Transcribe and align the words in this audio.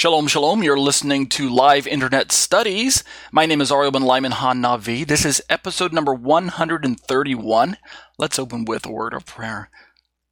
Shalom, 0.00 0.28
shalom. 0.28 0.62
You're 0.62 0.80
listening 0.80 1.26
to 1.26 1.50
Live 1.50 1.86
Internet 1.86 2.32
Studies. 2.32 3.04
My 3.30 3.44
name 3.44 3.60
is 3.60 3.70
Ariel 3.70 3.90
Ben 3.90 4.00
Lyman 4.00 4.32
Hanavi. 4.32 5.06
This 5.06 5.26
is 5.26 5.42
episode 5.50 5.92
number 5.92 6.14
131. 6.14 7.76
Let's 8.16 8.38
open 8.38 8.64
with 8.64 8.86
a 8.86 8.90
word 8.90 9.12
of 9.12 9.26
prayer. 9.26 9.68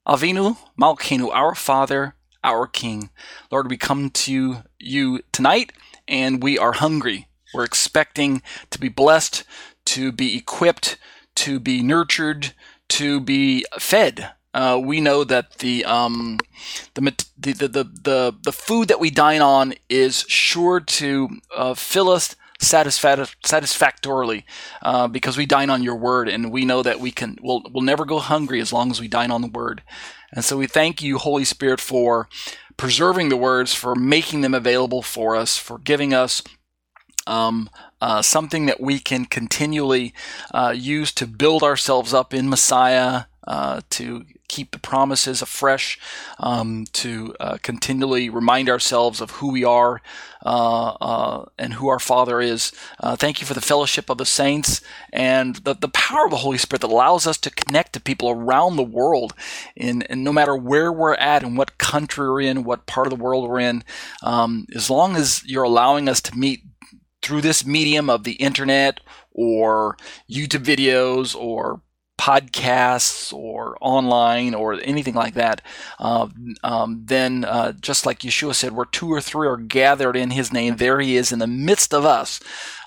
Avinu 0.08 0.56
Malkeinu, 0.80 1.28
our 1.34 1.55
Father, 1.55 2.14
our 2.42 2.66
King. 2.66 3.11
Lord, 3.50 3.69
we 3.69 3.77
come 3.77 4.08
to 4.08 4.62
you 4.78 5.20
tonight 5.33 5.74
and 6.08 6.42
we 6.42 6.56
are 6.58 6.72
hungry. 6.72 7.28
We're 7.52 7.64
expecting 7.64 8.41
to 8.70 8.80
be 8.80 8.89
blessed, 8.89 9.44
to 9.84 10.12
be 10.12 10.34
equipped, 10.34 10.96
to 11.34 11.61
be 11.61 11.83
nurtured, 11.83 12.55
to 12.89 13.20
be 13.20 13.66
fed 13.78 14.30
uh, 14.55 14.80
we 14.83 15.00
know 15.00 15.24
that 15.24 15.58
the, 15.58 15.84
um, 15.84 16.39
the, 16.94 17.27
the, 17.39 17.53
the, 17.53 17.84
the, 17.84 18.34
the 18.42 18.53
food 18.53 18.89
that 18.89 19.00
we 19.00 19.11
dine 19.11 19.41
on 19.41 19.75
is 19.89 20.25
sure 20.28 20.81
to 20.81 21.28
uh, 21.55 21.75
fill 21.75 22.11
us 22.11 22.34
satisfactorily 22.61 24.45
uh, 24.83 25.06
because 25.06 25.36
we 25.36 25.47
dine 25.47 25.70
on 25.70 25.83
your 25.83 25.95
word 25.95 26.28
and 26.28 26.50
we 26.50 26.64
know 26.64 26.83
that 26.83 26.98
we 26.98 27.12
can 27.12 27.39
we'll, 27.41 27.62
we'll 27.70 27.84
never 27.84 28.05
go 28.05 28.19
hungry 28.19 28.61
as 28.61 28.72
long 28.72 28.91
as 28.91 29.00
we 29.00 29.06
dine 29.06 29.30
on 29.30 29.42
the 29.42 29.48
word. 29.48 29.83
And 30.33 30.45
so 30.45 30.56
we 30.56 30.67
thank 30.67 31.00
you 31.00 31.19
holy 31.19 31.45
spirit 31.45 31.80
for 31.80 32.28
preserving 32.77 33.28
the 33.28 33.36
words 33.36 33.75
for 33.75 33.95
making 33.95 34.41
them 34.41 34.55
available 34.55 35.02
for 35.02 35.36
us 35.36 35.56
for 35.56 35.78
giving 35.78 36.12
us 36.12 36.42
um, 37.28 37.70
uh, 38.00 38.23
something 38.23 38.67
that 38.67 38.80
we 38.80 38.98
can 38.98 39.25
continually 39.27 40.14
uh, 40.52 40.75
use 40.77 41.12
to 41.12 41.27
build 41.27 41.62
ourselves 41.62 42.14
up 42.14 42.33
in 42.33 42.48
Messiah, 42.48 43.25
uh, 43.47 43.83
to 43.91 44.25
keep 44.48 44.70
the 44.70 44.78
promises 44.78 45.42
afresh, 45.42 45.98
um, 46.38 46.86
to 46.92 47.34
uh, 47.38 47.58
continually 47.62 48.28
remind 48.28 48.68
ourselves 48.68 49.20
of 49.20 49.33
who 49.33 49.52
we 49.52 49.62
are 49.62 50.00
uh, 50.45 50.89
uh, 51.00 51.45
and 51.58 51.74
who 51.74 51.89
our 51.89 51.98
Father 51.98 52.40
is. 52.40 52.73
Uh, 53.00 53.14
thank 53.14 53.40
you 53.40 53.46
for 53.46 53.55
the 53.55 53.61
fellowship 53.61 54.08
of 54.08 54.18
the 54.18 54.27
saints 54.27 54.80
and 55.12 55.56
the, 55.56 55.74
the 55.74 55.89
power 55.89 56.24
of 56.24 56.30
the 56.30 56.39
Holy 56.39 56.58
Spirit 56.58 56.80
that 56.80 56.90
allows 56.90 57.27
us 57.27 57.39
to 57.39 57.50
connect 57.50 57.92
to 57.92 58.00
people 58.00 58.30
around 58.30 58.77
the 58.77 58.83
world, 58.83 59.34
in, 59.77 60.05
no 60.11 60.33
matter 60.33 60.56
where 60.56 60.92
we're 60.92 61.14
at 61.14 61.42
and 61.42 61.56
what 61.56 61.78
country 61.78 62.28
we're 62.28 62.40
in, 62.40 62.64
what 62.64 62.86
part 62.86 63.06
of 63.06 63.11
the 63.11 63.23
world 63.23 63.48
we're 63.48 63.61
in, 63.61 63.84
um, 64.23 64.67
as 64.74 64.89
long 64.89 65.17
as 65.17 65.44
you're 65.44 65.64
allowing 65.64 66.08
us 66.08 66.20
to 66.20 66.36
meet 66.36 66.62
through 67.20 67.40
this 67.40 67.67
medium 67.67 68.08
of 68.08 68.24
the 68.24 68.33
internet 68.34 69.00
or 69.33 69.96
YouTube 70.30 70.64
videos 70.64 71.36
or 71.36 71.80
podcasts 72.18 73.33
or 73.33 73.79
online 73.80 74.55
or 74.55 74.74
anything 74.83 75.14
like 75.14 75.34
that, 75.34 75.62
uh, 75.98 76.29
um, 76.62 77.02
then 77.06 77.45
uh, 77.45 77.73
just 77.73 78.05
like 78.05 78.20
Yeshua 78.20 78.55
said, 78.55 78.73
where 78.73 78.86
two 78.86 79.11
or 79.11 79.20
three 79.20 79.46
are 79.46 79.56
gathered 79.56 80.17
in 80.17 80.30
His 80.30 80.52
name, 80.52 80.77
there 80.77 81.01
He 81.01 81.17
is 81.17 81.33
in 81.33 81.39
the 81.39 81.46
midst 81.46 81.95
of 81.95 82.05
us. 82.05 82.40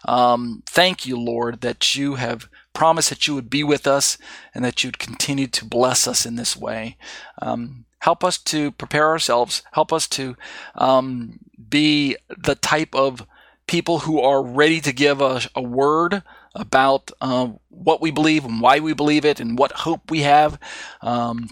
Um, 0.06 0.64
thank 0.68 1.06
you, 1.06 1.18
Lord, 1.18 1.62
that 1.62 1.96
you 1.96 2.16
have 2.16 2.50
promised 2.74 3.10
that 3.10 3.28
you 3.28 3.36
would 3.36 3.50
be 3.50 3.64
with 3.64 3.88
us 3.88 4.18
and 4.54 4.64
that 4.64 4.84
you'd 4.84 5.00
continue 5.00 5.48
to 5.48 5.66
bless 5.66 6.08
us 6.08 6.26
in 6.26 6.36
this 6.36 6.56
way. 6.56 6.98
Um, 7.42 7.86
help 8.00 8.24
us 8.24 8.38
to 8.38 8.72
prepare 8.72 9.08
ourselves. 9.08 9.64
Help 9.72 9.94
us 9.94 10.08
to 10.10 10.36
um, 10.76 11.40
be 11.70 12.16
the 12.30 12.56
type 12.56 12.94
of 12.96 13.26
people 13.68 14.00
who 14.00 14.20
are 14.20 14.44
ready 14.44 14.82
to 14.82 14.92
give 14.92 15.22
a, 15.22 15.42
a 15.56 15.62
word 15.62 16.24
about 16.56 17.12
uh, 17.22 17.50
what 17.70 18.02
we 18.02 18.12
believe 18.12 18.46
and 18.46 18.62
why 18.62 18.80
we 18.80 18.94
believe 18.94 19.26
it 19.26 19.40
and 19.40 19.58
what 19.58 19.72
hope 19.72 20.12
we 20.12 20.22
have, 20.22 20.60
um, 21.02 21.50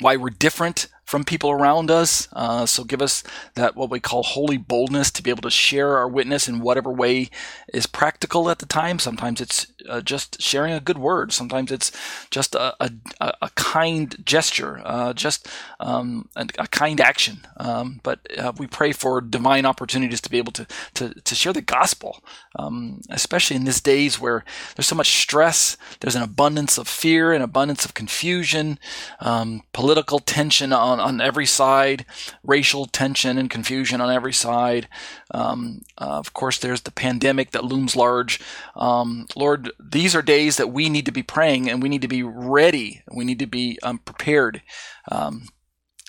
why 0.00 0.16
we're 0.16 0.30
different 0.30 0.88
from 1.10 1.24
people 1.24 1.50
around 1.50 1.90
us. 1.90 2.28
Uh, 2.34 2.64
so 2.64 2.84
give 2.84 3.02
us 3.02 3.24
that 3.56 3.74
what 3.74 3.90
we 3.90 3.98
call 3.98 4.22
holy 4.22 4.56
boldness 4.56 5.10
to 5.10 5.24
be 5.24 5.30
able 5.30 5.42
to 5.42 5.50
share 5.50 5.98
our 5.98 6.06
witness 6.06 6.48
in 6.48 6.60
whatever 6.60 6.88
way 6.88 7.28
is 7.74 7.84
practical 7.84 8.48
at 8.48 8.60
the 8.60 8.66
time. 8.66 9.00
Sometimes 9.00 9.40
it's 9.40 9.66
uh, 9.88 10.00
just 10.02 10.40
sharing 10.40 10.72
a 10.72 10.78
good 10.78 10.98
word. 10.98 11.32
Sometimes 11.32 11.72
it's 11.72 11.90
just 12.30 12.54
a, 12.54 12.76
a, 12.78 12.92
a 13.20 13.50
kind 13.56 14.24
gesture, 14.24 14.80
uh, 14.84 15.12
just 15.12 15.48
um, 15.80 16.28
a, 16.36 16.46
a, 16.58 16.68
kind 16.68 17.00
action. 17.00 17.40
Um, 17.56 17.98
but 18.04 18.20
uh, 18.38 18.52
we 18.56 18.68
pray 18.68 18.92
for 18.92 19.20
divine 19.20 19.66
opportunities 19.66 20.20
to 20.20 20.30
be 20.30 20.38
able 20.38 20.52
to, 20.52 20.66
to, 20.94 21.12
to 21.12 21.34
share 21.34 21.52
the 21.52 21.60
gospel, 21.60 22.22
um, 22.54 23.00
especially 23.10 23.56
in 23.56 23.64
these 23.64 23.80
days 23.80 24.20
where 24.20 24.44
there's 24.76 24.86
so 24.86 24.94
much 24.94 25.20
stress, 25.20 25.76
there's 25.98 26.14
an 26.14 26.22
abundance 26.22 26.78
of 26.78 26.86
fear, 26.86 27.32
an 27.32 27.42
abundance 27.42 27.84
of 27.84 27.94
confusion, 27.94 28.78
um, 29.18 29.62
political 29.72 30.20
tension 30.20 30.72
on 30.72 30.99
on, 31.00 31.20
every 31.20 31.46
side, 31.46 32.06
racial 32.44 32.86
tension 32.86 33.38
and 33.38 33.50
confusion 33.50 34.00
on 34.00 34.10
every 34.10 34.32
side. 34.32 34.88
Um, 35.32 35.82
uh, 35.98 36.18
of 36.18 36.32
course, 36.32 36.58
there's 36.58 36.82
the 36.82 36.90
pandemic 36.90 37.50
that 37.50 37.64
looms 37.64 37.96
large. 37.96 38.40
Um, 38.76 39.26
Lord, 39.36 39.70
these 39.78 40.14
are 40.14 40.22
days 40.22 40.56
that 40.56 40.72
we 40.72 40.88
need 40.88 41.06
to 41.06 41.12
be 41.12 41.22
praying 41.22 41.68
and 41.68 41.82
we 41.82 41.88
need 41.88 42.02
to 42.02 42.08
be 42.08 42.22
ready. 42.22 43.02
We 43.12 43.24
need 43.24 43.38
to 43.40 43.46
be 43.46 43.78
um, 43.82 43.98
prepared. 43.98 44.62
Um, 45.10 45.48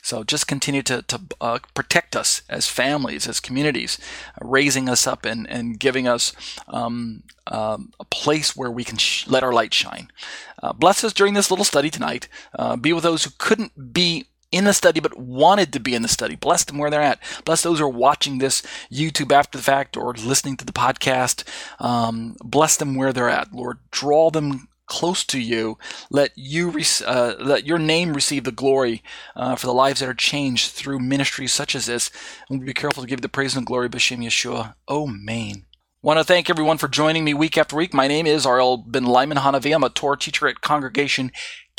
so 0.01 0.23
just 0.23 0.47
continue 0.47 0.81
to, 0.83 1.03
to 1.03 1.21
uh, 1.39 1.59
protect 1.73 2.15
us 2.15 2.41
as 2.49 2.67
families, 2.67 3.27
as 3.27 3.39
communities, 3.39 3.99
uh, 4.41 4.47
raising 4.47 4.89
us 4.89 5.05
up 5.05 5.25
and, 5.25 5.47
and 5.49 5.79
giving 5.79 6.07
us 6.07 6.33
um, 6.67 7.23
um, 7.47 7.91
a 7.99 8.05
place 8.05 8.55
where 8.55 8.71
we 8.71 8.83
can 8.83 8.97
sh- 8.97 9.27
let 9.27 9.43
our 9.43 9.53
light 9.53 9.73
shine. 9.73 10.09
Uh, 10.61 10.73
bless 10.73 11.03
us 11.03 11.13
during 11.13 11.35
this 11.35 11.51
little 11.51 11.65
study 11.65 11.89
tonight. 11.89 12.27
Uh, 12.57 12.75
be 12.75 12.93
with 12.93 13.03
those 13.03 13.23
who 13.23 13.31
couldn't 13.37 13.93
be 13.93 14.25
in 14.51 14.65
the 14.65 14.73
study 14.73 14.99
but 14.99 15.17
wanted 15.17 15.73
to 15.73 15.79
be 15.79 15.95
in 15.95 16.01
the 16.01 16.07
study. 16.07 16.35
Bless 16.35 16.63
them 16.63 16.77
where 16.77 16.89
they're 16.89 17.01
at. 17.01 17.19
Bless 17.45 17.63
those 17.63 17.79
who 17.79 17.85
are 17.85 17.89
watching 17.89 18.37
this 18.37 18.61
YouTube 18.91 19.31
after 19.31 19.57
the 19.57 19.63
fact 19.63 19.97
or 19.97 20.13
listening 20.13 20.57
to 20.57 20.65
the 20.65 20.73
podcast. 20.73 21.43
Um, 21.79 22.35
bless 22.43 22.77
them 22.77 22.95
where 22.95 23.13
they're 23.13 23.29
at, 23.29 23.53
Lord. 23.53 23.79
Draw 23.91 24.31
them 24.31 24.67
close 24.91 25.23
to 25.23 25.39
you. 25.39 25.77
Let 26.09 26.31
you 26.35 26.73
uh, 27.05 27.35
let 27.39 27.65
your 27.65 27.79
name 27.79 28.13
receive 28.13 28.43
the 28.43 28.51
glory 28.51 29.01
uh, 29.37 29.55
for 29.55 29.67
the 29.67 29.73
lives 29.73 30.01
that 30.01 30.09
are 30.09 30.13
changed 30.13 30.71
through 30.71 30.99
ministries 30.99 31.53
such 31.53 31.75
as 31.75 31.85
this. 31.85 32.11
And 32.49 32.59
we'll 32.59 32.67
be 32.67 32.73
careful 32.73 33.01
to 33.01 33.09
give 33.09 33.21
the 33.21 33.29
praise 33.29 33.55
and 33.55 33.65
glory, 33.65 33.85
of 33.85 33.93
B'Shem 33.93 34.17
Yeshua. 34.17 34.75
Amen. 34.89 35.65
Want 36.03 36.17
to 36.17 36.25
thank 36.25 36.49
everyone 36.49 36.77
for 36.79 36.87
joining 36.87 37.23
me 37.23 37.33
week 37.33 37.57
after 37.57 37.75
week. 37.75 37.93
My 37.93 38.07
name 38.07 38.25
is 38.25 38.45
Ariel 38.45 38.77
Ben 38.77 39.05
Lyman 39.05 39.37
Hanavi. 39.37 39.73
I'm 39.73 39.83
a 39.83 39.89
Torah 39.89 40.17
teacher 40.17 40.47
at 40.47 40.59
Congregation 40.59 41.31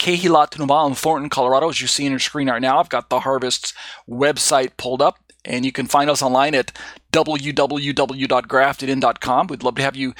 Kehilat 0.03 0.51
Tenubah 0.51 0.89
in 0.89 0.95
Thornton, 0.97 1.31
Colorado. 1.31 1.69
As 1.69 1.81
you 1.81 1.87
see 1.87 2.05
on 2.07 2.11
your 2.11 2.19
screen 2.19 2.51
right 2.51 2.61
now, 2.61 2.81
I've 2.81 2.89
got 2.89 3.09
the 3.09 3.21
Harvest's 3.21 3.73
website 4.11 4.77
pulled 4.77 5.01
up, 5.01 5.21
and 5.45 5.65
you 5.65 5.71
can 5.71 5.87
find 5.87 6.11
us 6.11 6.23
online 6.23 6.57
at 6.57 6.77
www.graftedin.com. 7.13 9.47
We'd 9.47 9.63
love 9.63 9.77
to 9.77 9.83
have 9.83 9.95
you 9.95 10.13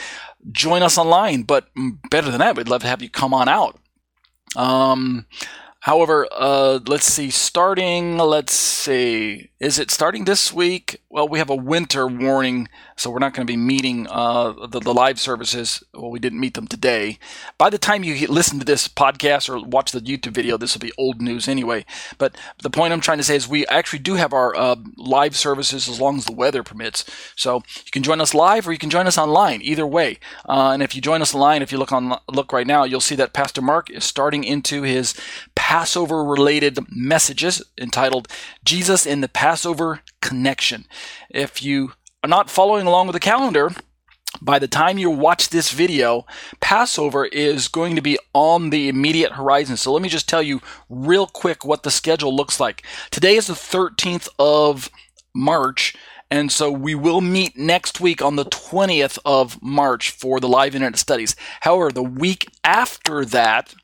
join 0.53 0.85
us 0.85 0.97
online, 0.97 1.43
but 1.43 1.67
better 2.11 2.31
than 2.31 2.39
that, 2.39 2.57
we'd 2.57 2.69
love 2.69 2.83
to 2.83 2.87
have 2.87 3.03
you 3.03 3.11
come 3.11 3.35
on 3.35 3.49
out. 3.49 3.77
Um, 4.55 5.27
However, 5.83 6.29
uh, 6.31 6.79
let's 6.87 7.07
see, 7.07 7.31
starting, 7.31 8.17
let's 8.17 8.55
see, 8.55 9.51
is 9.63 9.79
it 9.79 9.93
starting 9.93 10.25
this 10.25 10.53
week? 10.53 11.01
Well, 11.09 11.29
we 11.29 11.39
have 11.39 11.49
a 11.49 11.55
winter 11.55 12.09
warning, 12.09 12.69
so 12.97 13.11
we're 13.11 13.21
not 13.21 13.33
going 13.33 13.47
to 13.47 13.53
be 13.53 13.57
meeting 13.57 14.09
uh, 14.11 14.67
the, 14.67 14.81
the, 14.81 14.93
live 14.93 15.21
services. 15.21 15.85
Well, 15.95 16.11
we 16.11 16.19
didn't 16.19 16.41
meet 16.41 16.55
them 16.55 16.67
today. 16.67 17.21
By 17.59 17.71
the 17.71 17.79
time 17.79 18.03
you 18.03 18.27
listen 18.27 18.59
to 18.59 18.65
this 18.65 18.89
podcast 18.89 19.49
or 19.49 19.65
watch 19.65 19.93
the 19.93 20.01
YouTube 20.01 20.33
video, 20.33 20.57
this 20.57 20.75
will 20.75 20.81
be 20.81 20.91
old 20.99 21.23
news 21.23 21.47
anyway. 21.47 21.85
But 22.19 22.37
the 22.61 22.71
point 22.71 22.93
I'm 22.93 23.01
trying 23.01 23.19
to 23.19 23.25
say 23.25 23.37
is 23.37 23.47
we 23.47 23.65
actually 23.69 24.01
do 24.01 24.17
have 24.17 24.33
our 24.33 24.53
uh, 24.57 24.75
live 24.97 25.37
services 25.37 25.89
as 25.89 26.01
long 26.01 26.17
as 26.17 26.25
the 26.25 26.33
weather 26.33 26.65
permits. 26.65 27.05
So 27.37 27.63
you 27.85 27.93
can 27.93 28.03
join 28.03 28.21
us 28.21 28.35
live 28.35 28.67
or 28.67 28.73
you 28.73 28.79
can 28.79 28.91
join 28.91 29.07
us 29.07 29.17
online, 29.17 29.63
either 29.63 29.87
way. 29.87 30.19
Uh, 30.49 30.71
and 30.71 30.83
if 30.83 30.97
you 30.97 31.01
join 31.01 31.23
us 31.23 31.37
online, 31.37 31.63
if 31.63 31.71
you 31.71 31.79
look 31.79 31.93
on 31.93 32.19
look 32.29 32.53
right 32.53 32.67
now, 32.67 32.83
you'll 32.83 33.01
see 33.01 33.15
that 33.15 33.33
Pastor 33.33 33.63
Mark 33.63 33.91
is 33.91 34.03
starting 34.03 34.43
into 34.43 34.83
his 34.83 35.15
Passover 35.63 36.25
related 36.25 36.77
messages 36.91 37.63
entitled 37.81 38.27
Jesus 38.65 39.07
in 39.07 39.21
the 39.21 39.29
Passover 39.29 40.01
Connection. 40.21 40.87
If 41.31 41.63
you 41.63 41.93
are 42.25 42.29
not 42.29 42.51
following 42.51 42.85
along 42.85 43.07
with 43.07 43.15
the 43.15 43.21
calendar, 43.21 43.71
by 44.41 44.59
the 44.59 44.67
time 44.67 44.99
you 44.99 45.09
watch 45.09 45.51
this 45.51 45.71
video, 45.71 46.27
Passover 46.61 47.27
is 47.27 47.69
going 47.69 47.95
to 47.95 48.03
be 48.03 48.19
on 48.35 48.71
the 48.71 48.89
immediate 48.89 49.35
horizon. 49.35 49.77
So 49.77 49.93
let 49.93 50.03
me 50.03 50.09
just 50.09 50.29
tell 50.29 50.43
you 50.43 50.61
real 50.91 51.29
quick 51.29 51.65
what 51.65 51.85
the 51.85 51.93
schedule 51.93 52.35
looks 52.35 52.59
like. 52.59 52.85
Today 53.13 53.37
is 53.37 53.47
the 53.47 53.55
13th 53.55 54.29
of 54.41 54.91
March. 55.33 55.95
And 56.29 56.51
so 56.51 56.73
we 56.73 56.97
will 56.97 57.21
meet 57.21 57.57
next 57.57 58.01
week 58.01 58.21
on 58.21 58.35
the 58.35 58.47
20th 58.47 59.21
of 59.25 59.63
March 59.63 60.11
for 60.11 60.41
the 60.41 60.49
live 60.49 60.75
internet 60.75 60.99
studies. 60.99 61.37
However, 61.61 61.93
the 61.93 62.03
week 62.03 62.49
after 62.65 63.25
that 63.27 63.75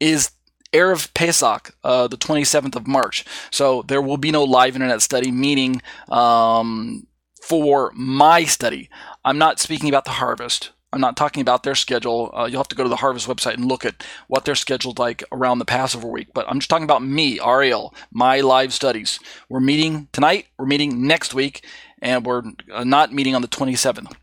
is 0.00 0.30
Erev 0.72 1.12
Pesach, 1.14 1.74
uh, 1.84 2.08
the 2.08 2.16
27th 2.16 2.76
of 2.76 2.86
March. 2.86 3.24
So 3.50 3.82
there 3.82 4.02
will 4.02 4.18
be 4.18 4.30
no 4.30 4.44
live 4.44 4.74
internet 4.74 5.02
study, 5.02 5.30
meaning 5.30 5.80
um, 6.10 7.06
for 7.42 7.92
my 7.94 8.44
study. 8.44 8.90
I'm 9.24 9.38
not 9.38 9.58
speaking 9.60 9.88
about 9.88 10.04
the 10.04 10.12
harvest. 10.12 10.72
I'm 10.92 11.00
not 11.00 11.16
talking 11.16 11.42
about 11.42 11.64
their 11.64 11.74
schedule. 11.74 12.30
Uh, 12.34 12.46
you'll 12.46 12.60
have 12.60 12.68
to 12.68 12.74
go 12.74 12.82
to 12.82 12.88
the 12.88 12.96
Harvest 12.96 13.28
website 13.28 13.54
and 13.54 13.66
look 13.66 13.84
at 13.84 14.02
what 14.28 14.44
they're 14.44 14.54
scheduled 14.54 14.98
like 14.98 15.22
around 15.30 15.58
the 15.58 15.66
Passover 15.66 16.08
week. 16.08 16.28
But 16.32 16.46
I'm 16.48 16.60
just 16.60 16.70
talking 16.70 16.84
about 16.84 17.02
me, 17.02 17.38
Ariel, 17.40 17.94
my 18.10 18.40
live 18.40 18.72
studies. 18.72 19.20
We're 19.50 19.60
meeting 19.60 20.08
tonight, 20.12 20.46
we're 20.56 20.64
meeting 20.64 21.06
next 21.06 21.34
week, 21.34 21.64
and 22.00 22.24
we're 22.24 22.42
uh, 22.72 22.84
not 22.84 23.12
meeting 23.12 23.34
on 23.34 23.42
the 23.42 23.48
27th. 23.48 24.14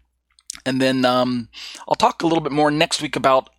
And 0.66 0.82
then 0.82 1.06
um, 1.06 1.50
I'll 1.88 1.96
talk 1.96 2.24
a 2.24 2.28
little 2.28 2.42
bit 2.42 2.52
more 2.52 2.72
next 2.72 3.00
week 3.00 3.16
about 3.16 3.50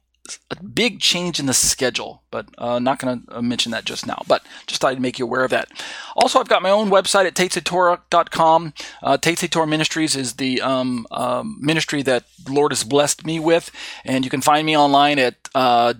a 0.50 0.62
big 0.62 1.00
change 1.00 1.38
in 1.38 1.46
the 1.46 1.54
schedule, 1.54 2.22
but 2.30 2.46
uh, 2.58 2.78
not 2.78 2.98
going 2.98 3.22
to 3.22 3.38
uh, 3.38 3.42
mention 3.42 3.72
that 3.72 3.84
just 3.84 4.06
now. 4.06 4.22
But 4.26 4.44
just 4.66 4.80
thought 4.80 4.92
I'd 4.92 5.00
make 5.00 5.18
you 5.18 5.24
aware 5.24 5.44
of 5.44 5.50
that. 5.50 5.68
Also, 6.14 6.38
I've 6.38 6.48
got 6.48 6.62
my 6.62 6.70
own 6.70 6.90
website 6.90 7.26
at 7.26 7.34
tetzetorah.com. 7.34 8.74
Uh, 9.02 9.18
Ministries 9.66 10.16
is 10.16 10.34
the 10.34 10.60
um, 10.62 11.06
um, 11.10 11.58
ministry 11.60 12.02
that 12.02 12.24
Lord 12.48 12.72
has 12.72 12.84
blessed 12.84 13.24
me 13.26 13.40
with, 13.40 13.70
and 14.04 14.24
you 14.24 14.30
can 14.30 14.40
find 14.40 14.66
me 14.66 14.76
online 14.76 15.18
at 15.18 15.34
uh. 15.54 15.92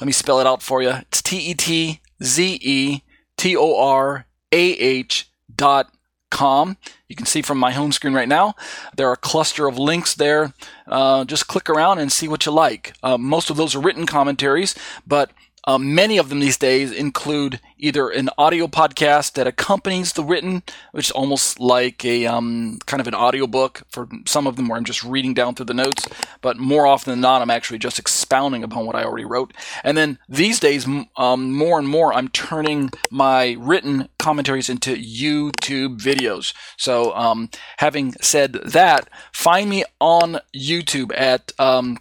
Let 0.00 0.06
me 0.06 0.12
spell 0.12 0.40
it 0.40 0.46
out 0.46 0.62
for 0.62 0.82
you. 0.82 0.90
It's 0.90 1.22
T 1.22 1.38
E 1.38 1.54
T 1.54 2.00
Z 2.22 2.58
E 2.62 3.02
T 3.36 3.56
O 3.56 3.80
R 3.80 4.26
A 4.52 4.72
H 4.72 5.30
dot. 5.54 5.92
You 6.30 7.16
can 7.16 7.26
see 7.26 7.42
from 7.42 7.58
my 7.58 7.72
home 7.72 7.92
screen 7.92 8.14
right 8.14 8.28
now, 8.28 8.54
there 8.96 9.08
are 9.08 9.14
a 9.14 9.16
cluster 9.16 9.66
of 9.66 9.78
links 9.78 10.14
there. 10.14 10.52
Uh, 10.86 11.24
just 11.24 11.48
click 11.48 11.68
around 11.68 11.98
and 11.98 12.12
see 12.12 12.28
what 12.28 12.46
you 12.46 12.52
like. 12.52 12.94
Uh, 13.02 13.18
most 13.18 13.50
of 13.50 13.56
those 13.56 13.74
are 13.74 13.80
written 13.80 14.06
commentaries, 14.06 14.74
but 15.06 15.30
um, 15.68 15.94
many 15.94 16.16
of 16.16 16.30
them 16.30 16.40
these 16.40 16.56
days 16.56 16.90
include 16.90 17.60
either 17.76 18.08
an 18.08 18.30
audio 18.38 18.66
podcast 18.66 19.34
that 19.34 19.46
accompanies 19.46 20.14
the 20.14 20.24
written, 20.24 20.62
which 20.92 21.08
is 21.08 21.10
almost 21.10 21.60
like 21.60 22.02
a 22.06 22.24
um, 22.24 22.78
kind 22.86 23.02
of 23.02 23.06
an 23.06 23.12
audio 23.12 23.46
book 23.46 23.82
for 23.90 24.08
some 24.26 24.46
of 24.46 24.56
them 24.56 24.68
where 24.68 24.78
I'm 24.78 24.86
just 24.86 25.04
reading 25.04 25.34
down 25.34 25.54
through 25.54 25.66
the 25.66 25.74
notes, 25.74 26.08
but 26.40 26.56
more 26.56 26.86
often 26.86 27.10
than 27.10 27.20
not, 27.20 27.42
I'm 27.42 27.50
actually 27.50 27.80
just 27.80 27.98
expounding 27.98 28.64
upon 28.64 28.86
what 28.86 28.96
I 28.96 29.04
already 29.04 29.26
wrote. 29.26 29.52
And 29.84 29.94
then 29.94 30.18
these 30.26 30.58
days, 30.58 30.86
um, 31.18 31.52
more 31.52 31.78
and 31.78 31.86
more, 31.86 32.14
I'm 32.14 32.28
turning 32.28 32.88
my 33.10 33.54
written 33.58 34.08
commentaries 34.18 34.70
into 34.70 34.96
YouTube 34.96 36.00
videos. 36.00 36.54
So, 36.78 37.14
um, 37.14 37.50
having 37.76 38.14
said 38.22 38.54
that, 38.54 39.10
find 39.34 39.68
me 39.68 39.84
on 40.00 40.40
YouTube 40.56 41.12
at 41.14 41.52
um, 41.58 41.98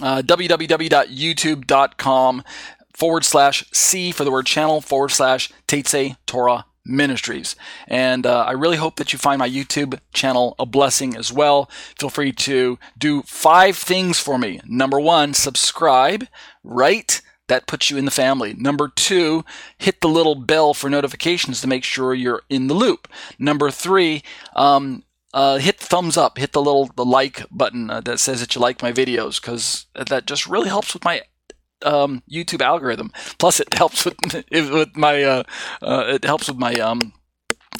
uh, 0.00 0.22
www.youtube.com 0.22 2.42
forward 2.94 3.24
slash 3.24 3.64
C 3.72 4.12
for 4.12 4.24
the 4.24 4.30
word 4.30 4.46
channel 4.46 4.80
forward 4.80 5.10
slash 5.10 5.52
Tetze 5.66 6.16
Torah 6.26 6.66
Ministries. 6.86 7.56
And 7.88 8.26
uh, 8.26 8.44
I 8.44 8.52
really 8.52 8.76
hope 8.76 8.96
that 8.96 9.12
you 9.12 9.18
find 9.18 9.38
my 9.38 9.48
YouTube 9.48 9.98
channel 10.12 10.54
a 10.58 10.66
blessing 10.66 11.16
as 11.16 11.32
well. 11.32 11.70
Feel 11.98 12.10
free 12.10 12.32
to 12.32 12.78
do 12.98 13.22
five 13.22 13.76
things 13.76 14.18
for 14.18 14.38
me. 14.38 14.60
Number 14.66 15.00
one, 15.00 15.34
subscribe, 15.34 16.26
rate, 16.62 17.22
that 17.48 17.66
puts 17.66 17.90
you 17.90 17.96
in 17.96 18.04
the 18.04 18.10
family. 18.10 18.54
Number 18.54 18.88
two, 18.88 19.44
hit 19.78 20.00
the 20.00 20.08
little 20.08 20.34
bell 20.34 20.72
for 20.74 20.88
notifications 20.88 21.60
to 21.60 21.68
make 21.68 21.84
sure 21.84 22.14
you're 22.14 22.42
in 22.48 22.68
the 22.68 22.74
loop. 22.74 23.08
Number 23.38 23.70
three, 23.70 24.22
um, 24.56 25.04
uh, 25.34 25.58
hit 25.58 25.78
thumbs 25.78 26.16
up, 26.16 26.38
hit 26.38 26.52
the 26.52 26.62
little 26.62 26.86
the 26.94 27.04
like 27.04 27.44
button 27.50 27.90
uh, 27.90 28.00
that 28.02 28.20
says 28.20 28.40
that 28.40 28.54
you 28.54 28.60
like 28.60 28.82
my 28.82 28.92
videos 28.92 29.40
because 29.40 29.86
that 29.94 30.26
just 30.26 30.46
really 30.46 30.68
helps 30.68 30.94
with 30.94 31.04
my 31.04 31.22
um, 31.84 32.22
YouTube 32.30 32.60
algorithm. 32.60 33.12
Plus, 33.38 33.60
it 33.60 33.74
helps 33.74 34.04
with 34.04 34.16
with 34.50 34.96
my 34.96 35.22
uh, 35.22 35.42
uh, 35.82 36.04
it 36.08 36.24
helps 36.24 36.48
with 36.48 36.58
my 36.58 36.74
um, 36.74 37.12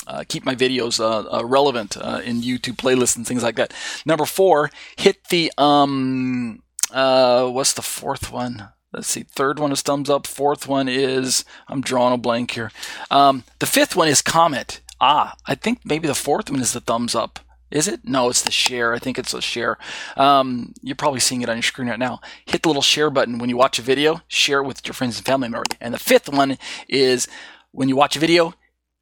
uh, 0.07 0.25
keep 0.29 0.45
my 0.45 0.55
videos 0.55 1.01
uh, 1.01 1.39
uh, 1.39 1.45
relevant 1.45 1.97
uh, 1.97 2.21
in 2.25 2.43
YouTube 2.43 2.77
playlists 2.77 3.17
and 3.17 3.27
things 3.27 3.43
like 3.43 3.57
that. 3.57 3.73
Number 4.05 4.25
four, 4.25 4.71
hit 4.97 5.29
the 5.29 5.53
um, 5.59 6.63
what's 6.91 7.73
the 7.73 7.83
fourth 7.83 8.33
one? 8.33 8.69
Let's 8.93 9.09
see. 9.09 9.25
Third 9.25 9.59
one 9.59 9.73
is 9.73 9.83
thumbs 9.83 10.09
up. 10.09 10.27
Fourth 10.27 10.69
one 10.69 10.89
is 10.89 11.45
I'm 11.67 11.81
drawing 11.81 12.15
a 12.15 12.19
blank 12.19 12.53
here. 12.53 12.71
Um, 13.11 13.43
the 13.59 13.67
fifth 13.67 13.97
one 13.97 14.07
is 14.07 14.23
comment. 14.23 14.81
Ah, 15.01 15.35
I 15.47 15.57
think 15.57 15.81
maybe 15.85 16.07
the 16.07 16.15
fourth 16.15 16.49
one 16.49 16.61
is 16.61 16.73
the 16.73 16.81
thumbs 16.81 17.15
up. 17.15 17.41
Is 17.75 17.89
it? 17.89 18.01
No, 18.05 18.31
it's 18.31 18.43
the 18.43 18.53
share. 18.53 18.95
I 18.95 19.01
think 19.01 19.19
it's 19.19 19.35
a 19.35 19.43
share. 19.43 19.77
Um, 20.17 20.75
you're 20.81 20.95
probably 20.95 21.19
seeing 21.19 21.43
it 21.43 21.49
on 21.49 21.57
your 21.57 21.63
screen 21.63 21.89
right 21.89 21.99
now. 21.99 22.21
Hit 22.47 22.63
the 22.63 22.69
little 22.69 22.83
share 22.83 23.11
button 23.11 23.39
when 23.39 23.51
you 23.51 23.57
watch 23.57 23.81
a 23.81 23.83
video. 23.83 24.23
Share 24.29 24.61
it 24.61 24.67
with 24.67 24.87
your 24.87 24.95
friends 24.95 25.19
and 25.19 25.27
family 25.27 25.49
members. 25.49 25.77
And 25.81 25.93
the 25.93 25.99
fifth 25.99 26.29
one 26.29 26.57
is 26.89 27.27
when 27.73 27.89
you 27.89 27.97
watch 27.97 28.15
a 28.15 28.21
video, 28.21 28.55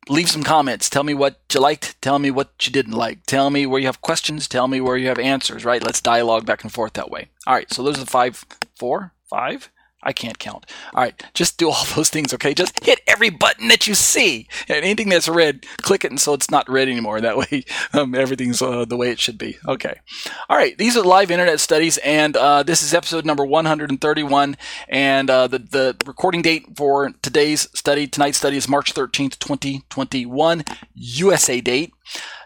leave 0.09 0.31
some 0.31 0.43
comments. 0.43 0.89
Tell 0.89 1.05
me 1.05 1.13
what 1.13 1.43
you 1.53 1.61
liked. 1.61 2.01
Tell 2.01 2.19
me 2.19 2.31
what 2.31 2.67
you 2.67 2.73
didn't 2.73 2.95
like. 2.95 3.27
Tell 3.27 3.51
me 3.51 3.67
where 3.67 3.79
you 3.79 3.87
have 3.87 4.01
questions. 4.01 4.49
Tell 4.49 4.67
me 4.69 4.81
where 4.81 4.97
you 4.97 5.09
have 5.09 5.19
answers. 5.19 5.67
Right? 5.67 5.85
Let's 5.85 6.01
dialogue 6.01 6.47
back 6.47 6.65
and 6.65 6.73
forth 6.73 6.95
that 6.95 7.11
way. 7.11 7.29
All 7.47 7.55
right. 7.55 7.71
So 7.71 7.83
those 7.83 7.99
are 7.99 8.05
the 8.05 8.11
five, 8.11 8.43
four, 8.75 9.13
five. 9.29 9.71
I 10.03 10.13
can't 10.13 10.39
count. 10.39 10.67
All 10.95 11.03
right, 11.03 11.23
just 11.35 11.59
do 11.59 11.71
all 11.71 11.85
those 11.95 12.11
things, 12.11 12.35
okay? 12.35 12.55
Just 12.55 12.85
hit 12.85 13.01
every 13.07 13.31
button 13.31 13.69
that 13.69 13.87
you 13.87 13.95
see. 13.95 14.49
And 14.69 14.79
anything 14.79 15.09
that's 15.09 15.29
red, 15.29 15.67
click 15.79 16.05
it 16.05 16.11
and 16.11 16.21
so 16.21 16.35
it's 16.35 16.51
not 16.51 16.69
red 16.69 16.89
anymore. 16.89 17.21
That 17.21 17.37
way, 17.37 17.65
um, 17.93 18.15
everything's 18.15 18.61
uh, 18.61 18.85
the 18.85 18.97
way 18.97 19.11
it 19.11 19.21
should 19.21 19.39
be. 19.39 19.59
Okay. 19.67 20.01
All 20.49 20.57
right, 20.57 20.77
these 20.77 20.97
are 20.97 21.05
live 21.05 21.31
internet 21.31 21.61
studies, 21.61 21.99
and 21.99 22.37
uh, 22.37 22.63
this 22.63 22.83
is 22.83 22.95
episode 22.95 23.25
number 23.25 23.45
131. 23.45 24.57
And 24.89 25.31
uh, 25.31 25.47
the, 25.47 25.59
the 25.59 25.97
recording 26.07 26.43
date 26.43 26.67
for 26.77 27.13
today's 27.23 27.69
study, 27.75 28.07
tonight's 28.07 28.39
study, 28.39 28.57
is 28.57 28.69
March 28.69 28.95
13th, 28.95 29.39
2021, 29.39 30.65
USA 30.95 31.61
date. 31.61 31.93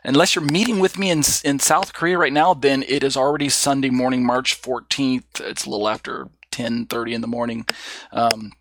Unless 0.05 0.35
you're 0.35 0.45
meeting 0.45 0.79
with 0.79 0.99
me 0.99 1.11
in, 1.11 1.23
in 1.45 1.59
South 1.59 1.93
Korea 1.93 2.17
right 2.17 2.33
now, 2.33 2.55
then 2.55 2.85
it 2.85 3.03
is 3.03 3.17
already 3.17 3.49
Sunday 3.49 3.91
morning, 3.91 4.25
March 4.25 4.61
14th. 4.61 5.41
It's 5.41 5.67
a 5.67 5.71
little 5.71 5.89
after 5.89 6.29
10:30 6.57 7.15
in 7.15 7.21
the 7.21 7.27
morning. 7.27 7.67
Um, 8.13 8.53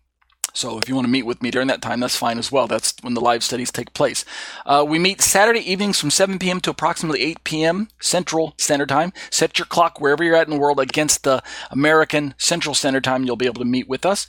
so 0.56 0.78
if 0.78 0.88
you 0.88 0.94
want 0.94 1.04
to 1.04 1.10
meet 1.10 1.26
with 1.26 1.42
me 1.42 1.50
during 1.50 1.68
that 1.68 1.82
time, 1.82 2.00
that's 2.00 2.16
fine 2.16 2.38
as 2.38 2.50
well. 2.50 2.66
That's 2.66 2.94
when 3.02 3.12
the 3.12 3.20
live 3.20 3.44
studies 3.44 3.70
take 3.70 3.92
place. 3.92 4.24
Uh, 4.64 4.86
we 4.88 4.98
meet 4.98 5.20
Saturday 5.20 5.60
evenings 5.70 6.00
from 6.00 6.10
7 6.10 6.38
p.m. 6.38 6.60
to 6.60 6.70
approximately 6.70 7.20
8 7.22 7.44
p.m. 7.44 7.88
Central 8.00 8.54
Standard 8.56 8.88
Time. 8.88 9.12
Set 9.30 9.58
your 9.58 9.66
clock 9.66 10.00
wherever 10.00 10.24
you're 10.24 10.34
at 10.34 10.46
in 10.46 10.54
the 10.54 10.60
world 10.60 10.80
against 10.80 11.24
the 11.24 11.42
American 11.70 12.34
Central 12.38 12.74
Standard 12.74 13.04
Time. 13.04 13.24
You'll 13.24 13.36
be 13.36 13.44
able 13.44 13.60
to 13.60 13.66
meet 13.66 13.86
with 13.86 14.06
us. 14.06 14.26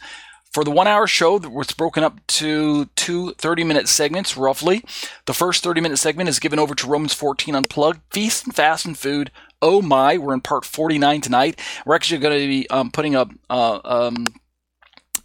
For 0.52 0.64
the 0.64 0.72
one 0.72 0.88
hour 0.88 1.08
show, 1.08 1.38
it's 1.62 1.74
broken 1.74 2.04
up 2.04 2.26
to 2.28 2.86
two 2.96 3.34
30 3.34 3.64
minute 3.64 3.88
segments 3.88 4.36
roughly. 4.36 4.84
The 5.28 5.34
first 5.34 5.64
30 5.64 5.82
minute 5.82 5.98
segment 5.98 6.30
is 6.30 6.40
given 6.40 6.60
over 6.60 6.74
to 6.76 6.88
Romans 6.88 7.14
14 7.14 7.56
Unplugged, 7.56 8.02
Feast 8.12 8.46
and 8.46 8.56
Fast 8.56 8.86
and 8.86 8.98
Food, 8.98 9.32
Oh 9.62 9.82
My. 9.82 10.18
We're 10.18 10.34
in 10.34 10.42
part 10.42 10.66
49 10.66 11.22
tonight. 11.22 11.60
We're 11.86 11.96
actually 11.96 12.20
going 12.20 12.40
to 12.40 12.48
be 12.48 12.70
um, 12.70 12.92
putting 12.92 13.16
up 13.16 13.32
uh, 13.50 13.80
um, 13.84 14.26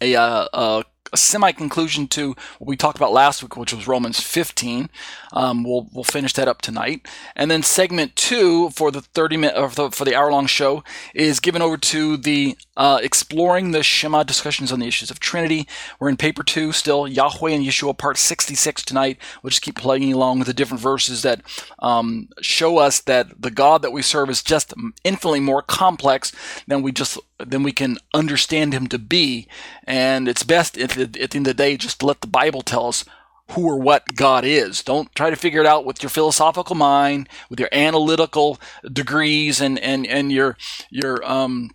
a, 0.01 0.15
uh, 0.15 0.47
a 0.53 0.83
semi 1.15 1.51
conclusion 1.51 2.07
to 2.07 2.29
what 2.57 2.67
we 2.67 2.75
talked 2.75 2.97
about 2.97 3.13
last 3.13 3.43
week, 3.43 3.55
which 3.55 3.73
was 3.73 3.87
Romans 3.87 4.19
15. 4.19 4.89
Um, 5.33 5.63
we'll 5.63 5.87
we'll 5.93 6.03
finish 6.03 6.33
that 6.33 6.47
up 6.47 6.61
tonight, 6.61 7.07
and 7.35 7.51
then 7.51 7.63
segment 7.63 8.15
two 8.15 8.69
for 8.71 8.91
the 8.91 9.01
30 9.01 9.37
minute 9.37 9.57
or 9.57 9.69
for 9.69 9.75
the, 9.89 9.91
for 9.91 10.05
the 10.05 10.15
hour 10.15 10.31
long 10.31 10.47
show 10.47 10.83
is 11.13 11.39
given 11.39 11.61
over 11.61 11.77
to 11.77 12.17
the 12.17 12.57
uh, 12.75 12.99
exploring 13.01 13.71
the 13.71 13.83
Shema 13.83 14.23
discussions 14.23 14.71
on 14.71 14.79
the 14.79 14.87
issues 14.87 15.11
of 15.11 15.19
Trinity. 15.19 15.67
We're 15.99 16.09
in 16.09 16.17
paper 16.17 16.43
two 16.43 16.71
still, 16.71 17.07
Yahweh 17.07 17.51
and 17.51 17.65
Yeshua, 17.65 17.97
part 17.97 18.17
66 18.17 18.83
tonight. 18.83 19.17
We'll 19.41 19.51
just 19.51 19.61
keep 19.61 19.75
plugging 19.75 20.13
along 20.13 20.39
with 20.39 20.47
the 20.47 20.53
different 20.53 20.81
verses 20.81 21.21
that 21.21 21.41
um, 21.79 22.29
show 22.41 22.77
us 22.77 22.99
that 23.01 23.41
the 23.41 23.51
God 23.51 23.81
that 23.81 23.91
we 23.91 24.01
serve 24.01 24.29
is 24.29 24.41
just 24.41 24.73
infinitely 25.03 25.39
more 25.39 25.61
complex 25.61 26.31
than 26.67 26.81
we 26.81 26.91
just 26.91 27.19
than 27.37 27.63
we 27.63 27.71
can 27.71 27.97
understand 28.13 28.73
Him 28.73 28.87
to 28.87 28.97
be. 28.97 29.47
And 29.83 30.27
it's 30.27 30.43
best 30.43 30.77
at 30.77 30.91
the, 30.91 31.03
at 31.21 31.31
the 31.31 31.37
end 31.37 31.47
of 31.47 31.55
the 31.55 31.63
day 31.63 31.77
just 31.77 31.99
to 31.99 32.05
let 32.05 32.21
the 32.21 32.27
Bible 32.27 32.61
tell 32.61 32.87
us 32.87 33.05
who 33.51 33.67
or 33.67 33.77
what 33.77 34.15
God 34.15 34.45
is. 34.45 34.83
Don't 34.83 35.13
try 35.15 35.29
to 35.29 35.35
figure 35.35 35.59
it 35.59 35.67
out 35.67 35.85
with 35.85 36.01
your 36.01 36.09
philosophical 36.09 36.75
mind, 36.75 37.29
with 37.49 37.59
your 37.59 37.69
analytical 37.71 38.59
degrees 38.91 39.61
and 39.61 39.77
and 39.79 40.07
and 40.07 40.31
your 40.31 40.57
your 40.89 41.23
um 41.29 41.71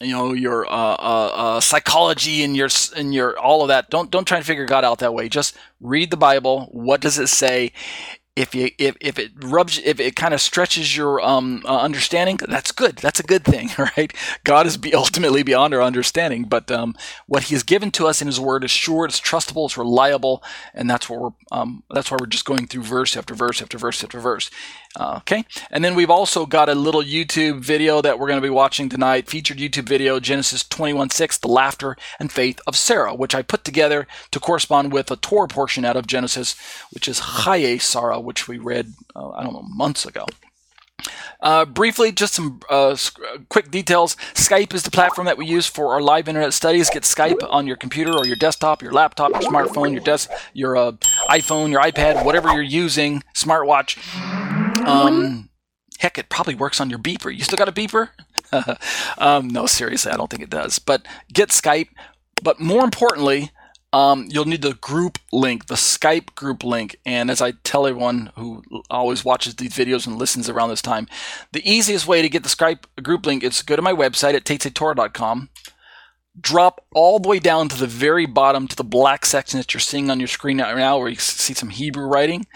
you 0.00 0.12
know 0.12 0.32
your 0.32 0.66
uh, 0.66 0.70
uh, 0.70 1.32
uh, 1.34 1.60
psychology 1.60 2.42
and 2.42 2.56
your 2.56 2.68
and 2.96 3.14
your 3.14 3.38
all 3.38 3.62
of 3.62 3.68
that. 3.68 3.90
Don't 3.90 4.10
don't 4.10 4.26
try 4.26 4.38
to 4.38 4.44
figure 4.44 4.66
God 4.66 4.84
out 4.84 4.98
that 4.98 5.14
way. 5.14 5.28
Just 5.28 5.56
read 5.80 6.10
the 6.10 6.16
Bible. 6.16 6.68
What 6.72 7.00
does 7.00 7.18
it 7.18 7.28
say? 7.28 7.72
if 8.36 8.54
you 8.54 8.70
if, 8.78 8.96
if 9.00 9.18
it 9.18 9.32
rubs 9.42 9.78
if 9.84 9.98
it 9.98 10.14
kind 10.14 10.32
of 10.32 10.40
stretches 10.40 10.96
your 10.96 11.20
um, 11.20 11.62
uh, 11.66 11.80
understanding 11.80 12.38
that's 12.48 12.72
good 12.72 12.96
that's 12.96 13.20
a 13.20 13.24
good 13.24 13.44
thing 13.44 13.68
right 13.96 14.14
god 14.44 14.66
is 14.66 14.76
be 14.76 14.94
ultimately 14.94 15.42
beyond 15.42 15.74
our 15.74 15.82
understanding 15.82 16.44
but 16.44 16.70
um, 16.70 16.94
what 17.26 17.44
he 17.44 17.54
has 17.54 17.62
given 17.62 17.90
to 17.90 18.06
us 18.06 18.22
in 18.22 18.26
his 18.26 18.38
word 18.40 18.64
is 18.64 18.70
sure 18.70 19.04
it's 19.04 19.20
trustable 19.20 19.66
it's 19.66 19.76
reliable 19.76 20.42
and 20.74 20.88
that's 20.88 21.10
what 21.10 21.20
we're 21.20 21.30
um, 21.52 21.82
that's 21.90 22.10
why 22.10 22.16
we're 22.20 22.26
just 22.26 22.44
going 22.44 22.66
through 22.66 22.82
verse 22.82 23.16
after 23.16 23.34
verse 23.34 23.60
after 23.60 23.76
verse 23.76 24.02
after 24.02 24.20
verse 24.20 24.50
okay, 24.98 25.44
and 25.70 25.84
then 25.84 25.94
we've 25.94 26.10
also 26.10 26.46
got 26.46 26.68
a 26.68 26.74
little 26.74 27.02
YouTube 27.02 27.60
video 27.60 28.00
that 28.02 28.18
we're 28.18 28.26
going 28.26 28.40
to 28.40 28.46
be 28.46 28.50
watching 28.50 28.88
tonight, 28.88 29.28
featured 29.28 29.58
YouTube 29.58 29.88
video, 29.88 30.20
Genesis 30.20 30.64
21:6, 30.64 31.40
the 31.40 31.48
laughter 31.48 31.96
and 32.18 32.32
faith 32.32 32.60
of 32.66 32.76
Sarah, 32.76 33.14
which 33.14 33.34
I 33.34 33.42
put 33.42 33.64
together 33.64 34.06
to 34.30 34.40
correspond 34.40 34.92
with 34.92 35.10
a 35.10 35.16
Torah 35.16 35.48
portion 35.48 35.84
out 35.84 35.96
of 35.96 36.06
Genesis, 36.06 36.56
which 36.92 37.08
is 37.08 37.20
Chaye 37.20 37.80
Sarah, 37.80 38.20
which 38.20 38.48
we 38.48 38.58
read, 38.58 38.94
uh, 39.14 39.30
I 39.30 39.44
don't 39.44 39.52
know, 39.52 39.62
months 39.62 40.04
ago. 40.04 40.26
Uh, 41.40 41.64
briefly, 41.64 42.12
just 42.12 42.34
some 42.34 42.60
uh, 42.68 42.96
quick 43.48 43.70
details. 43.70 44.16
Skype 44.34 44.74
is 44.74 44.82
the 44.82 44.90
platform 44.90 45.24
that 45.26 45.38
we 45.38 45.46
use 45.46 45.66
for 45.66 45.94
our 45.94 46.00
live 46.02 46.28
internet 46.28 46.52
studies. 46.52 46.90
Get 46.90 47.04
Skype 47.04 47.46
on 47.48 47.66
your 47.66 47.76
computer 47.76 48.12
or 48.12 48.26
your 48.26 48.36
desktop, 48.36 48.82
your 48.82 48.92
laptop, 48.92 49.30
your 49.32 49.40
smartphone, 49.40 49.92
your 49.92 50.02
desk, 50.02 50.30
your 50.52 50.76
uh, 50.76 50.92
iPhone, 51.30 51.70
your 51.70 51.80
iPad, 51.80 52.24
whatever 52.24 52.52
you're 52.52 52.62
using, 52.62 53.22
smartwatch. 53.34 53.96
Um, 54.86 55.50
heck, 55.98 56.18
it 56.18 56.28
probably 56.28 56.54
works 56.54 56.80
on 56.80 56.90
your 56.90 56.98
beeper. 56.98 57.34
You 57.34 57.44
still 57.44 57.58
got 57.58 57.68
a 57.68 57.72
beeper? 57.72 58.10
um, 59.18 59.48
no, 59.48 59.66
seriously, 59.66 60.10
I 60.10 60.16
don't 60.16 60.30
think 60.30 60.42
it 60.42 60.50
does. 60.50 60.78
But 60.78 61.06
get 61.32 61.50
Skype. 61.50 61.88
But 62.42 62.58
more 62.58 62.84
importantly, 62.84 63.50
um, 63.92 64.28
you'll 64.30 64.44
need 64.44 64.62
the 64.62 64.74
group 64.74 65.18
link, 65.32 65.66
the 65.66 65.74
Skype 65.74 66.34
group 66.34 66.62
link. 66.62 66.96
And 67.04 67.30
as 67.30 67.42
I 67.42 67.52
tell 67.64 67.86
everyone 67.86 68.32
who 68.36 68.62
always 68.88 69.24
watches 69.24 69.56
these 69.56 69.74
videos 69.74 70.06
and 70.06 70.16
listens 70.16 70.48
around 70.48 70.70
this 70.70 70.82
time, 70.82 71.08
the 71.52 71.68
easiest 71.68 72.06
way 72.06 72.22
to 72.22 72.28
get 72.28 72.42
the 72.42 72.48
Skype 72.48 72.84
group 73.02 73.26
link 73.26 73.42
is 73.42 73.58
to 73.58 73.64
go 73.64 73.76
to 73.76 73.82
my 73.82 73.92
website 73.92 74.34
at 74.34 74.44
tetzetorah.com. 74.44 75.50
Drop 76.40 76.86
all 76.94 77.18
the 77.18 77.28
way 77.28 77.40
down 77.40 77.68
to 77.68 77.76
the 77.76 77.88
very 77.88 78.24
bottom 78.24 78.68
to 78.68 78.76
the 78.76 78.84
black 78.84 79.26
section 79.26 79.58
that 79.58 79.74
you're 79.74 79.80
seeing 79.80 80.10
on 80.10 80.20
your 80.20 80.28
screen 80.28 80.60
right 80.60 80.76
now, 80.76 80.98
where 80.98 81.08
you 81.08 81.16
see 81.16 81.54
some 81.54 81.70
Hebrew 81.70 82.06
writing. 82.06 82.46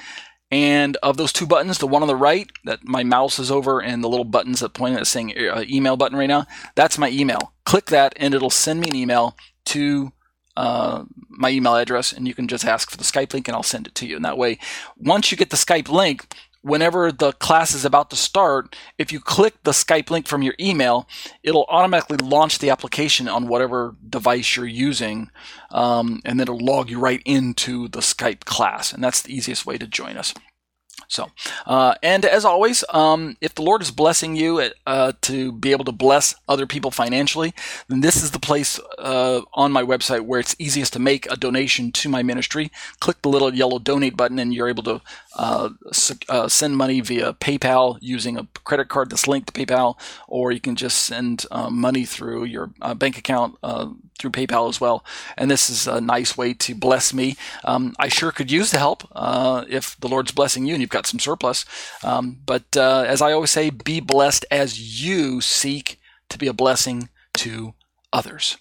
And 0.55 0.97
of 1.03 1.17
those 1.17 1.33
two 1.33 1.49
buttons, 1.49 1.79
the 1.79 1.89
one 1.89 2.03
on 2.03 2.07
the 2.07 2.15
right 2.15 2.49
that 2.63 2.85
my 2.85 3.03
mouse 3.03 3.41
is 3.41 3.51
over 3.51 3.83
and 3.83 4.05
the 4.05 4.09
little 4.09 4.25
buttons 4.25 4.61
that 4.61 4.73
point 4.73 4.97
at 4.97 5.09
saying 5.09 5.37
uh, 5.37 5.65
email 5.69 5.97
button 5.97 6.17
right 6.17 6.29
now, 6.29 6.47
that's 6.77 6.97
my 6.97 7.11
email. 7.11 7.53
Click 7.65 7.87
that 7.87 8.13
and 8.19 8.35
it'll 8.35 8.51
send 8.51 8.79
me 8.79 8.89
an 8.89 8.95
email 8.95 9.37
to 9.65 10.13
uh, 10.57 11.07
my 11.29 11.51
email 11.51 11.75
address 11.75 12.13
and 12.13 12.29
you 12.29 12.35
can 12.35 12.47
just 12.47 12.65
ask 12.65 12.89
for 12.89 12.97
the 12.97 13.03
Skype 13.03 13.33
link 13.33 13.49
and 13.49 13.57
I'll 13.57 13.65
send 13.65 13.89
it 13.89 13.97
to 13.97 14.07
you. 14.07 14.15
And 14.15 14.25
that 14.25 14.39
way, 14.39 14.61
once 14.97 15.33
you 15.33 15.37
get 15.37 15.51
the 15.51 15.57
Skype 15.57 15.89
link, 15.89 16.33
whenever 16.65 17.13
the 17.13 17.33
class 17.33 17.75
is 17.75 17.85
about 17.85 18.09
to 18.09 18.17
start, 18.17 18.75
if 18.97 19.13
you 19.13 19.21
click 19.21 19.55
the 19.65 19.71
Skype 19.71 20.11
link 20.11 20.27
from 20.27 20.43
your 20.43 20.55
email, 20.59 21.07
it'll 21.43 21.67
automatically 21.69 22.17
launch 22.17 22.59
the 22.59 22.71
application 22.71 23.29
on 23.29 23.49
whatever 23.49 23.95
device 24.09 24.57
you're 24.57 24.67
using, 24.67 25.31
um, 25.71 26.23
and 26.25 26.41
then 26.41 26.45
it'll 26.45 26.59
log 26.59 26.89
you 26.89 26.99
right 26.99 27.21
into 27.27 27.87
the 27.89 28.01
Skype 28.01 28.47
class. 28.47 28.95
And 28.95 29.05
that's 29.05 29.21
the 29.21 29.35
easiest 29.35 29.67
way 29.67 29.77
to 29.77 29.87
join 29.87 30.17
us. 30.17 30.33
So, 31.09 31.31
uh, 31.67 31.95
and 32.03 32.25
as 32.25 32.45
always, 32.45 32.85
um, 32.93 33.37
if 33.41 33.55
the 33.55 33.63
Lord 33.63 33.83
is 33.83 33.91
blessing 33.91 34.37
you 34.37 34.71
uh, 34.87 35.13
to 35.23 35.53
be 35.53 35.73
able 35.73 35.85
to 35.85 35.93
bless 35.93 36.35
other 36.49 36.67
people 36.67 36.91
financially, 36.91 37.55
then 37.89 38.01
this 38.01 38.23
is 38.23 38.31
the 38.31 38.39
place 38.39 38.81
uh, 38.99 39.43
on 39.53 39.73
my 39.73 39.83
website 39.83 40.23
where 40.23 40.41
it's 40.41 40.57
easiest 40.59 40.93
to 40.95 40.99
make 40.99 41.31
a 41.31 41.37
donation 41.37 41.93
to 41.93 42.09
my 42.09 42.23
ministry. 42.23 42.71
Click 43.01 43.21
the 43.23 43.29
little 43.29 43.55
yellow 43.55 43.79
donate 43.79 44.17
button, 44.17 44.39
and 44.39 44.55
you're 44.55 44.69
able 44.69 44.83
to 44.85 45.01
uh, 45.37 45.71
uh, 46.29 46.49
send 46.49 46.77
money 46.77 47.01
via 47.01 47.33
PayPal 47.35 47.99
using 48.01 48.37
a 48.37 48.47
credit 48.65 48.89
card 48.89 49.11
that's 49.11 49.29
linked 49.29 49.53
to 49.53 49.67
PayPal, 49.67 49.99
or 50.29 50.53
you 50.53 50.61
can 50.61 50.77
just 50.77 50.99
send 51.05 51.47
uh, 51.51 51.71
money 51.71 52.05
through 52.05 52.45
your 52.45 52.71
bank 52.97 53.19
account 53.19 53.59
through 54.19 54.31
PayPal 54.31 54.69
as 54.69 54.81
well. 54.81 55.05
And 55.37 55.51
this 55.51 55.69
is 55.69 55.87
a 55.87 56.01
nice 56.01 56.37
way 56.37 56.55
to 56.55 56.75
bless 56.75 57.13
me. 57.13 57.37
Um, 57.65 57.95
I 57.99 58.09
sure 58.09 58.33
could 58.33 58.51
use 58.51 58.71
the 58.71 58.79
help 58.79 59.09
uh, 59.13 59.65
if 59.69 59.99
the 60.01 60.09
Lord's 60.09 60.33
blessing 60.33 60.67
you 60.67 60.75
and 60.75 60.81
you've 60.81 60.91
got 60.91 61.04
some 61.07 61.21
surplus. 61.21 61.65
Um, 62.03 62.39
but 62.45 62.77
uh, 62.77 63.05
as 63.07 63.23
I 63.23 63.33
always 63.33 63.51
say, 63.51 63.71
be 63.71 64.01
blessed 64.01 64.45
as 64.51 65.03
you 65.03 65.41
seek 65.41 66.01
to 66.29 66.39
be 66.39 66.47
a 66.47 66.53
blessing 66.53 67.09
to 67.35 67.75
others. 68.13 68.57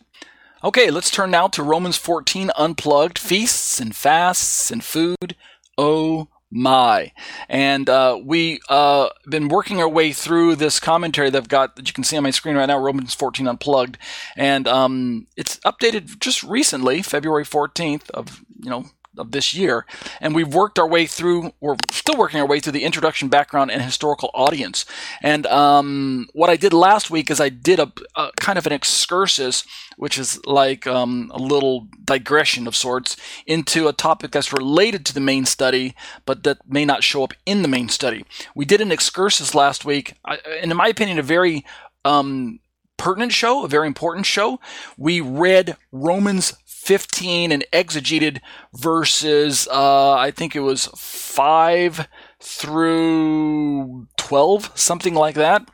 Okay, 0.64 0.90
let's 0.90 1.12
turn 1.12 1.32
now 1.32 1.48
to 1.50 1.64
Romans 1.64 1.98
14 1.98 2.52
Unplugged 2.56 3.20
Feasts 3.20 3.80
and 3.80 3.96
Fasts 3.96 4.72
and 4.72 4.84
Food. 4.84 5.36
Oh 5.78 6.30
my. 6.54 7.12
And 7.50 7.90
uh, 7.90 8.20
we 8.24 8.60
uh, 8.70 9.10
been 9.28 9.48
working 9.48 9.82
our 9.82 9.90
way 9.90 10.14
through 10.14 10.56
this 10.56 10.80
commentary 10.80 11.30
that 11.32 11.38
I've 11.38 11.50
got 11.50 11.76
that 11.76 11.88
you 11.88 11.94
can 11.94 12.04
see 12.04 12.16
on 12.16 12.24
my 12.24 12.30
screen 12.30 12.56
right 12.56 12.68
now, 12.68 12.78
Romans 12.78 13.14
14 13.14 13.48
Unplugged, 13.48 13.98
and 14.38 14.68
um, 14.68 15.28
it's 15.36 15.58
updated 15.66 16.20
just 16.20 16.44
recently, 16.44 17.02
February 17.02 17.44
14th 17.44 18.10
of 18.12 18.42
you 18.60 18.70
know 18.70 18.86
of 19.18 19.32
this 19.32 19.54
year. 19.54 19.86
And 20.22 20.36
we've 20.36 20.54
worked 20.54 20.80
our 20.80 20.88
way 20.88 21.06
through, 21.06 21.54
we're 21.60 21.76
still 21.92 22.18
working 22.18 22.40
our 22.40 22.48
way 22.48 22.60
through 22.60 22.74
the 22.74 22.84
introduction, 22.84 23.30
background, 23.30 23.72
and 23.72 23.82
historical 23.82 24.32
audience. 24.34 24.86
And 25.22 25.46
um, 25.48 26.28
what 26.34 26.50
I 26.50 26.56
did 26.56 26.74
last 26.74 27.12
week 27.12 27.30
is 27.30 27.40
I 27.40 27.50
did 27.50 27.80
a, 27.80 27.92
a 28.16 28.32
kind 28.40 28.58
of 28.58 28.66
an 28.66 28.74
excursus, 28.74 29.66
which 29.98 30.18
is 30.18 30.44
like 30.46 30.88
um, 30.88 31.32
a 31.34 31.40
little 31.40 31.88
digression 32.04 32.68
of 32.68 32.76
sorts, 32.76 33.16
into 33.46 33.88
a 33.88 33.94
topic 33.94 34.32
that's 34.32 34.54
related 34.54 35.06
to 35.06 35.14
the 35.14 35.20
main 35.20 35.46
study, 35.46 35.96
but 36.26 36.44
that 36.44 36.58
may 36.68 36.86
not 36.86 37.04
show 37.04 37.24
up 37.24 37.34
in 37.46 37.62
the 37.62 37.68
main 37.68 37.90
study. 37.90 38.26
We 38.56 38.66
did 38.66 38.82
an 38.82 38.92
excursus 38.92 39.54
last 39.54 39.86
week, 39.86 40.16
and 40.26 40.72
in 40.72 40.78
my 40.78 40.88
opinion, 40.88 41.20
a 41.20 41.24
very 41.24 41.66
um, 42.06 42.60
pertinent 42.98 43.34
show, 43.34 43.66
a 43.66 43.68
very 43.68 43.88
important 43.88 44.26
show. 44.26 44.60
We 44.98 45.20
read 45.20 45.78
Romans 45.92 46.54
15 46.84 47.52
and 47.54 47.66
exegeted 47.72 48.42
verses, 48.74 49.68
uh, 49.72 50.14
I 50.14 50.32
think 50.32 50.54
it 50.54 50.60
was 50.60 50.88
5 50.96 52.10
through 52.42 54.08
12, 54.18 54.72
something 54.76 55.14
like 55.14 55.36
that. 55.36 55.70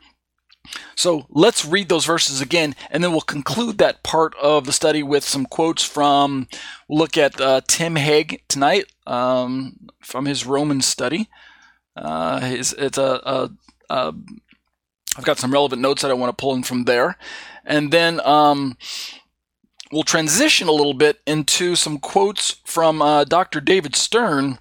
So 0.96 1.26
let's 1.30 1.66
read 1.66 1.90
those 1.90 2.06
verses 2.06 2.42
again, 2.42 2.76
and 2.92 3.04
then 3.04 3.12
we'll 3.12 3.22
conclude 3.22 3.80
that 3.80 4.04
part 4.04 4.36
of 4.40 4.66
the 4.66 4.74
study 4.74 5.02
with 5.02 5.24
some 5.24 5.48
quotes 5.48 5.84
from, 5.84 6.48
we'll 6.88 7.00
look 7.00 7.18
at 7.18 7.42
uh, 7.42 7.62
Tim 7.68 7.96
Hegg 7.96 8.44
tonight 8.48 8.86
um, 9.08 9.88
from 10.02 10.26
his 10.26 10.46
Roman 10.46 10.82
study. 10.82 11.28
Uh, 11.96 12.40
his, 12.42 12.74
it's 12.74 13.00
a, 13.00 13.20
a, 13.24 13.50
a, 13.90 14.14
I've 15.18 15.26
got 15.26 15.40
some 15.40 15.52
relevant 15.52 15.82
notes 15.82 16.04
that 16.04 16.12
I 16.12 16.14
want 16.14 16.38
to 16.38 16.40
pull 16.40 16.54
in 16.54 16.62
from 16.62 16.84
there. 16.84 17.18
And 17.66 17.92
then 17.92 18.20
um, 18.22 18.78
we'll 19.92 20.04
transition 20.04 20.68
a 20.68 20.74
little 20.74 20.94
bit 20.94 21.20
into 21.26 21.76
some 21.76 22.00
quotes 22.00 22.58
from 22.66 23.02
uh, 23.02 23.24
Dr. 23.24 23.62
David 23.62 23.96
Stern. 23.96 24.60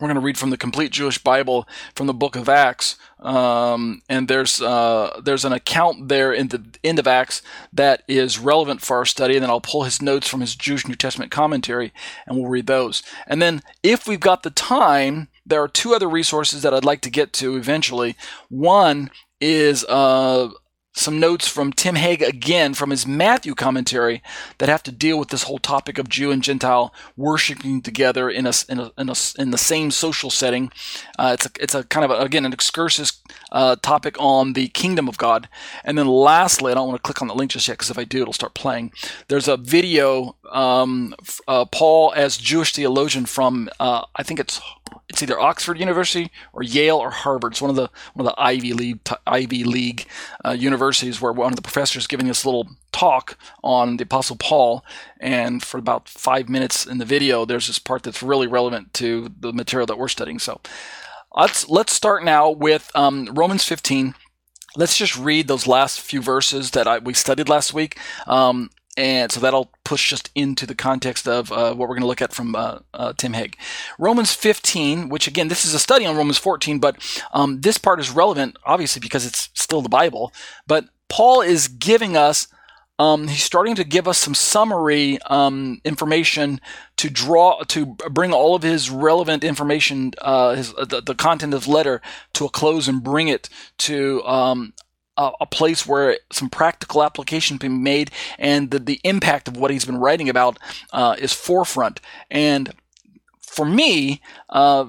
We're 0.00 0.08
going 0.08 0.16
to 0.16 0.20
read 0.20 0.38
from 0.38 0.50
the 0.50 0.56
Complete 0.56 0.90
Jewish 0.90 1.18
Bible 1.18 1.68
from 1.94 2.08
the 2.08 2.14
Book 2.14 2.34
of 2.34 2.48
Acts, 2.48 2.96
um, 3.20 4.02
and 4.08 4.26
there's 4.26 4.60
uh, 4.60 5.20
there's 5.22 5.44
an 5.44 5.52
account 5.52 6.08
there 6.08 6.32
in 6.32 6.48
the 6.48 6.64
end 6.82 6.98
of 6.98 7.06
Acts 7.06 7.42
that 7.72 8.02
is 8.08 8.40
relevant 8.40 8.80
for 8.80 8.96
our 8.96 9.04
study. 9.04 9.34
And 9.36 9.44
then 9.44 9.50
I'll 9.50 9.60
pull 9.60 9.84
his 9.84 10.02
notes 10.02 10.26
from 10.26 10.40
his 10.40 10.56
Jewish 10.56 10.88
New 10.88 10.96
Testament 10.96 11.30
commentary, 11.30 11.92
and 12.26 12.36
we'll 12.36 12.50
read 12.50 12.66
those. 12.66 13.04
And 13.28 13.40
then, 13.40 13.62
if 13.84 14.08
we've 14.08 14.18
got 14.18 14.42
the 14.42 14.50
time, 14.50 15.28
there 15.46 15.62
are 15.62 15.68
two 15.68 15.94
other 15.94 16.08
resources 16.08 16.62
that 16.62 16.74
I'd 16.74 16.84
like 16.84 17.02
to 17.02 17.10
get 17.10 17.32
to 17.34 17.56
eventually. 17.56 18.16
One 18.48 19.10
is 19.40 19.84
uh, 19.84 20.48
some 20.94 21.18
notes 21.18 21.48
from 21.48 21.72
Tim 21.72 21.96
Hegg 21.96 22.22
again 22.22 22.72
from 22.72 22.90
his 22.90 23.04
Matthew 23.06 23.54
commentary 23.54 24.22
that 24.58 24.68
have 24.68 24.82
to 24.84 24.92
deal 24.92 25.18
with 25.18 25.28
this 25.28 25.42
whole 25.42 25.58
topic 25.58 25.98
of 25.98 26.08
Jew 26.08 26.30
and 26.30 26.42
Gentile 26.42 26.94
worshiping 27.16 27.82
together 27.82 28.30
in 28.30 28.46
a 28.46 28.52
in 28.68 28.78
a, 28.78 28.92
in, 28.96 29.08
a, 29.10 29.14
in 29.36 29.50
the 29.50 29.58
same 29.58 29.90
social 29.90 30.30
setting. 30.30 30.70
Uh, 31.18 31.32
it's 31.34 31.46
a 31.46 31.50
it's 31.60 31.74
a 31.74 31.82
kind 31.84 32.04
of 32.04 32.12
a, 32.12 32.22
again 32.22 32.46
an 32.46 32.52
excursus 32.52 33.20
uh, 33.50 33.74
topic 33.76 34.16
on 34.20 34.52
the 34.52 34.68
kingdom 34.68 35.08
of 35.08 35.18
God. 35.18 35.48
And 35.84 35.98
then 35.98 36.06
lastly, 36.06 36.70
I 36.70 36.74
don't 36.74 36.88
want 36.88 37.02
to 37.02 37.06
click 37.06 37.20
on 37.20 37.28
the 37.28 37.34
link 37.34 37.50
just 37.50 37.66
yet 37.66 37.74
because 37.74 37.90
if 37.90 37.98
I 37.98 38.04
do, 38.04 38.22
it'll 38.22 38.32
start 38.32 38.54
playing. 38.54 38.92
There's 39.28 39.48
a 39.48 39.56
video 39.56 40.36
um, 40.54 41.14
uh, 41.48 41.64
Paul 41.66 42.12
as 42.16 42.36
Jewish 42.36 42.72
theologian 42.72 43.26
from 43.26 43.68
uh, 43.80 44.04
I 44.16 44.22
think 44.22 44.40
it's 44.40 44.60
it's 45.08 45.22
either 45.22 45.38
Oxford 45.38 45.78
University 45.78 46.30
or 46.52 46.62
Yale 46.62 46.96
or 46.96 47.10
Harvard. 47.10 47.52
It's 47.52 47.60
one 47.60 47.70
of 47.70 47.76
the 47.76 47.90
one 48.14 48.26
of 48.26 48.34
the 48.34 48.40
Ivy 48.40 48.72
League 48.72 49.00
Ivy 49.26 49.64
League 49.64 50.06
uh, 50.44 50.52
universities 50.52 51.20
where 51.20 51.32
one 51.32 51.52
of 51.52 51.56
the 51.56 51.62
professors 51.62 52.06
giving 52.06 52.26
this 52.26 52.46
little 52.46 52.68
talk 52.92 53.36
on 53.62 53.96
the 53.96 54.04
Apostle 54.04 54.36
Paul, 54.36 54.84
and 55.20 55.62
for 55.62 55.78
about 55.78 56.08
five 56.08 56.48
minutes 56.48 56.86
in 56.86 56.98
the 56.98 57.04
video, 57.04 57.44
there's 57.44 57.66
this 57.66 57.78
part 57.78 58.04
that's 58.04 58.22
really 58.22 58.46
relevant 58.46 58.94
to 58.94 59.30
the 59.38 59.52
material 59.52 59.86
that 59.86 59.98
we're 59.98 60.08
studying. 60.08 60.38
So 60.38 60.60
let's 61.36 61.68
let's 61.68 61.92
start 61.92 62.24
now 62.24 62.50
with 62.50 62.90
um, 62.94 63.28
Romans 63.32 63.64
15. 63.64 64.14
Let's 64.76 64.96
just 64.96 65.16
read 65.16 65.46
those 65.46 65.68
last 65.68 66.00
few 66.00 66.20
verses 66.20 66.72
that 66.72 66.88
I, 66.88 66.98
we 66.98 67.14
studied 67.14 67.48
last 67.48 67.72
week. 67.72 67.98
Um, 68.26 68.70
and 68.96 69.32
so 69.32 69.40
that'll 69.40 69.70
push 69.84 70.10
just 70.10 70.30
into 70.34 70.66
the 70.66 70.74
context 70.74 71.26
of 71.26 71.50
uh, 71.50 71.74
what 71.74 71.88
we're 71.88 71.96
going 71.96 72.02
to 72.02 72.06
look 72.06 72.22
at 72.22 72.32
from 72.32 72.54
uh, 72.54 72.78
uh, 72.92 73.12
Tim 73.16 73.32
Hegg. 73.32 73.54
Romans 73.98 74.32
15, 74.32 75.08
which 75.08 75.26
again, 75.26 75.48
this 75.48 75.64
is 75.64 75.74
a 75.74 75.78
study 75.78 76.06
on 76.06 76.16
Romans 76.16 76.38
14, 76.38 76.78
but 76.78 76.96
um, 77.32 77.60
this 77.60 77.76
part 77.78 77.98
is 77.98 78.10
relevant, 78.10 78.56
obviously, 78.64 79.00
because 79.00 79.26
it's 79.26 79.50
still 79.54 79.82
the 79.82 79.88
Bible. 79.88 80.32
But 80.66 80.86
Paul 81.08 81.40
is 81.40 81.66
giving 81.66 82.16
us, 82.16 82.46
um, 83.00 83.26
he's 83.26 83.42
starting 83.42 83.74
to 83.74 83.84
give 83.84 84.06
us 84.06 84.18
some 84.18 84.34
summary 84.34 85.18
um, 85.22 85.80
information 85.84 86.60
to 86.98 87.10
draw, 87.10 87.62
to 87.64 87.86
bring 87.86 88.32
all 88.32 88.54
of 88.54 88.62
his 88.62 88.90
relevant 88.90 89.42
information, 89.42 90.12
uh, 90.22 90.54
his, 90.54 90.72
the, 90.74 91.02
the, 91.04 91.16
content 91.16 91.52
of 91.52 91.64
his 91.64 91.68
letter 91.68 92.00
to 92.34 92.44
a 92.44 92.48
close 92.48 92.86
and 92.86 93.02
bring 93.02 93.26
it 93.26 93.48
to 93.78 94.22
um, 94.24 94.72
a, 95.16 95.30
a, 95.40 95.46
place 95.46 95.86
where 95.86 96.18
some 96.32 96.50
practical 96.50 97.02
application 97.02 97.58
can 97.58 97.76
be 97.76 97.82
made 97.82 98.10
and 98.38 98.70
the, 98.70 98.78
the 98.78 99.00
impact 99.04 99.48
of 99.48 99.56
what 99.56 99.70
he's 99.70 99.84
been 99.84 99.98
writing 99.98 100.28
about 100.28 100.58
uh, 100.92 101.16
is 101.18 101.32
forefront. 101.32 102.00
And 102.30 102.72
for 103.40 103.64
me, 103.64 104.20
uh, 104.50 104.86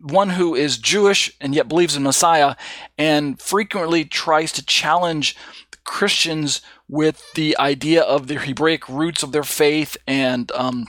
one 0.00 0.30
who 0.30 0.54
is 0.54 0.76
Jewish 0.76 1.34
and 1.40 1.54
yet 1.54 1.68
believes 1.68 1.96
in 1.96 2.02
Messiah 2.02 2.56
and 2.98 3.40
frequently 3.40 4.04
tries 4.04 4.52
to 4.52 4.64
challenge 4.64 5.36
Christians 5.84 6.60
with 6.88 7.32
the 7.34 7.56
idea 7.58 8.02
of 8.02 8.26
the 8.26 8.34
Hebraic 8.34 8.88
roots 8.88 9.22
of 9.22 9.32
their 9.32 9.44
faith 9.44 9.96
and 10.06 10.50
um, 10.52 10.86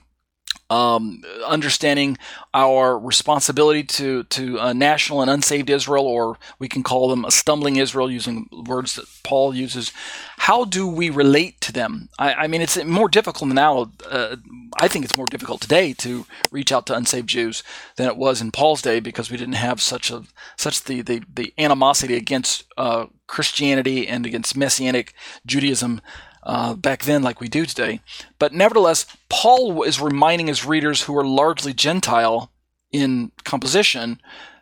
um, 0.70 1.22
understanding 1.46 2.18
our 2.54 2.98
responsibility 2.98 3.84
to 3.84 4.24
to 4.24 4.60
uh, 4.60 4.74
national 4.74 5.22
and 5.22 5.30
unsaved 5.30 5.70
Israel, 5.70 6.08
or 6.08 6.38
we 6.58 6.68
can 6.68 6.82
call 6.82 7.10
them 7.10 7.24
a 7.24 7.32
stumbling 7.32 7.76
Israel, 7.76 8.10
using 8.10 8.50
words 8.52 8.96
that 8.96 9.06
Paul 9.24 9.54
uses. 9.54 9.92
How 10.38 10.66
do 10.66 10.88
we 10.88 11.10
relate 11.10 11.62
to 11.62 11.72
them? 11.72 12.10
I, 12.18 12.34
I 12.34 12.48
mean, 12.48 12.62
it's 12.62 12.84
more 12.84 13.10
difficult 13.10 13.52
now. 13.52 13.92
Uh, 14.10 14.38
I 14.80 14.88
think 14.88 15.06
it's 15.06 15.18
more 15.18 15.28
difficult 15.28 15.62
today 15.62 15.94
to 15.94 16.26
reach 16.52 16.72
out 16.72 16.88
to 16.88 16.96
unsaved 16.96 17.30
Jews 17.30 17.64
than 17.96 18.08
it 18.08 18.18
was 18.18 18.42
in 18.42 18.52
Paul's 18.52 18.82
day 18.82 19.00
because 19.00 19.30
we 19.30 19.38
didn't 19.38 19.56
have 19.56 19.82
such 19.82 20.10
a 20.10 20.24
such 20.58 20.84
the 20.84 21.02
the, 21.02 21.22
the 21.34 21.54
animosity 21.58 22.16
against 22.16 22.64
uh, 22.78 23.06
Christianity 23.28 24.08
and 24.08 24.26
against 24.26 24.58
Messianic 24.58 25.14
Judaism 25.46 26.02
uh, 26.46 26.74
back 26.76 27.04
then 27.04 27.24
like 27.24 27.40
we 27.42 27.48
do 27.48 27.66
today. 27.66 28.00
But 28.40 28.54
nevertheless, 28.54 29.06
Paul 29.30 29.84
is 29.84 30.00
reminding 30.00 30.48
his 30.48 30.66
readers 30.66 31.04
who 31.04 31.18
are 31.18 31.26
largely 31.26 31.74
Gentile 31.74 32.52
in 32.92 33.32
composition 33.44 34.20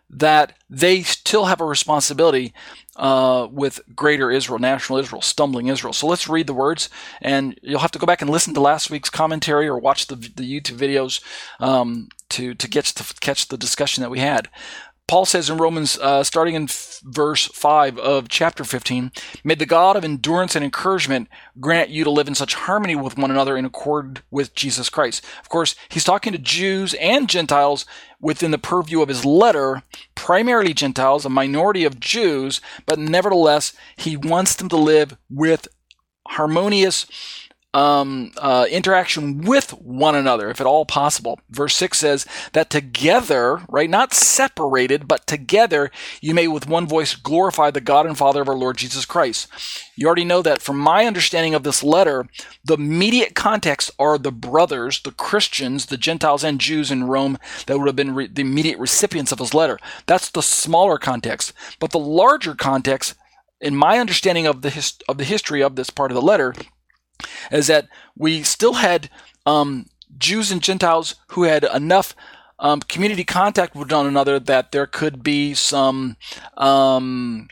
that 0.09 0.53
they 0.69 1.01
still 1.01 1.45
have 1.45 1.59
a 1.59 1.65
responsibility 1.65 2.53
uh, 2.95 3.47
with 3.51 3.81
greater 3.95 4.29
Israel, 4.29 4.59
national 4.59 4.99
Israel, 4.99 5.21
stumbling 5.21 5.67
Israel. 5.67 5.93
So 5.93 6.05
let's 6.05 6.27
read 6.27 6.45
the 6.45 6.53
words, 6.53 6.89
and 7.21 7.57
you'll 7.63 7.79
have 7.79 7.91
to 7.91 7.99
go 7.99 8.05
back 8.05 8.21
and 8.21 8.29
listen 8.29 8.53
to 8.53 8.61
last 8.61 8.91
week's 8.91 9.09
commentary 9.09 9.67
or 9.67 9.77
watch 9.77 10.07
the, 10.07 10.15
the 10.15 10.43
YouTube 10.43 10.77
videos 10.77 11.21
um, 11.59 12.09
to 12.29 12.53
to 12.53 12.67
get 12.67 12.85
to 12.85 13.03
catch 13.19 13.47
the 13.47 13.57
discussion 13.57 14.01
that 14.01 14.11
we 14.11 14.19
had. 14.19 14.47
Paul 15.13 15.25
says 15.25 15.47
in 15.47 15.57
Romans, 15.57 15.99
uh, 15.99 16.23
starting 16.23 16.55
in 16.55 16.63
f- 16.63 16.99
verse 17.03 17.45
5 17.45 17.99
of 17.99 18.29
chapter 18.29 18.63
15, 18.63 19.11
May 19.43 19.53
the 19.53 19.67
God 19.67 19.95
of 19.95 20.03
endurance 20.03 20.55
and 20.55 20.65
encouragement 20.65 21.27
grant 21.59 21.91
you 21.91 22.03
to 22.03 22.09
live 22.09 22.27
in 22.27 22.33
such 22.33 22.55
harmony 22.55 22.95
with 22.95 23.15
one 23.15 23.29
another 23.29 23.55
in 23.55 23.63
accord 23.63 24.23
with 24.31 24.55
Jesus 24.55 24.89
Christ. 24.89 25.23
Of 25.39 25.49
course, 25.49 25.75
he's 25.87 26.03
talking 26.03 26.33
to 26.33 26.39
Jews 26.39 26.95
and 26.95 27.29
Gentiles 27.29 27.85
within 28.19 28.49
the 28.49 28.57
purview 28.57 29.03
of 29.03 29.09
his 29.09 29.23
letter, 29.23 29.83
primarily 30.15 30.73
Gentiles, 30.73 31.25
a 31.25 31.29
minority 31.29 31.83
of 31.85 31.99
Jews, 31.99 32.59
but 32.87 32.97
nevertheless, 32.97 33.73
he 33.95 34.17
wants 34.17 34.55
them 34.55 34.69
to 34.69 34.77
live 34.77 35.15
with 35.29 35.67
harmonious 36.29 37.05
um, 37.73 38.31
uh, 38.37 38.65
interaction 38.69 39.41
with 39.41 39.71
one 39.71 40.15
another, 40.15 40.49
if 40.49 40.61
at 40.61 40.67
all 40.67 40.85
possible. 40.85 41.39
Verse 41.49 41.75
6 41.75 41.97
says 41.97 42.25
that 42.53 42.69
together, 42.69 43.61
right, 43.67 43.89
not 43.89 44.13
separated, 44.13 45.07
but 45.07 45.25
together, 45.25 45.91
you 46.21 46.33
may 46.33 46.47
with 46.47 46.67
one 46.67 46.87
voice 46.87 47.15
glorify 47.15 47.71
the 47.71 47.81
God 47.81 48.05
and 48.05 48.17
Father 48.17 48.41
of 48.41 48.49
our 48.49 48.55
Lord 48.55 48.77
Jesus 48.77 49.05
Christ. 49.05 49.47
You 49.95 50.07
already 50.07 50.25
know 50.25 50.41
that 50.43 50.61
from 50.61 50.77
my 50.77 51.05
understanding 51.05 51.55
of 51.55 51.63
this 51.63 51.83
letter, 51.83 52.27
the 52.63 52.75
immediate 52.75 53.35
context 53.35 53.91
are 53.97 54.17
the 54.17 54.31
brothers, 54.31 55.01
the 55.01 55.11
Christians, 55.11 55.87
the 55.87 55.97
Gentiles 55.97 56.43
and 56.43 56.59
Jews 56.59 56.91
in 56.91 57.05
Rome 57.05 57.37
that 57.65 57.77
would 57.77 57.87
have 57.87 57.95
been 57.95 58.15
re- 58.15 58.27
the 58.27 58.41
immediate 58.41 58.79
recipients 58.79 59.31
of 59.31 59.39
his 59.39 59.53
letter. 59.53 59.79
That's 60.05 60.29
the 60.29 60.41
smaller 60.43 60.97
context. 60.97 61.53
But 61.79 61.91
the 61.91 61.99
larger 61.99 62.55
context, 62.55 63.15
in 63.61 63.75
my 63.75 63.99
understanding 63.99 64.45
of 64.45 64.61
the, 64.61 64.69
his- 64.69 64.97
of 65.07 65.17
the 65.17 65.23
history 65.23 65.63
of 65.63 65.75
this 65.75 65.89
part 65.89 66.11
of 66.11 66.15
the 66.15 66.21
letter, 66.21 66.53
is 67.51 67.67
that 67.67 67.87
we 68.15 68.43
still 68.43 68.73
had 68.73 69.09
um, 69.45 69.87
Jews 70.17 70.51
and 70.51 70.61
Gentiles 70.61 71.15
who 71.29 71.43
had 71.43 71.63
enough 71.63 72.15
um, 72.59 72.79
community 72.81 73.23
contact 73.23 73.75
with 73.75 73.91
one 73.91 74.07
another 74.07 74.39
that 74.39 74.71
there 74.71 74.87
could 74.87 75.23
be 75.23 75.53
some 75.53 76.15
um, 76.57 77.47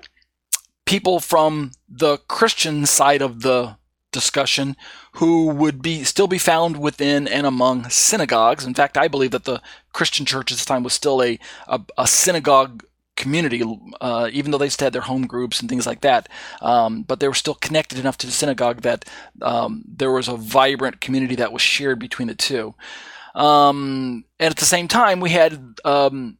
people 0.85 1.19
from 1.19 1.71
the 1.89 2.17
Christian 2.17 2.85
side 2.85 3.21
of 3.21 3.41
the 3.41 3.77
discussion 4.11 4.75
who 5.13 5.47
would 5.47 5.81
be 5.81 6.03
still 6.03 6.27
be 6.27 6.37
found 6.37 6.77
within 6.77 7.27
and 7.27 7.45
among 7.45 7.89
synagogues. 7.89 8.65
In 8.65 8.73
fact, 8.73 8.97
I 8.97 9.07
believe 9.07 9.31
that 9.31 9.45
the 9.45 9.61
Christian 9.93 10.25
church 10.25 10.51
at 10.51 10.57
this 10.57 10.65
time 10.65 10.83
was 10.83 10.93
still 10.93 11.21
a, 11.21 11.39
a, 11.67 11.81
a 11.97 12.07
synagogue 12.07 12.83
community, 13.15 13.63
uh, 13.99 14.29
even 14.31 14.51
though 14.51 14.57
they 14.57 14.69
still 14.69 14.87
had 14.87 14.93
their 14.93 15.01
home 15.01 15.27
groups 15.27 15.59
and 15.59 15.69
things 15.69 15.85
like 15.85 16.01
that. 16.01 16.29
Um, 16.61 17.03
but 17.03 17.19
they 17.19 17.27
were 17.27 17.33
still 17.33 17.55
connected 17.55 17.99
enough 17.99 18.17
to 18.17 18.27
the 18.27 18.33
synagogue 18.33 18.81
that 18.81 19.05
um, 19.41 19.83
there 19.87 20.11
was 20.11 20.27
a 20.27 20.35
vibrant 20.35 21.01
community 21.01 21.35
that 21.35 21.53
was 21.53 21.61
shared 21.61 21.99
between 21.99 22.27
the 22.27 22.35
two. 22.35 22.73
Um, 23.35 24.25
and 24.39 24.51
at 24.51 24.57
the 24.57 24.65
same 24.65 24.87
time, 24.87 25.19
we 25.19 25.29
had 25.29 25.75
um, 25.85 26.37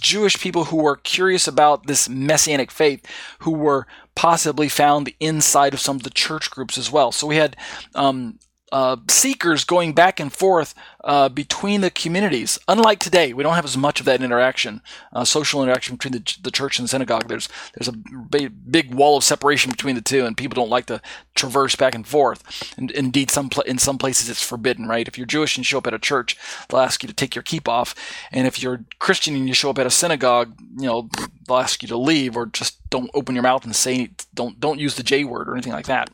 Jewish 0.00 0.40
people 0.40 0.64
who 0.64 0.76
were 0.76 0.96
curious 0.96 1.48
about 1.48 1.86
this 1.86 2.08
messianic 2.08 2.70
faith, 2.70 3.04
who 3.40 3.52
were 3.52 3.86
possibly 4.14 4.68
found 4.68 5.12
inside 5.20 5.74
of 5.74 5.80
some 5.80 5.96
of 5.96 6.02
the 6.02 6.10
church 6.10 6.50
groups 6.50 6.78
as 6.78 6.90
well. 6.90 7.12
So 7.12 7.26
we 7.26 7.36
had 7.36 7.56
um, 7.94 8.38
uh, 8.72 8.96
seekers 9.08 9.64
going 9.64 9.92
back 9.92 10.18
and 10.18 10.32
forth 10.32 10.74
uh, 11.04 11.28
between 11.28 11.82
the 11.82 11.90
communities. 11.90 12.58
Unlike 12.66 13.00
today, 13.00 13.32
we 13.34 13.42
don't 13.42 13.54
have 13.54 13.66
as 13.66 13.76
much 13.76 14.00
of 14.00 14.06
that 14.06 14.22
interaction, 14.22 14.80
uh, 15.12 15.24
social 15.24 15.62
interaction 15.62 15.96
between 15.96 16.12
the, 16.12 16.36
the 16.42 16.50
church 16.50 16.78
and 16.78 16.84
the 16.84 16.88
synagogue. 16.88 17.28
There's 17.28 17.48
there's 17.74 17.88
a 17.88 17.92
big, 17.92 18.72
big 18.72 18.94
wall 18.94 19.18
of 19.18 19.24
separation 19.24 19.70
between 19.70 19.94
the 19.94 20.00
two, 20.00 20.24
and 20.24 20.36
people 20.36 20.56
don't 20.56 20.70
like 20.70 20.86
to 20.86 21.02
traverse 21.34 21.76
back 21.76 21.94
and 21.94 22.06
forth. 22.06 22.72
And 22.78 22.90
indeed, 22.92 23.30
some 23.30 23.50
pl- 23.50 23.64
in 23.64 23.78
some 23.78 23.98
places 23.98 24.30
it's 24.30 24.42
forbidden. 24.42 24.88
Right? 24.88 25.06
If 25.06 25.18
you're 25.18 25.26
Jewish 25.26 25.56
and 25.56 25.64
you 25.64 25.68
show 25.68 25.78
up 25.78 25.86
at 25.86 25.94
a 25.94 25.98
church, 25.98 26.38
they'll 26.68 26.80
ask 26.80 27.02
you 27.02 27.08
to 27.08 27.14
take 27.14 27.34
your 27.34 27.42
keep 27.42 27.68
off, 27.68 27.94
and 28.32 28.46
if 28.46 28.62
you're 28.62 28.84
Christian 28.98 29.36
and 29.36 29.46
you 29.46 29.54
show 29.54 29.70
up 29.70 29.78
at 29.78 29.86
a 29.86 29.90
synagogue, 29.90 30.54
you 30.78 30.86
know 30.86 31.10
they'll 31.52 31.60
ask 31.60 31.82
you 31.82 31.88
to 31.88 31.96
leave 31.96 32.36
or 32.36 32.46
just 32.46 32.78
don't 32.90 33.10
open 33.14 33.34
your 33.34 33.42
mouth 33.42 33.64
and 33.64 33.76
say 33.76 34.10
don't 34.34 34.58
don't 34.58 34.78
use 34.78 34.96
the 34.96 35.02
J 35.02 35.24
word 35.24 35.48
or 35.48 35.52
anything 35.52 35.72
like 35.72 35.86
that. 35.86 36.10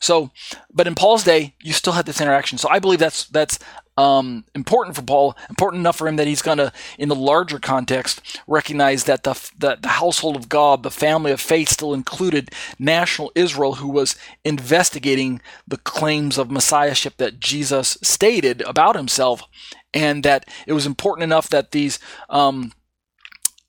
So, 0.00 0.30
but 0.72 0.86
in 0.86 0.94
Paul's 0.94 1.24
day, 1.24 1.54
you 1.62 1.72
still 1.72 1.94
had 1.94 2.06
this 2.06 2.20
interaction. 2.20 2.58
So 2.58 2.68
I 2.68 2.78
believe 2.78 2.98
that's 2.98 3.26
that's 3.26 3.58
um, 3.96 4.44
important 4.54 4.96
for 4.96 5.02
Paul, 5.02 5.36
important 5.48 5.80
enough 5.80 5.96
for 5.96 6.08
him 6.08 6.16
that 6.16 6.26
he's 6.26 6.42
going 6.42 6.58
to, 6.58 6.72
in 6.98 7.08
the 7.08 7.14
larger 7.14 7.60
context, 7.60 8.40
recognize 8.46 9.04
that 9.04 9.22
the, 9.22 9.50
that 9.58 9.82
the 9.82 9.88
household 9.88 10.34
of 10.34 10.48
God, 10.48 10.82
the 10.82 10.90
family 10.90 11.30
of 11.30 11.40
faith, 11.40 11.68
still 11.68 11.94
included 11.94 12.50
national 12.76 13.30
Israel, 13.36 13.76
who 13.76 13.88
was 13.88 14.16
investigating 14.44 15.40
the 15.68 15.76
claims 15.76 16.38
of 16.38 16.50
messiahship 16.50 17.18
that 17.18 17.38
Jesus 17.38 17.96
stated 18.02 18.62
about 18.62 18.96
himself, 18.96 19.44
and 19.92 20.24
that 20.24 20.48
it 20.66 20.72
was 20.72 20.86
important 20.86 21.22
enough 21.22 21.48
that 21.50 21.70
these 21.70 22.00
um, 22.28 22.72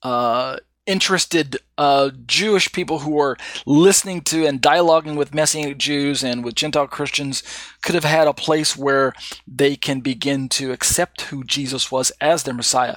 uh, 0.02 0.56
interested 0.86 1.58
uh, 1.76 2.10
Jewish 2.26 2.72
people 2.72 3.00
who 3.00 3.10
were 3.10 3.36
listening 3.66 4.20
to 4.22 4.46
and 4.46 4.62
dialoguing 4.62 5.16
with 5.16 5.34
Messianic 5.34 5.78
Jews 5.78 6.22
and 6.22 6.44
with 6.44 6.54
Gentile 6.54 6.86
Christians 6.86 7.42
could 7.82 7.94
have 7.94 8.04
had 8.04 8.28
a 8.28 8.32
place 8.32 8.76
where 8.76 9.12
they 9.46 9.76
can 9.76 10.00
begin 10.00 10.48
to 10.50 10.72
accept 10.72 11.22
who 11.22 11.44
Jesus 11.44 11.90
was 11.90 12.12
as 12.20 12.44
their 12.44 12.54
Messiah. 12.54 12.96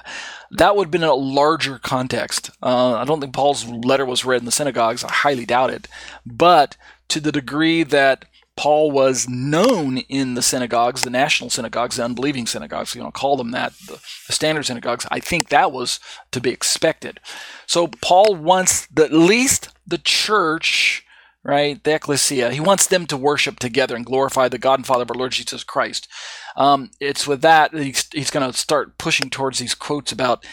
That 0.50 0.76
would 0.76 0.86
have 0.86 0.92
been 0.92 1.02
a 1.02 1.14
larger 1.14 1.78
context. 1.78 2.50
Uh, 2.62 2.94
I 2.94 3.04
don't 3.04 3.20
think 3.20 3.34
Paul's 3.34 3.66
letter 3.66 4.06
was 4.06 4.24
read 4.24 4.40
in 4.40 4.46
the 4.46 4.52
synagogues. 4.52 5.04
I 5.04 5.12
highly 5.12 5.44
doubt 5.44 5.70
it. 5.70 5.88
But 6.24 6.76
to 7.08 7.20
the 7.20 7.32
degree 7.32 7.82
that 7.82 8.24
Paul 8.60 8.90
was 8.90 9.26
known 9.26 9.96
in 10.10 10.34
the 10.34 10.42
synagogues, 10.42 11.00
the 11.00 11.08
national 11.08 11.48
synagogues, 11.48 11.96
the 11.96 12.04
unbelieving 12.04 12.46
synagogues, 12.46 12.94
you 12.94 13.02
know, 13.02 13.10
call 13.10 13.38
them 13.38 13.52
that, 13.52 13.72
the, 13.86 13.98
the 14.26 14.34
standard 14.34 14.66
synagogues. 14.66 15.06
I 15.10 15.18
think 15.18 15.48
that 15.48 15.72
was 15.72 15.98
to 16.32 16.42
be 16.42 16.50
expected. 16.50 17.20
So 17.66 17.86
Paul 18.02 18.34
wants 18.34 18.84
the, 18.88 19.04
at 19.04 19.14
least 19.14 19.70
the 19.86 19.96
church, 19.96 21.06
right, 21.42 21.82
the 21.82 21.94
ecclesia, 21.94 22.50
he 22.50 22.60
wants 22.60 22.86
them 22.86 23.06
to 23.06 23.16
worship 23.16 23.58
together 23.58 23.96
and 23.96 24.04
glorify 24.04 24.46
the 24.48 24.58
God 24.58 24.78
and 24.78 24.86
Father 24.86 25.04
of 25.04 25.10
our 25.10 25.16
Lord 25.16 25.32
Jesus 25.32 25.64
Christ. 25.64 26.06
Um, 26.54 26.90
it's 27.00 27.26
with 27.26 27.40
that 27.40 27.72
he's, 27.72 28.10
he's 28.12 28.30
going 28.30 28.52
to 28.52 28.54
start 28.54 28.98
pushing 28.98 29.30
towards 29.30 29.58
these 29.58 29.74
quotes 29.74 30.12
about 30.12 30.44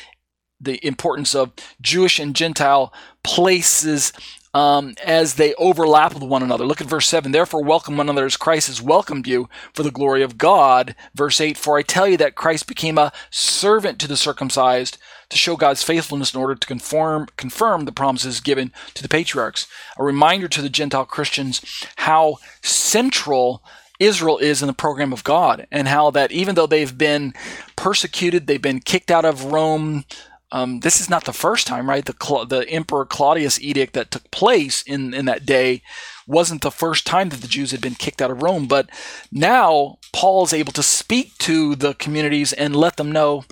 the 0.61 0.79
importance 0.85 1.35
of 1.35 1.51
Jewish 1.81 2.19
and 2.19 2.33
Gentile 2.33 2.93
places 3.21 4.13
um, 4.57 4.95
as 5.05 5.35
they 5.35 5.53
overlap 5.55 6.15
with 6.15 6.23
one 6.23 6.41
another. 6.41 6.65
Look 6.65 6.81
at 6.81 6.87
verse 6.87 7.07
7. 7.07 7.31
Therefore, 7.31 7.63
welcome 7.63 7.95
one 7.95 8.09
another 8.09 8.25
as 8.25 8.37
Christ 8.37 8.69
has 8.69 8.81
welcomed 8.81 9.27
you 9.27 9.47
for 9.71 9.83
the 9.83 9.91
glory 9.91 10.23
of 10.23 10.39
God. 10.39 10.95
Verse 11.13 11.39
8. 11.39 11.55
For 11.55 11.77
I 11.77 11.83
tell 11.83 12.07
you 12.07 12.17
that 12.17 12.33
Christ 12.33 12.65
became 12.65 12.97
a 12.97 13.13
servant 13.29 13.99
to 13.99 14.07
the 14.07 14.17
circumcised 14.17 14.97
to 15.29 15.37
show 15.37 15.57
God's 15.57 15.83
faithfulness 15.83 16.33
in 16.33 16.39
order 16.39 16.55
to 16.55 16.67
conform, 16.67 17.27
confirm 17.37 17.85
the 17.85 17.91
promises 17.91 18.41
given 18.41 18.71
to 18.95 19.03
the 19.03 19.09
patriarchs. 19.09 19.67
A 19.95 20.03
reminder 20.03 20.47
to 20.47 20.63
the 20.63 20.69
Gentile 20.69 21.05
Christians 21.05 21.61
how 21.97 22.37
central 22.63 23.61
Israel 23.99 24.39
is 24.39 24.63
in 24.63 24.67
the 24.67 24.73
program 24.73 25.13
of 25.13 25.23
God 25.23 25.67
and 25.71 25.87
how 25.87 26.09
that 26.11 26.31
even 26.31 26.55
though 26.55 26.67
they've 26.67 26.97
been 26.97 27.35
persecuted, 27.75 28.47
they've 28.47 28.59
been 28.59 28.79
kicked 28.79 29.11
out 29.11 29.25
of 29.25 29.45
Rome, 29.45 30.05
um, 30.51 30.79
this 30.79 31.01
is 31.01 31.09
not 31.09 31.25
the 31.25 31.33
first 31.33 31.67
time, 31.67 31.89
right? 31.89 32.05
The 32.05 32.45
the 32.47 32.65
Emperor 32.69 33.05
Claudius 33.05 33.59
edict 33.59 33.93
that 33.93 34.11
took 34.11 34.29
place 34.31 34.81
in 34.81 35.13
in 35.13 35.25
that 35.25 35.45
day 35.45 35.81
wasn't 36.25 36.61
the 36.61 36.71
first 36.71 37.05
time 37.05 37.29
that 37.29 37.41
the 37.41 37.47
Jews 37.47 37.71
had 37.71 37.81
been 37.81 37.95
kicked 37.95 38.21
out 38.21 38.31
of 38.31 38.41
Rome, 38.41 38.67
but 38.67 38.89
now 39.31 39.97
Paul 40.13 40.45
is 40.45 40.53
able 40.53 40.73
to 40.73 40.83
speak 40.83 41.37
to 41.39 41.75
the 41.75 41.93
communities 41.95 42.53
and 42.53 42.75
let 42.75 42.97
them 42.97 43.11
know, 43.11 43.45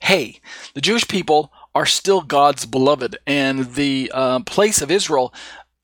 hey, 0.00 0.40
the 0.74 0.80
Jewish 0.80 1.06
people 1.06 1.52
are 1.74 1.86
still 1.86 2.22
God's 2.22 2.66
beloved, 2.66 3.18
and 3.26 3.74
the 3.74 4.10
uh, 4.14 4.40
place 4.40 4.80
of 4.80 4.90
Israel 4.90 5.34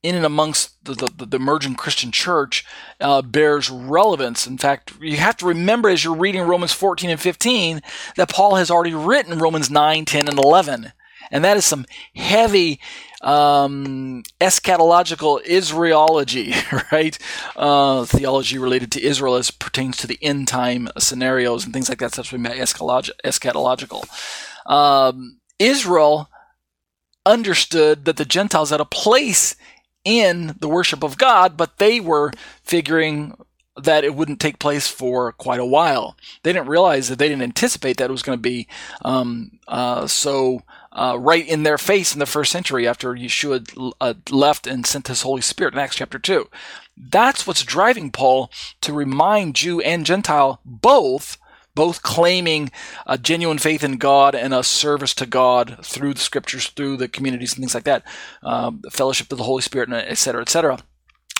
in 0.03 0.17
and 0.17 0.27
amongst 0.27 0.85
the, 0.85 0.95
the, 0.95 1.27
the 1.27 1.37
emerging 1.37 1.77
Christian 1.77 2.11
church 2.11 2.65
uh, 3.01 3.23
bears 3.23 3.71
relevance. 3.71 4.47
In 4.47 4.59
fact, 4.59 4.93
you 5.01 5.17
have 5.19 5.37
to 5.39 5.47
remember 5.47 5.89
as 5.89 6.03
you're 6.03 6.17
reading 6.17 6.43
Romans 6.43 6.73
14 6.73 7.11
and 7.11 7.21
15 7.21 7.81
that 8.17 8.29
Paul 8.29 8.57
has 8.57 8.71
already 8.71 8.95
written 8.95 9.39
Romans 9.39 9.71
9, 9.71 10.05
10, 10.05 10.29
and 10.29 10.39
11. 10.39 10.93
And 11.31 11.45
that 11.45 11.57
is 11.57 11.65
some 11.65 11.87
heavy 12.15 12.81
um, 13.23 14.25
eschatological 14.41 15.45
Israelology, 15.45 16.53
right? 16.93 17.17
Uh, 17.57 18.05
theology 18.05 18.59
related 18.59 18.91
to 18.93 19.03
Israel 19.03 19.37
as 19.37 19.51
pertains 19.51 19.97
to 19.99 20.07
the 20.07 20.19
end 20.21 20.49
time 20.49 20.89
scenarios 20.99 21.65
and 21.65 21.73
things 21.73 21.89
like 21.89 21.99
that. 21.99 22.13
That's 22.13 22.33
what 22.33 22.39
we 22.39 22.43
meant 22.43 22.57
eschatological. 22.57 24.05
Um, 24.67 25.39
Israel 25.59 26.29
understood 27.25 28.05
that 28.05 28.17
the 28.17 28.25
Gentiles 28.25 28.71
had 28.71 28.81
a 28.81 28.85
place 28.85 29.55
in 30.05 30.57
the 30.61 30.69
worship 30.69 31.03
of 31.03 31.19
God, 31.19 31.57
but 31.57 31.79
they 31.79 32.01
were 32.01 32.33
figuring 32.63 33.37
that 33.77 34.05
it 34.05 34.15
wouldn't 34.15 34.41
take 34.41 34.59
place 34.59 34.87
for 34.87 35.33
quite 35.33 35.61
a 35.61 35.65
while. 35.65 36.17
They 36.43 36.53
didn't 36.53 36.69
realize 36.69 37.09
that 37.09 37.19
they 37.19 37.29
didn't 37.29 37.43
anticipate 37.43 37.97
that 37.97 38.11
it 38.11 38.13
was 38.13 38.23
going 38.23 38.37
to 38.37 38.43
be 38.43 38.69
um, 39.03 39.59
uh, 39.67 40.07
so 40.07 40.63
uh, 40.93 41.17
right 41.19 41.47
in 41.47 41.63
their 41.63 41.79
face 41.79 42.13
in 42.13 42.19
the 42.19 42.27
first 42.27 42.53
century 42.53 42.87
after 42.87 43.15
Yeshua 43.15 43.93
uh, 44.01 44.15
left 44.31 44.67
and 44.67 44.85
sent 44.85 45.09
his 45.09 45.23
Holy 45.23 45.41
Spirit 45.41 45.73
in 45.73 45.81
Acts 45.81 45.97
chapter 45.97 46.19
2. 46.19 46.49
That's 46.97 47.47
what's 47.47 47.65
driving 47.65 48.11
Paul 48.11 48.51
to 48.83 48.93
remind 48.93 49.55
Jew 49.55 49.81
and 49.81 50.05
Gentile 50.05 50.61
both 50.65 51.39
both 51.75 52.03
claiming 52.03 52.71
a 53.07 53.17
genuine 53.17 53.59
faith 53.59 53.83
in 53.83 53.97
God 53.97 54.35
and 54.35 54.53
a 54.53 54.63
service 54.63 55.15
to 55.15 55.27
God 55.27 55.79
through 55.83 56.15
the 56.15 56.21
scriptures, 56.21 56.69
through 56.69 56.97
the 56.99 57.09
communities 57.09 57.53
and 57.55 57.63
things 57.63 57.75
like 57.75 57.85
that, 57.85 58.05
um, 58.43 58.83
fellowship 58.91 59.33
of 59.33 59.39
the 59.39 59.45
Holy 59.45 59.63
Spirit, 59.63 59.89
and 59.89 59.97
et 59.97 60.19
cetera, 60.19 60.43
et 60.43 60.49
cetera. 60.49 60.79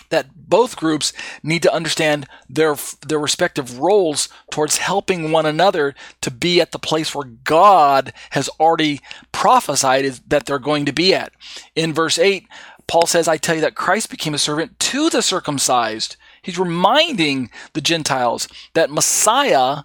That 0.09 0.27
both 0.35 0.75
groups 0.75 1.11
need 1.41 1.63
to 1.63 1.73
understand 1.73 2.27
their 2.47 2.75
their 3.07 3.17
respective 3.17 3.79
roles 3.79 4.29
towards 4.51 4.77
helping 4.77 5.31
one 5.31 5.47
another 5.47 5.95
to 6.21 6.29
be 6.29 6.61
at 6.61 6.71
the 6.71 6.77
place 6.77 7.15
where 7.15 7.27
God 7.43 8.13
has 8.31 8.47
already 8.59 9.01
prophesied 9.31 10.05
that 10.27 10.45
they're 10.45 10.59
going 10.59 10.85
to 10.85 10.93
be 10.93 11.15
at. 11.15 11.33
In 11.75 11.93
verse 11.93 12.19
eight, 12.19 12.47
Paul 12.85 13.07
says, 13.07 13.27
"I 13.27 13.37
tell 13.37 13.55
you 13.55 13.61
that 13.61 13.75
Christ 13.75 14.11
became 14.11 14.35
a 14.35 14.37
servant 14.37 14.79
to 14.79 15.09
the 15.09 15.23
circumcised." 15.23 16.15
He's 16.43 16.59
reminding 16.59 17.49
the 17.71 17.81
Gentiles 17.81 18.47
that 18.73 18.91
Messiah 18.91 19.83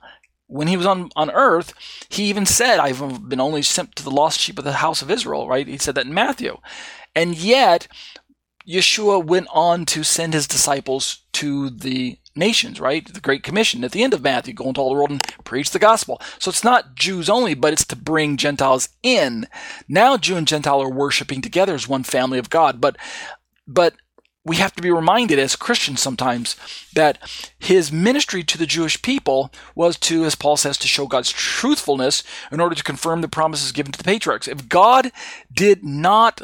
when 0.49 0.67
he 0.67 0.77
was 0.77 0.87
on, 0.87 1.11
on 1.15 1.31
earth, 1.31 1.73
he 2.09 2.25
even 2.25 2.47
said, 2.47 2.81
I've 2.81 3.29
been 3.29 3.41
only 3.41 3.63
sent 3.63 3.95
to 3.97 4.03
the 4.03 4.11
lost 4.11 4.41
sheep 4.41 4.59
of 4.59 4.65
the 4.65 4.73
house 4.73 5.03
of 5.03 5.11
Israel, 5.11 5.47
right? 5.47 5.67
He 5.67 5.79
said 5.79 5.95
that 5.95 6.07
in 6.07 6.15
Matthew. 6.15 6.59
And 7.15 7.37
yet, 7.37 7.87
Yeshua 8.67 9.25
went 9.25 9.49
on 9.53 9.85
to 9.87 10.03
send 10.03 10.35
his 10.35 10.47
disciples 10.47 11.23
to 11.35 11.71
the 11.71 12.19
nations, 12.35 12.81
right? 12.81 13.13
The 13.13 13.21
Great 13.21 13.43
Commission 13.43 13.85
at 13.85 13.93
the 13.93 14.03
end 14.03 14.15
of 14.15 14.23
Matthew, 14.23 14.55
go 14.55 14.69
into 14.69 14.81
all 14.81 14.91
the 14.91 14.95
world 14.95 15.11
and 15.11 15.23
preach 15.45 15.71
the 15.71 15.79
gospel. 15.79 16.21
So 16.39 16.49
it's 16.49 16.65
not 16.65 16.95
Jews 16.95 17.29
only, 17.29 17.55
but 17.55 17.73
it's 17.73 17.85
to 17.87 17.97
bring 17.97 18.37
Gentiles 18.37 18.89
in. 19.03 19.47
Now 19.89 20.17
Jew 20.17 20.37
and 20.37 20.47
Gentile 20.49 20.83
are 20.83 20.91
worshiping 20.91 21.43
together 21.43 21.75
as 21.75 21.89
one 21.89 22.05
family 22.05 22.39
of 22.39 22.51
God. 22.51 22.81
But 22.81 22.97
but 23.67 23.95
we 24.49 24.57
have 24.57 24.75
to 24.75 24.83
be 24.83 24.91
reminded 24.91 25.39
as 25.39 25.55
Christians 25.55 26.01
sometimes 26.01 26.57
that 26.95 27.19
his 27.59 27.93
ministry 27.93 28.43
to 28.45 28.59
the 28.59 28.67
Jewish 28.67 29.01
people 29.03 29.53
was 29.75 29.99
to, 29.99 30.25
as 30.25 30.35
Paul 30.35 30.57
says, 30.57 30.79
to 30.79 30.89
show 30.89 31.07
God's 31.07 31.31
truthfulness 31.31 32.23
in 32.51 32.61
order 32.61 32.75
to 32.75 32.83
confirm 32.83 33.21
the 33.21 33.29
promises 33.29 33.73
given 33.73 33.93
to 33.93 33.99
the 33.99 34.05
patriarchs. 34.05 34.49
If 34.49 34.69
God 34.69 35.13
did 35.53 35.85
not 35.85 36.43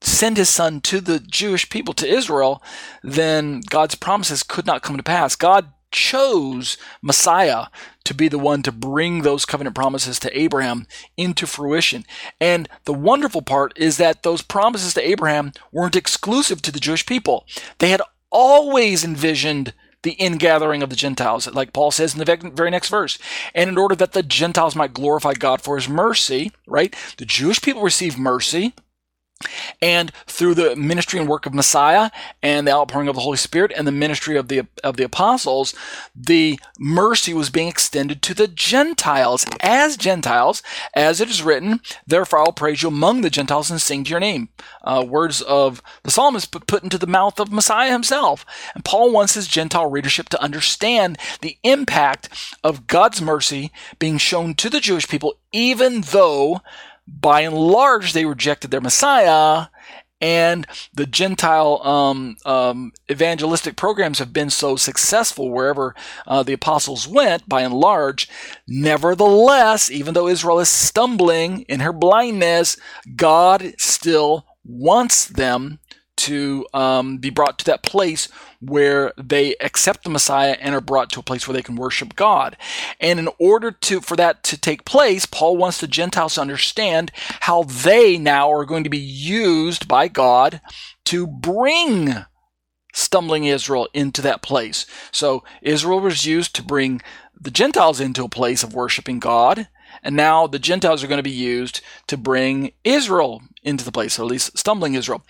send 0.00 0.36
his 0.36 0.48
son 0.48 0.80
to 0.82 1.00
the 1.00 1.20
Jewish 1.20 1.70
people, 1.70 1.94
to 1.94 2.06
Israel, 2.08 2.62
then 3.02 3.62
God's 3.68 3.94
promises 3.94 4.42
could 4.42 4.66
not 4.66 4.82
come 4.82 4.96
to 4.96 5.02
pass. 5.02 5.36
God 5.36 5.72
chose 5.96 6.76
Messiah 7.00 7.66
to 8.04 8.14
be 8.14 8.28
the 8.28 8.38
one 8.38 8.62
to 8.62 8.70
bring 8.70 9.22
those 9.22 9.46
covenant 9.46 9.74
promises 9.74 10.20
to 10.20 10.38
Abraham 10.38 10.86
into 11.16 11.46
fruition. 11.46 12.04
And 12.38 12.68
the 12.84 12.92
wonderful 12.92 13.42
part 13.42 13.72
is 13.76 13.96
that 13.96 14.22
those 14.22 14.42
promises 14.42 14.92
to 14.94 15.08
Abraham 15.08 15.52
weren't 15.72 15.96
exclusive 15.96 16.60
to 16.62 16.70
the 16.70 16.80
Jewish 16.80 17.06
people. 17.06 17.46
They 17.78 17.88
had 17.88 18.02
always 18.30 19.04
envisioned 19.04 19.72
the 20.02 20.12
ingathering 20.12 20.82
of 20.82 20.90
the 20.90 20.96
Gentiles, 20.96 21.52
like 21.52 21.72
Paul 21.72 21.90
says 21.90 22.12
in 22.12 22.20
the 22.22 22.52
very 22.54 22.70
next 22.70 22.90
verse. 22.90 23.18
And 23.54 23.70
in 23.70 23.78
order 23.78 23.96
that 23.96 24.12
the 24.12 24.22
Gentiles 24.22 24.76
might 24.76 24.94
glorify 24.94 25.32
God 25.32 25.62
for 25.62 25.76
his 25.76 25.88
mercy, 25.88 26.52
right? 26.66 26.94
The 27.16 27.24
Jewish 27.24 27.60
people 27.60 27.82
receive 27.82 28.18
mercy 28.18 28.74
and 29.82 30.12
through 30.26 30.54
the 30.54 30.74
ministry 30.76 31.20
and 31.20 31.28
work 31.28 31.46
of 31.46 31.54
Messiah 31.54 32.10
and 32.42 32.66
the 32.66 32.72
outpouring 32.72 33.08
of 33.08 33.14
the 33.14 33.20
Holy 33.20 33.36
Spirit 33.36 33.72
and 33.76 33.86
the 33.86 33.92
ministry 33.92 34.36
of 34.36 34.48
the 34.48 34.66
of 34.82 34.96
the 34.96 35.04
apostles, 35.04 35.74
the 36.14 36.58
mercy 36.78 37.34
was 37.34 37.50
being 37.50 37.68
extended 37.68 38.22
to 38.22 38.34
the 38.34 38.48
Gentiles 38.48 39.44
as 39.60 39.96
Gentiles, 39.96 40.62
as 40.94 41.20
it 41.20 41.28
is 41.28 41.42
written, 41.42 41.80
"Therefore 42.06 42.40
I'll 42.40 42.52
praise 42.52 42.82
you 42.82 42.88
among 42.88 43.20
the 43.20 43.30
Gentiles 43.30 43.70
and 43.70 43.80
sing 43.80 44.04
to 44.04 44.10
your 44.10 44.20
name." 44.20 44.48
Uh, 44.82 45.04
words 45.06 45.42
of 45.42 45.82
the 46.02 46.10
psalmist 46.10 46.50
put 46.66 46.82
into 46.82 46.98
the 46.98 47.06
mouth 47.06 47.38
of 47.38 47.52
Messiah 47.52 47.92
himself. 47.92 48.46
And 48.74 48.84
Paul 48.84 49.10
wants 49.10 49.34
his 49.34 49.48
Gentile 49.48 49.90
readership 49.90 50.28
to 50.30 50.42
understand 50.42 51.18
the 51.40 51.58
impact 51.62 52.28
of 52.64 52.86
God's 52.86 53.20
mercy 53.20 53.72
being 53.98 54.18
shown 54.18 54.54
to 54.54 54.70
the 54.70 54.80
Jewish 54.80 55.08
people, 55.08 55.34
even 55.52 56.02
though 56.02 56.62
by 57.06 57.42
and 57.42 57.56
large, 57.56 58.12
they 58.12 58.24
rejected 58.24 58.70
their 58.70 58.80
Messiah, 58.80 59.66
and 60.20 60.66
the 60.94 61.06
Gentile 61.06 61.80
um, 61.82 62.36
um, 62.46 62.92
evangelistic 63.10 63.76
programs 63.76 64.18
have 64.18 64.32
been 64.32 64.48
so 64.50 64.76
successful 64.76 65.50
wherever 65.50 65.94
uh, 66.26 66.42
the 66.42 66.54
apostles 66.54 67.06
went, 67.06 67.48
by 67.48 67.62
and 67.62 67.74
large. 67.74 68.28
Nevertheless, 68.66 69.90
even 69.90 70.14
though 70.14 70.28
Israel 70.28 70.58
is 70.58 70.70
stumbling 70.70 71.62
in 71.62 71.80
her 71.80 71.92
blindness, 71.92 72.78
God 73.14 73.74
still 73.78 74.46
wants 74.64 75.26
them 75.26 75.78
to 76.16 76.66
um, 76.72 77.18
be 77.18 77.30
brought 77.30 77.58
to 77.58 77.64
that 77.66 77.82
place 77.82 78.28
where 78.60 79.12
they 79.16 79.54
accept 79.60 80.04
the 80.04 80.10
Messiah 80.10 80.56
and 80.60 80.74
are 80.74 80.80
brought 80.80 81.10
to 81.10 81.20
a 81.20 81.22
place 81.22 81.46
where 81.46 81.52
they 81.52 81.62
can 81.62 81.76
worship 81.76 82.16
God. 82.16 82.56
And 83.00 83.18
in 83.18 83.28
order 83.38 83.70
to 83.70 84.00
for 84.00 84.16
that 84.16 84.42
to 84.44 84.58
take 84.58 84.84
place, 84.84 85.26
Paul 85.26 85.56
wants 85.56 85.78
the 85.78 85.86
Gentiles 85.86 86.34
to 86.34 86.40
understand 86.40 87.12
how 87.40 87.64
they 87.64 88.18
now 88.18 88.50
are 88.50 88.64
going 88.64 88.84
to 88.84 88.90
be 88.90 88.98
used 88.98 89.86
by 89.88 90.08
God 90.08 90.60
to 91.06 91.26
bring 91.26 92.24
stumbling 92.92 93.44
Israel 93.44 93.88
into 93.92 94.22
that 94.22 94.42
place. 94.42 94.86
So 95.12 95.44
Israel 95.60 96.00
was 96.00 96.24
used 96.24 96.54
to 96.56 96.62
bring 96.62 97.02
the 97.38 97.50
Gentiles 97.50 98.00
into 98.00 98.24
a 98.24 98.28
place 98.28 98.62
of 98.62 98.74
worshiping 98.74 99.18
God. 99.18 99.68
And 100.02 100.16
now 100.16 100.46
the 100.46 100.58
Gentiles 100.58 101.04
are 101.04 101.06
going 101.06 101.18
to 101.18 101.22
be 101.22 101.30
used 101.30 101.80
to 102.06 102.16
bring 102.16 102.72
Israel 102.84 103.42
into 103.62 103.84
the 103.84 103.92
place, 103.92 104.18
or 104.18 104.22
at 104.22 104.28
least 104.28 104.56
stumbling 104.56 104.94
Israel. 104.94 105.22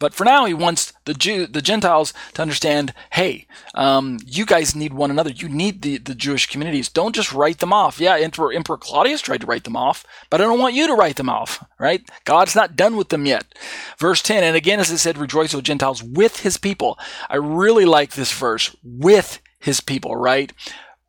But 0.00 0.14
for 0.14 0.24
now, 0.24 0.46
he 0.46 0.54
wants 0.54 0.92
the 1.04 1.14
Jew, 1.14 1.46
the 1.46 1.62
Gentiles 1.62 2.12
to 2.34 2.42
understand, 2.42 2.92
hey, 3.12 3.46
um, 3.74 4.18
you 4.26 4.44
guys 4.44 4.74
need 4.74 4.92
one 4.92 5.12
another. 5.12 5.30
You 5.30 5.48
need 5.48 5.82
the, 5.82 5.98
the 5.98 6.14
Jewish 6.14 6.46
communities. 6.46 6.88
Don't 6.88 7.14
just 7.14 7.32
write 7.32 7.58
them 7.58 7.72
off. 7.72 8.00
Yeah, 8.00 8.16
Emperor, 8.16 8.52
Emperor 8.52 8.76
Claudius 8.76 9.20
tried 9.20 9.42
to 9.42 9.46
write 9.46 9.64
them 9.64 9.76
off, 9.76 10.04
but 10.28 10.40
I 10.40 10.44
don't 10.44 10.58
want 10.58 10.74
you 10.74 10.88
to 10.88 10.94
write 10.94 11.16
them 11.16 11.28
off, 11.28 11.64
right? 11.78 12.02
God's 12.24 12.56
not 12.56 12.74
done 12.74 12.96
with 12.96 13.10
them 13.10 13.26
yet. 13.26 13.44
Verse 13.98 14.22
10, 14.22 14.42
and 14.42 14.56
again, 14.56 14.80
as 14.80 14.90
I 14.90 14.96
said, 14.96 15.16
rejoice, 15.16 15.54
O 15.54 15.60
Gentiles, 15.60 16.02
with 16.02 16.40
his 16.40 16.56
people. 16.56 16.98
I 17.28 17.36
really 17.36 17.84
like 17.84 18.14
this 18.14 18.32
verse, 18.32 18.74
with 18.82 19.40
his 19.60 19.80
people, 19.80 20.16
right? 20.16 20.52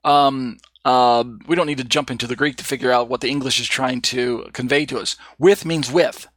Um, 0.04 0.58
uh, 0.86 1.24
we 1.47 1.56
don't 1.56 1.67
need 1.67 1.78
to 1.80 1.84
jump 1.84 2.12
into 2.12 2.28
the 2.28 2.36
Greek 2.36 2.58
to 2.58 2.63
figure 2.63 2.91
out 2.91 3.10
what 3.10 3.21
the 3.21 3.30
English 3.30 3.60
is 3.60 3.67
trying 3.67 4.02
to 4.02 4.50
convey 4.54 4.86
to 4.86 5.00
us. 5.00 5.15
With 5.39 5.65
means 5.65 5.91
with. 5.91 6.28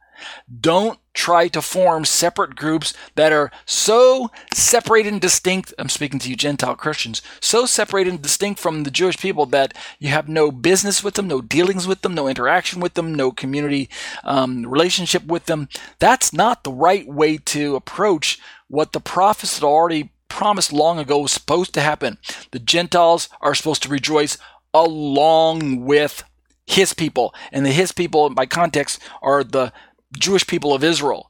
Don't 0.61 0.99
try 1.13 1.47
to 1.47 1.61
form 1.61 2.05
separate 2.05 2.55
groups 2.55 2.93
that 3.15 3.31
are 3.31 3.51
so 3.65 4.29
separated 4.53 5.13
and 5.13 5.21
distinct. 5.21 5.73
I'm 5.79 5.89
speaking 5.89 6.19
to 6.19 6.29
you 6.29 6.35
Gentile 6.35 6.75
Christians, 6.75 7.21
so 7.39 7.65
separated 7.65 8.09
and 8.11 8.21
distinct 8.21 8.59
from 8.59 8.83
the 8.83 8.91
Jewish 8.91 9.17
people 9.17 9.45
that 9.47 9.73
you 9.97 10.09
have 10.09 10.27
no 10.27 10.51
business 10.51 11.03
with 11.03 11.15
them, 11.15 11.27
no 11.27 11.41
dealings 11.41 11.87
with 11.87 12.01
them, 12.01 12.13
no 12.13 12.27
interaction 12.27 12.81
with 12.81 12.95
them, 12.95 13.13
no 13.13 13.31
community 13.31 13.89
um, 14.23 14.65
relationship 14.65 15.25
with 15.25 15.45
them. 15.45 15.69
That's 15.99 16.33
not 16.33 16.63
the 16.63 16.71
right 16.71 17.07
way 17.07 17.37
to 17.37 17.75
approach 17.75 18.39
what 18.67 18.91
the 18.93 18.99
prophets 18.99 19.59
had 19.59 19.65
already 19.65 20.11
promised 20.27 20.73
long 20.73 20.99
ago 20.99 21.19
was 21.19 21.31
supposed 21.31 21.73
to 21.73 21.81
happen. 21.81 22.17
The 22.51 22.59
Gentiles 22.59 23.29
are 23.41 23.55
supposed 23.55 23.83
to 23.83 23.89
rejoice 23.89 24.37
along 24.73 25.85
with 25.85 26.23
his 26.65 26.93
people. 26.93 27.33
And 27.51 27.65
the 27.65 27.71
his 27.71 27.91
people, 27.91 28.29
by 28.29 28.45
context, 28.45 28.99
are 29.21 29.43
the 29.43 29.71
Jewish 30.17 30.47
people 30.47 30.73
of 30.73 30.83
Israel. 30.83 31.29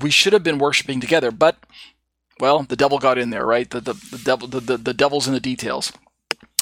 We 0.00 0.10
should 0.10 0.32
have 0.32 0.42
been 0.42 0.58
worshiping 0.58 1.00
together, 1.00 1.30
but 1.30 1.56
well, 2.40 2.62
the 2.62 2.76
devil 2.76 2.98
got 2.98 3.18
in 3.18 3.30
there, 3.30 3.46
right? 3.46 3.68
The 3.68 3.80
the, 3.80 3.94
the 3.94 4.18
devil 4.24 4.48
the, 4.48 4.60
the, 4.60 4.76
the 4.76 4.94
devil's 4.94 5.26
in 5.26 5.34
the 5.34 5.40
details. 5.40 5.92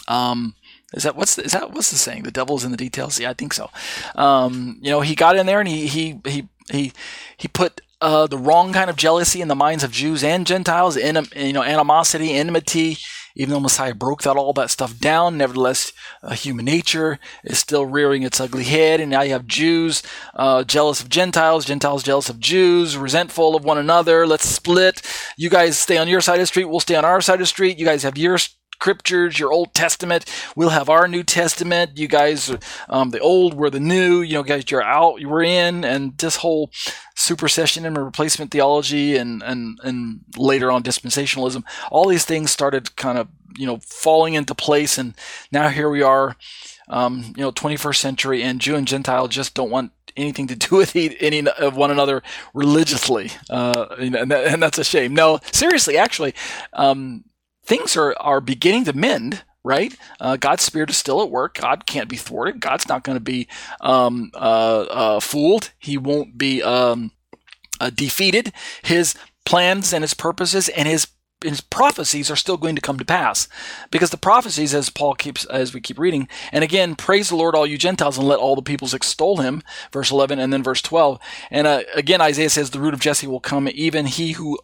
Um, 0.09 0.55
is 0.93 1.03
that 1.03 1.17
what's 1.17 1.35
the, 1.35 1.43
is 1.43 1.53
that 1.53 1.73
what's 1.73 1.91
the 1.91 1.97
saying? 1.97 2.23
The 2.23 2.31
devil's 2.31 2.65
in 2.65 2.71
the 2.71 2.77
details. 2.77 3.19
Yeah, 3.19 3.31
I 3.31 3.35
think 3.35 3.53
so. 3.53 3.71
Um, 4.15 4.79
you 4.81 4.91
know, 4.91 5.01
he 5.01 5.15
got 5.15 5.37
in 5.37 5.47
there 5.47 5.61
and 5.61 5.69
he 5.69 5.87
he 5.87 6.21
he 6.25 6.49
he 6.71 6.93
he 7.37 7.49
put 7.49 7.81
uh, 8.01 8.27
the 8.27 8.39
wrong 8.39 8.73
kind 8.73 8.91
of 8.91 8.97
jealousy 8.97 9.41
in 9.41 9.49
the 9.49 9.55
minds 9.55 9.83
of 9.83 9.91
Jews 9.91 10.23
and 10.23 10.47
Gentiles, 10.47 10.97
in, 10.97 11.27
you 11.35 11.53
know, 11.53 11.63
animosity, 11.63 12.33
enmity, 12.35 12.99
even 13.37 13.53
though 13.53 13.61
Messiah 13.61 13.95
broke 13.95 14.23
that 14.23 14.37
all 14.37 14.55
that 14.55 14.71
stuff 14.71 14.99
down, 14.99 15.37
nevertheless, 15.37 15.93
uh, 16.23 16.35
human 16.35 16.65
nature 16.65 17.19
is 17.45 17.59
still 17.59 17.85
rearing 17.85 18.23
its 18.23 18.41
ugly 18.41 18.65
head, 18.65 18.99
and 18.99 19.11
now 19.11 19.21
you 19.21 19.33
have 19.33 19.47
Jews 19.47 20.03
uh, 20.35 20.65
jealous 20.65 21.03
of 21.03 21.11
Gentiles, 21.11 21.67
Gentiles 21.67 22.03
jealous 22.03 22.31
of 22.31 22.41
Jews, 22.41 22.97
resentful 22.97 23.55
of 23.55 23.65
one 23.65 23.79
another. 23.79 24.27
Let's 24.27 24.49
split. 24.49 25.03
You 25.37 25.51
guys 25.51 25.79
stay 25.79 25.99
on 25.99 26.09
your 26.09 26.23
side 26.23 26.37
of 26.37 26.41
the 26.41 26.47
street. 26.47 26.65
We'll 26.65 26.81
stay 26.81 26.97
on 26.97 27.05
our 27.05 27.21
side 27.21 27.35
of 27.35 27.41
the 27.41 27.47
street. 27.47 27.79
You 27.79 27.85
guys 27.85 28.03
have 28.03 28.17
your 28.17 28.39
scriptures, 28.77 29.39
your 29.39 29.53
Old 29.53 29.73
Testament. 29.73 30.27
We'll 30.55 30.69
have 30.69 30.91
our 30.91 31.09
New 31.09 31.23
Testament. 31.23 31.97
You 31.97 32.09
guys, 32.09 32.55
um, 32.89 33.11
the 33.11 33.21
old, 33.21 33.55
we're 33.55 33.71
the 33.71 33.81
new. 33.81 34.21
You 34.21 34.35
know, 34.35 34.43
guys, 34.43 34.71
you're 34.71 34.83
out, 34.83 35.19
we're 35.23 35.43
in, 35.43 35.85
and 35.85 36.17
this 36.19 36.37
whole 36.37 36.71
supersession 37.15 37.87
and 37.87 37.97
replacement 37.97 38.51
theology, 38.51 39.17
and 39.17 39.43
and 39.43 39.79
and 39.83 40.21
later 40.37 40.71
on 40.71 40.83
dispensationalism. 40.83 41.65
All 41.91 42.07
these 42.07 42.27
things 42.27 42.51
started 42.51 42.97
kind 42.97 43.19
of 43.19 43.29
you 43.57 43.67
know 43.67 43.79
falling 43.79 44.35
into 44.35 44.55
place, 44.55 44.99
and 44.99 45.15
now 45.51 45.69
here 45.69 45.91
we 45.91 46.03
are. 46.03 46.37
Um, 46.89 47.35
you 47.37 47.43
know, 47.43 47.51
21st 47.51 47.97
century, 47.97 48.45
and 48.45 48.61
Jew 48.61 48.77
and 48.77 48.87
Gentile 48.87 49.27
just 49.27 49.55
don't 49.55 49.73
want 49.73 49.91
anything 50.17 50.47
to 50.47 50.55
do 50.55 50.77
with 50.77 50.95
any 50.95 51.49
of 51.49 51.77
one 51.77 51.91
another 51.91 52.23
religiously, 52.55 53.33
uh, 53.51 53.87
and, 53.99 54.31
that, 54.31 54.47
and, 54.47 54.63
that's 54.63 54.79
a 54.79 54.85
shame. 54.85 55.13
No, 55.13 55.41
seriously, 55.51 55.99
actually, 55.99 56.33
um, 56.75 57.25
things 57.67 57.97
are, 57.97 58.15
are 58.19 58.41
beginning 58.41 58.85
to 58.85 58.93
mend, 58.93 59.43
right? 59.65 59.97
Uh, 60.21 60.37
God's 60.37 60.63
spirit 60.63 60.91
is 60.91 60.97
still 60.97 61.23
at 61.23 61.31
work. 61.31 61.55
God 61.61 61.87
can't 61.87 62.09
be 62.09 62.17
thwarted. 62.17 62.61
God's 62.61 62.89
not 62.89 63.03
going 63.03 63.17
to 63.17 63.25
be 63.25 63.49
um, 63.81 64.31
uh, 64.35 64.87
uh, 64.89 65.21
fooled. 65.21 65.73
He 65.79 65.99
won't 65.99 66.39
be 66.39 66.63
um, 66.63 67.11
uh, 67.81 67.91
defeated. 67.91 68.53
His 68.83 69.15
plans 69.45 69.93
and 69.93 70.03
his 70.03 70.15
purposes 70.15 70.69
and 70.69 70.89
his 70.89 71.09
his 71.45 71.61
prophecies 71.61 72.31
are 72.31 72.37
still 72.37 72.57
going 72.57 72.75
to 72.75 72.81
come 72.81 72.99
to 72.99 73.05
pass 73.05 73.47
because 73.91 74.09
the 74.09 74.17
prophecies 74.17 74.75
as 74.75 74.89
paul 74.89 75.15
keeps 75.15 75.45
as 75.45 75.75
we 75.75 75.83
keep 75.83 75.99
reading 75.99 76.27
and 76.51 76.65
again 76.65 76.97
praise 76.97 77.29
the 77.29 77.37
lord 77.37 77.55
all 77.55 77.67
you 77.67 77.77
gentiles 77.77 78.17
and 78.17 78.27
let 78.27 78.39
all 78.39 78.57
the 78.57 78.63
peoples 78.63 78.95
extol 78.95 79.37
him 79.37 79.63
verse 79.93 80.11
11 80.11 80.39
and 80.39 80.51
then 80.51 80.63
verse 80.63 80.81
12 80.81 81.19
and 81.51 81.67
uh, 81.67 81.83
again 81.95 82.23
isaiah 82.23 82.49
says 82.49 82.71
the 82.71 82.81
root 82.81 82.95
of 82.95 83.01
jesse 83.01 83.27
will 83.27 83.39
come 83.39 83.69
even 83.75 84.07
he 84.07 84.33
who 84.33 84.59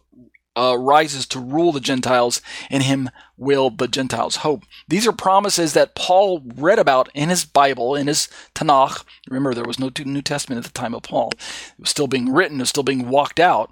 uh, 0.55 0.77
rises 0.77 1.25
to 1.27 1.39
rule 1.39 1.71
the 1.71 1.79
Gentiles, 1.79 2.41
in 2.69 2.81
him 2.81 3.09
will 3.37 3.69
the 3.69 3.87
Gentiles 3.87 4.37
hope. 4.37 4.63
These 4.87 5.07
are 5.07 5.11
promises 5.11 5.73
that 5.73 5.95
Paul 5.95 6.43
read 6.55 6.79
about 6.79 7.09
in 7.13 7.29
his 7.29 7.45
Bible, 7.45 7.95
in 7.95 8.07
his 8.07 8.27
Tanakh. 8.53 9.03
Remember, 9.27 9.53
there 9.53 9.63
was 9.63 9.79
no 9.79 9.89
New 10.05 10.21
Testament 10.21 10.59
at 10.59 10.71
the 10.71 10.79
time 10.79 10.93
of 10.93 11.03
Paul. 11.03 11.31
It 11.33 11.79
was 11.79 11.89
still 11.89 12.07
being 12.07 12.31
written, 12.31 12.59
it 12.59 12.63
was 12.63 12.69
still 12.69 12.83
being 12.83 13.09
walked 13.09 13.39
out. 13.39 13.71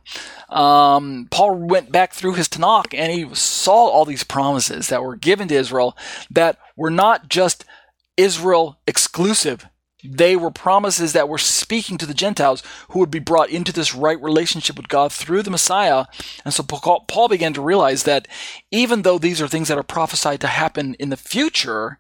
Um, 0.50 1.28
Paul 1.30 1.56
went 1.56 1.92
back 1.92 2.14
through 2.14 2.34
his 2.34 2.50
Tanakh 2.50 2.94
and 2.94 3.12
he 3.12 3.34
saw 3.36 3.88
all 3.88 4.06
these 4.06 4.24
promises 4.24 4.90
that 4.90 5.04
were 5.04 5.16
given 5.16 5.48
to 5.50 5.56
Israel 5.56 5.96
that 6.30 6.58
were 6.76 6.92
not 6.92 7.30
just 7.30 7.64
Israel 8.18 8.80
exclusive 8.88 9.68
they 10.04 10.36
were 10.36 10.52
promises 10.52 11.14
that 11.14 11.30
were 11.30 11.38
speaking 11.38 11.98
to 11.98 12.06
the 12.06 12.14
Gentiles 12.14 12.64
who 12.90 13.00
would 13.00 13.12
be 13.12 13.20
brought 13.20 13.50
into 13.50 13.72
this 13.72 13.94
right 13.94 14.22
relationship 14.22 14.78
with 14.78 14.88
God 14.88 15.12
through 15.12 15.44
the 15.44 15.52
Messiah. 15.52 16.06
And 16.44 16.54
so 16.54 16.64
Paul 16.64 17.28
began 17.28 17.54
to 17.54 17.62
realize 17.62 18.04
that 18.04 18.28
even 18.72 19.04
though 19.04 19.18
these 19.18 19.42
are 19.42 19.48
things 19.48 19.68
that 19.68 19.78
are 19.78 19.84
prophesied 19.84 20.42
to 20.42 20.48
happen 20.48 20.96
in 20.96 21.10
the 21.10 21.18
future, 21.18 22.00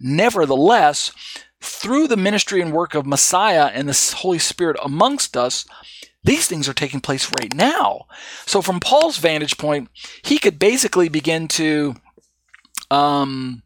nevertheless, 0.00 1.12
through 1.60 2.06
the 2.06 2.16
ministry 2.16 2.60
and 2.60 2.72
work 2.72 2.94
of 2.94 3.06
Messiah 3.06 3.70
and 3.72 3.88
the 3.88 4.16
Holy 4.18 4.38
Spirit 4.38 4.76
amongst 4.82 5.36
us, 5.36 5.66
these 6.24 6.46
things 6.46 6.68
are 6.68 6.74
taking 6.74 7.00
place 7.00 7.32
right 7.40 7.54
now. 7.54 8.06
So, 8.44 8.60
from 8.60 8.80
Paul's 8.80 9.18
vantage 9.18 9.56
point, 9.56 9.88
he 10.22 10.38
could 10.38 10.58
basically 10.58 11.08
begin 11.08 11.48
to 11.48 11.94
um, 12.90 13.62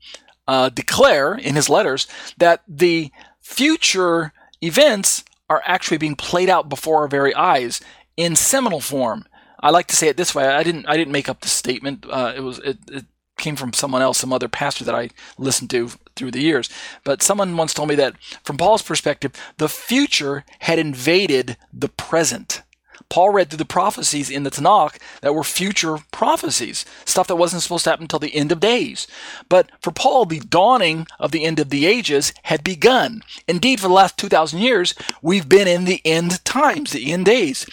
uh, 0.47 0.69
declare 0.69 1.35
in 1.35 1.55
his 1.55 1.69
letters 1.69 2.07
that 2.39 2.63
the 2.69 3.11
future 3.43 4.33
events 4.63 5.25
are 5.51 5.63
actually 5.67 5.99
being 5.99 6.17
played 6.17 6.49
out 6.49 6.69
before 6.69 6.99
our 6.99 7.09
very 7.09 7.35
eyes 7.35 7.81
in 8.17 8.37
seminal 8.37 8.81
form. 8.81 9.27
I 9.61 9.71
like 9.71 9.87
to 9.89 9.97
say 9.97 10.09
it 10.09 10.17
this 10.17 10.35
way. 10.35 10.47
I 10.47 10.63
didn't. 10.63 10.87
I 10.87 10.97
didn't 10.97 11.13
make 11.13 11.29
up 11.29 11.41
the 11.41 11.49
statement. 11.49 12.07
Uh, 12.09 12.33
it 12.35 12.41
was. 12.41 12.59
It, 12.61 12.79
it 12.91 13.05
came 13.39 13.57
from 13.57 13.73
someone 13.73 14.03
else, 14.03 14.19
some 14.19 14.33
other 14.33 14.49
pastor 14.49 14.85
that 14.85 14.95
I 14.95 15.11
listened 15.39 15.71
to 15.71 15.91
through 16.17 16.31
the 16.31 16.41
years. 16.41 16.69
But 17.05 17.23
someone 17.23 17.57
once 17.57 17.75
told 17.75 17.89
me 17.89 17.95
that 17.97 18.17
from 18.45 18.57
Paul's 18.57 18.83
perspective, 18.83 19.33
the 19.59 19.69
future 19.69 20.45
had 20.61 20.79
invaded 20.79 21.57
the 21.73 21.89
present. 21.89 22.63
Paul 23.13 23.29
read 23.29 23.51
through 23.51 23.59
the 23.59 23.67
prophecies 23.67 24.31
in 24.31 24.43
the 24.43 24.51
Tanakh 24.51 24.97
that 25.21 25.35
were 25.35 25.45
future 25.45 25.99
prophecies, 26.13 26.87
stuff 27.05 27.27
that 27.27 27.37
wasn't 27.37 27.63
supposed 27.63 27.85
to 27.85 27.91
happen 27.91 28.05
until 28.05 28.19
the 28.19 28.35
end 28.35 28.51
of 28.51 28.59
days. 28.59 29.07
But 29.51 29.71
for 29.83 29.91
Paul, 29.91 30.25
the 30.25 30.41
dawning 30.41 31.07
of 31.21 31.31
the 31.31 31.45
end 31.45 31.61
of 31.61 31.69
the 31.69 31.85
ages 31.85 32.33
had 32.45 32.65
begun. 32.65 33.23
Indeed, 33.47 33.81
for 33.81 33.89
the 33.89 33.93
last 33.93 34.17
2,000 34.17 34.61
years, 34.61 34.95
we've 35.21 35.47
been 35.47 35.69
in 35.69 35.85
the 35.85 36.01
end 36.07 36.43
times, 36.47 36.93
the 36.93 37.13
end 37.13 37.27
days. 37.27 37.67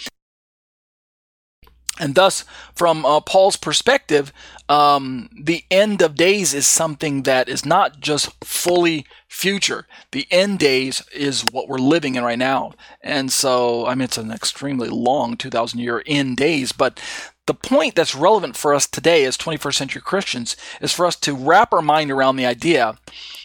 And 1.99 2.15
thus, 2.15 2.45
from 2.73 3.05
uh, 3.05 3.19
Paul's 3.19 3.57
perspective, 3.57 4.31
um, 4.69 5.29
the 5.37 5.65
end 5.69 6.01
of 6.01 6.15
days 6.15 6.53
is 6.53 6.65
something 6.65 7.23
that 7.23 7.49
is 7.49 7.65
not 7.65 7.99
just 7.99 8.31
fully 8.43 9.05
future. 9.27 9.85
The 10.11 10.25
end 10.31 10.59
days 10.59 11.03
is 11.13 11.45
what 11.45 11.67
we're 11.67 11.77
living 11.77 12.15
in 12.15 12.23
right 12.23 12.39
now. 12.39 12.73
And 13.01 13.31
so, 13.31 13.85
I 13.85 13.95
mean, 13.95 14.03
it's 14.03 14.17
an 14.17 14.31
extremely 14.31 14.89
long 14.89 15.35
2,000 15.35 15.79
year 15.79 16.01
end 16.05 16.37
days, 16.37 16.71
but 16.71 17.01
the 17.45 17.53
point 17.55 17.95
that's 17.95 18.13
relevant 18.13 18.55
for 18.55 18.75
us 18.75 18.85
today 18.85 19.25
as 19.25 19.35
21st 19.35 19.73
century 19.73 20.01
Christians 20.03 20.55
is 20.81 20.93
for 20.93 21.07
us 21.07 21.15
to 21.17 21.33
wrap 21.33 21.73
our 21.73 21.81
mind 21.81 22.11
around 22.11 22.35
the 22.35 22.45
idea 22.45 22.97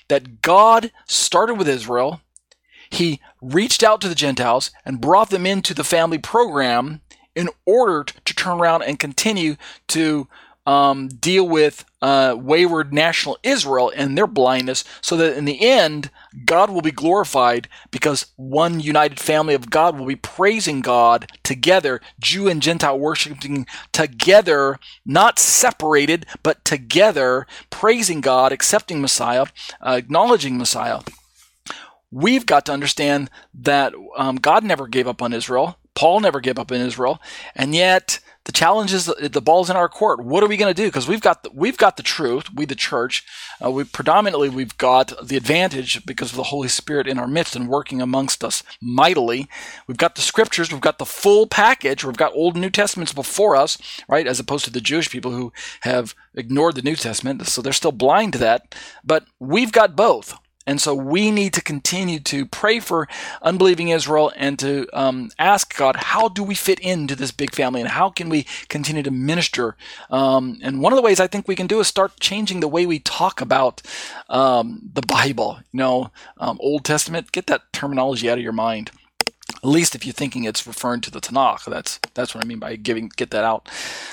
that 0.09 0.43
God 0.43 0.93
started 1.07 1.55
with 1.55 1.67
Israel. 1.67 2.21
He 2.91 3.21
reached 3.41 3.83
out 3.83 4.03
to 4.03 4.09
the 4.09 4.15
Gentiles 4.15 4.71
and 4.85 5.01
brought 5.01 5.31
them 5.31 5.47
into 5.47 5.73
the 5.73 5.85
family 5.85 6.19
program 6.19 7.01
in 7.35 7.49
order 7.67 8.05
to 8.05 8.35
turn 8.35 8.61
around 8.61 8.83
and 8.83 8.99
continue 8.99 9.57
to 9.89 10.29
um, 10.67 11.09
deal 11.09 11.47
with 11.47 11.85
uh, 12.01 12.35
wayward 12.39 12.93
national 12.93 13.39
Israel 13.43 13.93
and 13.95 14.17
their 14.17 14.27
blindness, 14.27 14.85
so 15.01 15.17
that 15.17 15.37
in 15.37 15.45
the 15.45 15.63
end, 15.67 16.11
God 16.45 16.71
will 16.71 16.81
be 16.81 16.91
glorified 16.91 17.69
because 17.91 18.27
one 18.37 18.81
united 18.81 19.21
family 19.21 19.55
of 19.55 19.71
God 19.71 19.99
will 19.99 20.07
be 20.07 20.17
praising 20.17 20.81
God 20.81 21.31
together, 21.43 22.01
Jew 22.19 22.49
and 22.49 22.63
Gentile 22.63 22.99
worshiping 22.99 23.67
together, 23.93 24.79
not 25.05 25.39
separated, 25.39 26.27
but 26.43 26.65
together, 26.65 27.47
praising 27.71 28.21
God, 28.21 28.53
accepting 28.53 29.01
Messiah, 29.01 29.47
uh, 29.81 29.97
acknowledging 29.99 30.57
Messiah. 30.57 31.01
We've 32.11 32.47
got 32.47 32.65
to 32.67 32.73
understand 32.73 33.29
that 33.55 33.93
um, 34.17 34.37
God 34.37 34.65
never 34.65 34.87
gave 34.87 35.09
up 35.09 35.21
on 35.21 35.33
Israel. 35.33 35.77
Paul 35.95 36.21
never 36.21 36.41
gave 36.41 36.59
up 36.59 36.73
on 36.73 36.81
Israel, 36.81 37.21
and 37.55 37.75
yet 37.75 38.21
the 38.45 38.53
challenge 38.53 38.93
is 38.93 39.07
the 39.07 39.41
ball's 39.41 39.71
in 39.71 39.77
our 39.77 39.89
court. 39.89 40.23
What 40.23 40.43
are 40.45 40.49
we 40.49 40.59
going 40.59 40.73
to 40.73 40.83
do? 40.83 40.89
Because 40.89 41.09
we've 41.09 41.21
got 41.21 41.43
the, 41.43 41.51
we've 41.55 41.79
got 41.79 41.97
the 41.97 42.03
truth. 42.03 42.53
We, 42.53 42.67
the 42.67 42.75
church, 42.75 43.25
uh, 43.65 43.71
we 43.71 43.85
predominantly 43.85 44.51
we've 44.51 44.77
got 44.77 45.13
the 45.27 45.37
advantage 45.37 46.05
because 46.05 46.31
of 46.31 46.37
the 46.37 46.45
Holy 46.45 46.69
Spirit 46.69 47.07
in 47.07 47.19
our 47.19 47.27
midst 47.27 47.57
and 47.57 47.69
working 47.69 48.03
amongst 48.03 48.45
us 48.45 48.63
mightily. 48.83 49.49
We've 49.87 49.97
got 49.97 50.15
the 50.15 50.21
scriptures. 50.21 50.71
We've 50.71 50.81
got 50.81 50.99
the 50.99 51.07
full 51.07 51.47
package. 51.47 52.05
We've 52.05 52.19
got 52.19 52.35
Old 52.35 52.55
and 52.55 52.63
New 52.63 52.71
Testaments 52.71 53.15
before 53.15 53.57
us, 53.57 53.79
right? 54.09 54.27
As 54.27 54.39
opposed 54.39 54.67
to 54.67 54.71
the 54.71 54.81
Jewish 54.83 55.09
people 55.11 55.31
who 55.31 55.53
have 55.81 56.15
ignored 56.35 56.75
the 56.75 56.83
New 56.83 56.97
Testament, 56.97 57.47
so 57.47 57.63
they're 57.63 57.73
still 57.73 57.93
blind 57.93 58.35
to 58.35 58.39
that. 58.41 58.75
But 59.03 59.25
we've 59.39 59.73
got 59.73 59.97
both. 59.97 60.35
And 60.67 60.81
so 60.81 60.95
we 60.95 61.31
need 61.31 61.53
to 61.55 61.63
continue 61.63 62.21
to 62.21 62.47
pray 62.47 62.81
for 62.81 63.07
unbelieving 63.43 63.89
Israel 63.89 64.33
and 64.37 64.59
to 64.59 64.89
um, 64.93 65.31
ask 65.39 65.77
God, 65.77 65.97
how 65.97 66.29
do 66.29 66.43
we 66.43 66.55
fit 66.55 66.79
into 66.81 67.15
this 67.15 67.33
big 67.33 67.55
family 67.55 67.81
and 67.81 67.91
how 67.91 68.11
can 68.11 68.29
we 68.29 68.47
continue 68.69 69.03
to 69.03 69.11
minister? 69.11 69.77
Um, 70.11 70.59
and 70.63 70.81
one 70.81 70.93
of 70.93 70.97
the 70.97 71.03
ways 71.03 71.21
I 71.21 71.27
think 71.27 71.47
we 71.47 71.57
can 71.57 71.67
do 71.67 71.81
is 71.81 71.87
start 71.87 72.19
changing 72.19 72.61
the 72.61 72.69
way 72.69 72.87
we 72.87 72.99
talk 72.99 73.41
about 73.41 73.83
um, 74.29 74.91
the 74.95 75.03
Bible. 75.03 75.59
You 75.73 75.79
know, 75.79 76.11
um, 76.39 76.59
Old 76.61 76.85
Testament, 76.85 77.33
get 77.33 77.47
that 77.49 77.73
terminology 77.73 78.31
out 78.31 78.39
of 78.39 78.45
your 78.45 78.53
mind. 78.53 78.91
At 79.65 79.71
least 79.71 79.95
if 79.95 80.05
you're 80.05 80.13
thinking 80.13 80.45
it's 80.45 80.67
referring 80.67 81.01
to 81.01 81.11
the 81.11 81.23
Tanakh, 81.23 81.65
that's 81.65 81.99
that's 82.13 82.35
what 82.35 82.45
I 82.45 82.47
mean 82.47 82.59
by 82.59 82.77
giving 82.77 83.11
get 83.17 83.31
that 83.31 83.45
out. 83.45 83.71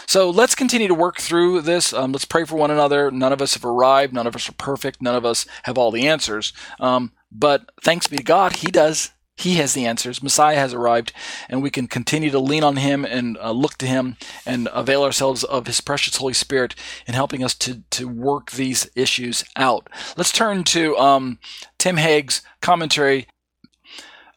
So 0.08 0.30
let's 0.30 0.56
continue 0.56 0.88
to 0.88 0.94
work 0.94 1.18
through 1.18 1.62
this. 1.62 1.92
Um, 1.92 2.14
let's 2.14 2.24
pray 2.24 2.46
for 2.46 2.56
one 2.56 2.72
another. 2.72 3.12
None 3.12 3.34
of 3.34 3.42
us 3.42 3.56
have 3.56 3.66
arrived. 3.66 4.14
None 4.14 4.28
of 4.28 4.34
us 4.34 4.48
are 4.48 4.54
perfect. 4.54 5.02
None 5.02 5.16
of 5.16 5.26
us 5.26 5.46
have 5.64 5.78
all 5.78 5.92
the 5.92 6.08
answers. 6.08 6.54
Um, 6.80 7.12
but 7.30 7.70
thanks 7.84 8.08
be 8.08 8.16
to 8.16 8.24
God, 8.24 8.58
He 8.58 8.72
does. 8.72 9.12
He 9.36 9.56
has 9.56 9.74
the 9.74 9.86
answers. 9.86 10.24
Messiah 10.24 10.56
has 10.56 10.74
arrived, 10.74 11.12
and 11.50 11.62
we 11.62 11.70
can 11.70 11.88
continue 11.88 12.30
to 12.30 12.40
lean 12.40 12.64
on 12.64 12.78
Him 12.78 13.04
and 13.04 13.38
uh, 13.40 13.52
look 13.52 13.78
to 13.80 13.88
Him 13.88 14.16
and 14.46 14.70
avail 14.72 15.04
ourselves 15.04 15.44
of 15.44 15.68
His 15.68 15.82
precious 15.82 16.16
Holy 16.16 16.34
Spirit 16.34 16.76
in 17.06 17.14
helping 17.14 17.44
us 17.44 17.56
to 17.56 17.84
to 17.90 18.08
work 18.08 18.52
these 18.52 18.90
issues 18.96 19.44
out. 19.58 19.90
Let's 20.16 20.32
turn 20.32 20.64
to 20.66 20.96
um, 20.98 21.40
Tim 21.78 21.98
Hegg's 21.98 22.42
commentary 22.62 23.28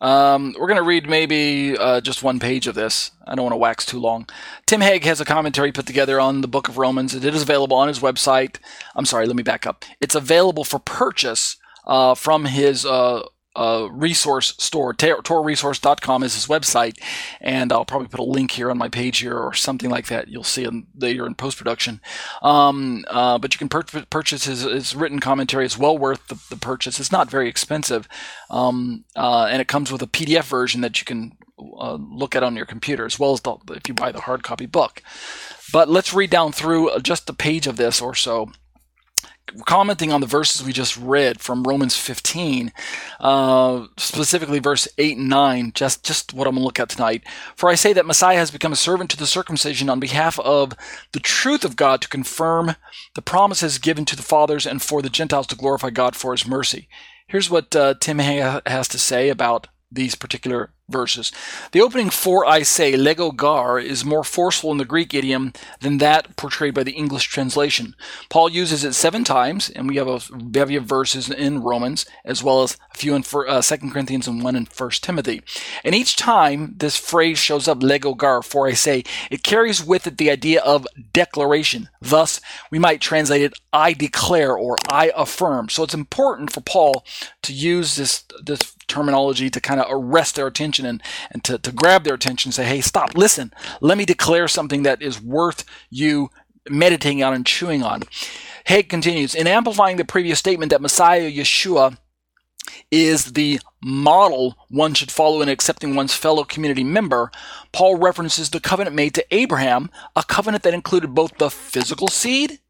um, 0.05 0.55
we're 0.59 0.67
going 0.67 0.77
to 0.77 0.83
read 0.83 1.09
maybe 1.09 1.79
uh, 1.79 1.99
just 2.03 2.23
one 2.23 2.39
page 2.39 2.67
of 2.67 2.75
this. 2.75 3.11
I 3.27 3.35
don't 3.35 3.45
want 3.45 3.55
to 3.55 3.59
wax 3.59 3.87
too 3.87 3.99
long. 3.99 4.29
Tim 4.67 4.83
Hegg 4.83 5.05
has 5.05 5.19
a 5.19 5.25
commentary 5.25 5.73
put 5.73 5.87
together 5.87 6.21
on 6.21 6.43
the 6.43 6.49
book 6.49 6.69
of 6.69 6.77
Romans. 6.77 7.15
It 7.15 7.25
is 7.25 7.41
available 7.41 7.79
on 7.79 7.89
his 7.89 8.01
website. 8.01 8.57
I'm 8.95 9.07
sorry, 9.07 9.27
let 9.27 9.35
me 9.35 9.43
back 9.43 9.67
up. 9.67 9.83
It's 10.03 10.15
available 10.15 10.63
for 10.63 10.79
purchase 10.79 11.57
uh, 11.87 12.15
from 12.15 12.45
his 12.45 12.85
uh, 12.85 13.23
uh, 13.57 13.89
resource 13.91 14.55
store. 14.59 14.93
TorahResource.com 14.95 16.23
is 16.23 16.35
his 16.35 16.47
website, 16.47 16.99
and 17.41 17.73
I'll 17.73 17.85
probably 17.85 18.09
put 18.09 18.21
a 18.21 18.25
link 18.25 18.53
here 18.53 18.71
on 18.71 18.79
my 18.79 18.89
page 18.89 19.19
here 19.19 19.37
or 19.37 19.55
something 19.55 19.91
like 19.91 20.09
that. 20.09 20.29
You'll 20.29 20.45
see 20.45 20.65
them 20.65 20.89
later 20.97 21.27
in 21.27 21.35
post 21.35 21.59
production. 21.59 22.01
Um, 22.43 23.05
uh, 23.09 23.39
but 23.39 23.55
you 23.55 23.59
can 23.59 23.69
pur- 23.69 24.07
purchase 24.11 24.45
his, 24.45 24.63
his, 24.63 24.95
written 24.95 25.21
commentary. 25.21 25.65
It's 25.65 25.79
well 25.79 25.97
worth 25.97 26.27
the, 26.29 26.41
the 26.51 26.57
purchase. 26.57 27.01
It's 27.01 27.13
not 27.13 27.31
very 27.31 27.49
expensive, 27.49 28.09
um, 28.51 29.05
uh, 29.17 29.49
and 29.51 29.61
it 29.61 29.69
comes 29.69 29.91
with 29.91 30.03
a 30.03 30.07
PDF 30.07 30.45
version 30.45 30.81
that 30.81 31.01
you 31.01 31.05
can 31.05 31.37
uh, 31.59 31.95
look 31.95 32.35
at 32.35 32.43
on 32.43 32.57
your 32.57 32.67
computer 32.67 33.05
as 33.05 33.19
well 33.19 33.33
as 33.33 33.41
the, 33.41 33.57
if 33.71 33.89
you 33.89 33.95
buy 33.95 34.13
the 34.13 34.21
hard 34.21 34.43
copy 34.43 34.67
book. 34.67 35.03
But 35.73 35.89
let's 35.89 36.15
read 36.15 36.31
down 36.31 36.53
through 36.53 36.91
just 37.03 37.29
a 37.31 37.33
page 37.33 37.67
of 37.67 37.77
this 37.77 38.01
or 38.01 38.15
so 38.15 38.53
commenting 39.67 40.13
on 40.13 40.21
the 40.21 40.27
verses 40.27 40.65
we 40.65 40.73
just 40.73 40.97
read 40.97 41.41
from 41.41 41.65
Romans 41.65 41.97
15, 41.97 42.73
uh, 43.21 43.87
specifically 43.97 44.59
verse 44.59 44.89
8 44.99 45.19
and 45.19 45.29
9, 45.29 45.73
just, 45.75 46.05
just 46.05 46.33
what 46.33 46.47
I'm 46.47 46.55
going 46.55 46.63
to 46.63 46.65
look 46.65 46.81
at 46.81 46.89
tonight. 46.89 47.23
For 47.57 47.69
I 47.69 47.75
say 47.75 47.93
that 47.93 48.07
Messiah 48.07 48.39
has 48.39 48.51
become 48.51 48.73
a 48.73 48.77
servant 48.77 49.11
to 49.11 49.17
the 49.17 49.27
circumcision 49.27 49.89
on 49.89 50.01
behalf 50.01 50.39
of 50.41 50.73
the 51.13 51.21
truth 51.21 51.65
of 51.65 51.77
God 51.77 52.01
to 52.01 52.09
confirm 52.09 52.77
the 53.15 53.23
promises 53.23 53.79
given 53.79 54.05
to 54.07 54.17
the 54.17 54.23
fathers 54.23 54.67
and 54.67 54.83
for 54.83 55.03
the 55.03 55.11
Gentiles 55.11 55.47
to 55.49 55.57
glorify 55.57 55.91
God 55.91 56.17
for 56.17 56.33
his 56.33 56.47
mercy. 56.47 56.89
Here's 57.27 57.51
what 57.51 57.75
uh, 57.75 57.95
Tim 58.01 58.19
has 58.19 58.89
to 58.89 58.99
say 58.99 59.29
about 59.29 59.69
these 59.91 60.15
particular 60.15 60.71
verses. 60.89 61.33
The 61.73 61.81
opening 61.81 62.11
for 62.11 62.45
I 62.45 62.63
say, 62.63 62.97
lego 62.97 63.31
gar, 63.31 63.79
is 63.79 64.05
more 64.05 64.25
forceful 64.25 64.71
in 64.71 64.79
the 64.79 64.85
Greek 64.85 65.15
idiom 65.15 65.53
than 65.81 65.99
that 65.99 66.37
portrayed 66.37 66.75
by 66.75 66.83
the 66.83 66.93
English 66.93 67.25
translation. 67.29 67.95
Paul 68.29 68.51
uses 68.51 68.85
it 68.85 68.93
seven 68.93 69.25
times, 69.25 69.71
and 69.71 69.89
we 69.89 69.97
have 69.97 70.09
a 70.09 70.21
bevy 70.37 70.77
of 70.77 70.85
verses 70.85 71.31
in 71.31 71.63
Romans, 71.63 72.05
as 72.25 72.43
well 72.43 72.63
as 72.63 72.77
a 72.93 72.99
few 72.99 73.15
in 73.15 73.25
uh, 73.49 73.63
2 73.63 73.91
Corinthians 73.91 74.29
and 74.29 74.43
one 74.43 74.57
in 74.57 74.67
1 74.67 74.91
Timothy. 75.01 75.43
And 75.85 75.95
each 75.95 76.17
time 76.17 76.75
this 76.77 76.99
phrase 76.99 77.39
shows 77.39 77.67
up, 77.67 77.83
lego 77.83 78.15
gar, 78.15 78.43
for 78.43 78.67
I 78.67 78.75
say, 78.75 79.05
it 79.31 79.43
carries 79.43 79.83
with 79.83 80.07
it 80.07 80.19
the 80.19 80.31
idea 80.31 80.61
of 80.61 80.87
declaration. 81.15 81.89
Thus, 82.03 82.43
we 82.71 82.79
might 82.79 83.01
translate 83.01 83.43
it, 83.43 83.55
I 83.73 83.95
declare 83.95 84.55
or 84.55 84.77
I 84.91 85.13
affirm. 85.17 85.71
So 85.71 85.83
it's 85.83 85.95
important 85.95 86.53
for 86.53 86.61
Paul 86.61 87.05
to 87.43 87.55
use 87.55 87.97
this, 87.97 88.25
this 88.43 88.75
terminology 88.87 89.49
to 89.49 89.61
kind 89.61 89.81
of 89.81 89.87
arrest 89.89 90.37
their 90.37 90.47
attention 90.47 90.74
and, 90.79 91.03
and 91.31 91.45
to, 91.45 91.59
to 91.59 91.73
grab 91.73 92.05
their 92.05 92.15
attention 92.15 92.49
and 92.49 92.55
say, 92.55 92.65
hey, 92.65 92.81
stop, 92.81 93.17
listen, 93.17 93.53
let 93.81 93.99
me 93.99 94.05
declare 94.05 94.49
something 94.49 94.83
that 94.83 95.03
is 95.03 95.21
worth 95.21 95.65
you 95.91 96.31
meditating 96.69 97.23
on 97.23 97.35
and 97.35 97.47
chewing 97.47 97.83
on. 97.83 98.03
Hegg 98.67 98.89
continues, 98.89 99.35
in 99.35 99.47
amplifying 99.47 99.97
the 99.97 100.05
previous 100.05 100.39
statement 100.39 100.71
that 100.71 100.81
Messiah 100.81 101.31
Yeshua 101.31 101.99
is 102.91 103.33
the 103.33 103.61
model 103.83 104.57
one 104.69 104.95
should 104.95 105.11
follow 105.11 105.43
in 105.43 105.49
accepting 105.49 105.95
one's 105.95 106.15
fellow 106.15 106.45
community 106.45 106.85
member, 106.85 107.31
Paul 107.73 107.97
references 107.97 108.51
the 108.51 108.61
covenant 108.61 108.97
made 108.97 109.15
to 109.15 109.35
Abraham, 109.35 109.91
a 110.17 110.23
covenant 110.23 110.63
that 110.63 110.75
included 110.75 111.15
both 111.15 111.37
the 111.37 111.51
physical 111.51 112.09
seed 112.09 112.61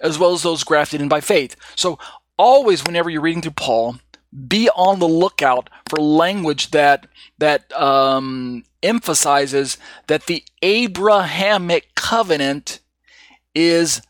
as 0.00 0.18
well 0.18 0.32
as 0.32 0.42
those 0.42 0.64
grafted 0.64 1.00
in 1.00 1.08
by 1.08 1.20
faith. 1.20 1.56
So, 1.76 1.98
always, 2.36 2.84
whenever 2.84 3.10
you're 3.10 3.22
reading 3.22 3.42
through 3.42 3.52
Paul, 3.52 3.96
be 4.46 4.68
on 4.70 4.98
the 4.98 5.08
lookout 5.08 5.70
for 5.88 5.98
language 5.98 6.70
that 6.70 7.06
that 7.38 7.72
um, 7.72 8.64
emphasizes 8.82 9.78
that 10.06 10.26
the 10.26 10.44
Abrahamic 10.62 11.94
covenant 11.94 12.80
is 13.54 14.02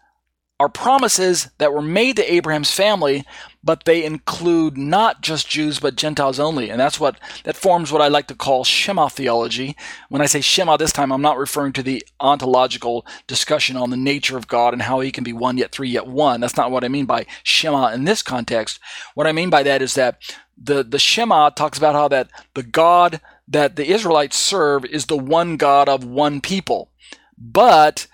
are 0.60 0.68
promises 0.68 1.50
that 1.58 1.72
were 1.72 1.82
made 1.82 2.16
to 2.16 2.32
Abraham's 2.32 2.72
family, 2.72 3.24
but 3.62 3.84
they 3.84 4.04
include 4.04 4.76
not 4.76 5.20
just 5.20 5.48
Jews 5.48 5.78
but 5.78 5.94
Gentiles 5.94 6.40
only. 6.40 6.68
And 6.68 6.80
that's 6.80 6.98
what 6.98 7.20
that 7.44 7.56
forms 7.56 7.92
what 7.92 8.02
I 8.02 8.08
like 8.08 8.26
to 8.28 8.34
call 8.34 8.64
Shema 8.64 9.08
theology. 9.08 9.76
When 10.08 10.20
I 10.20 10.26
say 10.26 10.40
Shema 10.40 10.76
this 10.76 10.92
time, 10.92 11.12
I'm 11.12 11.22
not 11.22 11.38
referring 11.38 11.74
to 11.74 11.82
the 11.82 12.04
ontological 12.18 13.06
discussion 13.28 13.76
on 13.76 13.90
the 13.90 13.96
nature 13.96 14.36
of 14.36 14.48
God 14.48 14.72
and 14.72 14.82
how 14.82 15.00
he 15.00 15.12
can 15.12 15.22
be 15.22 15.32
one 15.32 15.58
yet 15.58 15.70
three 15.70 15.90
yet 15.90 16.06
one. 16.08 16.40
That's 16.40 16.56
not 16.56 16.72
what 16.72 16.84
I 16.84 16.88
mean 16.88 17.06
by 17.06 17.26
Shema 17.44 17.88
in 17.88 18.04
this 18.04 18.22
context. 18.22 18.80
What 19.14 19.28
I 19.28 19.32
mean 19.32 19.50
by 19.50 19.62
that 19.62 19.80
is 19.80 19.94
that 19.94 20.20
the, 20.60 20.82
the 20.82 20.98
Shema 20.98 21.50
talks 21.50 21.78
about 21.78 21.94
how 21.94 22.08
that 22.08 22.30
the 22.54 22.64
God 22.64 23.20
that 23.46 23.76
the 23.76 23.90
Israelites 23.90 24.36
serve 24.36 24.84
is 24.84 25.06
the 25.06 25.16
one 25.16 25.56
God 25.56 25.88
of 25.88 26.04
one 26.04 26.40
people. 26.40 26.90
But 27.38 28.08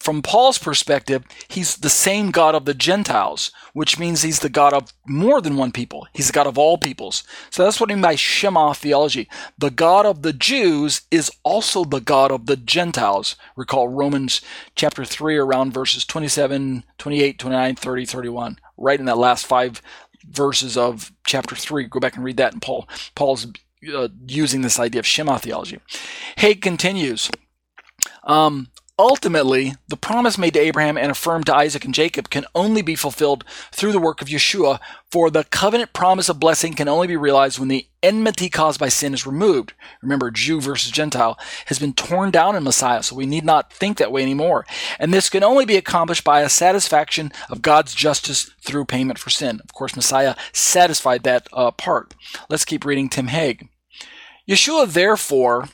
from 0.00 0.22
Paul's 0.22 0.58
perspective, 0.58 1.24
he's 1.48 1.76
the 1.76 1.90
same 1.90 2.30
God 2.30 2.54
of 2.54 2.64
the 2.64 2.74
Gentiles, 2.74 3.50
which 3.72 3.98
means 3.98 4.22
he's 4.22 4.40
the 4.40 4.48
God 4.48 4.72
of 4.72 4.92
more 5.06 5.40
than 5.40 5.56
one 5.56 5.72
people. 5.72 6.06
He's 6.12 6.28
the 6.28 6.32
God 6.32 6.46
of 6.46 6.56
all 6.56 6.78
peoples. 6.78 7.24
So 7.50 7.64
that's 7.64 7.80
what 7.80 7.90
I 7.90 7.94
mean 7.94 8.02
by 8.02 8.14
Shema 8.14 8.72
theology. 8.74 9.28
The 9.58 9.70
God 9.70 10.06
of 10.06 10.22
the 10.22 10.32
Jews 10.32 11.02
is 11.10 11.30
also 11.42 11.84
the 11.84 12.00
God 12.00 12.30
of 12.30 12.46
the 12.46 12.56
Gentiles. 12.56 13.34
Recall 13.56 13.88
Romans 13.88 14.40
chapter 14.76 15.04
3 15.04 15.36
around 15.36 15.74
verses 15.74 16.04
27, 16.04 16.84
28, 16.96 17.38
29, 17.38 17.74
30, 17.74 18.04
31. 18.04 18.58
Right 18.76 19.00
in 19.00 19.06
that 19.06 19.18
last 19.18 19.46
five 19.46 19.82
verses 20.24 20.76
of 20.76 21.12
chapter 21.26 21.56
3. 21.56 21.84
Go 21.84 22.00
back 22.00 22.14
and 22.14 22.24
read 22.24 22.36
that. 22.36 22.52
And 22.52 22.62
Paul, 22.62 22.88
Paul's 23.16 23.48
uh, 23.92 24.08
using 24.26 24.62
this 24.62 24.78
idea 24.78 25.00
of 25.00 25.06
Shema 25.06 25.38
theology. 25.38 25.80
Hegg 26.36 26.62
continues. 26.62 27.30
Um, 28.24 28.68
ultimately, 28.98 29.74
the 29.88 29.96
promise 29.96 30.36
made 30.36 30.54
to 30.54 30.60
Abraham 30.60 30.98
and 30.98 31.10
affirmed 31.10 31.46
to 31.46 31.54
Isaac 31.54 31.84
and 31.84 31.94
Jacob 31.94 32.30
can 32.30 32.44
only 32.54 32.82
be 32.82 32.94
fulfilled 32.94 33.44
through 33.70 33.92
the 33.92 34.00
work 34.00 34.20
of 34.20 34.28
Yeshua, 34.28 34.80
for 35.10 35.30
the 35.30 35.44
covenant 35.44 35.92
promise 35.92 36.28
of 36.28 36.40
blessing 36.40 36.74
can 36.74 36.88
only 36.88 37.06
be 37.06 37.16
realized 37.16 37.58
when 37.58 37.68
the 37.68 37.86
enmity 38.02 38.48
caused 38.48 38.78
by 38.78 38.88
sin 38.88 39.14
is 39.14 39.26
removed. 39.26 39.72
Remember, 40.02 40.30
Jew 40.30 40.60
versus 40.60 40.90
Gentile 40.90 41.38
has 41.66 41.78
been 41.78 41.92
torn 41.92 42.30
down 42.30 42.56
in 42.56 42.64
Messiah, 42.64 43.02
so 43.02 43.16
we 43.16 43.26
need 43.26 43.44
not 43.44 43.72
think 43.72 43.98
that 43.98 44.12
way 44.12 44.22
anymore. 44.22 44.66
And 44.98 45.14
this 45.14 45.30
can 45.30 45.44
only 45.44 45.64
be 45.64 45.76
accomplished 45.76 46.24
by 46.24 46.42
a 46.42 46.48
satisfaction 46.48 47.32
of 47.48 47.62
God's 47.62 47.94
justice 47.94 48.50
through 48.62 48.84
payment 48.86 49.18
for 49.18 49.30
sin. 49.30 49.60
Of 49.62 49.72
course, 49.72 49.96
Messiah 49.96 50.34
satisfied 50.52 51.22
that 51.22 51.48
uh, 51.52 51.70
part. 51.70 52.14
Let's 52.50 52.64
keep 52.64 52.84
reading 52.84 53.08
Tim 53.08 53.28
Hegg. 53.28 53.68
Yeshua, 54.48 54.90
therefore, 54.90 55.68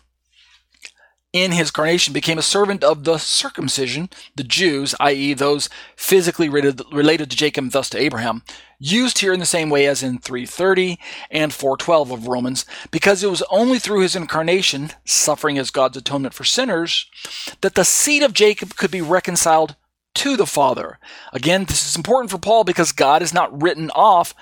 in 1.34 1.50
his 1.50 1.72
carnation 1.72 2.14
became 2.14 2.38
a 2.38 2.42
servant 2.42 2.84
of 2.84 3.02
the 3.02 3.18
circumcision, 3.18 4.08
the 4.36 4.44
Jews, 4.44 4.94
i.e., 5.00 5.34
those 5.34 5.68
physically 5.96 6.48
related 6.48 7.28
to 7.28 7.36
Jacob, 7.36 7.72
thus 7.72 7.90
to 7.90 7.98
Abraham, 7.98 8.44
used 8.78 9.18
here 9.18 9.32
in 9.32 9.40
the 9.40 9.44
same 9.44 9.68
way 9.68 9.86
as 9.88 10.00
in 10.00 10.20
330 10.20 10.96
and 11.32 11.52
412 11.52 12.12
of 12.12 12.28
Romans, 12.28 12.64
because 12.92 13.24
it 13.24 13.30
was 13.30 13.42
only 13.50 13.80
through 13.80 14.02
his 14.02 14.14
incarnation, 14.14 14.92
suffering 15.04 15.58
as 15.58 15.72
God's 15.72 15.96
atonement 15.96 16.34
for 16.34 16.44
sinners, 16.44 17.10
that 17.62 17.74
the 17.74 17.84
seed 17.84 18.22
of 18.22 18.32
Jacob 18.32 18.76
could 18.76 18.92
be 18.92 19.02
reconciled 19.02 19.74
to 20.14 20.36
the 20.36 20.46
Father. 20.46 21.00
Again, 21.32 21.64
this 21.64 21.84
is 21.84 21.96
important 21.96 22.30
for 22.30 22.38
Paul 22.38 22.62
because 22.62 22.92
God 22.92 23.22
is 23.22 23.34
not 23.34 23.60
written 23.60 23.90
off 23.90 24.36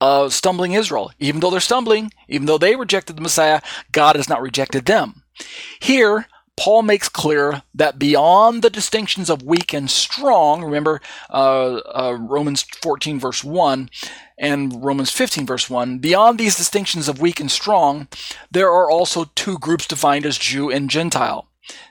uh, 0.00 0.28
stumbling 0.28 0.74
Israel. 0.74 1.10
Even 1.18 1.40
though 1.40 1.50
they're 1.50 1.58
stumbling, 1.58 2.12
even 2.28 2.46
though 2.46 2.58
they 2.58 2.76
rejected 2.76 3.16
the 3.16 3.22
Messiah, 3.22 3.60
God 3.90 4.14
has 4.14 4.28
not 4.28 4.40
rejected 4.40 4.84
them. 4.84 5.24
Here, 5.80 6.26
Paul 6.56 6.82
makes 6.82 7.08
clear 7.08 7.62
that 7.74 7.98
beyond 7.98 8.62
the 8.62 8.70
distinctions 8.70 9.28
of 9.28 9.42
weak 9.42 9.74
and 9.74 9.90
strong, 9.90 10.64
remember 10.64 11.02
uh, 11.28 11.76
uh, 11.76 12.16
Romans 12.18 12.62
14, 12.62 13.20
verse 13.20 13.44
1, 13.44 13.90
and 14.38 14.82
Romans 14.84 15.10
15, 15.10 15.46
verse 15.46 15.68
1, 15.68 15.98
beyond 15.98 16.38
these 16.38 16.56
distinctions 16.56 17.08
of 17.08 17.20
weak 17.20 17.40
and 17.40 17.50
strong, 17.50 18.08
there 18.50 18.70
are 18.70 18.90
also 18.90 19.26
two 19.34 19.58
groups 19.58 19.86
defined 19.86 20.24
as 20.24 20.38
Jew 20.38 20.70
and 20.70 20.88
Gentile. 20.88 21.46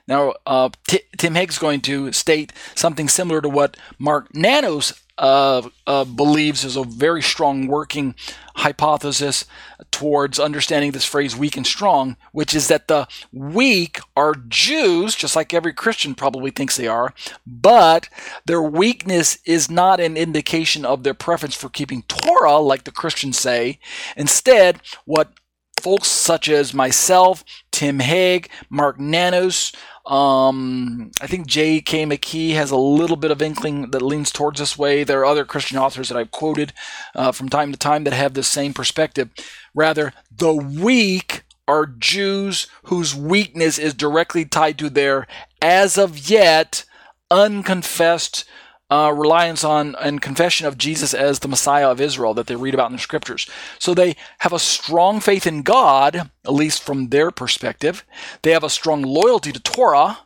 Now, 0.07 0.33
uh, 0.45 0.69
T- 0.87 1.01
Tim 1.17 1.35
Hegg's 1.35 1.59
going 1.59 1.81
to 1.81 2.11
state 2.11 2.51
something 2.73 3.07
similar 3.07 3.41
to 3.41 3.49
what 3.49 3.77
Mark 3.99 4.33
Nanos 4.33 4.93
uh, 5.17 5.69
uh, 5.85 6.05
believes 6.05 6.63
is 6.63 6.75
a 6.75 6.83
very 6.83 7.21
strong 7.21 7.67
working 7.67 8.15
hypothesis 8.55 9.45
towards 9.91 10.39
understanding 10.39 10.91
this 10.91 11.05
phrase 11.05 11.35
weak 11.35 11.57
and 11.57 11.67
strong, 11.67 12.17
which 12.31 12.55
is 12.55 12.67
that 12.67 12.87
the 12.87 13.07
weak 13.31 13.99
are 14.15 14.35
Jews, 14.47 15.15
just 15.15 15.35
like 15.35 15.53
every 15.53 15.73
Christian 15.73 16.15
probably 16.15 16.51
thinks 16.51 16.77
they 16.77 16.87
are, 16.87 17.13
but 17.45 18.09
their 18.45 18.61
weakness 18.61 19.37
is 19.45 19.69
not 19.69 19.99
an 19.99 20.17
indication 20.17 20.85
of 20.85 21.03
their 21.03 21.13
preference 21.13 21.55
for 21.55 21.69
keeping 21.69 22.03
Torah, 22.03 22.57
like 22.57 22.85
the 22.85 22.91
Christians 22.91 23.37
say. 23.37 23.79
Instead, 24.15 24.79
what 25.05 25.33
folks 25.81 26.07
such 26.07 26.49
as 26.49 26.73
myself, 26.73 27.43
Tim 27.75 27.99
Hegg, 27.99 28.47
Mark 28.69 29.01
Nanos, 29.01 29.73
um, 30.05 31.11
I 31.19 31.27
think 31.27 31.45
J.K. 31.45 32.05
McKee 32.05 32.53
has 32.53 32.71
a 32.71 32.77
little 32.77 33.17
bit 33.17 33.31
of 33.31 33.41
inkling 33.41 33.91
that 33.91 34.01
leans 34.01 34.31
towards 34.31 34.59
this 34.59 34.77
way. 34.77 35.03
There 35.03 35.19
are 35.19 35.25
other 35.25 35.43
Christian 35.43 35.77
authors 35.77 36.07
that 36.07 36.17
I've 36.17 36.31
quoted 36.31 36.71
uh, 37.15 37.33
from 37.33 37.49
time 37.49 37.73
to 37.73 37.77
time 37.77 38.05
that 38.05 38.13
have 38.13 38.33
the 38.33 38.43
same 38.43 38.73
perspective. 38.73 39.29
Rather, 39.73 40.13
the 40.33 40.53
weak 40.53 41.43
are 41.67 41.85
Jews 41.85 42.67
whose 42.83 43.13
weakness 43.13 43.77
is 43.77 43.93
directly 43.93 44.45
tied 44.45 44.77
to 44.77 44.89
their, 44.89 45.27
as 45.61 45.97
of 45.97 46.29
yet, 46.29 46.85
unconfessed 47.29 48.45
uh, 48.89 49.11
reliance 49.15 49.63
on 49.63 49.95
and 49.95 50.21
confession 50.21 50.67
of 50.67 50.77
Jesus 50.77 51.13
as 51.13 51.39
the 51.39 51.47
Messiah 51.47 51.89
of 51.89 51.99
Israel 51.99 52.33
that 52.35 52.47
they 52.47 52.55
read 52.55 52.73
about 52.73 52.91
in 52.91 52.95
the 52.95 53.01
scriptures. 53.01 53.49
So 53.79 53.93
they 53.93 54.15
have 54.39 54.53
a 54.53 54.59
strong 54.59 55.19
faith 55.19 55.47
in 55.47 55.63
God, 55.63 56.29
at 56.45 56.53
least 56.53 56.83
from 56.83 57.09
their 57.09 57.31
perspective. 57.31 58.05
They 58.43 58.51
have 58.51 58.63
a 58.63 58.69
strong 58.69 59.01
loyalty 59.01 59.51
to 59.51 59.59
Torah. 59.59 60.19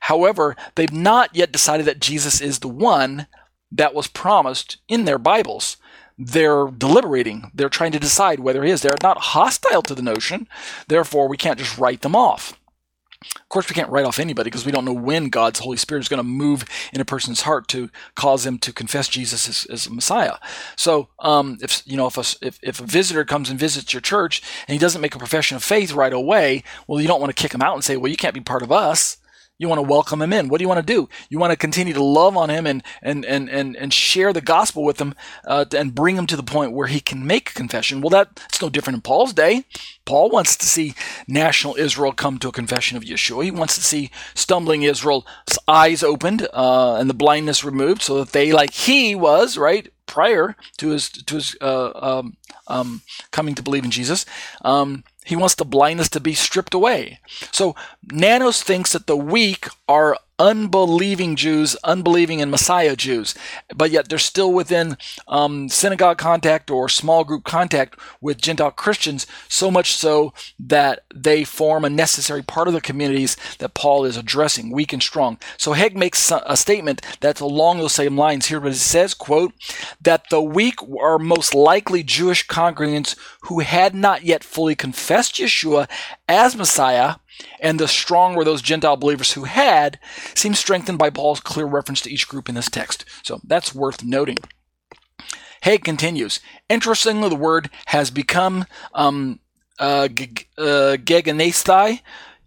However, 0.00 0.56
they've 0.74 0.92
not 0.92 1.34
yet 1.36 1.52
decided 1.52 1.86
that 1.86 2.00
Jesus 2.00 2.40
is 2.40 2.60
the 2.60 2.68
one 2.68 3.26
that 3.70 3.94
was 3.94 4.06
promised 4.06 4.78
in 4.88 5.04
their 5.04 5.18
Bibles. 5.18 5.76
They're 6.18 6.68
deliberating. 6.68 7.50
They're 7.52 7.68
trying 7.68 7.92
to 7.92 7.98
decide 7.98 8.40
whether 8.40 8.64
he 8.64 8.70
is. 8.70 8.80
They're 8.80 8.94
not 9.02 9.18
hostile 9.18 9.82
to 9.82 9.94
the 9.94 10.02
notion. 10.02 10.48
Therefore, 10.88 11.28
we 11.28 11.36
can't 11.36 11.58
just 11.58 11.76
write 11.76 12.00
them 12.00 12.16
off. 12.16 12.58
Of 13.34 13.48
course, 13.48 13.68
we 13.68 13.74
can't 13.74 13.90
write 13.90 14.04
off 14.04 14.18
anybody 14.18 14.50
because 14.50 14.66
we 14.66 14.72
don't 14.72 14.84
know 14.84 14.92
when 14.92 15.28
God's 15.28 15.60
Holy 15.60 15.76
Spirit 15.76 16.00
is 16.00 16.08
going 16.08 16.18
to 16.18 16.24
move 16.24 16.64
in 16.92 17.00
a 17.00 17.04
person's 17.04 17.42
heart 17.42 17.68
to 17.68 17.90
cause 18.14 18.44
them 18.44 18.58
to 18.58 18.72
confess 18.72 19.08
Jesus 19.08 19.48
as, 19.48 19.66
as 19.66 19.90
Messiah. 19.90 20.36
So, 20.76 21.08
um, 21.20 21.58
if 21.60 21.82
you 21.86 21.96
know, 21.96 22.06
if 22.06 22.16
a, 22.16 22.46
if, 22.46 22.58
if 22.62 22.80
a 22.80 22.84
visitor 22.86 23.24
comes 23.24 23.50
and 23.50 23.58
visits 23.58 23.92
your 23.92 24.00
church 24.00 24.42
and 24.66 24.72
he 24.74 24.78
doesn't 24.78 25.00
make 25.00 25.14
a 25.14 25.18
profession 25.18 25.56
of 25.56 25.62
faith 25.62 25.92
right 25.92 26.12
away, 26.12 26.64
well, 26.86 27.00
you 27.00 27.08
don't 27.08 27.20
want 27.20 27.34
to 27.34 27.40
kick 27.40 27.54
him 27.54 27.62
out 27.62 27.74
and 27.74 27.84
say, 27.84 27.96
"Well, 27.96 28.10
you 28.10 28.16
can't 28.16 28.34
be 28.34 28.40
part 28.40 28.62
of 28.62 28.72
us." 28.72 29.18
You 29.58 29.68
want 29.68 29.78
to 29.78 29.90
welcome 29.90 30.20
him 30.20 30.32
in. 30.32 30.48
What 30.48 30.58
do 30.58 30.64
you 30.64 30.68
want 30.68 30.86
to 30.86 30.94
do? 30.94 31.08
You 31.30 31.38
want 31.38 31.50
to 31.50 31.56
continue 31.56 31.94
to 31.94 32.02
love 32.02 32.36
on 32.36 32.50
him 32.50 32.66
and 32.66 32.82
and 33.02 33.24
and 33.24 33.48
and, 33.48 33.74
and 33.76 33.92
share 33.92 34.32
the 34.32 34.42
gospel 34.42 34.84
with 34.84 35.00
him 35.00 35.14
uh, 35.46 35.64
and 35.74 35.94
bring 35.94 36.16
him 36.16 36.26
to 36.26 36.36
the 36.36 36.42
point 36.42 36.72
where 36.72 36.88
he 36.88 37.00
can 37.00 37.26
make 37.26 37.54
confession. 37.54 38.02
Well, 38.02 38.10
that's 38.10 38.60
no 38.60 38.68
different 38.68 38.96
in 38.96 39.00
Paul's 39.00 39.32
day. 39.32 39.64
Paul 40.04 40.30
wants 40.30 40.56
to 40.56 40.66
see 40.66 40.94
national 41.26 41.76
Israel 41.76 42.12
come 42.12 42.38
to 42.38 42.48
a 42.48 42.52
confession 42.52 42.96
of 42.96 43.02
Yeshua. 43.04 43.44
He 43.44 43.50
wants 43.50 43.74
to 43.76 43.82
see 43.82 44.10
stumbling 44.34 44.82
Israel's 44.82 45.24
eyes 45.66 46.02
opened 46.02 46.46
uh, 46.52 46.96
and 46.96 47.08
the 47.08 47.14
blindness 47.14 47.64
removed, 47.64 48.02
so 48.02 48.22
that 48.22 48.32
they, 48.32 48.52
like 48.52 48.72
he 48.72 49.14
was, 49.14 49.56
right 49.56 49.90
prior 50.06 50.56
to 50.78 50.90
his 50.90 51.10
to 51.10 51.34
his 51.34 51.56
uh, 51.60 51.90
um, 51.94 52.36
um, 52.68 53.02
coming 53.30 53.54
to 53.54 53.62
believe 53.62 53.84
in 53.84 53.90
Jesus. 53.90 54.24
Um, 54.62 55.04
he 55.26 55.34
wants 55.34 55.56
the 55.56 55.64
blindness 55.64 56.08
to 56.10 56.20
be 56.20 56.34
stripped 56.34 56.72
away. 56.72 57.18
So 57.50 57.74
Nanos 58.12 58.62
thinks 58.62 58.92
that 58.92 59.08
the 59.08 59.16
weak 59.16 59.66
are 59.88 60.16
unbelieving 60.38 61.36
Jews, 61.36 61.76
unbelieving 61.84 62.40
in 62.40 62.50
Messiah 62.50 62.96
Jews, 62.96 63.34
but 63.74 63.90
yet 63.90 64.08
they're 64.08 64.18
still 64.18 64.52
within 64.52 64.96
um, 65.26 65.68
synagogue 65.68 66.18
contact 66.18 66.70
or 66.70 66.88
small 66.88 67.24
group 67.24 67.44
contact 67.44 67.98
with 68.20 68.40
Gentile 68.40 68.70
Christians, 68.70 69.26
so 69.48 69.70
much 69.70 69.94
so 69.94 70.34
that 70.58 71.04
they 71.14 71.44
form 71.44 71.84
a 71.84 71.90
necessary 71.90 72.42
part 72.42 72.68
of 72.68 72.74
the 72.74 72.80
communities 72.80 73.36
that 73.58 73.74
Paul 73.74 74.04
is 74.04 74.16
addressing, 74.16 74.70
weak 74.70 74.92
and 74.92 75.02
strong. 75.02 75.38
So 75.56 75.72
Hegg 75.72 75.96
makes 75.96 76.30
a 76.30 76.56
statement 76.56 77.02
that's 77.20 77.40
along 77.40 77.78
those 77.78 77.92
same 77.92 78.16
lines 78.16 78.46
here, 78.46 78.60
but 78.60 78.72
it 78.72 78.76
says, 78.76 79.14
quote, 79.14 79.54
that 80.02 80.28
the 80.30 80.42
weak 80.42 80.76
are 81.00 81.18
most 81.18 81.54
likely 81.54 82.02
Jewish 82.02 82.46
congregants 82.46 83.16
who 83.42 83.60
had 83.60 83.94
not 83.94 84.24
yet 84.24 84.44
fully 84.44 84.74
confessed 84.74 85.36
Yeshua 85.36 85.88
as 86.28 86.56
Messiah 86.56 87.16
and 87.60 87.78
the 87.78 87.88
strong 87.88 88.34
were 88.34 88.44
those 88.44 88.62
Gentile 88.62 88.96
believers 88.96 89.32
who 89.32 89.44
had, 89.44 89.98
seems 90.34 90.58
strengthened 90.58 90.98
by 90.98 91.10
Paul's 91.10 91.40
clear 91.40 91.66
reference 91.66 92.00
to 92.02 92.10
each 92.10 92.28
group 92.28 92.48
in 92.48 92.54
this 92.54 92.70
text. 92.70 93.04
So 93.22 93.40
that's 93.44 93.74
worth 93.74 94.04
noting. 94.04 94.38
Hegg 95.62 95.84
continues. 95.84 96.40
Interestingly, 96.68 97.28
the 97.28 97.36
word 97.36 97.70
has 97.86 98.10
become 98.10 98.66
um, 98.94 99.40
uh, 99.78 100.08
g- 100.08 100.46
uh, 100.58 100.96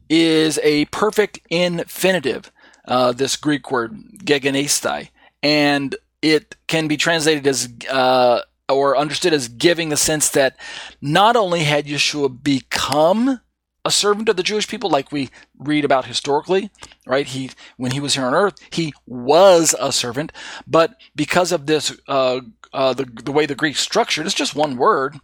is 0.09 0.59
a 0.63 0.85
perfect 0.85 1.39
infinitive. 1.49 2.51
Uh, 2.87 3.11
this 3.11 3.35
Greek 3.35 3.69
word 3.69 3.95
gegenesthai, 4.23 5.09
and 5.43 5.95
it 6.23 6.55
can 6.65 6.87
be 6.87 6.97
translated 6.97 7.45
as 7.45 7.69
uh, 7.87 8.41
or 8.67 8.97
understood 8.97 9.33
as 9.33 9.47
giving 9.47 9.89
the 9.89 9.97
sense 9.97 10.29
that 10.29 10.57
not 10.99 11.35
only 11.35 11.65
had 11.65 11.85
Yeshua 11.85 12.41
become 12.41 13.41
a 13.85 13.91
servant 13.91 14.29
of 14.29 14.35
the 14.35 14.43
Jewish 14.43 14.67
people, 14.67 14.89
like 14.89 15.11
we 15.11 15.29
read 15.57 15.85
about 15.85 16.05
historically, 16.05 16.69
right? 17.05 17.27
He, 17.27 17.51
when 17.77 17.91
he 17.91 17.99
was 17.99 18.15
here 18.15 18.25
on 18.25 18.33
earth, 18.33 18.55
he 18.71 18.93
was 19.05 19.75
a 19.79 19.91
servant, 19.91 20.31
but 20.67 20.95
because 21.15 21.51
of 21.51 21.65
this, 21.65 21.97
uh, 22.07 22.41
uh, 22.73 22.93
the, 22.93 23.05
the 23.05 23.31
way 23.31 23.45
the 23.45 23.55
Greek 23.55 23.77
structured, 23.77 24.25
it's 24.25 24.35
just 24.35 24.55
one 24.55 24.77
word, 24.77 25.17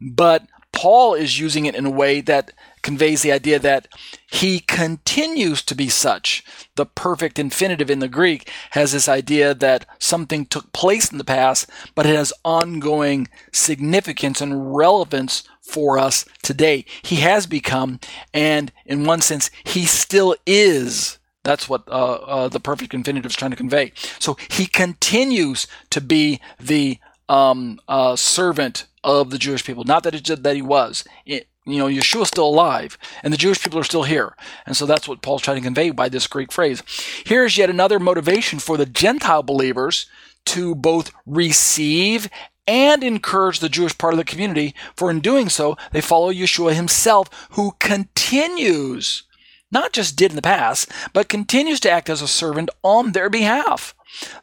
but 0.00 0.46
Paul 0.72 1.14
is 1.14 1.38
using 1.38 1.66
it 1.66 1.74
in 1.74 1.86
a 1.86 1.90
way 1.90 2.20
that 2.22 2.52
conveys 2.88 3.20
the 3.20 3.30
idea 3.30 3.58
that 3.58 3.86
he 4.32 4.60
continues 4.60 5.60
to 5.62 5.74
be 5.74 5.90
such. 5.90 6.42
The 6.76 6.86
perfect 6.86 7.38
infinitive 7.38 7.90
in 7.90 7.98
the 7.98 8.08
Greek 8.08 8.50
has 8.70 8.92
this 8.92 9.10
idea 9.10 9.52
that 9.52 9.84
something 9.98 10.46
took 10.46 10.72
place 10.72 11.12
in 11.12 11.18
the 11.18 11.32
past, 11.38 11.68
but 11.94 12.06
it 12.06 12.16
has 12.16 12.32
ongoing 12.46 13.28
significance 13.52 14.40
and 14.40 14.74
relevance 14.74 15.42
for 15.60 15.98
us 15.98 16.24
today. 16.42 16.86
He 17.02 17.16
has 17.16 17.46
become, 17.46 18.00
and 18.32 18.72
in 18.86 19.04
one 19.04 19.20
sense, 19.20 19.50
he 19.64 19.84
still 19.84 20.34
is. 20.46 21.18
That's 21.44 21.68
what 21.68 21.82
uh, 21.88 21.90
uh, 21.90 22.48
the 22.48 22.58
perfect 22.58 22.94
infinitive 22.94 23.32
is 23.32 23.36
trying 23.36 23.50
to 23.50 23.56
convey. 23.64 23.92
So 24.18 24.38
he 24.50 24.64
continues 24.64 25.66
to 25.90 26.00
be 26.00 26.40
the 26.58 26.98
um, 27.28 27.80
uh, 27.86 28.16
servant 28.16 28.86
of 29.04 29.28
the 29.28 29.38
Jewish 29.38 29.62
people. 29.62 29.84
Not 29.84 30.04
that 30.04 30.14
it, 30.14 30.42
that 30.42 30.56
he 30.56 30.62
was. 30.62 31.04
It, 31.26 31.47
you 31.68 31.78
know, 31.78 31.86
Yeshua's 31.86 32.28
still 32.28 32.48
alive 32.48 32.98
and 33.22 33.32
the 33.32 33.38
Jewish 33.38 33.62
people 33.62 33.78
are 33.78 33.84
still 33.84 34.04
here. 34.04 34.34
And 34.66 34.76
so 34.76 34.86
that's 34.86 35.08
what 35.08 35.22
Paul's 35.22 35.42
trying 35.42 35.58
to 35.58 35.62
convey 35.62 35.90
by 35.90 36.08
this 36.08 36.26
Greek 36.26 36.52
phrase. 36.52 36.82
Here's 37.24 37.58
yet 37.58 37.70
another 37.70 37.98
motivation 37.98 38.58
for 38.58 38.76
the 38.76 38.86
Gentile 38.86 39.42
believers 39.42 40.06
to 40.46 40.74
both 40.74 41.12
receive 41.26 42.28
and 42.66 43.02
encourage 43.02 43.60
the 43.60 43.70
Jewish 43.70 43.96
part 43.96 44.12
of 44.12 44.18
the 44.18 44.24
community, 44.24 44.74
for 44.94 45.10
in 45.10 45.20
doing 45.20 45.48
so, 45.48 45.76
they 45.92 46.02
follow 46.02 46.30
Yeshua 46.30 46.74
himself, 46.74 47.28
who 47.52 47.72
continues, 47.80 49.24
not 49.72 49.94
just 49.94 50.16
did 50.16 50.32
in 50.32 50.36
the 50.36 50.42
past, 50.42 50.90
but 51.14 51.30
continues 51.30 51.80
to 51.80 51.90
act 51.90 52.10
as 52.10 52.20
a 52.20 52.28
servant 52.28 52.68
on 52.82 53.12
their 53.12 53.30
behalf. 53.30 53.94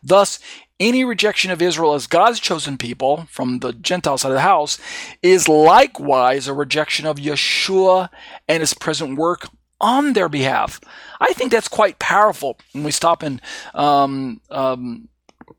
Thus, 0.01 0.39
any 0.79 1.03
rejection 1.03 1.51
of 1.51 1.61
Israel 1.61 1.93
as 1.93 2.07
God's 2.07 2.39
chosen 2.39 2.77
people 2.77 3.27
from 3.29 3.59
the 3.59 3.73
Gentile 3.73 4.17
side 4.17 4.29
of 4.29 4.35
the 4.35 4.41
house 4.41 4.77
is 5.21 5.47
likewise 5.47 6.47
a 6.47 6.53
rejection 6.53 7.05
of 7.05 7.17
Yeshua 7.17 8.09
and 8.47 8.61
his 8.61 8.73
present 8.73 9.17
work 9.17 9.47
on 9.79 10.13
their 10.13 10.29
behalf. 10.29 10.81
I 11.19 11.33
think 11.33 11.51
that's 11.51 11.67
quite 11.67 11.99
powerful 11.99 12.57
when 12.73 12.83
we 12.83 12.91
stop 12.91 13.23
and 13.23 13.41
um, 13.73 14.41
um, 14.49 15.07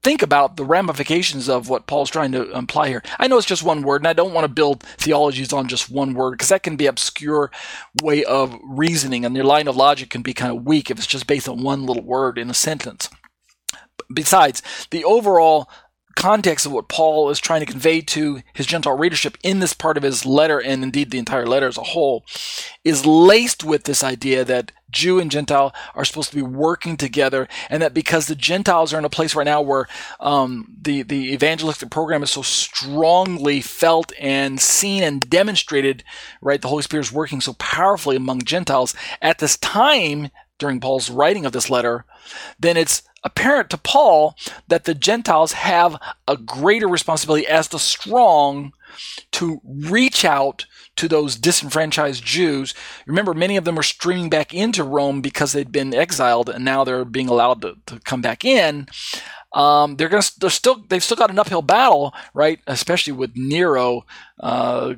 think 0.03 0.23
about 0.23 0.57
the 0.57 0.65
ramifications 0.65 1.49
of 1.49 1.69
what 1.69 1.87
Paul's 1.87 2.11
trying 2.11 2.33
to 2.33 2.51
imply 2.53 2.89
here. 2.89 3.03
I 3.19 3.29
know 3.29 3.39
it's 3.39 3.47
just 3.47 3.63
one 3.63 3.83
word, 3.83 4.03
and 4.03 4.09
I 4.09 4.13
don't 4.13 4.33
want 4.33 4.45
to 4.45 4.53
build 4.53 4.83
theologies 4.83 5.53
on 5.53 5.69
just 5.69 5.91
one 5.91 6.15
word 6.15 6.33
because 6.33 6.49
that 6.49 6.63
can 6.63 6.77
be 6.77 6.87
obscure 6.87 7.51
way 8.03 8.25
of 8.25 8.59
reasoning, 8.63 9.25
and 9.25 9.35
your 9.35 9.45
line 9.45 9.69
of 9.69 9.77
logic 9.77 10.11
can 10.11 10.23
be 10.23 10.35
kind 10.35 10.57
of 10.57 10.65
weak 10.65 10.91
if 10.91 10.99
it's 10.99 11.07
just 11.07 11.27
based 11.27 11.49
on 11.49 11.63
one 11.63 11.87
little 11.87 12.03
word 12.03 12.39
in 12.39 12.51
a 12.51 12.55
sentence 12.55 13.09
besides, 14.13 14.63
the 14.91 15.05
overall 15.05 15.69
context 16.17 16.65
of 16.65 16.73
what 16.73 16.89
Paul 16.89 17.29
is 17.31 17.39
trying 17.39 17.61
to 17.61 17.71
convey 17.71 18.01
to 18.01 18.41
his 18.55 18.67
Gentile 18.67 18.97
readership 18.97 19.37
in 19.45 19.61
this 19.61 19.75
part 19.75 19.97
of 19.97 20.03
his 20.03 20.27
letter, 20.27 20.59
and 20.59 20.83
indeed 20.83 21.11
the 21.11 21.19
entire 21.19 21.47
letter 21.47 21.69
as 21.69 21.77
a 21.77 21.83
whole, 21.83 22.25
is 22.83 23.07
laced 23.07 23.63
with 23.63 23.85
this 23.85 24.03
idea 24.03 24.45
that 24.45 24.73
Jew 24.91 25.21
and 25.21 25.31
Gentile 25.31 25.75
are 25.95 26.07
supposed 26.07 26.31
to 26.31 26.37
be 26.37 26.43
working 26.43 26.97
together, 26.97 27.47
and 27.69 27.83
that 27.83 27.93
because 27.93 28.27
the 28.27 28.35
Gentiles 28.35 28.95
are 28.95 28.99
in 28.99 29.05
a 29.05 29.11
place 29.11 29.35
right 29.35 29.45
now 29.45 29.61
where 29.61 29.89
um, 30.19 30.75
the 30.81 31.03
the 31.03 31.35
evangelistic 31.35 31.91
program 31.91 32.23
is 32.23 32.31
so 32.31 32.43
strongly 32.43 33.61
felt 33.61 34.13
and 34.19 34.59
seen 34.59 35.03
and 35.03 35.29
demonstrated, 35.29 36.03
right? 36.41 36.63
The 36.63 36.69
Holy 36.69 36.83
Spirit 36.83 37.07
is 37.07 37.13
working 37.13 37.43
so 37.43 37.53
powerfully 37.55 38.17
among 38.17 38.43
Gentiles 38.43 38.95
at 39.21 39.39
this 39.39 39.59
time 39.59 40.31
during 40.59 40.81
Paul's 40.81 41.11
writing 41.11 41.45
of 41.45 41.53
this 41.53 41.69
letter, 41.69 42.07
then 42.59 42.77
it's 42.77 43.03
apparent 43.27 43.69
to 43.71 43.77
Paul 43.77 44.37
that 44.69 44.85
the 44.85 44.95
Gentiles 44.95 45.53
have 45.53 46.01
a 46.29 46.37
greater 46.37 46.89
responsibility 46.89 47.47
as 47.47 47.69
the 47.69 47.79
strong 47.79 48.73
to 49.33 49.61
reach 49.65 50.25
out 50.25 50.65
to 50.95 51.09
those 51.09 51.37
disenfranchised 51.37 52.25
Jews. 52.25 52.73
Remember, 53.05 53.35
many 53.35 53.57
of 53.57 53.65
them 53.65 53.75
were 53.75 53.83
streaming 53.83 54.31
back 54.31 54.55
into 54.55 54.85
Rome 54.85 55.21
because 55.21 55.53
they'd 55.53 55.73
been 55.73 55.93
exiled, 55.93 56.49
and 56.49 56.65
now 56.65 56.85
they're 56.85 57.05
being 57.05 57.29
allowed 57.29 57.61
to, 57.63 57.75
to 57.87 58.01
come 58.01 58.23
back 58.23 58.45
in. 58.45 58.87
Um, 59.53 59.97
they're 59.97 60.09
gonna, 60.09 60.23
they're 60.39 60.49
still, 60.49 60.85
they've 60.89 61.03
still 61.03 61.17
got 61.17 61.31
an 61.31 61.39
uphill 61.39 61.63
battle, 61.63 62.15
right? 62.33 62.61
Especially 62.67 63.13
with 63.13 63.33
Nero. 63.35 64.07
Uh, 64.39 64.95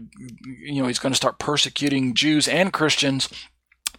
you 0.46 0.82
know, 0.82 0.86
he's 0.86 0.98
going 0.98 1.12
to 1.12 1.16
start 1.16 1.38
persecuting 1.38 2.14
Jews 2.14 2.46
and 2.46 2.72
Christians 2.72 3.28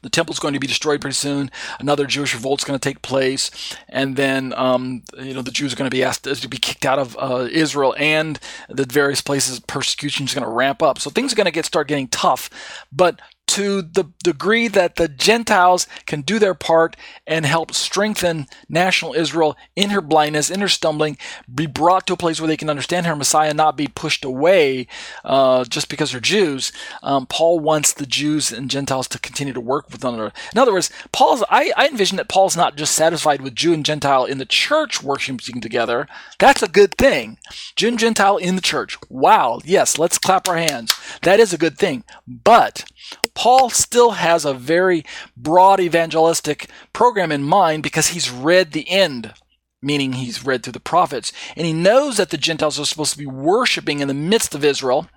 the 0.01 0.09
temple's 0.09 0.39
going 0.39 0.53
to 0.53 0.59
be 0.59 0.67
destroyed 0.67 1.01
pretty 1.01 1.15
soon. 1.15 1.51
Another 1.79 2.05
Jewish 2.05 2.33
revolt's 2.33 2.63
going 2.63 2.79
to 2.79 2.89
take 2.89 3.01
place, 3.01 3.51
and 3.87 4.15
then 4.15 4.53
um, 4.55 5.03
you 5.17 5.33
know 5.33 5.41
the 5.41 5.51
Jews 5.51 5.73
are 5.73 5.75
going 5.75 5.89
to 5.89 5.95
be 5.95 6.03
asked 6.03 6.23
to 6.23 6.47
be 6.47 6.57
kicked 6.57 6.85
out 6.85 6.99
of 6.99 7.17
uh, 7.19 7.47
Israel, 7.51 7.95
and 7.97 8.39
the 8.69 8.85
various 8.85 9.21
places 9.21 9.59
persecution 9.59 10.25
is 10.25 10.33
going 10.33 10.45
to 10.45 10.49
ramp 10.49 10.81
up. 10.81 10.99
So 10.99 11.09
things 11.09 11.33
are 11.33 11.35
going 11.35 11.45
to 11.45 11.51
get 11.51 11.65
start 11.65 11.87
getting 11.87 12.07
tough. 12.07 12.49
But 12.91 13.19
to 13.49 13.81
the 13.81 14.05
degree 14.23 14.67
that 14.67 14.95
the 14.95 15.07
Gentiles 15.07 15.87
can 16.05 16.21
do 16.21 16.39
their 16.39 16.53
part 16.53 16.95
and 17.25 17.45
help 17.45 17.73
strengthen 17.73 18.47
national 18.67 19.13
Israel 19.13 19.57
in 19.75 19.89
her 19.89 20.01
blindness, 20.01 20.49
in 20.49 20.61
her 20.61 20.67
stumbling, 20.67 21.17
be 21.53 21.65
brought 21.65 22.07
to 22.07 22.13
a 22.13 22.17
place 22.17 22.39
where 22.39 22.47
they 22.47 22.57
can 22.57 22.69
understand 22.69 23.05
her 23.05 23.15
Messiah, 23.15 23.53
not 23.53 23.75
be 23.75 23.87
pushed 23.87 24.23
away 24.23 24.87
uh, 25.25 25.63
just 25.65 25.89
because 25.89 26.11
they're 26.11 26.21
Jews. 26.21 26.71
Um, 27.01 27.25
Paul 27.25 27.59
wants 27.59 27.93
the 27.93 28.05
Jews 28.05 28.51
and 28.51 28.69
Gentiles 28.69 29.07
to 29.09 29.19
continue 29.19 29.53
to 29.53 29.61
work 29.61 29.89
with 29.91 30.03
one 30.03 30.13
another. 30.13 30.33
In 30.53 30.59
other 30.59 30.73
words, 30.73 30.91
Paul's 31.11 31.43
I, 31.49 31.71
I 31.75 31.87
envision 31.87 32.17
that 32.17 32.29
Paul's 32.29 32.57
not 32.57 32.75
just 32.75 32.93
satisfied 32.93 33.41
with 33.41 33.55
Jew 33.55 33.73
and 33.73 33.85
Gentile 33.85 34.25
in 34.25 34.37
the 34.37 34.45
church 34.45 35.01
worshiping 35.03 35.61
together. 35.61 36.07
That's 36.37 36.63
a 36.63 36.67
good 36.67 36.95
thing. 36.95 37.37
Jew 37.75 37.89
and 37.89 37.99
Gentile 37.99 38.37
in 38.37 38.55
the 38.55 38.61
church. 38.61 38.97
Wow. 39.09 39.59
Yes, 39.63 39.97
let's 39.97 40.17
clap 40.17 40.47
our 40.47 40.57
hands. 40.57 40.93
That 41.23 41.39
is 41.39 41.53
a 41.53 41.57
good 41.57 41.77
thing. 41.77 42.03
But 42.27 42.85
Paul 43.33 43.69
still 43.69 44.11
has 44.11 44.45
a 44.45 44.53
very 44.53 45.03
broad 45.35 45.79
evangelistic 45.79 46.69
program 46.93 47.31
in 47.31 47.43
mind 47.43 47.83
because 47.83 48.07
he's 48.09 48.29
read 48.29 48.71
the 48.71 48.89
end, 48.89 49.33
meaning 49.81 50.13
he's 50.13 50.45
read 50.45 50.63
through 50.63 50.73
the 50.73 50.79
prophets, 50.79 51.31
and 51.55 51.65
he 51.65 51.73
knows 51.73 52.17
that 52.17 52.29
the 52.29 52.37
Gentiles 52.37 52.79
are 52.79 52.85
supposed 52.85 53.13
to 53.13 53.19
be 53.19 53.25
worshiping 53.25 53.99
in 53.99 54.07
the 54.07 54.13
midst 54.13 54.53
of 54.55 54.63
Israel, 54.63 55.07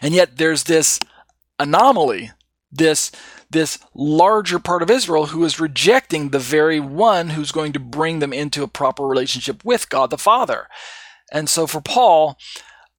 and 0.00 0.14
yet 0.14 0.38
there's 0.38 0.64
this 0.64 1.00
anomaly, 1.58 2.30
this 2.70 3.10
this 3.50 3.78
larger 3.94 4.58
part 4.58 4.82
of 4.82 4.90
Israel 4.90 5.26
who 5.26 5.44
is 5.44 5.60
rejecting 5.60 6.30
the 6.30 6.38
very 6.38 6.80
one 6.80 7.30
who's 7.30 7.52
going 7.52 7.72
to 7.72 7.78
bring 7.78 8.18
them 8.18 8.32
into 8.32 8.64
a 8.64 8.68
proper 8.68 9.06
relationship 9.06 9.64
with 9.64 9.88
God 9.88 10.10
the 10.10 10.18
Father. 10.18 10.66
And 11.32 11.48
so 11.48 11.66
for 11.66 11.80
Paul, 11.80 12.36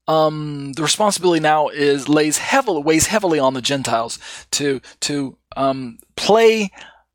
um, 0.08 0.74
the 0.74 0.82
responsibility 0.82 1.42
now 1.42 1.68
is 1.68 2.08
lays 2.08 2.38
heavily 2.38 2.82
weighs 2.82 3.08
heavily 3.08 3.40
on 3.40 3.54
the 3.54 3.62
Gentiles 3.62 4.20
to 4.52 4.82
to 5.02 5.38
um, 5.56 6.00
play 6.16 6.72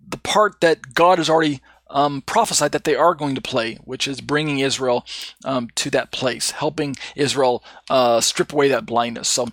the 0.06 0.18
part 0.18 0.60
that 0.60 0.94
God 0.94 1.18
has 1.18 1.30
already 1.30 1.60
um, 1.88 2.22
prophesied 2.22 2.72
that 2.72 2.84
they 2.84 2.96
are 2.96 3.14
going 3.14 3.34
to 3.34 3.40
play, 3.40 3.76
which 3.84 4.08
is 4.08 4.20
bringing 4.20 4.58
Israel 4.58 5.04
um, 5.44 5.68
to 5.76 5.90
that 5.90 6.10
place, 6.10 6.52
helping 6.52 6.96
Israel 7.16 7.62
uh, 7.90 8.20
strip 8.20 8.52
away 8.52 8.68
that 8.68 8.86
blindness. 8.86 9.28
So. 9.28 9.48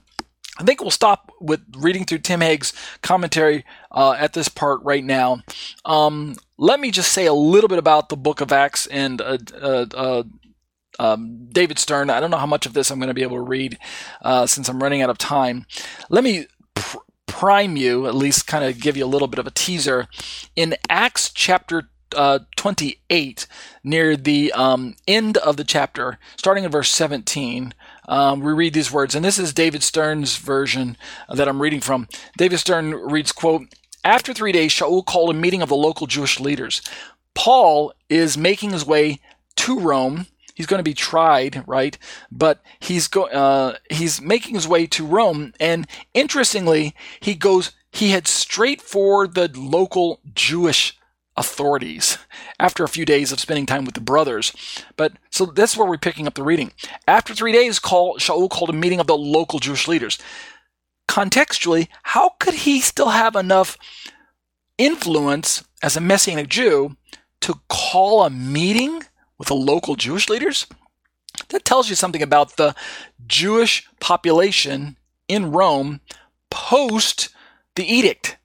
I 0.58 0.64
think 0.64 0.82
we'll 0.82 0.92
stop 0.92 1.32
with 1.40 1.62
reading 1.78 2.04
through 2.04 2.18
Tim 2.18 2.42
Hegg's 2.42 2.74
commentary 3.02 3.64
uh, 3.94 4.18
at 4.20 4.34
this 4.34 4.50
part 4.50 4.84
right 4.84 5.06
now. 5.06 5.42
Um, 5.86 6.36
let 6.58 6.82
me 6.82 6.92
just 6.92 7.14
say 7.14 7.28
a 7.28 7.34
little 7.34 7.70
bit 7.70 7.78
about 7.78 8.10
the 8.10 8.18
book 8.18 8.42
of 8.42 8.52
Acts 8.52 8.86
and 8.88 9.22
uh, 9.22 9.38
uh, 9.56 9.86
uh 9.96 10.24
um, 11.00 11.47
David 11.52 11.80
Stern. 11.80 12.10
I 12.10 12.20
don't 12.20 12.32
know 12.32 12.38
how 12.38 12.45
much 12.45 12.66
of 12.66 12.74
this 12.74 12.91
I'm 12.91 13.00
going 13.00 13.08
to 13.08 13.14
be 13.14 13.24
able 13.24 13.38
to 13.38 13.41
read 13.41 13.80
uh, 14.22 14.45
since 14.45 14.70
I'm 14.70 14.84
running 14.84 15.02
out 15.02 15.10
of 15.10 15.18
time. 15.18 15.66
Let 16.10 16.24
me 16.24 16.47
pr- 16.76 16.97
prime 17.26 17.78
you, 17.78 18.06
at 18.06 18.16
least 18.16 18.47
kind 18.47 18.66
of 18.66 18.80
give 18.80 18.97
you 18.97 19.06
a 19.06 19.08
little 19.08 19.28
bit 19.28 19.39
of 19.39 19.47
a 19.47 19.52
teaser. 19.52 20.08
In 20.56 20.76
Acts 20.89 21.32
chapter 21.34 21.89
uh, 22.16 22.39
28, 22.58 23.47
near 23.84 24.18
the 24.18 24.52
um, 24.54 24.95
end 25.08 25.38
of 25.38 25.58
the 25.58 25.64
chapter, 25.64 26.20
starting 26.38 26.64
in 26.64 26.72
verse 26.72 26.89
17, 26.89 27.74
um, 28.08 28.39
we 28.41 28.52
read 28.52 28.74
these 28.74 28.91
words, 28.91 29.16
and 29.16 29.24
this 29.24 29.38
is 29.38 29.54
David 29.54 29.84
Stern's 29.84 30.38
version 30.38 30.97
that 31.34 31.47
I'm 31.47 31.62
reading 31.62 31.80
from. 31.80 32.08
David 32.38 32.58
Stern 32.58 32.95
reads, 32.95 33.32
quote, 33.32 33.68
After 34.04 34.34
three 34.34 34.52
days, 34.52 34.72
Shaul 34.72 35.06
called 35.06 35.30
a 35.30 35.38
meeting 35.39 35.62
of 35.62 35.70
the 35.70 35.76
local 35.76 36.08
Jewish 36.08 36.39
leaders. 36.39 36.82
Paul 37.36 37.93
is 38.10 38.38
making 38.38 38.72
his 38.72 38.86
way 38.86 39.20
to 39.58 39.80
Rome 39.80 40.26
he's 40.60 40.66
going 40.66 40.80
to 40.80 40.84
be 40.84 40.93
tried, 40.93 41.64
right? 41.66 41.97
But 42.30 42.62
he's 42.82 43.07
go 43.07 43.28
uh, 43.28 43.78
he's 43.89 44.20
making 44.22 44.55
his 44.55 44.68
way 44.68 44.86
to 44.88 45.05
Rome, 45.05 45.53
and 45.57 45.88
interestingly, 46.14 46.93
he 47.22 47.34
goes 47.34 47.72
he 47.93 48.10
heads 48.10 48.30
straight 48.30 48.82
for 48.82 49.26
the 49.26 49.49
local 49.55 50.20
Jewish 50.34 50.97
authorities 51.38 52.18
after 52.60 52.84
a 52.84 52.89
few 52.89 53.05
days 53.05 53.32
of 53.32 53.39
spending 53.39 53.66
time 53.66 53.86
with 53.86 53.95
the 53.95 54.01
brothers. 54.01 54.51
But 54.97 55.14
so 55.32 55.45
that's 55.45 55.78
where 55.78 55.88
we're 55.88 55.97
picking 55.97 56.28
up 56.28 56.36
the 56.36 56.43
reading. 56.43 56.74
After 57.07 57.34
three 57.34 57.53
days, 57.53 57.80
call, 57.80 58.18
Shaul 58.18 58.49
called 58.49 58.70
a 58.70 58.74
meeting 58.74 58.99
of 58.99 59.07
the 59.07 59.18
local 59.18 59.60
Jewish 59.60 59.88
leaders. 59.88 60.20
Contextually, 61.07 61.88
how 62.03 62.32
could 62.41 62.53
he 62.53 62.82
still 62.82 63.10
have 63.10 63.38
enough 63.38 63.78
influence 64.78 65.64
as 65.82 65.95
a 65.95 66.01
Messianic 66.01 66.49
Jew 66.49 66.97
to 67.39 67.62
call 67.70 68.24
a 68.24 68.30
meeting 68.30 69.03
with 69.40 69.48
the 69.48 69.56
local 69.56 69.96
Jewish 69.96 70.30
leaders, 70.30 70.68
that 71.48 71.66
tells 71.66 71.90
you 71.90 71.96
something 71.96 72.22
about 72.22 72.58
the 72.58 72.76
Jewish 73.26 73.88
population 74.00 74.98
in 75.28 75.52
Rome 75.52 76.02
post 76.52 77.30
the 77.76 77.86
edict, 77.86 78.38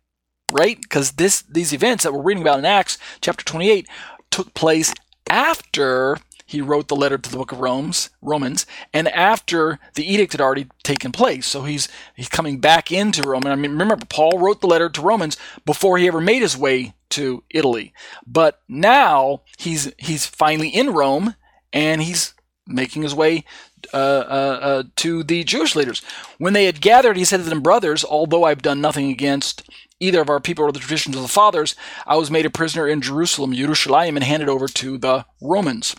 right? 0.53 0.81
Because 0.81 1.13
this 1.13 1.43
these 1.43 1.73
events 1.73 2.05
that 2.05 2.13
we're 2.13 2.23
reading 2.23 2.43
about 2.43 2.59
in 2.59 2.65
Acts 2.65 2.97
chapter 3.21 3.45
28 3.45 3.89
took 4.31 4.55
place 4.55 4.95
after 5.29 6.19
he 6.47 6.61
wrote 6.61 6.89
the 6.89 6.97
letter 6.97 7.17
to 7.17 7.31
the 7.31 7.37
book 7.37 7.53
of 7.53 7.61
Romans, 7.61 8.11
Romans, 8.21 8.67
and 8.93 9.09
after 9.09 9.79
the 9.95 10.05
edict 10.05 10.33
had 10.33 10.41
already 10.41 10.69
taken 10.83 11.11
place. 11.11 11.47
So 11.47 11.65
he's 11.65 11.89
he's 12.15 12.29
coming 12.29 12.59
back 12.61 12.93
into 12.93 13.23
Rome. 13.23 13.43
And 13.45 13.53
I 13.53 13.57
mean, 13.57 13.73
remember, 13.73 13.97
Paul 14.09 14.39
wrote 14.39 14.61
the 14.61 14.67
letter 14.67 14.89
to 14.91 15.01
Romans 15.01 15.37
before 15.65 15.99
he 15.99 16.07
ever 16.07 16.21
made 16.21 16.43
his 16.43 16.57
way 16.57 16.95
to 17.15 17.43
Italy. 17.51 17.93
But 18.27 18.61
now 18.69 19.43
he's 19.59 19.93
he's 19.99 20.27
finally 20.27 20.69
in 20.69 20.91
Rome 20.91 21.35
and 21.73 22.03
he's 22.03 22.35
making 22.67 23.03
his 23.03 23.15
way 23.15 23.45
uh, 23.93 23.97
uh, 23.97 24.59
uh, 24.63 24.83
to 24.97 25.23
the 25.23 25.45
Jewish 25.45 25.77
leaders. 25.77 26.01
When 26.39 26.55
they 26.55 26.65
had 26.65 26.81
gathered, 26.81 27.17
he 27.17 27.25
said 27.25 27.39
to 27.39 27.43
them, 27.43 27.61
Brothers, 27.61 28.05
although 28.05 28.45
I've 28.45 28.63
done 28.63 28.81
nothing 28.81 29.11
against 29.11 29.69
either 30.01 30.21
of 30.21 30.31
our 30.31 30.41
people 30.41 30.65
or 30.65 30.73
the 30.73 30.79
traditions 30.79 31.17
of 31.17 31.23
the 31.23 31.29
fathers, 31.29 31.75
I 32.07 32.17
was 32.17 32.31
made 32.31 32.47
a 32.47 32.51
prisoner 32.51 32.89
in 32.89 33.01
Jerusalem, 33.01 33.53
Jerusalem, 33.53 34.17
and 34.17 34.25
handed 34.25 34.49
over 34.49 34.69
to 34.69 34.99
the 34.99 35.27
Romans. 35.41 35.95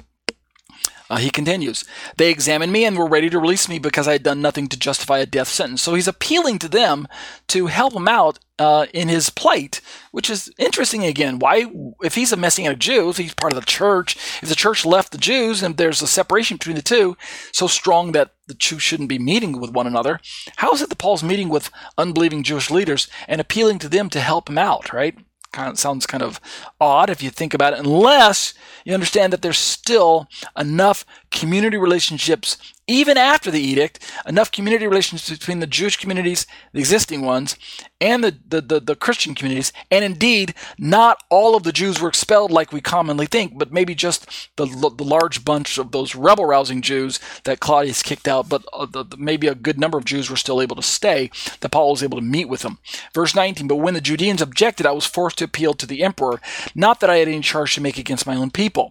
Uh, 1.09 1.17
he 1.17 1.29
continues, 1.29 1.85
They 2.17 2.31
examined 2.31 2.71
me 2.71 2.85
and 2.85 2.97
were 2.97 3.07
ready 3.07 3.29
to 3.29 3.39
release 3.39 3.69
me 3.69 3.79
because 3.79 4.07
I 4.07 4.13
had 4.13 4.23
done 4.23 4.41
nothing 4.41 4.67
to 4.67 4.79
justify 4.79 5.19
a 5.19 5.25
death 5.25 5.47
sentence. 5.47 5.81
So 5.81 5.93
he's 5.93 6.07
appealing 6.07 6.59
to 6.59 6.67
them 6.67 7.07
to 7.47 7.67
help 7.67 7.93
him 7.93 8.07
out 8.07 8.39
uh, 8.57 8.85
in 8.93 9.09
his 9.09 9.29
plight, 9.29 9.81
which 10.11 10.29
is 10.29 10.51
interesting 10.57 11.03
again. 11.03 11.39
Why, 11.39 11.65
if 12.01 12.15
he's 12.15 12.31
a 12.31 12.37
Messianic 12.37 12.79
Jew, 12.79 13.09
if 13.09 13.17
he's 13.17 13.33
part 13.33 13.53
of 13.53 13.59
the 13.59 13.65
church, 13.65 14.15
if 14.41 14.49
the 14.49 14.55
church 14.55 14.85
left 14.85 15.11
the 15.11 15.17
Jews 15.17 15.61
and 15.61 15.77
there's 15.77 16.01
a 16.01 16.07
separation 16.07 16.57
between 16.57 16.75
the 16.75 16.81
two 16.81 17.17
so 17.51 17.67
strong 17.67 18.13
that 18.13 18.31
the 18.47 18.53
Jews 18.53 18.81
shouldn't 18.81 19.09
be 19.09 19.19
meeting 19.19 19.59
with 19.59 19.71
one 19.71 19.87
another, 19.87 20.19
how 20.57 20.71
is 20.71 20.81
it 20.81 20.89
that 20.89 20.97
Paul's 20.97 21.23
meeting 21.23 21.49
with 21.49 21.69
unbelieving 21.97 22.43
Jewish 22.43 22.71
leaders 22.71 23.07
and 23.27 23.41
appealing 23.41 23.79
to 23.79 23.89
them 23.89 24.09
to 24.09 24.21
help 24.21 24.49
him 24.49 24.57
out, 24.57 24.93
right? 24.93 25.17
Kind 25.55 25.69
of 25.71 25.79
sounds 25.79 26.05
kind 26.05 26.21
of 26.21 26.39
odd 26.79 27.09
if 27.09 27.23
you 27.23 27.29
think 27.29 27.53
about 27.53 27.73
it, 27.73 27.79
unless 27.79 28.53
you 28.83 28.93
understand 28.93 29.33
that 29.33 29.41
there's 29.41 29.57
still 29.57 30.27
enough 30.57 31.05
community 31.35 31.77
relationships, 31.77 32.57
even 32.87 33.17
after 33.17 33.51
the 33.51 33.59
edict, 33.59 33.99
enough 34.25 34.51
community 34.51 34.87
relationships 34.87 35.29
between 35.29 35.59
the 35.59 35.67
Jewish 35.67 35.97
communities, 35.97 36.47
the 36.71 36.79
existing 36.79 37.21
ones, 37.21 37.57
and 37.99 38.23
the, 38.23 38.37
the, 38.47 38.61
the, 38.61 38.79
the, 38.79 38.95
Christian 38.95 39.35
communities. 39.35 39.73
And 39.91 40.05
indeed, 40.05 40.55
not 40.77 41.17
all 41.29 41.55
of 41.55 41.63
the 41.63 41.71
Jews 41.71 41.99
were 41.99 42.07
expelled 42.07 42.51
like 42.51 42.71
we 42.71 42.81
commonly 42.81 43.25
think, 43.25 43.57
but 43.57 43.71
maybe 43.71 43.93
just 43.95 44.25
the, 44.55 44.65
the 44.65 45.03
large 45.03 45.43
bunch 45.43 45.77
of 45.77 45.91
those 45.91 46.15
rebel 46.15 46.45
rousing 46.45 46.81
Jews 46.81 47.19
that 47.43 47.59
Claudius 47.59 48.01
kicked 48.01 48.27
out, 48.27 48.47
but 48.47 48.63
uh, 48.71 48.85
the, 48.85 49.05
maybe 49.17 49.47
a 49.47 49.55
good 49.55 49.79
number 49.79 49.97
of 49.97 50.05
Jews 50.05 50.29
were 50.29 50.37
still 50.37 50.61
able 50.61 50.75
to 50.77 50.81
stay, 50.81 51.29
that 51.59 51.71
Paul 51.71 51.91
was 51.91 52.03
able 52.03 52.17
to 52.17 52.25
meet 52.25 52.47
with 52.47 52.61
them. 52.61 52.79
Verse 53.13 53.35
19, 53.35 53.67
but 53.67 53.75
when 53.75 53.93
the 53.93 54.01
Judeans 54.01 54.41
objected, 54.41 54.85
I 54.85 54.91
was 54.91 55.05
forced 55.05 55.39
to 55.39 55.45
appeal 55.45 55.73
to 55.73 55.85
the 55.85 56.03
emperor, 56.03 56.39
not 56.73 57.01
that 57.01 57.09
I 57.09 57.17
had 57.17 57.27
any 57.27 57.41
charge 57.41 57.75
to 57.75 57.81
make 57.81 57.97
against 57.97 58.25
my 58.25 58.35
own 58.35 58.51
people. 58.51 58.89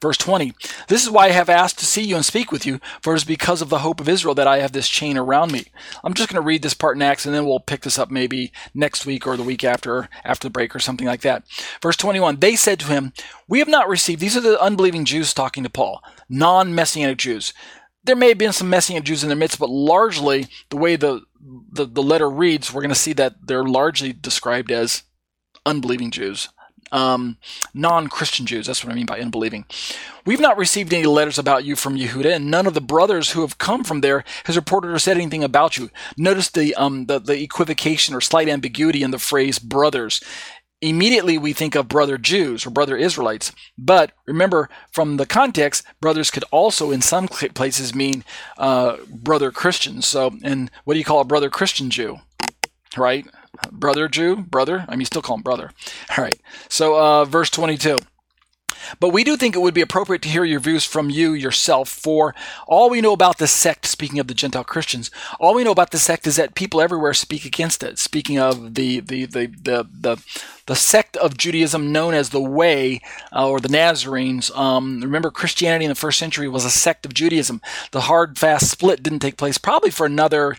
Verse 0.00 0.16
20 0.16 0.52
This 0.88 1.02
is 1.02 1.10
why 1.10 1.26
I 1.26 1.30
have 1.30 1.48
asked 1.48 1.78
to 1.78 1.86
see 1.86 2.02
you 2.02 2.16
and 2.16 2.24
speak 2.24 2.50
with 2.50 2.66
you, 2.66 2.80
for 3.00 3.14
it 3.14 3.18
is 3.18 3.24
because 3.24 3.62
of 3.62 3.68
the 3.68 3.80
hope 3.80 4.00
of 4.00 4.08
Israel 4.08 4.34
that 4.34 4.46
I 4.46 4.58
have 4.58 4.72
this 4.72 4.88
chain 4.88 5.16
around 5.16 5.52
me. 5.52 5.66
I'm 6.02 6.14
just 6.14 6.28
going 6.28 6.42
to 6.42 6.46
read 6.46 6.62
this 6.62 6.74
part 6.74 6.96
in 6.96 7.02
Acts, 7.02 7.26
and 7.26 7.34
then 7.34 7.46
we'll 7.46 7.60
pick 7.60 7.82
this 7.82 7.98
up 7.98 8.10
maybe 8.10 8.52
next 8.74 9.06
week 9.06 9.26
or 9.26 9.36
the 9.36 9.42
week 9.42 9.64
after, 9.64 10.08
after 10.24 10.46
the 10.46 10.52
break 10.52 10.74
or 10.74 10.80
something 10.80 11.06
like 11.06 11.20
that. 11.22 11.44
Verse 11.80 11.96
21 11.96 12.40
They 12.40 12.56
said 12.56 12.80
to 12.80 12.86
him, 12.86 13.12
We 13.48 13.58
have 13.60 13.68
not 13.68 13.88
received, 13.88 14.20
these 14.20 14.36
are 14.36 14.40
the 14.40 14.60
unbelieving 14.60 15.04
Jews 15.04 15.32
talking 15.32 15.62
to 15.64 15.70
Paul, 15.70 16.02
non 16.28 16.74
messianic 16.74 17.18
Jews. 17.18 17.52
There 18.04 18.16
may 18.16 18.28
have 18.28 18.38
been 18.38 18.52
some 18.52 18.68
messianic 18.68 19.04
Jews 19.04 19.22
in 19.22 19.28
their 19.28 19.36
midst, 19.36 19.60
but 19.60 19.70
largely 19.70 20.48
the 20.70 20.76
way 20.76 20.96
the, 20.96 21.22
the, 21.70 21.86
the 21.86 22.02
letter 22.02 22.28
reads, 22.28 22.72
we're 22.72 22.82
going 22.82 22.88
to 22.88 22.96
see 22.96 23.12
that 23.12 23.46
they're 23.46 23.62
largely 23.62 24.12
described 24.12 24.72
as 24.72 25.04
unbelieving 25.64 26.10
Jews 26.10 26.48
um, 26.92 27.38
non 27.74 28.06
Christian 28.08 28.46
Jews. 28.46 28.66
That's 28.66 28.84
what 28.84 28.92
I 28.92 28.96
mean 28.96 29.06
by 29.06 29.20
unbelieving. 29.20 29.64
We've 30.24 30.40
not 30.40 30.56
received 30.56 30.94
any 30.94 31.06
letters 31.06 31.38
about 31.38 31.64
you 31.64 31.74
from 31.74 31.96
Yehuda, 31.96 32.36
and 32.36 32.50
none 32.50 32.66
of 32.66 32.74
the 32.74 32.80
brothers 32.80 33.32
who 33.32 33.40
have 33.40 33.58
come 33.58 33.82
from 33.82 34.02
there 34.02 34.22
has 34.44 34.56
reported 34.56 34.92
or 34.92 34.98
said 34.98 35.16
anything 35.16 35.42
about 35.42 35.76
you. 35.76 35.90
Notice 36.16 36.50
the, 36.50 36.74
um, 36.76 37.06
the, 37.06 37.18
the 37.18 37.42
equivocation 37.42 38.14
or 38.14 38.20
slight 38.20 38.48
ambiguity 38.48 39.02
in 39.02 39.10
the 39.10 39.18
phrase 39.18 39.58
brothers 39.58 40.20
immediately 40.82 41.38
we 41.38 41.52
think 41.52 41.74
of 41.74 41.88
brother 41.88 42.18
Jews 42.18 42.66
or 42.66 42.70
brother 42.70 42.96
Israelites. 42.96 43.52
But 43.78 44.12
remember, 44.26 44.68
from 44.90 45.16
the 45.16 45.26
context, 45.26 45.84
brothers 46.00 46.30
could 46.30 46.44
also, 46.50 46.90
in 46.90 47.00
some 47.00 47.28
places, 47.28 47.94
mean 47.94 48.24
uh, 48.58 48.96
brother 49.08 49.50
Christians. 49.50 50.06
So, 50.06 50.32
and 50.42 50.70
what 50.84 50.94
do 50.94 50.98
you 50.98 51.04
call 51.04 51.20
a 51.20 51.24
brother 51.24 51.48
Christian 51.48 51.88
Jew? 51.88 52.18
Right? 52.96 53.26
Brother 53.70 54.08
Jew, 54.08 54.36
brother. 54.36 54.84
I 54.88 54.92
mean, 54.92 55.00
you 55.00 55.06
still 55.06 55.22
call 55.22 55.36
him 55.36 55.42
brother. 55.42 55.70
All 56.16 56.24
right. 56.24 56.40
So, 56.68 56.98
uh, 56.98 57.24
verse 57.24 57.50
22. 57.50 57.98
But 59.00 59.10
we 59.10 59.24
do 59.24 59.36
think 59.36 59.54
it 59.54 59.60
would 59.60 59.74
be 59.74 59.80
appropriate 59.80 60.22
to 60.22 60.28
hear 60.28 60.44
your 60.44 60.60
views 60.60 60.84
from 60.84 61.10
you 61.10 61.32
yourself, 61.32 61.88
for 61.88 62.34
all 62.66 62.90
we 62.90 63.00
know 63.00 63.12
about 63.12 63.38
this 63.38 63.52
sect, 63.52 63.86
speaking 63.86 64.18
of 64.18 64.26
the 64.26 64.34
Gentile 64.34 64.64
Christians, 64.64 65.10
all 65.38 65.54
we 65.54 65.64
know 65.64 65.70
about 65.70 65.90
this 65.90 66.02
sect 66.02 66.26
is 66.26 66.36
that 66.36 66.54
people 66.54 66.80
everywhere 66.80 67.14
speak 67.14 67.44
against 67.44 67.82
it. 67.82 67.98
Speaking 67.98 68.38
of 68.38 68.74
the 68.74 69.00
the 69.00 69.26
the 69.26 69.46
the 69.46 69.88
the, 69.92 70.24
the 70.66 70.76
sect 70.76 71.16
of 71.16 71.36
Judaism 71.36 71.92
known 71.92 72.14
as 72.14 72.30
the 72.30 72.40
Way 72.40 73.00
uh, 73.32 73.48
or 73.48 73.60
the 73.60 73.68
Nazarenes. 73.68 74.50
Um, 74.52 75.00
remember, 75.00 75.30
Christianity 75.30 75.84
in 75.84 75.88
the 75.88 75.94
first 75.94 76.18
century 76.18 76.48
was 76.48 76.64
a 76.64 76.70
sect 76.70 77.06
of 77.06 77.14
Judaism. 77.14 77.60
The 77.92 78.02
hard, 78.02 78.38
fast 78.38 78.70
split 78.70 79.02
didn't 79.02 79.20
take 79.20 79.36
place 79.36 79.58
probably 79.58 79.90
for 79.90 80.06
another 80.06 80.56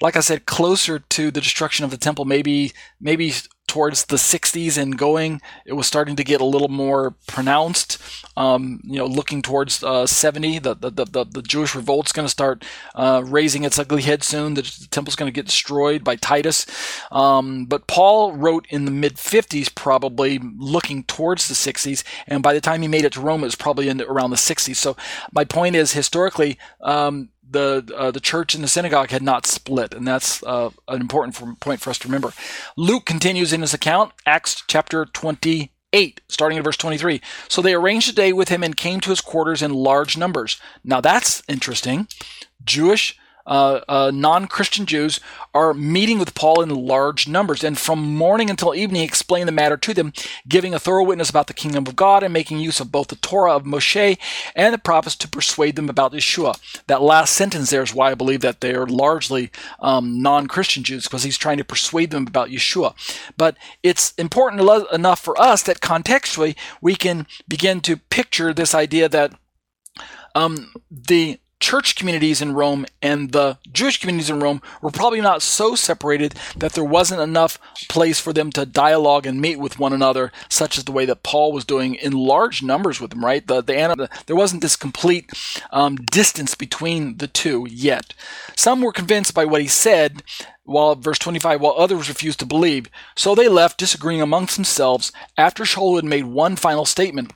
like 0.00 0.16
I 0.16 0.20
said, 0.20 0.46
closer 0.46 0.98
to 0.98 1.30
the 1.30 1.40
destruction 1.40 1.84
of 1.84 1.90
the 1.90 1.96
temple, 1.96 2.24
maybe 2.24 2.72
maybe 3.00 3.32
towards 3.68 4.06
the 4.06 4.16
60s 4.16 4.76
and 4.76 4.98
going, 4.98 5.40
it 5.64 5.74
was 5.74 5.86
starting 5.86 6.16
to 6.16 6.24
get 6.24 6.40
a 6.40 6.44
little 6.44 6.68
more 6.68 7.14
pronounced. 7.28 7.98
Um, 8.36 8.80
you 8.82 8.96
know, 8.96 9.06
looking 9.06 9.42
towards 9.42 9.84
uh, 9.84 10.06
70, 10.06 10.60
the, 10.60 10.74
the, 10.74 10.90
the, 10.90 11.24
the 11.24 11.42
Jewish 11.42 11.74
revolt's 11.74 12.10
going 12.10 12.24
to 12.24 12.30
start 12.30 12.64
uh, 12.94 13.22
raising 13.24 13.64
its 13.64 13.78
ugly 13.78 14.02
head 14.02 14.24
soon. 14.24 14.54
The, 14.54 14.62
the 14.62 14.88
temple's 14.90 15.16
going 15.16 15.30
to 15.30 15.34
get 15.34 15.46
destroyed 15.46 16.02
by 16.02 16.16
Titus. 16.16 16.66
Um, 17.12 17.66
but 17.66 17.86
Paul 17.86 18.32
wrote 18.32 18.66
in 18.70 18.86
the 18.86 18.90
mid 18.90 19.16
50s, 19.16 19.72
probably 19.74 20.40
looking 20.56 21.04
towards 21.04 21.46
the 21.46 21.54
60s, 21.54 22.02
and 22.26 22.42
by 22.42 22.54
the 22.54 22.60
time 22.60 22.82
he 22.82 22.88
made 22.88 23.04
it 23.04 23.12
to 23.12 23.20
Rome, 23.20 23.42
it 23.42 23.46
was 23.46 23.54
probably 23.54 23.88
in 23.88 23.98
the, 23.98 24.06
around 24.08 24.30
the 24.30 24.36
60s. 24.36 24.76
So 24.76 24.96
my 25.30 25.44
point 25.44 25.76
is, 25.76 25.92
historically, 25.92 26.58
um, 26.80 27.28
the 27.50 27.92
uh, 27.96 28.10
the 28.10 28.20
church 28.20 28.54
and 28.54 28.62
the 28.62 28.68
synagogue 28.68 29.10
had 29.10 29.22
not 29.22 29.46
split, 29.46 29.94
and 29.94 30.06
that's 30.06 30.42
uh, 30.42 30.70
an 30.86 31.00
important 31.00 31.34
for, 31.34 31.54
point 31.60 31.80
for 31.80 31.90
us 31.90 31.98
to 32.00 32.08
remember. 32.08 32.32
Luke 32.76 33.04
continues 33.04 33.52
in 33.52 33.60
his 33.60 33.74
account, 33.74 34.12
Acts 34.26 34.62
chapter 34.66 35.06
28, 35.06 36.20
starting 36.28 36.58
in 36.58 36.64
verse 36.64 36.76
23. 36.76 37.20
So 37.48 37.62
they 37.62 37.74
arranged 37.74 38.10
a 38.10 38.14
day 38.14 38.32
with 38.32 38.48
him 38.48 38.62
and 38.62 38.76
came 38.76 39.00
to 39.00 39.10
his 39.10 39.20
quarters 39.20 39.62
in 39.62 39.72
large 39.72 40.16
numbers. 40.16 40.60
Now 40.84 41.00
that's 41.00 41.42
interesting. 41.48 42.08
Jewish 42.64 43.18
uh, 43.48 43.80
uh, 43.88 44.10
non 44.14 44.46
Christian 44.46 44.84
Jews 44.84 45.20
are 45.54 45.72
meeting 45.72 46.18
with 46.18 46.34
Paul 46.34 46.60
in 46.60 46.68
large 46.68 47.26
numbers, 47.26 47.64
and 47.64 47.78
from 47.78 48.14
morning 48.14 48.50
until 48.50 48.74
evening 48.74 49.02
explain 49.02 49.46
the 49.46 49.52
matter 49.52 49.78
to 49.78 49.94
them, 49.94 50.12
giving 50.46 50.74
a 50.74 50.78
thorough 50.78 51.02
witness 51.02 51.30
about 51.30 51.46
the 51.46 51.54
kingdom 51.54 51.86
of 51.86 51.96
God 51.96 52.22
and 52.22 52.32
making 52.32 52.60
use 52.60 52.78
of 52.78 52.92
both 52.92 53.08
the 53.08 53.16
Torah 53.16 53.56
of 53.56 53.64
Moshe 53.64 54.18
and 54.54 54.74
the 54.74 54.78
prophets 54.78 55.16
to 55.16 55.28
persuade 55.28 55.76
them 55.76 55.88
about 55.88 56.12
Yeshua. 56.12 56.60
That 56.86 57.00
last 57.00 57.32
sentence 57.32 57.70
there 57.70 57.82
is 57.82 57.94
why 57.94 58.10
I 58.10 58.14
believe 58.14 58.40
that 58.40 58.60
they 58.60 58.74
are 58.74 58.86
largely 58.86 59.50
um, 59.80 60.20
non 60.20 60.46
Christian 60.46 60.82
Jews, 60.82 61.04
because 61.04 61.22
he's 61.22 61.38
trying 61.38 61.58
to 61.58 61.64
persuade 61.64 62.10
them 62.10 62.26
about 62.26 62.50
Yeshua. 62.50 62.94
But 63.38 63.56
it's 63.82 64.12
important 64.18 64.68
enough 64.92 65.20
for 65.20 65.40
us 65.40 65.62
that 65.62 65.80
contextually 65.80 66.54
we 66.82 66.94
can 66.94 67.26
begin 67.48 67.80
to 67.80 67.96
picture 67.96 68.52
this 68.52 68.74
idea 68.74 69.08
that 69.08 69.32
um, 70.34 70.72
the 70.90 71.40
church 71.60 71.96
communities 71.96 72.40
in 72.40 72.54
Rome 72.54 72.86
and 73.02 73.32
the 73.32 73.58
Jewish 73.72 73.98
communities 73.98 74.30
in 74.30 74.40
Rome 74.40 74.62
were 74.80 74.90
probably 74.90 75.20
not 75.20 75.42
so 75.42 75.74
separated 75.74 76.34
that 76.56 76.72
there 76.72 76.84
wasn't 76.84 77.20
enough 77.20 77.58
place 77.88 78.20
for 78.20 78.32
them 78.32 78.50
to 78.52 78.64
dialogue 78.64 79.26
and 79.26 79.40
meet 79.40 79.58
with 79.58 79.78
one 79.78 79.92
another, 79.92 80.32
such 80.48 80.78
as 80.78 80.84
the 80.84 80.92
way 80.92 81.04
that 81.04 81.22
Paul 81.22 81.52
was 81.52 81.64
doing 81.64 81.94
in 81.94 82.12
large 82.12 82.62
numbers 82.62 83.00
with 83.00 83.10
them, 83.10 83.24
right? 83.24 83.46
The, 83.46 83.62
the, 83.62 84.08
there 84.26 84.36
wasn't 84.36 84.62
this 84.62 84.76
complete 84.76 85.30
um, 85.70 85.96
distance 85.96 86.54
between 86.54 87.16
the 87.16 87.26
two 87.26 87.66
yet. 87.68 88.14
Some 88.56 88.80
were 88.80 88.92
convinced 88.92 89.34
by 89.34 89.44
what 89.44 89.60
he 89.60 89.68
said, 89.68 90.22
while 90.64 90.94
verse 90.94 91.18
25, 91.18 91.60
while 91.60 91.74
others 91.76 92.08
refused 92.08 92.38
to 92.40 92.46
believe. 92.46 92.88
So 93.16 93.34
they 93.34 93.48
left, 93.48 93.78
disagreeing 93.78 94.20
amongst 94.20 94.56
themselves, 94.56 95.12
after 95.36 95.64
Shaul 95.64 95.96
had 95.96 96.04
made 96.04 96.26
one 96.26 96.56
final 96.56 96.84
statement. 96.84 97.32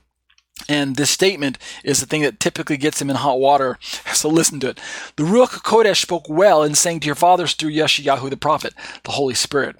And 0.69 0.95
this 0.95 1.09
statement 1.09 1.57
is 1.83 1.99
the 1.99 2.05
thing 2.05 2.21
that 2.21 2.39
typically 2.39 2.77
gets 2.77 3.01
him 3.01 3.09
in 3.09 3.17
hot 3.17 3.39
water. 3.39 3.77
So 4.13 4.29
listen 4.29 4.59
to 4.61 4.69
it. 4.69 4.79
The 5.15 5.23
Ruach 5.23 5.63
Kodesh 5.63 6.01
spoke 6.01 6.29
well 6.29 6.63
in 6.63 6.75
saying 6.75 7.01
to 7.01 7.07
your 7.07 7.15
fathers 7.15 7.53
through 7.53 7.71
Yeshayahu 7.71 8.29
the 8.29 8.37
prophet, 8.37 8.73
the 9.03 9.11
Holy 9.11 9.33
Spirit, 9.33 9.75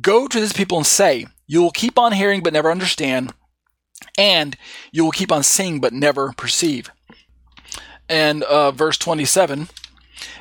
Go 0.00 0.26
to 0.26 0.40
this 0.40 0.52
people 0.52 0.78
and 0.78 0.86
say, 0.86 1.26
You 1.46 1.62
will 1.62 1.70
keep 1.70 1.98
on 1.98 2.12
hearing 2.12 2.42
but 2.42 2.52
never 2.52 2.70
understand, 2.70 3.32
and 4.16 4.56
you 4.90 5.04
will 5.04 5.10
keep 5.10 5.30
on 5.30 5.42
seeing 5.42 5.80
but 5.80 5.92
never 5.92 6.32
perceive. 6.32 6.90
And 8.08 8.42
uh, 8.42 8.72
verse 8.72 8.98
27 8.98 9.68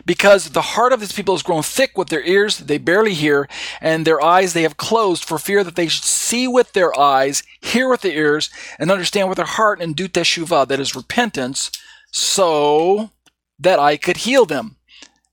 because 0.06 0.50
the 0.50 0.62
heart 0.62 0.94
of 0.94 1.00
this 1.00 1.12
people 1.12 1.34
has 1.34 1.44
grown 1.44 1.64
thick 1.64 1.98
with 1.98 2.10
their 2.10 2.24
ears 2.24 2.58
they 2.60 2.78
barely 2.78 3.14
hear 3.14 3.48
and 3.82 4.06
their 4.06 4.22
eyes 4.22 4.54
they 4.54 4.64
have 4.64 4.78
closed 4.78 5.24
for 5.24 5.38
fear 5.38 5.64
that 5.64 5.76
they 5.76 5.88
should 5.88 6.04
see 6.04 6.48
with 6.48 6.74
their 6.74 6.98
eyes 7.00 7.44
hear 7.62 7.90
with 7.90 8.02
their 8.02 8.14
ears 8.14 8.50
and 8.80 8.92
understand 8.92 9.30
with 9.30 9.38
their 9.38 9.46
heart 9.46 9.82
and 9.82 9.96
do 9.96 10.08
teshuvah 10.08 10.68
that 10.68 10.80
is 10.80 10.96
repentance 10.96 11.72
so 12.12 13.12
that 13.60 13.80
i 13.80 13.98
could 13.98 14.18
heal 14.18 14.46
them 14.46 14.78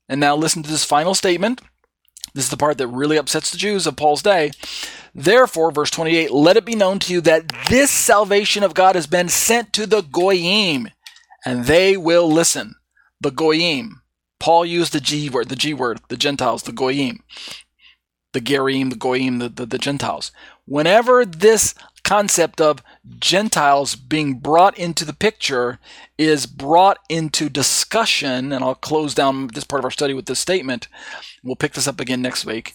and 0.09 0.21
now 0.21 0.35
listen 0.37 0.63
to 0.63 0.71
this 0.71 0.85
final 0.85 1.15
statement 1.15 1.61
this 2.35 2.45
is 2.45 2.51
the 2.51 2.57
part 2.57 2.79
that 2.79 2.89
really 2.89 3.17
upsets 3.17 3.51
the 3.51 3.59
jews 3.59 3.87
of 3.87 3.97
paul's 3.97 4.23
day 4.23 4.51
Therefore, 5.15 5.73
verse 5.73 5.91
28, 5.91 6.31
let 6.31 6.57
it 6.57 6.65
be 6.65 6.77
known 6.77 7.01
to 7.01 7.13
you 7.13 7.21
that 7.23 7.51
this 7.69 7.91
salvation 7.91 8.63
of 8.63 8.75
God 8.75 8.95
has 8.95 9.09
been 9.09 9.29
sent 9.29 9.73
to 9.73 9.85
the 9.85 10.03
Goyim, 10.03 10.89
and 11.45 11.65
they 11.65 11.97
will 11.97 12.31
listen. 12.31 12.75
the 13.21 13.31
goyim. 13.33 13.98
Paul 14.41 14.65
used 14.65 14.93
the 14.93 15.01
G 15.01 15.29
word, 15.29 15.49
the 15.49 15.57
G 15.57 15.75
word, 15.75 16.01
the 16.09 16.17
Gentiles, 16.17 16.63
the 16.63 16.73
goyim, 16.73 17.23
the 18.33 18.41
gerim, 18.41 18.91
the 18.91 18.97
goyim, 18.97 19.39
the, 19.39 19.49
the, 19.49 19.67
the 19.67 19.79
Gentiles. 19.79 20.33
Whenever 20.67 21.25
this 21.25 21.75
concept 22.05 22.61
of 22.61 22.83
Gentiles 23.19 23.95
being 23.95 24.35
brought 24.35 24.79
into 24.79 25.05
the 25.05 25.13
picture 25.13 25.79
is 26.17 26.47
brought 26.47 26.99
into 27.09 27.49
discussion, 27.49 28.53
and 28.53 28.65
I'll 28.65 28.75
close 28.75 29.15
down 29.15 29.49
this 29.49 29.65
part 29.65 29.81
of 29.81 29.85
our 29.85 29.91
study 29.91 30.15
with 30.15 30.27
this 30.27 30.39
statement. 30.39 30.89
We'll 31.43 31.57
pick 31.57 31.73
this 31.73 31.89
up 31.89 32.01
again 32.01 32.23
next 32.23 32.47
week. 32.47 32.75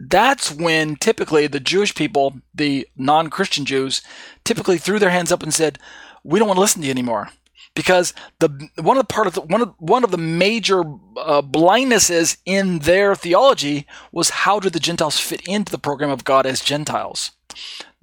That's 0.00 0.50
when 0.50 0.96
typically 0.96 1.46
the 1.46 1.60
Jewish 1.60 1.94
people, 1.94 2.40
the 2.54 2.88
non 2.96 3.30
Christian 3.30 3.64
Jews, 3.64 4.02
typically 4.44 4.78
threw 4.78 4.98
their 4.98 5.10
hands 5.10 5.32
up 5.32 5.42
and 5.42 5.54
said, 5.54 5.78
We 6.24 6.38
don't 6.38 6.48
want 6.48 6.56
to 6.56 6.62
listen 6.62 6.80
to 6.82 6.86
you 6.86 6.92
anymore 6.92 7.30
because 7.76 8.14
the 8.40 8.48
one 8.80 8.96
of 8.96 9.06
the 9.06 9.12
part 9.12 9.28
of 9.28 9.34
the, 9.34 9.42
one 9.42 9.62
of 9.62 9.74
one 9.78 10.02
of 10.02 10.10
the 10.10 10.18
major 10.18 10.80
uh, 10.80 11.42
blindnesses 11.42 12.38
in 12.44 12.80
their 12.80 13.14
theology 13.14 13.86
was 14.10 14.30
how 14.30 14.58
do 14.58 14.68
the 14.68 14.80
Gentiles 14.80 15.20
fit 15.20 15.42
into 15.46 15.70
the 15.70 15.78
program 15.78 16.10
of 16.10 16.24
God 16.24 16.46
as 16.46 16.60
Gentiles, 16.60 17.32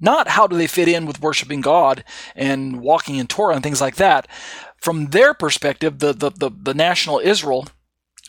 not 0.00 0.28
how 0.28 0.46
do 0.46 0.56
they 0.56 0.68
fit 0.68 0.88
in 0.88 1.04
with 1.04 1.20
worshiping 1.20 1.60
God 1.60 2.04
and 2.34 2.80
walking 2.80 3.16
in 3.16 3.26
Torah 3.26 3.56
and 3.56 3.62
things 3.62 3.80
like 3.80 3.96
that. 3.96 4.26
From 4.78 5.06
their 5.06 5.34
perspective, 5.34 5.98
the 5.98 6.14
the 6.14 6.30
the, 6.30 6.50
the 6.50 6.74
national 6.74 7.18
Israel, 7.18 7.66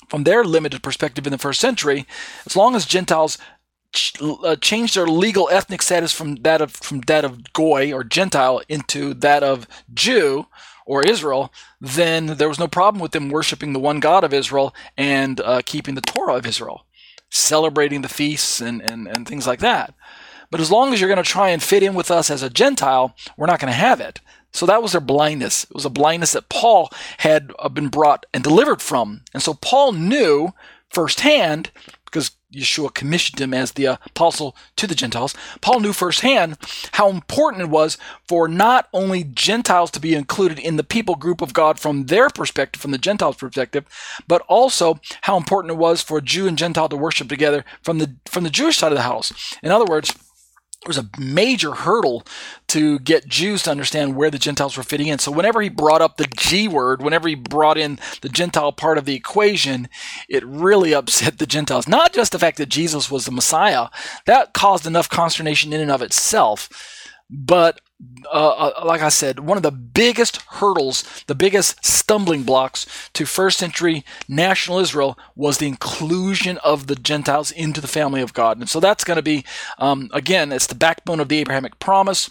from 0.09 0.23
their 0.23 0.43
limited 0.43 0.81
perspective 0.81 1.27
in 1.27 1.31
the 1.31 1.37
first 1.37 1.61
century, 1.61 2.07
as 2.47 2.55
long 2.55 2.75
as 2.75 2.85
Gentiles 2.85 3.37
uh, 4.19 4.55
changed 4.57 4.95
their 4.95 5.07
legal 5.07 5.47
ethnic 5.51 5.81
status 5.83 6.11
from 6.11 6.35
that 6.37 6.59
of 6.59 6.71
from 6.71 7.01
that 7.01 7.23
of 7.23 7.53
goy 7.53 7.93
or 7.93 8.03
Gentile 8.03 8.61
into 8.67 9.13
that 9.13 9.43
of 9.43 9.67
Jew 9.93 10.47
or 10.85 11.03
Israel, 11.03 11.51
then 11.81 12.27
there 12.27 12.49
was 12.49 12.59
no 12.59 12.67
problem 12.67 13.01
with 13.01 13.11
them 13.11 13.29
worshiping 13.29 13.73
the 13.73 13.79
one 13.79 13.99
God 13.99 14.23
of 14.23 14.33
Israel 14.33 14.73
and 14.97 15.41
uh, 15.41 15.61
keeping 15.65 15.95
the 15.95 16.01
Torah 16.01 16.35
of 16.35 16.45
Israel, 16.45 16.85
celebrating 17.29 18.01
the 18.01 18.09
feasts 18.09 18.61
and, 18.61 18.81
and, 18.81 19.07
and 19.07 19.27
things 19.27 19.47
like 19.47 19.59
that. 19.59 19.93
But 20.51 20.61
as 20.61 20.71
long 20.71 20.93
as 20.93 21.01
you're 21.01 21.09
going 21.09 21.23
to 21.23 21.29
try 21.29 21.49
and 21.49 21.61
fit 21.61 21.83
in 21.83 21.95
with 21.95 22.11
us 22.11 22.29
as 22.29 22.43
a 22.43 22.49
Gentile, 22.49 23.15
we're 23.35 23.47
not 23.47 23.59
going 23.59 23.73
to 23.73 23.77
have 23.77 23.99
it. 23.99 24.21
So 24.53 24.65
that 24.67 24.81
was 24.81 24.93
their 24.93 25.01
blindness. 25.01 25.65
It 25.65 25.73
was 25.73 25.85
a 25.85 25.89
blindness 25.89 26.31
that 26.31 26.47
Paul 26.49 26.89
had 27.17 27.51
uh, 27.59 27.67
been 27.67 27.89
brought 27.89 28.25
and 28.33 28.43
delivered 28.43 28.81
from. 28.81 29.23
And 29.33 29.43
so 29.43 29.53
Paul 29.53 29.91
knew 29.91 30.53
firsthand 30.89 31.71
Yeshua 32.53 32.93
commissioned 32.93 33.39
him 33.39 33.53
as 33.53 33.73
the 33.73 33.85
apostle 33.85 34.55
to 34.75 34.87
the 34.87 34.95
Gentiles, 34.95 35.33
Paul 35.61 35.79
knew 35.79 35.93
firsthand 35.93 36.57
how 36.93 37.09
important 37.09 37.63
it 37.63 37.69
was 37.69 37.97
for 38.27 38.47
not 38.47 38.87
only 38.93 39.23
Gentiles 39.23 39.91
to 39.91 39.99
be 39.99 40.15
included 40.15 40.59
in 40.59 40.77
the 40.77 40.83
people 40.83 41.15
group 41.15 41.41
of 41.41 41.53
God 41.53 41.79
from 41.79 42.05
their 42.05 42.29
perspective, 42.29 42.81
from 42.81 42.91
the 42.91 42.97
Gentiles' 42.97 43.37
perspective, 43.37 43.85
but 44.27 44.41
also 44.47 44.99
how 45.21 45.37
important 45.37 45.71
it 45.71 45.77
was 45.77 46.01
for 46.01 46.21
Jew 46.21 46.47
and 46.47 46.57
Gentile 46.57 46.89
to 46.89 46.95
worship 46.95 47.29
together 47.29 47.65
from 47.81 47.97
the 47.99 48.15
from 48.25 48.43
the 48.43 48.49
Jewish 48.49 48.77
side 48.77 48.91
of 48.91 48.97
the 48.97 49.03
house. 49.03 49.57
In 49.61 49.71
other 49.71 49.85
words, 49.85 50.13
was 50.87 50.97
a 50.97 51.09
major 51.17 51.73
hurdle 51.73 52.25
to 52.67 52.99
get 52.99 53.27
Jews 53.27 53.63
to 53.63 53.71
understand 53.71 54.15
where 54.15 54.31
the 54.31 54.37
Gentiles 54.37 54.77
were 54.77 54.83
fitting 54.83 55.07
in. 55.07 55.19
So 55.19 55.31
whenever 55.31 55.61
he 55.61 55.69
brought 55.69 56.01
up 56.01 56.17
the 56.17 56.27
G 56.37 56.67
word, 56.67 57.01
whenever 57.01 57.27
he 57.27 57.35
brought 57.35 57.77
in 57.77 57.99
the 58.21 58.29
Gentile 58.29 58.71
part 58.71 58.97
of 58.97 59.05
the 59.05 59.15
equation, 59.15 59.87
it 60.29 60.45
really 60.45 60.93
upset 60.95 61.37
the 61.37 61.45
Gentiles. 61.45 61.87
Not 61.87 62.13
just 62.13 62.31
the 62.31 62.39
fact 62.39 62.57
that 62.57 62.69
Jesus 62.69 63.09
was 63.09 63.25
the 63.25 63.31
Messiah, 63.31 63.87
that 64.25 64.53
caused 64.53 64.85
enough 64.85 65.09
consternation 65.09 65.73
in 65.73 65.81
and 65.81 65.91
of 65.91 66.01
itself, 66.01 66.69
but 67.29 67.81
uh, 68.25 68.71
uh, 68.75 68.85
like 68.85 69.01
I 69.01 69.09
said, 69.09 69.39
one 69.39 69.57
of 69.57 69.63
the 69.63 69.71
biggest 69.71 70.41
hurdles, 70.43 71.23
the 71.27 71.35
biggest 71.35 71.85
stumbling 71.85 72.43
blocks 72.43 72.85
to 73.13 73.25
first 73.25 73.57
century 73.57 74.03
national 74.27 74.79
Israel 74.79 75.17
was 75.35 75.57
the 75.57 75.67
inclusion 75.67 76.57
of 76.57 76.87
the 76.87 76.95
Gentiles 76.95 77.51
into 77.51 77.79
the 77.79 77.87
family 77.87 78.21
of 78.21 78.33
God. 78.33 78.59
And 78.59 78.69
so 78.69 78.79
that's 78.79 79.05
going 79.05 79.17
to 79.17 79.23
be, 79.23 79.45
um, 79.77 80.09
again, 80.13 80.51
it's 80.51 80.67
the 80.67 80.75
backbone 80.75 81.19
of 81.19 81.29
the 81.29 81.39
Abrahamic 81.39 81.79
promise 81.79 82.29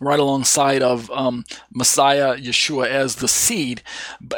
right 0.00 0.18
alongside 0.18 0.82
of 0.82 1.10
um, 1.10 1.44
Messiah 1.72 2.36
Yeshua 2.36 2.86
as 2.86 3.16
the 3.16 3.28
seed 3.28 3.82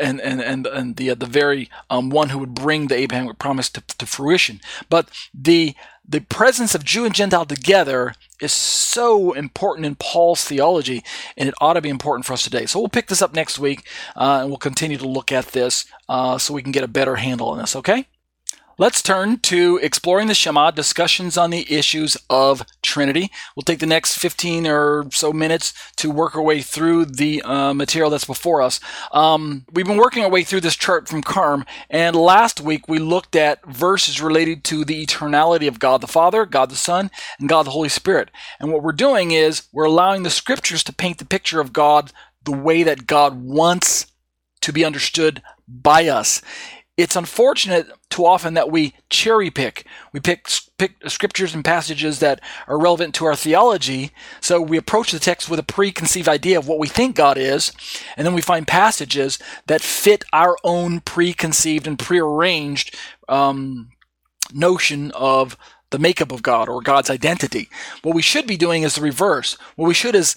and 0.00 0.20
and 0.20 0.40
and, 0.40 0.66
and 0.66 0.96
the 0.96 1.14
the 1.14 1.26
very 1.26 1.70
um, 1.88 2.10
one 2.10 2.28
who 2.28 2.38
would 2.38 2.54
bring 2.54 2.88
the 2.88 2.96
Abrahamic 2.96 3.38
promise 3.38 3.70
to, 3.70 3.82
to 3.98 4.06
fruition. 4.06 4.60
But 4.90 5.08
the 5.32 5.74
the 6.08 6.20
presence 6.20 6.74
of 6.74 6.84
Jew 6.84 7.04
and 7.04 7.14
Gentile 7.14 7.46
together 7.46 8.14
is 8.40 8.52
so 8.52 9.32
important 9.32 9.86
in 9.86 9.96
Paul's 9.96 10.44
theology, 10.44 11.02
and 11.36 11.48
it 11.48 11.54
ought 11.60 11.74
to 11.74 11.80
be 11.80 11.88
important 11.88 12.26
for 12.26 12.34
us 12.34 12.44
today. 12.44 12.66
So 12.66 12.78
we'll 12.78 12.88
pick 12.88 13.08
this 13.08 13.22
up 13.22 13.34
next 13.34 13.58
week, 13.58 13.86
uh, 14.14 14.40
and 14.42 14.48
we'll 14.50 14.58
continue 14.58 14.98
to 14.98 15.08
look 15.08 15.32
at 15.32 15.48
this 15.48 15.86
uh, 16.08 16.38
so 16.38 16.54
we 16.54 16.62
can 16.62 16.72
get 16.72 16.84
a 16.84 16.88
better 16.88 17.16
handle 17.16 17.48
on 17.48 17.58
this. 17.58 17.74
Okay. 17.74 18.06
Let's 18.78 19.00
turn 19.00 19.38
to 19.38 19.80
exploring 19.82 20.28
the 20.28 20.34
Shema, 20.34 20.70
discussions 20.70 21.38
on 21.38 21.48
the 21.48 21.66
issues 21.74 22.14
of 22.28 22.62
Trinity. 22.82 23.30
We'll 23.54 23.62
take 23.62 23.78
the 23.78 23.86
next 23.86 24.18
15 24.18 24.66
or 24.66 25.06
so 25.12 25.32
minutes 25.32 25.72
to 25.96 26.10
work 26.10 26.36
our 26.36 26.42
way 26.42 26.60
through 26.60 27.06
the 27.06 27.40
uh, 27.40 27.72
material 27.72 28.10
that's 28.10 28.26
before 28.26 28.60
us. 28.60 28.78
Um, 29.12 29.64
we've 29.72 29.86
been 29.86 29.96
working 29.96 30.24
our 30.24 30.30
way 30.30 30.44
through 30.44 30.60
this 30.60 30.76
chart 30.76 31.08
from 31.08 31.22
Carm, 31.22 31.64
and 31.88 32.14
last 32.14 32.60
week 32.60 32.86
we 32.86 32.98
looked 32.98 33.34
at 33.34 33.64
verses 33.64 34.20
related 34.20 34.62
to 34.64 34.84
the 34.84 35.06
eternality 35.06 35.68
of 35.68 35.78
God 35.78 36.02
the 36.02 36.06
Father, 36.06 36.44
God 36.44 36.68
the 36.70 36.76
Son, 36.76 37.10
and 37.40 37.48
God 37.48 37.62
the 37.62 37.70
Holy 37.70 37.88
Spirit. 37.88 38.30
And 38.60 38.70
what 38.70 38.82
we're 38.82 38.92
doing 38.92 39.30
is 39.30 39.62
we're 39.72 39.84
allowing 39.84 40.22
the 40.22 40.28
scriptures 40.28 40.84
to 40.84 40.92
paint 40.92 41.16
the 41.16 41.24
picture 41.24 41.62
of 41.62 41.72
God 41.72 42.12
the 42.44 42.52
way 42.52 42.82
that 42.82 43.06
God 43.06 43.42
wants 43.42 44.08
to 44.60 44.70
be 44.70 44.84
understood 44.84 45.40
by 45.66 46.08
us 46.08 46.42
it's 46.96 47.16
unfortunate 47.16 47.88
too 48.08 48.24
often 48.24 48.54
that 48.54 48.70
we 48.70 48.94
cherry 49.10 49.50
pick. 49.50 49.86
We 50.12 50.20
pick, 50.20 50.48
pick 50.78 50.94
scriptures 51.08 51.54
and 51.54 51.64
passages 51.64 52.20
that 52.20 52.40
are 52.66 52.78
relevant 52.78 53.14
to 53.16 53.26
our 53.26 53.36
theology. 53.36 54.12
So 54.40 54.60
we 54.60 54.78
approach 54.78 55.12
the 55.12 55.18
text 55.18 55.50
with 55.50 55.58
a 55.58 55.64
preconceived 55.64 56.28
idea 56.28 56.58
of 56.58 56.66
what 56.66 56.78
we 56.78 56.88
think 56.88 57.14
God 57.14 57.36
is, 57.36 57.72
and 58.16 58.26
then 58.26 58.34
we 58.34 58.40
find 58.40 58.66
passages 58.66 59.38
that 59.66 59.82
fit 59.82 60.24
our 60.32 60.56
own 60.64 61.00
preconceived 61.00 61.86
and 61.86 61.98
prearranged 61.98 62.96
um, 63.28 63.90
notion 64.54 65.10
of 65.12 65.58
the 65.90 65.98
makeup 65.98 66.32
of 66.32 66.42
God 66.42 66.68
or 66.68 66.80
God's 66.80 67.10
identity. 67.10 67.68
What 68.02 68.14
we 68.14 68.22
should 68.22 68.46
be 68.46 68.56
doing 68.56 68.82
is 68.82 68.94
the 68.94 69.02
reverse. 69.02 69.58
What 69.76 69.86
we 69.86 69.94
should 69.94 70.14
is 70.14 70.36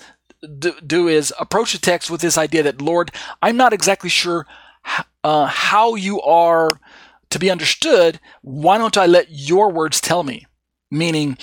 do 0.86 1.08
is 1.08 1.34
approach 1.40 1.74
the 1.74 1.80
text 1.80 2.10
with 2.10 2.22
this 2.22 2.38
idea 2.38 2.64
that 2.64 2.82
Lord, 2.82 3.12
I'm 3.42 3.58
not 3.58 3.74
exactly 3.74 4.10
sure 4.10 4.46
uh, 5.24 5.46
how 5.46 5.96
you 5.96 6.22
are 6.22 6.80
to 7.30 7.40
be 7.40 7.52
understood, 7.52 8.20
why 8.42 8.78
don't 8.78 8.98
I 8.98 9.06
let 9.06 9.28
your 9.30 9.72
words 9.72 10.02
tell 10.02 10.24
me? 10.24 10.48
Meaning, 10.92 11.38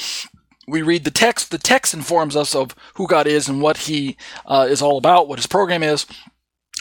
we 0.67 0.83
read 0.83 1.05
the 1.05 1.11
text, 1.13 1.51
the 1.51 1.59
text 1.59 1.95
informs 1.95 2.35
us 2.35 2.55
of 2.55 2.75
who 2.95 3.07
God 3.07 3.27
is 3.27 3.49
and 3.49 3.63
what 3.63 3.77
He 3.77 4.17
uh, 4.47 4.67
is 4.69 4.83
all 4.83 4.99
about, 4.99 5.29
what 5.29 5.39
His 5.39 5.47
program 5.47 5.83
is 5.83 6.07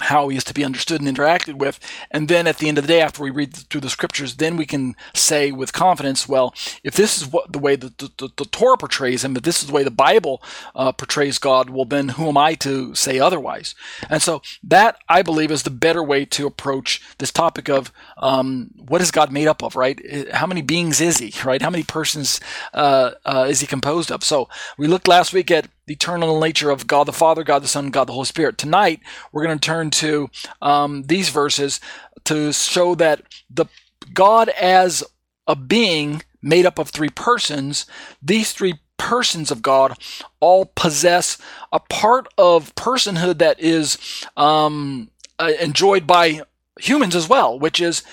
how 0.02 0.28
he 0.28 0.36
is 0.36 0.44
to 0.44 0.54
be 0.54 0.66
understood 0.66 1.02
and 1.02 1.18
interacted 1.18 1.56
with. 1.56 1.80
And 2.12 2.28
then 2.28 2.48
at 2.48 2.58
the 2.58 2.68
end 2.68 2.78
of 2.78 2.84
the 2.84 2.90
day, 2.90 3.02
after 3.02 3.24
we 3.24 3.30
read 3.30 3.56
through 3.56 3.82
the 3.82 3.90
scriptures, 3.90 4.36
then 4.36 4.58
we 4.58 4.66
can 4.66 4.96
say 5.14 5.52
with 5.52 5.72
confidence, 5.72 6.28
well, 6.28 6.54
if 6.84 6.96
this 6.96 7.18
is 7.18 7.32
what 7.32 7.54
the 7.54 7.60
way 7.60 7.78
the, 7.78 7.94
the, 7.98 8.30
the 8.36 8.46
Torah 8.46 8.78
portrays 8.78 9.24
him, 9.24 9.38
if 9.38 9.44
this 9.44 9.62
is 9.62 9.68
the 9.68 9.74
way 9.74 9.84
the 9.84 9.92
Bible 9.92 10.44
uh, 10.76 10.92
portrays 10.92 11.38
God, 11.38 11.70
well, 11.70 11.86
then 11.86 12.10
who 12.10 12.28
am 12.28 12.38
I 12.38 12.56
to 12.56 12.94
say 12.94 13.20
otherwise? 13.20 13.74
And 14.10 14.22
so 14.22 14.42
that, 14.64 14.98
I 15.08 15.22
believe, 15.22 15.50
is 15.50 15.64
the 15.64 15.70
better 15.70 16.04
way 16.04 16.26
to 16.26 16.46
approach 16.46 17.02
this 17.20 17.32
topic 17.32 17.70
of 17.70 17.94
um, 18.18 18.72
what 18.76 19.02
is 19.02 19.12
God 19.12 19.32
made 19.32 19.48
up 19.48 19.64
of, 19.64 19.78
right? 19.78 20.00
How 20.34 20.46
many 20.46 20.62
beings 20.62 21.00
is 21.00 21.20
he, 21.20 21.34
right? 21.46 21.62
How 21.62 21.70
many 21.70 21.84
persons 21.84 22.42
uh, 22.74 23.12
uh, 23.24 23.48
is 23.50 23.62
he 23.62 23.68
composed 23.68 24.12
of? 24.12 24.26
So 24.26 24.50
we 24.78 24.88
looked 24.88 25.08
last 25.08 25.32
week 25.32 25.52
at 25.52 25.70
the 25.86 25.94
eternal 25.94 26.40
nature 26.40 26.70
of 26.70 26.88
God 26.88 27.06
the 27.06 27.14
Father, 27.14 27.44
God 27.44 27.64
the 27.64 27.68
Son, 27.68 27.90
God 27.90 28.06
the 28.06 28.14
Holy 28.14 28.26
Spirit. 28.26 28.58
Tonight, 28.58 29.02
we're 29.32 29.44
going 29.44 29.58
to 29.58 29.66
turn 29.66 29.90
to 29.92 30.30
um, 30.62 31.04
these 31.04 31.30
verses 31.30 31.80
to 32.26 32.52
show 32.52 32.96
that 32.96 33.22
the 33.50 33.66
God 34.14 34.50
as 34.50 35.04
a 35.48 35.56
being 35.56 36.24
made 36.42 36.66
up 36.66 36.80
of 36.80 36.90
three 36.90 37.10
persons, 37.10 37.86
these 38.22 38.52
three 38.52 38.76
persons 38.98 39.52
of 39.52 39.62
God 39.62 39.98
all 40.40 40.66
possess 40.76 41.38
a 41.72 41.80
part 41.80 42.28
of 42.38 42.74
personhood 42.76 43.40
that 43.40 43.60
is 43.60 43.98
um, 44.38 45.10
uh, 45.40 45.52
enjoyed 45.62 46.08
by 46.08 46.42
humans 46.80 47.16
as 47.16 47.28
well, 47.28 47.60
which 47.60 47.82
is 47.82 48.04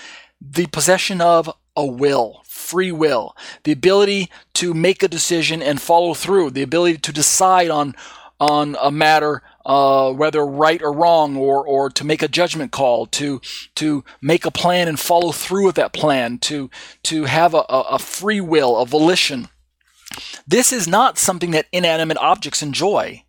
the 0.41 0.67
possession 0.67 1.21
of 1.21 1.49
a 1.75 1.85
will 1.85 2.42
free 2.63 2.91
will, 2.91 3.35
the 3.63 3.71
ability 3.71 4.29
to 4.53 4.73
make 4.73 5.03
a 5.03 5.07
decision 5.07 5.61
and 5.61 5.81
follow 5.81 6.13
through, 6.13 6.51
the 6.51 6.63
ability 6.63 6.97
to 6.97 7.11
decide 7.11 7.69
on 7.69 7.95
on 8.39 8.75
a 8.81 8.91
matter, 8.91 9.41
uh, 9.65 10.11
whether 10.11 10.45
right 10.45 10.81
or 10.81 10.91
wrong, 10.91 11.37
or 11.37 11.65
or 11.65 11.89
to 11.89 12.03
make 12.03 12.21
a 12.23 12.27
judgment 12.27 12.71
call, 12.71 13.05
to 13.05 13.39
to 13.75 14.03
make 14.21 14.45
a 14.45 14.51
plan 14.51 14.87
and 14.87 14.99
follow 14.99 15.31
through 15.31 15.65
with 15.65 15.75
that 15.75 15.93
plan, 15.93 16.37
to 16.39 16.69
to 17.03 17.25
have 17.25 17.53
a, 17.53 17.63
a 17.69 17.99
free 17.99 18.41
will, 18.41 18.77
a 18.77 18.85
volition. 18.85 19.49
This 20.47 20.71
is 20.71 20.87
not 20.87 21.17
something 21.17 21.51
that 21.51 21.67
inanimate 21.71 22.17
objects 22.17 22.61
enjoy, 22.61 23.23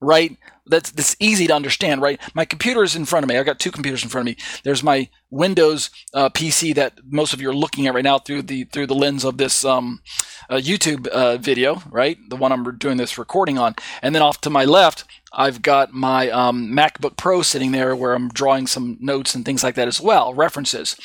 right? 0.00 0.36
that's 0.66 0.90
that's 0.90 1.16
easy 1.20 1.46
to 1.46 1.54
understand, 1.54 2.02
right? 2.02 2.20
My 2.34 2.44
computer 2.44 2.82
is 2.82 2.96
in 2.96 3.04
front 3.04 3.24
of 3.24 3.28
me. 3.28 3.36
I've 3.36 3.46
got 3.46 3.58
two 3.58 3.70
computers 3.70 4.02
in 4.02 4.08
front 4.08 4.28
of 4.28 4.36
me. 4.36 4.42
There's 4.64 4.82
my 4.82 5.08
Windows 5.36 5.90
uh, 6.14 6.28
PC 6.30 6.74
that 6.74 6.98
most 7.08 7.32
of 7.32 7.40
you 7.40 7.50
are 7.50 7.54
looking 7.54 7.86
at 7.86 7.94
right 7.94 8.04
now 8.04 8.18
through 8.18 8.42
the 8.42 8.64
through 8.64 8.86
the 8.86 8.94
lens 8.94 9.24
of 9.24 9.38
this 9.38 9.64
um, 9.64 10.00
uh, 10.48 10.56
YouTube 10.56 11.06
uh, 11.08 11.36
video, 11.36 11.82
right? 11.90 12.18
The 12.28 12.36
one 12.36 12.52
I'm 12.52 12.78
doing 12.78 12.96
this 12.96 13.18
recording 13.18 13.58
on, 13.58 13.74
and 14.02 14.14
then 14.14 14.22
off 14.22 14.40
to 14.42 14.50
my 14.50 14.64
left, 14.64 15.04
I've 15.32 15.62
got 15.62 15.92
my 15.92 16.30
um, 16.30 16.72
MacBook 16.72 17.16
Pro 17.16 17.42
sitting 17.42 17.72
there 17.72 17.94
where 17.94 18.14
I'm 18.14 18.28
drawing 18.28 18.66
some 18.66 18.96
notes 19.00 19.34
and 19.34 19.44
things 19.44 19.62
like 19.62 19.74
that 19.74 19.88
as 19.88 20.00
well, 20.00 20.34
references. 20.34 20.96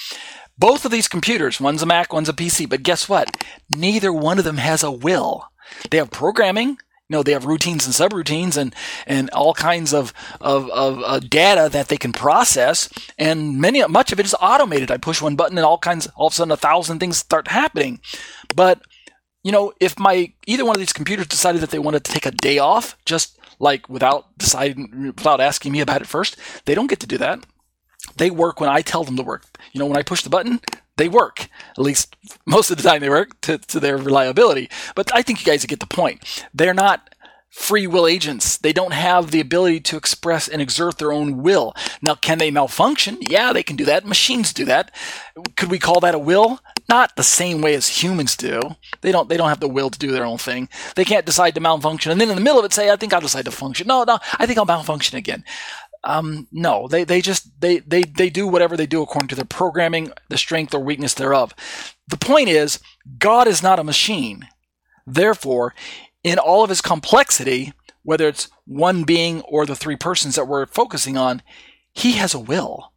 Both 0.57 0.85
of 0.85 0.91
these 0.91 1.07
computers, 1.07 1.59
one's 1.59 1.81
a 1.81 1.85
Mac, 1.85 2.13
one's 2.13 2.29
a 2.29 2.33
PC, 2.33 2.69
but 2.69 2.83
guess 2.83 3.09
what? 3.09 3.43
Neither 3.69 4.13
one 4.13 4.37
of 4.37 4.43
them 4.43 4.57
has 4.57 4.83
a 4.83 4.91
will. 4.91 5.49
They 5.89 5.97
have 5.97 6.11
programming, 6.11 6.77
know, 7.11 7.23
they 7.23 7.33
have 7.33 7.45
routines 7.45 7.85
and 7.85 7.93
subroutines 7.93 8.57
and, 8.57 8.73
and 9.05 9.29
all 9.31 9.53
kinds 9.53 9.93
of, 9.93 10.13
of, 10.39 10.69
of 10.69 11.03
uh, 11.05 11.19
data 11.19 11.69
that 11.71 11.89
they 11.89 11.97
can 11.97 12.13
process. 12.13 12.89
And 13.17 13.59
many, 13.59 13.85
much 13.87 14.11
of 14.11 14.19
it 14.19 14.25
is 14.25 14.35
automated. 14.41 14.89
I 14.89 14.97
push 14.97 15.21
one 15.21 15.35
button 15.35 15.57
and 15.57 15.65
all 15.65 15.77
kinds, 15.77 16.07
all 16.15 16.27
of 16.27 16.33
a 16.33 16.35
sudden 16.35 16.51
a 16.51 16.57
thousand 16.57 16.99
things 16.99 17.17
start 17.17 17.47
happening. 17.47 17.99
But, 18.55 18.81
you 19.43 19.51
know, 19.51 19.73
if 19.79 19.99
my, 19.99 20.33
either 20.47 20.65
one 20.65 20.75
of 20.75 20.79
these 20.79 20.93
computers 20.93 21.27
decided 21.27 21.61
that 21.61 21.69
they 21.69 21.79
wanted 21.79 22.03
to 22.05 22.11
take 22.11 22.25
a 22.25 22.31
day 22.31 22.57
off, 22.57 22.97
just 23.05 23.37
like 23.59 23.89
without 23.89 24.37
deciding, 24.37 25.13
without 25.15 25.39
asking 25.39 25.71
me 25.71 25.81
about 25.81 26.01
it 26.01 26.07
first, 26.07 26.37
they 26.65 26.73
don't 26.73 26.89
get 26.89 26.99
to 27.01 27.07
do 27.07 27.17
that. 27.17 27.45
They 28.21 28.29
work 28.29 28.59
when 28.59 28.69
I 28.69 28.83
tell 28.83 29.03
them 29.03 29.17
to 29.17 29.23
work. 29.23 29.45
You 29.71 29.79
know, 29.79 29.87
when 29.87 29.97
I 29.97 30.03
push 30.03 30.21
the 30.21 30.29
button, 30.29 30.59
they 30.97 31.09
work. 31.09 31.49
At 31.71 31.79
least 31.79 32.15
most 32.45 32.69
of 32.69 32.77
the 32.77 32.83
time 32.83 33.01
they 33.01 33.09
work 33.09 33.41
to, 33.41 33.57
to 33.57 33.79
their 33.79 33.97
reliability. 33.97 34.69
But 34.93 35.11
I 35.11 35.23
think 35.23 35.39
you 35.39 35.51
guys 35.51 35.65
get 35.65 35.79
the 35.79 35.87
point. 35.87 36.47
They're 36.53 36.75
not 36.75 37.15
free 37.49 37.87
will 37.87 38.05
agents. 38.05 38.57
They 38.57 38.73
don't 38.73 38.93
have 38.93 39.31
the 39.31 39.39
ability 39.39 39.79
to 39.79 39.97
express 39.97 40.47
and 40.47 40.61
exert 40.61 40.99
their 40.99 41.11
own 41.11 41.41
will. 41.41 41.73
Now, 42.03 42.13
can 42.13 42.37
they 42.37 42.51
malfunction? 42.51 43.17
Yeah, 43.21 43.53
they 43.53 43.63
can 43.63 43.75
do 43.75 43.85
that. 43.85 44.05
Machines 44.05 44.53
do 44.53 44.65
that. 44.65 44.93
Could 45.57 45.71
we 45.71 45.79
call 45.79 45.99
that 46.01 46.13
a 46.13 46.19
will? 46.19 46.59
Not 46.87 47.15
the 47.15 47.23
same 47.23 47.59
way 47.59 47.73
as 47.73 48.03
humans 48.03 48.35
do. 48.35 48.59
They 49.01 49.11
don't. 49.11 49.29
They 49.29 49.37
don't 49.37 49.49
have 49.49 49.61
the 49.61 49.67
will 49.67 49.89
to 49.89 49.97
do 49.97 50.11
their 50.11 50.25
own 50.25 50.37
thing. 50.37 50.69
They 50.95 51.05
can't 51.05 51.25
decide 51.25 51.55
to 51.55 51.61
malfunction 51.61 52.11
and 52.11 52.21
then 52.21 52.29
in 52.29 52.35
the 52.35 52.41
middle 52.41 52.59
of 52.59 52.65
it 52.65 52.73
say, 52.73 52.91
"I 52.91 52.97
think 52.97 53.13
I'll 53.13 53.21
decide 53.21 53.45
to 53.45 53.51
function." 53.51 53.87
No, 53.87 54.03
no, 54.03 54.19
I 54.37 54.45
think 54.45 54.59
I'll 54.59 54.65
malfunction 54.65 55.17
again. 55.17 55.43
Um, 56.03 56.47
no, 56.51 56.87
they, 56.87 57.03
they 57.03 57.21
just 57.21 57.61
they, 57.61 57.79
they 57.79 58.03
they 58.03 58.29
do 58.29 58.47
whatever 58.47 58.75
they 58.75 58.87
do 58.87 59.03
according 59.03 59.27
to 59.29 59.35
their 59.35 59.45
programming, 59.45 60.11
the 60.29 60.37
strength 60.37 60.73
or 60.73 60.79
weakness 60.79 61.13
thereof. 61.13 61.53
The 62.07 62.17
point 62.17 62.49
is, 62.49 62.79
God 63.19 63.47
is 63.47 63.61
not 63.61 63.79
a 63.79 63.83
machine. 63.83 64.47
Therefore, 65.05 65.75
in 66.23 66.39
all 66.39 66.63
of 66.63 66.69
his 66.69 66.81
complexity, 66.81 67.73
whether 68.03 68.27
it's 68.27 68.49
one 68.65 69.03
being 69.03 69.41
or 69.41 69.65
the 69.65 69.75
three 69.75 69.95
persons 69.95 70.35
that 70.35 70.47
we're 70.47 70.65
focusing 70.65 71.17
on, 71.17 71.41
he 71.93 72.13
has 72.13 72.33
a 72.33 72.39
will. 72.39 72.91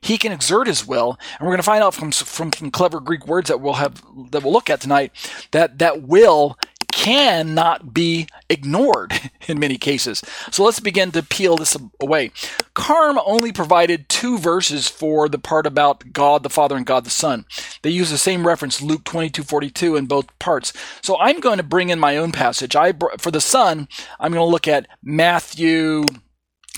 He 0.00 0.18
can 0.18 0.32
exert 0.32 0.66
his 0.66 0.86
will, 0.86 1.18
and 1.32 1.40
we're 1.40 1.52
going 1.52 1.56
to 1.56 1.62
find 1.62 1.82
out 1.82 1.94
from, 1.94 2.12
from 2.12 2.52
some 2.52 2.70
clever 2.70 3.00
Greek 3.00 3.26
words 3.26 3.48
that 3.48 3.60
we'll 3.60 3.74
have 3.74 4.02
that 4.30 4.42
we'll 4.42 4.52
look 4.52 4.68
at 4.68 4.82
tonight 4.82 5.12
that 5.52 5.78
that 5.78 6.02
will 6.02 6.58
cannot 6.94 7.92
be 7.92 8.28
ignored 8.48 9.12
in 9.48 9.58
many 9.58 9.76
cases. 9.76 10.22
So 10.52 10.62
let's 10.62 10.78
begin 10.78 11.10
to 11.10 11.24
peel 11.24 11.56
this 11.56 11.76
away. 12.00 12.30
Carm 12.74 13.18
only 13.26 13.50
provided 13.52 14.08
two 14.08 14.38
verses 14.38 14.86
for 14.86 15.28
the 15.28 15.38
part 15.38 15.66
about 15.66 16.12
God 16.12 16.44
the 16.44 16.48
Father 16.50 16.76
and 16.76 16.86
God 16.86 17.04
the 17.04 17.10
Son. 17.10 17.46
They 17.82 17.90
use 17.90 18.10
the 18.10 18.18
same 18.18 18.46
reference, 18.46 18.80
Luke 18.80 19.02
22:42, 19.02 19.98
in 19.98 20.06
both 20.06 20.38
parts. 20.38 20.72
So 21.02 21.18
I'm 21.18 21.40
going 21.40 21.56
to 21.56 21.64
bring 21.64 21.90
in 21.90 21.98
my 21.98 22.16
own 22.16 22.30
passage. 22.30 22.76
I 22.76 22.92
for 23.18 23.32
the 23.32 23.40
Son, 23.40 23.88
I'm 24.20 24.32
going 24.32 24.46
to 24.46 24.50
look 24.50 24.68
at 24.68 24.86
Matthew 25.02 26.04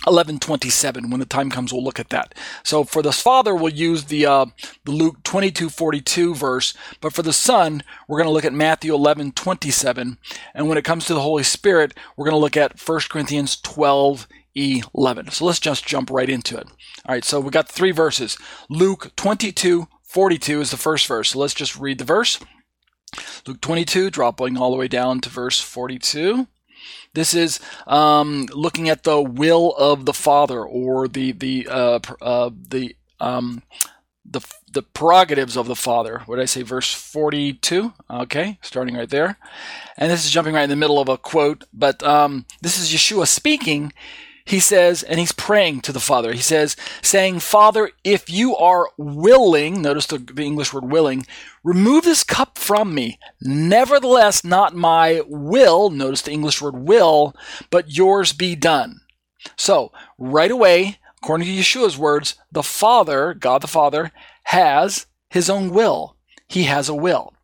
1127 0.07 1.11
when 1.11 1.21
the 1.21 1.27
time 1.27 1.51
comes 1.51 1.73
we'll 1.73 1.85
look 1.85 2.01
at 2.01 2.11
that. 2.11 2.35
So 2.63 2.85
for 2.85 3.03
the 3.03 3.13
father 3.13 3.55
we'll 3.55 3.73
use 3.73 4.05
the, 4.05 4.27
uh, 4.27 4.47
the 4.85 4.93
luke 4.93 5.23
2242 5.25 6.35
verse 6.35 6.75
but 7.01 7.13
for 7.13 7.23
the 7.23 7.33
son 7.33 7.83
we're 8.09 8.19
going 8.19 8.29
to 8.29 8.33
look 8.33 8.45
at 8.45 8.53
matthew 8.53 8.93
1127 8.93 10.19
and 10.55 10.69
when 10.69 10.79
it 10.79 10.85
comes 10.85 11.07
to 11.07 11.15
the 11.15 11.21
holy 11.21 11.43
spirit 11.43 11.95
we're 12.17 12.25
going 12.25 12.33
to 12.33 12.39
look 12.39 12.57
at 12.57 12.81
1 12.81 13.01
corinthians 13.11 13.57
12 13.61 14.27
11 14.55 15.31
so 15.31 15.45
let's 15.45 15.61
just 15.61 15.87
jump 15.87 16.11
right 16.11 16.31
into 16.31 16.57
it. 16.57 16.67
All 17.07 17.15
right 17.15 17.25
so 17.25 17.41
we 17.41 17.51
got 17.51 17.69
three 17.69 17.91
verses. 17.93 18.39
Luke 18.71 19.13
22 19.17 19.89
42 20.03 20.61
is 20.63 20.71
the 20.71 20.77
first 20.77 21.07
verse. 21.07 21.31
So 21.31 21.39
let's 21.39 21.53
just 21.53 21.77
read 21.77 21.99
the 21.99 22.05
verse. 22.05 22.39
Luke 23.47 23.61
22 23.61 24.11
dropping 24.11 24.57
all 24.57 24.71
the 24.71 24.77
way 24.77 24.89
down 24.89 25.21
to 25.21 25.29
verse 25.29 25.61
42 25.61 26.47
this 27.15 27.35
is 27.35 27.61
um, 27.87 28.47
looking 28.53 28.89
at 28.89 29.05
the 29.05 29.21
will 29.21 29.75
of 29.77 30.05
the 30.05 30.15
Father 30.15 30.65
or 30.65 31.09
the 31.09 31.33
the 31.33 31.67
uh, 31.71 32.01
uh, 32.21 32.51
the 32.69 32.97
um, 33.21 33.63
the 34.25 34.41
the 34.71 34.83
prerogatives 34.83 35.57
of 35.57 35.67
the 35.67 35.77
Father. 35.77 36.23
What 36.27 36.37
did 36.37 36.43
I 36.43 36.47
say? 36.47 36.63
Verse 36.63 36.93
forty-two. 36.93 37.93
Okay, 38.11 38.59
starting 38.63 38.95
right 38.95 39.09
there, 39.09 39.39
and 39.97 40.11
this 40.11 40.25
is 40.25 40.31
jumping 40.31 40.55
right 40.55 40.65
in 40.65 40.71
the 40.71 40.77
middle 40.77 40.99
of 40.99 41.09
a 41.09 41.17
quote. 41.17 41.65
But 41.73 42.03
um, 42.03 42.45
this 42.61 42.79
is 42.79 42.93
Yeshua 42.93 43.27
speaking, 43.27 43.93
he 44.47 44.61
says, 44.61 45.03
and 45.03 45.19
he's 45.19 45.33
praying 45.33 45.81
to 45.83 45.93
the 45.93 46.01
Father. 46.01 46.33
He 46.33 46.41
says, 46.41 46.77
saying, 47.03 47.41
Father, 47.41 47.91
if 48.05 48.31
you 48.31 48.57
are 48.57 48.89
willing, 48.97 49.83
notice 49.83 50.07
the, 50.07 50.19
the, 50.19 50.45
English 50.45 50.73
word 50.73 50.85
willing, 50.85 51.27
remove 51.65 52.05
this 52.05 52.23
cup 52.23 52.57
from 52.57 52.95
me. 52.95 53.19
Nevertheless, 53.43 54.45
not 54.45 54.75
my 54.75 55.21
will, 55.27 55.91
notice 55.91 56.23
the 56.23 56.31
English 56.31 56.63
word 56.63 56.77
will, 56.77 57.35
but 57.71 57.91
yours 57.91 58.33
be 58.33 58.55
done. 58.55 59.01
So, 59.57 59.91
right 60.17 60.51
away, 60.53 60.99
according 61.21 61.49
to 61.49 61.53
Yeshua's 61.53 61.99
words, 61.99 62.37
the 62.53 62.63
Father, 62.63 63.35
God 63.35 63.63
the 63.63 63.67
Father, 63.67 64.13
has 64.45 65.07
his 65.29 65.51
own 65.51 65.71
will. 65.71 66.15
He 66.47 66.65
has 66.65 66.89
a 66.89 66.95
will. 66.95 67.35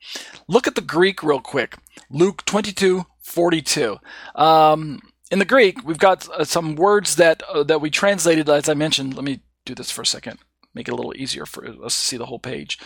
Look 0.47 0.69
at 0.69 0.77
the 0.77 0.81
Greek 0.81 1.25
real 1.25 1.41
quick. 1.41 1.77
Luke 2.09 2.45
22, 2.45 3.07
42. 3.23 3.99
Um, 4.37 5.01
in 5.33 5.39
the 5.39 5.47
Greek, 5.47 5.83
we've 5.83 5.99
got 5.99 6.29
uh, 6.29 6.45
some 6.45 6.77
words 6.77 7.17
that 7.17 7.43
uh, 7.45 7.63
that 7.65 7.81
we 7.81 7.89
translated, 7.91 8.51
as 8.51 8.69
I 8.69 8.75
mentioned. 8.75 9.15
Let 9.15 9.25
me 9.25 9.41
do 9.65 9.75
this 9.75 9.91
for 9.91 10.03
a 10.03 10.07
second, 10.07 10.39
make 10.75 10.89
it 10.89 10.93
a 10.93 10.95
little 10.95 11.17
easier 11.17 11.47
for 11.47 11.67
us 11.67 11.99
to 11.99 12.07
see 12.07 12.17
the 12.19 12.27
whole 12.27 12.39
page. 12.39 12.79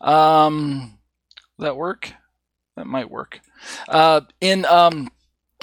Um, 0.00 0.98
that 1.60 1.76
work? 1.76 2.12
That 2.76 2.88
might 2.88 3.08
work. 3.08 3.40
Uh, 3.88 4.22
in 4.40 4.64
um, 4.64 5.12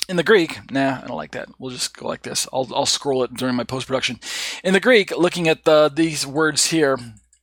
in 0.07 0.15
the 0.15 0.23
Greek, 0.23 0.71
nah, 0.71 1.01
I 1.03 1.07
don't 1.07 1.17
like 1.17 1.31
that. 1.31 1.49
We'll 1.59 1.71
just 1.71 1.97
go 1.97 2.07
like 2.07 2.21
this. 2.21 2.47
I'll 2.53 2.69
I'll 2.73 2.85
scroll 2.85 3.23
it 3.23 3.33
during 3.33 3.55
my 3.55 3.65
post 3.65 3.87
production. 3.87 4.21
In 4.63 4.73
the 4.73 4.79
Greek, 4.79 5.11
looking 5.17 5.49
at 5.49 5.65
the, 5.65 5.91
these 5.93 6.25
words 6.25 6.67
here 6.67 6.97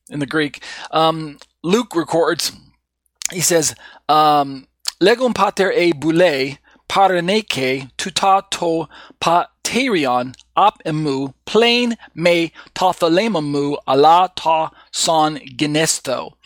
in 0.09 0.19
the 0.19 0.25
Greek, 0.25 0.63
um, 0.89 1.37
Luke 1.63 1.95
records. 1.95 2.51
He 3.31 3.41
says, 3.41 3.75
um, 4.09 4.67
"Legum 4.99 5.35
pater 5.35 5.71
e 5.71 5.91
boule." 5.91 6.57
Pareneke 6.89 7.91
tuta 7.97 8.43
to 8.49 8.87
paterion 9.19 10.35
ap 10.55 10.81
emu 10.85 11.29
plain 11.45 11.97
me 12.15 12.51
tathalemamu 12.73 13.77
ala 13.87 14.31
ta 14.35 14.71
son 14.91 15.39
genesto. 15.55 16.37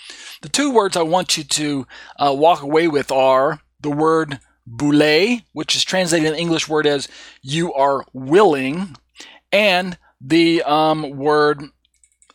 The 0.42 0.50
two 0.50 0.72
words 0.72 0.98
I 0.98 1.04
want 1.04 1.38
you 1.38 1.44
to 1.44 1.88
uh, 2.18 2.36
walk 2.38 2.62
away 2.62 2.88
with 2.88 3.12
are 3.12 3.62
the 3.80 3.92
word 3.92 4.40
boule, 4.66 5.42
which 5.54 5.76
is 5.76 5.84
translated 5.84 6.34
in 6.34 6.40
English 6.40 6.68
word 6.68 6.88
as 6.88 7.08
you 7.42 7.74
are 7.74 8.04
willing, 8.14 8.96
and 9.52 9.98
the 10.20 10.64
um, 10.64 11.12
word 11.12 11.64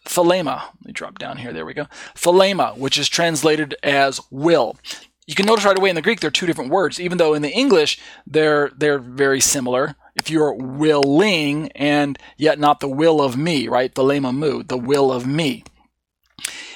thelema. 0.04 0.62
Let 0.62 0.86
me 0.86 0.92
drop 0.92 1.18
down 1.18 1.38
here. 1.38 1.52
There 1.52 1.66
we 1.66 1.74
go. 1.74 1.86
Thelema, 2.14 2.76
which 2.78 2.98
is 2.98 3.08
translated 3.08 3.74
as 3.82 4.20
will 4.30 4.76
you 5.26 5.34
can 5.34 5.46
notice 5.46 5.64
right 5.64 5.78
away 5.78 5.88
in 5.88 5.96
the 5.96 6.02
Greek 6.02 6.20
they're 6.20 6.30
two 6.30 6.46
different 6.46 6.70
words, 6.70 7.00
even 7.00 7.18
though 7.18 7.34
in 7.34 7.42
the 7.42 7.50
English 7.50 7.98
they're 8.26 8.70
they're 8.76 8.98
very 8.98 9.40
similar. 9.40 9.96
If 10.14 10.30
you're 10.30 10.54
willing 10.54 11.70
and 11.72 12.18
yet 12.38 12.58
not 12.58 12.80
the 12.80 12.88
will 12.88 13.20
of 13.20 13.36
me, 13.36 13.68
right? 13.68 13.94
The 13.94 14.02
lema 14.02 14.34
mu, 14.34 14.62
the 14.62 14.78
will 14.78 15.12
of 15.12 15.26
me. 15.26 15.64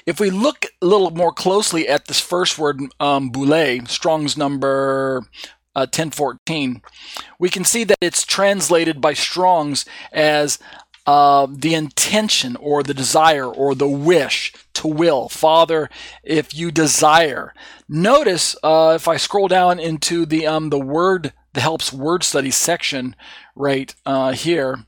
If 0.05 0.21
we 0.21 0.31
look 0.31 0.67
a 0.83 0.87
little 0.87 1.11
more 1.11 1.33
closely 1.33 1.89
at 1.89 2.07
this 2.07 2.21
first 2.21 2.59
word, 2.59 2.81
um, 2.99 3.31
boule, 3.31 3.87
Strong's 3.87 4.37
number 4.37 5.23
uh, 5.75 5.87
1014, 5.87 6.83
we 7.39 7.49
can 7.49 7.65
see 7.65 7.85
that 7.85 7.99
it's 8.01 8.25
translated 8.25 9.01
by 9.01 9.15
Strong's 9.15 9.85
as 10.13 10.59
uh, 11.11 11.49
the 11.51 11.75
intention 11.75 12.55
or 12.55 12.85
the 12.85 12.95
desire 12.95 13.49
or 13.49 13.75
the 13.75 13.89
wish 13.89 14.53
to 14.73 14.87
will. 14.87 15.29
Father, 15.29 15.91
if 16.23 16.55
you 16.55 16.71
desire. 16.71 17.53
Notice 17.89 18.55
uh, 18.63 18.93
if 18.95 19.09
I 19.09 19.17
scroll 19.17 19.49
down 19.49 19.81
into 19.81 20.25
the 20.25 20.47
um, 20.47 20.71
the 20.71 20.79
word 20.79 21.33
the 21.53 21.63
helps 21.63 21.93
word 21.93 22.23
study 22.23 22.53
section 22.53 23.17
right 23.57 23.93
uh, 24.07 24.31
here. 24.35 24.87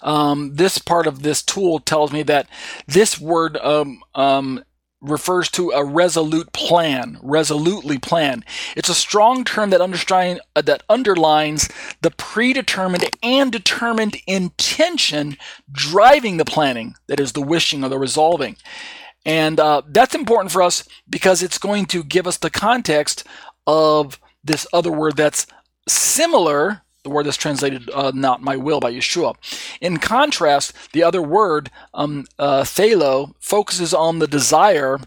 Um, 0.00 0.54
this 0.54 0.78
part 0.78 1.06
of 1.06 1.22
this 1.22 1.42
tool 1.42 1.78
tells 1.78 2.10
me 2.10 2.22
that 2.22 2.48
this 2.86 3.20
word 3.20 3.58
um, 3.58 4.00
um, 4.14 4.64
refers 5.06 5.48
to 5.50 5.70
a 5.70 5.84
resolute 5.84 6.52
plan, 6.52 7.18
resolutely 7.22 7.98
plan. 7.98 8.44
It's 8.76 8.88
a 8.88 8.94
strong 8.94 9.44
term 9.44 9.70
that, 9.70 9.80
underline, 9.80 10.40
uh, 10.54 10.62
that 10.62 10.82
underlines 10.88 11.68
the 12.02 12.10
predetermined 12.10 13.04
and 13.22 13.50
determined 13.50 14.16
intention 14.26 15.36
driving 15.70 16.36
the 16.36 16.44
planning, 16.44 16.94
that 17.06 17.20
is, 17.20 17.32
the 17.32 17.42
wishing 17.42 17.84
or 17.84 17.88
the 17.88 17.98
resolving. 17.98 18.56
And 19.24 19.58
uh, 19.58 19.82
that's 19.88 20.14
important 20.14 20.52
for 20.52 20.62
us 20.62 20.86
because 21.08 21.42
it's 21.42 21.58
going 21.58 21.86
to 21.86 22.04
give 22.04 22.26
us 22.26 22.38
the 22.38 22.50
context 22.50 23.24
of 23.66 24.20
this 24.44 24.66
other 24.72 24.92
word 24.92 25.16
that's 25.16 25.46
similar 25.88 26.82
the 27.06 27.10
word 27.10 27.24
that's 27.24 27.36
translated 27.36 27.88
uh, 27.94 28.10
"not 28.14 28.42
my 28.42 28.56
will" 28.56 28.80
by 28.80 28.92
Yeshua. 28.92 29.36
In 29.80 29.98
contrast, 29.98 30.74
the 30.92 31.04
other 31.04 31.22
word, 31.22 31.70
um, 31.94 32.26
uh, 32.36 32.62
thelo, 32.62 33.34
focuses 33.38 33.94
on 33.94 34.18
the 34.18 34.26
desire 34.26 34.98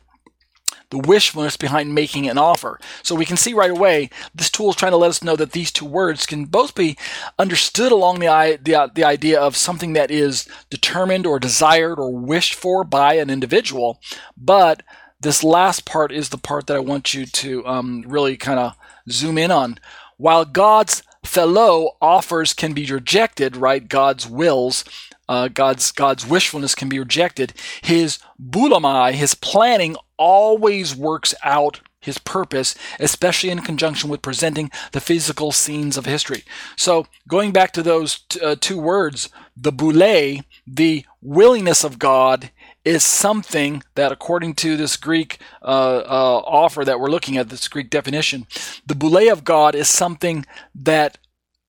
the 0.90 0.98
wishfulness 0.98 1.56
behind 1.58 1.94
making 1.94 2.28
an 2.28 2.38
offer. 2.38 2.80
So 3.04 3.14
we 3.14 3.26
can 3.26 3.38
see 3.38 3.54
right 3.54 3.70
away 3.70 4.10
this 4.34 4.50
tool 4.50 4.72
is 4.72 4.76
trying 4.76 4.94
to 4.94 4.98
let 4.98 5.10
us 5.10 5.24
know 5.24 5.36
that 5.36 5.52
these 5.52 5.72
two 5.72 5.86
words 5.86 6.26
can 6.26 6.46
both 6.46 6.74
be 6.74 6.98
understood 7.38 7.92
along 7.92 8.20
the, 8.20 8.60
the, 8.62 8.92
the 8.96 9.04
idea 9.04 9.40
of 9.40 9.56
something 9.56 9.94
that 9.94 10.10
is 10.10 10.48
determined 10.70 11.26
or 11.28 11.38
desired 11.38 12.00
or 12.00 12.12
wished 12.12 12.56
for 12.56 12.84
by 12.84 13.16
an 13.16 13.30
individual. 13.30 14.00
But 14.36 14.82
this 15.20 15.44
last 15.44 15.86
part 15.86 16.12
is 16.12 16.30
the 16.30 16.38
part 16.38 16.66
that 16.68 16.78
I 16.78 16.80
want 16.80 17.14
you 17.14 17.26
to 17.26 17.68
um, 17.68 18.04
really 18.08 18.38
kind 18.38 18.60
of 18.60 18.74
zoom 19.10 19.38
in 19.38 19.52
on. 19.52 19.78
While 20.18 20.46
God's 20.46 21.04
thelo 21.30 21.92
offers 22.02 22.54
can 22.54 22.74
be 22.74 22.86
rejected, 22.86 23.56
right? 23.56 23.88
God's 23.88 24.28
wills, 24.28 24.84
uh, 25.28 25.48
God's 25.48 25.92
God's 25.92 26.26
wishfulness 26.26 26.76
can 26.76 26.90
be 26.90 27.00
rejected. 27.00 27.54
His 27.82 28.20
boulomai, 28.42 29.14
his 29.14 29.36
planning, 29.36 29.96
always 30.18 30.96
works 30.96 31.36
out 31.44 31.82
his 32.02 32.18
purpose, 32.18 32.76
especially 33.00 33.50
in 33.50 33.60
conjunction 33.60 34.10
with 34.10 34.22
presenting 34.22 34.72
the 34.94 35.02
physical 35.02 35.52
scenes 35.52 35.98
of 35.98 36.06
history. 36.06 36.44
So, 36.78 37.08
going 37.28 37.52
back 37.52 37.74
to 37.74 37.84
those 37.84 38.20
t- 38.30 38.40
uh, 38.40 38.56
two 38.60 38.80
words, 38.80 39.30
the 39.56 39.72
boule, 39.72 40.42
the 40.66 41.06
willingness 41.22 41.84
of 41.84 42.00
God, 42.00 42.52
is 42.90 43.04
something 43.04 43.84
that, 43.94 44.12
according 44.12 44.56
to 44.56 44.76
this 44.76 44.98
Greek 44.98 45.38
uh, 45.62 46.00
uh, 46.00 46.42
offer 46.44 46.84
that 46.84 47.00
we're 47.00 47.12
looking 47.12 47.38
at, 47.38 47.50
this 47.50 47.68
Greek 47.68 47.92
definition, 47.92 48.48
the 48.88 48.96
boule 48.96 49.32
of 49.32 49.44
God 49.44 49.76
is 49.76 49.88
something 49.88 50.44
that 50.74 51.20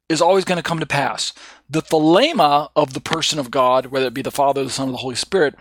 is 0.09 0.23
always 0.23 0.47
going 0.47 0.57
to 0.57 0.63
come 0.63 0.81
to 0.81 0.87
pass. 0.87 1.35
The 1.69 1.83
thelema 1.83 2.71
of 2.75 2.95
the 2.95 3.03
person 3.03 3.39
of 3.39 3.51
God, 3.51 3.87
whether 3.87 4.07
it 4.07 4.15
be 4.15 4.23
the 4.23 4.31
Father, 4.31 4.65
the 4.65 4.71
Son, 4.71 4.89
or 4.89 4.93
the 4.93 4.97
Holy 4.97 5.15
Spirit, 5.15 5.57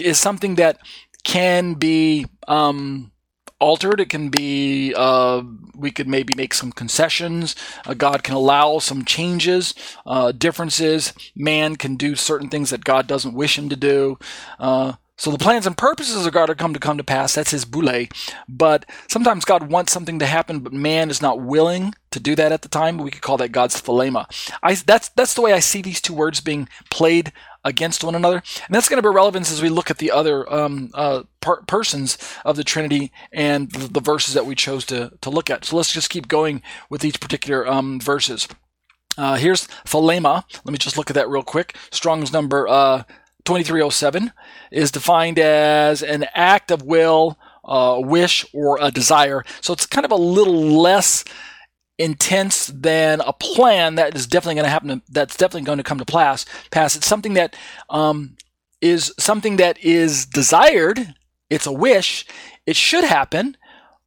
is 0.00 0.18
something 0.18 0.56
that 0.56 0.80
can 1.22 1.74
be 1.74 2.26
um, 2.48 3.12
altered. 3.60 4.00
It 4.00 4.08
can 4.08 4.28
be, 4.28 4.94
uh, 4.94 5.42
we 5.74 5.90
could 5.90 6.08
maybe 6.08 6.34
make 6.34 6.54
some 6.54 6.72
concessions. 6.72 7.54
Uh, 7.86 7.94
God 7.94 8.22
can 8.22 8.34
allow 8.34 8.78
some 8.78 9.04
changes, 9.04 9.74
uh, 10.04 10.32
differences. 10.32 11.12
Man 11.34 11.76
can 11.76 11.96
do 11.96 12.14
certain 12.14 12.48
things 12.48 12.70
that 12.70 12.84
God 12.84 13.06
doesn't 13.06 13.34
wish 13.34 13.58
him 13.58 13.68
to 13.68 13.76
do. 13.76 14.18
Uh, 14.58 14.94
so 15.18 15.30
the 15.30 15.38
plans 15.38 15.66
and 15.66 15.76
purposes 15.76 16.26
of 16.26 16.32
God 16.34 16.50
are 16.50 16.54
come 16.54 16.74
to 16.74 16.80
come 16.80 16.98
to 16.98 17.04
pass. 17.04 17.34
That's 17.34 17.50
his 17.50 17.64
boule. 17.64 18.06
But 18.48 18.84
sometimes 19.08 19.46
God 19.46 19.70
wants 19.70 19.90
something 19.92 20.18
to 20.18 20.26
happen, 20.26 20.60
but 20.60 20.74
man 20.74 21.08
is 21.08 21.22
not 21.22 21.40
willing 21.40 21.94
to 22.10 22.20
do 22.20 22.34
that 22.36 22.52
at 22.52 22.60
the 22.60 22.68
time. 22.68 22.98
We 22.98 23.10
could 23.10 23.22
call 23.22 23.38
that 23.38 23.52
God's 23.52 23.80
thelema. 23.80 24.26
I, 24.62 24.74
that's 24.74 25.08
that's 25.10 25.32
the 25.32 25.40
way 25.40 25.54
I 25.54 25.60
see 25.60 25.80
these 25.80 26.02
two 26.02 26.12
words 26.12 26.42
being 26.42 26.68
played 26.90 27.32
against 27.66 28.04
one 28.04 28.14
another, 28.14 28.36
and 28.36 28.74
that's 28.74 28.88
going 28.88 29.02
to 29.02 29.08
be 29.08 29.14
relevant 29.14 29.50
as 29.50 29.60
we 29.60 29.68
look 29.68 29.90
at 29.90 29.98
the 29.98 30.10
other 30.10 30.50
um, 30.52 30.90
uh, 30.94 31.24
per- 31.40 31.62
persons 31.62 32.16
of 32.44 32.56
the 32.56 32.64
Trinity 32.64 33.12
and 33.32 33.70
the, 33.72 33.88
the, 33.88 34.00
verses 34.00 34.34
that 34.34 34.46
we 34.46 34.54
chose 34.54 34.84
to 34.86 35.12
to 35.20 35.30
look 35.30 35.50
at. 35.50 35.64
So 35.64 35.76
let's 35.76 35.92
just 35.92 36.08
keep 36.08 36.28
going 36.28 36.62
with 36.88 37.04
each 37.04 37.20
particular 37.20 37.66
um, 37.66 38.00
verses. 38.00 38.48
Uh, 39.18 39.36
here's 39.36 39.66
thelema. 39.84 40.44
Let 40.64 40.72
me 40.72 40.78
just 40.78 40.96
look 40.96 41.10
at 41.10 41.14
that 41.14 41.28
real 41.28 41.42
quick. 41.42 41.76
Strong's 41.90 42.32
number. 42.32 42.68
Uh, 42.68 43.02
2307 43.44 44.32
is 44.72 44.90
defined 44.90 45.38
as 45.38 46.02
an 46.02 46.26
act 46.34 46.70
of 46.70 46.82
will, 46.82 47.38
a 47.64 48.00
wish, 48.00 48.44
or 48.52 48.78
a 48.80 48.90
desire. 48.90 49.44
So 49.60 49.72
it's 49.72 49.86
kind 49.86 50.04
of 50.04 50.10
a 50.10 50.16
little 50.16 50.80
less 50.80 51.24
intense 51.98 52.66
than 52.66 53.20
a 53.20 53.32
plan 53.32 53.94
that 53.96 54.14
is 54.14 54.26
definitely 54.26 54.56
going 54.56 54.64
to 54.64 54.70
happen. 54.70 55.02
That's 55.08 55.36
definitely 55.36 55.66
going 55.66 55.78
to 55.78 55.84
come 55.84 55.98
to 55.98 56.04
pass. 56.04 56.44
Pass. 56.70 56.96
It's 56.96 57.06
something 57.06 57.34
that 57.34 57.56
um, 57.90 58.36
is 58.80 59.12
something 59.18 59.56
that 59.56 59.78
is 59.78 60.26
desired. 60.26 61.14
It's 61.48 61.66
a 61.66 61.72
wish. 61.72 62.26
It 62.66 62.76
should 62.76 63.04
happen. 63.04 63.56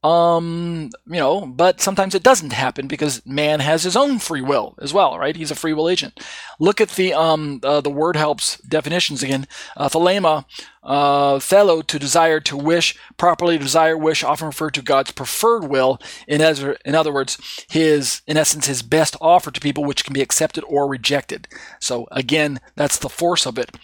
Um, 0.01 0.91
you 1.07 1.19
know, 1.19 1.45
but 1.45 1.81
sometimes 1.81 2.15
it 2.15 2.23
doesn't 2.23 2.53
happen 2.53 2.87
because 2.87 3.25
man 3.25 3.59
has 3.59 3.83
his 3.83 3.97
own 3.97 4.19
free 4.19 4.41
will 4.41 4.75
as 4.79 4.93
well, 4.93 5.19
right? 5.19 5.35
He's 5.35 5.51
a 5.51 5.55
free 5.55 5.73
will 5.73 5.89
agent. 5.89 6.25
Look 6.57 6.79
at 6.79 6.91
the 6.91 7.13
um 7.13 7.59
uh, 7.63 7.81
the 7.81 7.89
word 7.89 8.15
helps 8.15 8.57
definitions 8.59 9.21
again. 9.21 9.45
Uh, 9.75 9.89
thelema, 9.89 10.45
uh, 10.83 11.35
thelo, 11.39 11.85
to 11.85 11.99
desire, 11.99 12.39
to 12.39 12.55
wish, 12.55 12.97
properly 13.17 13.57
desire, 13.57 13.97
wish, 13.97 14.23
often 14.23 14.47
refer 14.47 14.69
to 14.69 14.81
God's 14.81 15.11
preferred 15.11 15.65
will. 15.65 15.99
In 16.27 16.41
other, 16.41 16.77
in 16.85 16.95
other 16.95 17.13
words, 17.13 17.37
his, 17.69 18.21
in 18.25 18.37
essence, 18.37 18.67
his 18.67 18.81
best 18.81 19.17
offer 19.19 19.51
to 19.51 19.59
people, 19.59 19.83
which 19.83 20.05
can 20.05 20.13
be 20.13 20.21
accepted 20.21 20.63
or 20.67 20.87
rejected. 20.87 21.49
So 21.81 22.07
again, 22.11 22.61
that's 22.75 22.97
the 22.97 23.09
force 23.09 23.45
of 23.45 23.57
it 23.57 23.75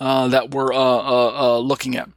uh, 0.00 0.28
that 0.28 0.52
we're 0.52 0.72
uh, 0.72 0.78
uh, 0.78 1.32
uh 1.34 1.58
looking 1.58 1.96
at. 1.96 2.08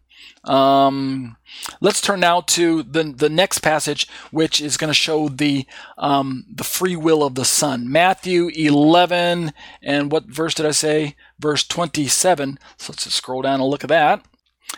Um, 0.47 1.37
let's 1.81 2.01
turn 2.01 2.21
now 2.21 2.41
to 2.41 2.83
the 2.83 3.03
the 3.03 3.29
next 3.29 3.59
passage, 3.59 4.07
which 4.31 4.61
is 4.61 4.77
going 4.77 4.89
to 4.89 4.93
show 4.93 5.29
the 5.29 5.65
um, 5.97 6.45
the 6.49 6.63
free 6.63 6.95
will 6.95 7.23
of 7.23 7.35
the 7.35 7.45
Son. 7.45 7.91
Matthew 7.91 8.49
11, 8.55 9.53
and 9.83 10.11
what 10.11 10.25
verse 10.25 10.53
did 10.53 10.65
I 10.65 10.71
say? 10.71 11.15
Verse 11.39 11.65
27. 11.65 12.57
So 12.77 12.91
let's 12.91 13.03
just 13.03 13.17
scroll 13.17 13.41
down 13.41 13.59
and 13.59 13.69
look 13.69 13.83
at 13.83 13.89
that. 13.89 14.25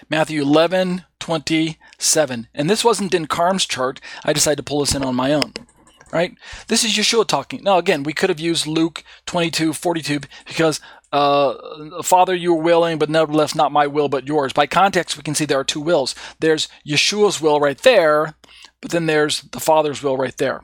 Matthew 0.09 0.41
11, 0.41 1.05
27. 1.19 2.47
And 2.53 2.69
this 2.69 2.83
wasn't 2.83 3.13
in 3.13 3.25
Carm's 3.25 3.65
chart. 3.65 3.99
I 4.23 4.33
decided 4.33 4.57
to 4.57 4.63
pull 4.63 4.81
this 4.81 4.93
in 4.93 5.03
on 5.03 5.15
my 5.15 5.33
own 5.33 5.53
right? 6.11 6.35
This 6.67 6.83
is 6.83 6.91
Yeshua 6.93 7.27
talking. 7.27 7.63
Now, 7.63 7.77
again, 7.77 8.03
we 8.03 8.13
could 8.13 8.29
have 8.29 8.39
used 8.39 8.65
Luke 8.65 9.03
22, 9.25 9.73
42 9.73 10.21
because 10.47 10.81
uh, 11.11 12.01
Father, 12.03 12.35
you 12.35 12.53
are 12.53 12.61
willing, 12.61 12.99
but 12.99 13.09
nevertheless 13.09 13.55
not 13.55 13.71
my 13.71 13.87
will, 13.87 14.09
but 14.09 14.27
yours. 14.27 14.53
By 14.53 14.67
context, 14.67 15.17
we 15.17 15.23
can 15.23 15.35
see 15.35 15.45
there 15.45 15.59
are 15.59 15.63
two 15.63 15.81
wills. 15.81 16.15
There's 16.39 16.67
Yeshua's 16.87 17.41
will 17.41 17.59
right 17.59 17.77
there, 17.79 18.35
but 18.81 18.91
then 18.91 19.05
there's 19.05 19.41
the 19.41 19.59
Father's 19.59 20.03
will 20.03 20.17
right 20.17 20.37
there. 20.37 20.63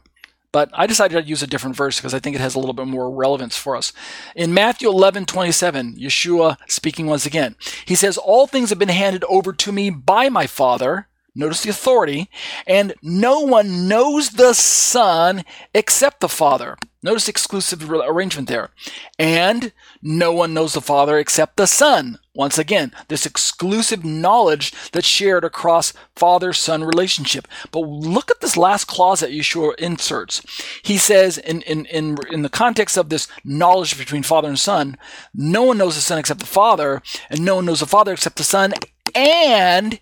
But 0.55 0.69
I 0.71 0.87
decided 0.87 1.21
to 1.21 1.27
use 1.27 1.43
a 1.43 1.47
different 1.47 1.75
verse 1.75 1.97
because 1.99 2.13
I 2.13 2.19
think 2.19 2.35
it 2.35 2.41
has 2.41 2.55
a 2.55 2.59
little 2.59 2.73
bit 2.73 2.87
more 2.87 3.11
relevance 3.11 3.57
for 3.57 3.75
us. 3.75 3.91
In 4.37 4.53
Matthew 4.53 4.87
11, 4.87 5.25
27, 5.25 5.97
Yeshua 5.97 6.55
speaking 6.69 7.07
once 7.07 7.25
again, 7.25 7.57
he 7.83 7.93
says, 7.93 8.17
All 8.17 8.47
things 8.47 8.69
have 8.69 8.79
been 8.79 8.87
handed 8.87 9.25
over 9.25 9.51
to 9.51 9.71
me 9.73 9.89
by 9.89 10.29
my 10.29 10.47
Father. 10.47 11.09
Notice 11.35 11.63
the 11.63 11.71
authority. 11.71 12.29
And 12.65 12.93
no 13.01 13.41
one 13.41 13.89
knows 13.89 14.29
the 14.29 14.53
Son 14.53 15.43
except 15.73 16.21
the 16.21 16.29
Father. 16.29 16.77
Notice 17.05 17.29
exclusive 17.29 17.87
arrangement 17.87 18.47
there. 18.47 18.71
And 19.19 19.73
no 20.01 20.33
one 20.33 20.55
knows 20.55 20.73
the 20.73 20.81
Father 20.81 21.19
except 21.19 21.55
the 21.55 21.67
Son. 21.67 22.17
Once 22.33 22.57
again, 22.57 22.91
this 23.09 23.27
exclusive 23.27 24.03
knowledge 24.03 24.73
that's 24.91 25.05
shared 25.05 25.43
across 25.43 25.93
father 26.15 26.51
son 26.51 26.83
relationship. 26.83 27.47
But 27.69 27.81
look 27.81 28.31
at 28.31 28.41
this 28.41 28.57
last 28.57 28.85
clause 28.85 29.19
that 29.19 29.29
Yeshua 29.29 29.75
inserts. 29.75 30.41
He 30.81 30.97
says, 30.97 31.37
in, 31.37 31.61
in, 31.61 31.85
in, 31.85 32.17
in 32.31 32.41
the 32.41 32.49
context 32.49 32.97
of 32.97 33.09
this 33.09 33.27
knowledge 33.43 33.99
between 33.99 34.23
father 34.23 34.49
and 34.49 34.57
son, 34.57 34.97
no 35.31 35.61
one 35.61 35.77
knows 35.77 35.93
the 35.93 36.01
Son 36.01 36.17
except 36.17 36.39
the 36.39 36.47
Father, 36.47 37.03
and 37.29 37.45
no 37.45 37.57
one 37.57 37.65
knows 37.65 37.81
the 37.81 37.85
Father 37.85 38.13
except 38.13 38.37
the 38.37 38.43
Son, 38.43 38.73
and 39.13 39.99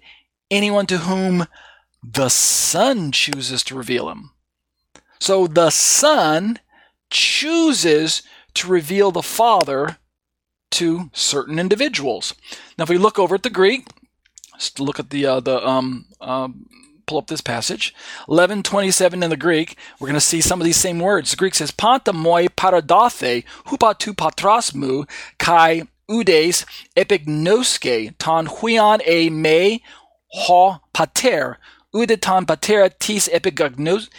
anyone 0.49 0.85
to 0.85 0.99
whom 0.99 1.47
the 2.01 2.29
Son 2.29 3.11
chooses 3.11 3.61
to 3.65 3.75
reveal 3.75 4.09
him. 4.09 4.31
So 5.19 5.47
the 5.47 5.69
Son 5.69 6.59
chooses 7.14 8.24
to 8.55 8.68
reveal 8.68 9.11
the 9.11 9.24
Father 9.24 9.97
to 10.72 11.09
certain 11.14 11.59
individuals. 11.59 12.34
Now, 12.78 12.84
if 12.84 12.89
we 12.89 12.97
look 12.97 13.18
over 13.20 13.36
at 13.36 13.43
the 13.43 13.49
Greek, 13.49 13.88
let's 14.51 14.78
look 14.80 14.99
at 14.99 15.11
the 15.11 15.26
uh, 15.26 15.39
the 15.39 15.66
um, 15.66 16.07
um, 16.20 16.66
pull 17.05 17.20
up 17.20 17.28
this 17.28 17.41
passage. 17.41 17.93
1127 18.26 19.24
in 19.24 19.30
the 19.30 19.38
Greek, 19.38 19.78
we're 19.99 20.07
going 20.07 20.16
to 20.16 20.22
see 20.22 20.41
some 20.41 20.59
of 20.59 20.66
these 20.66 20.78
same 20.78 20.99
words. 20.99 21.30
The 21.32 21.38
Greek 21.38 21.55
says, 21.55 21.72
Panta 21.72 22.14
moi 22.14 22.47
paradathe, 22.47 23.45
hupatu 23.66 24.14
patrasmu, 24.14 25.09
kai 25.38 25.84
udes 26.09 26.66
epignoske, 26.95 28.16
ton 28.18 28.47
huian 28.47 29.07
e 29.07 29.30
me 29.30 29.84
ha 30.34 30.80
pater, 30.93 31.59
udetan 31.93 32.47
patera 32.47 32.89
tis 32.89 33.30
epignoske, 33.30 34.09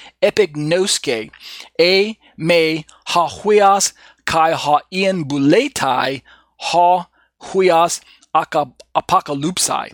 e 1.80 2.18
me 2.36 2.86
ha 3.06 3.28
huias 3.28 3.92
kai 4.24 4.52
ha 4.52 4.80
ian 4.92 5.24
buletai 5.24 6.22
ha 6.56 7.08
huias 7.42 8.00
apocalypsai. 8.34 9.92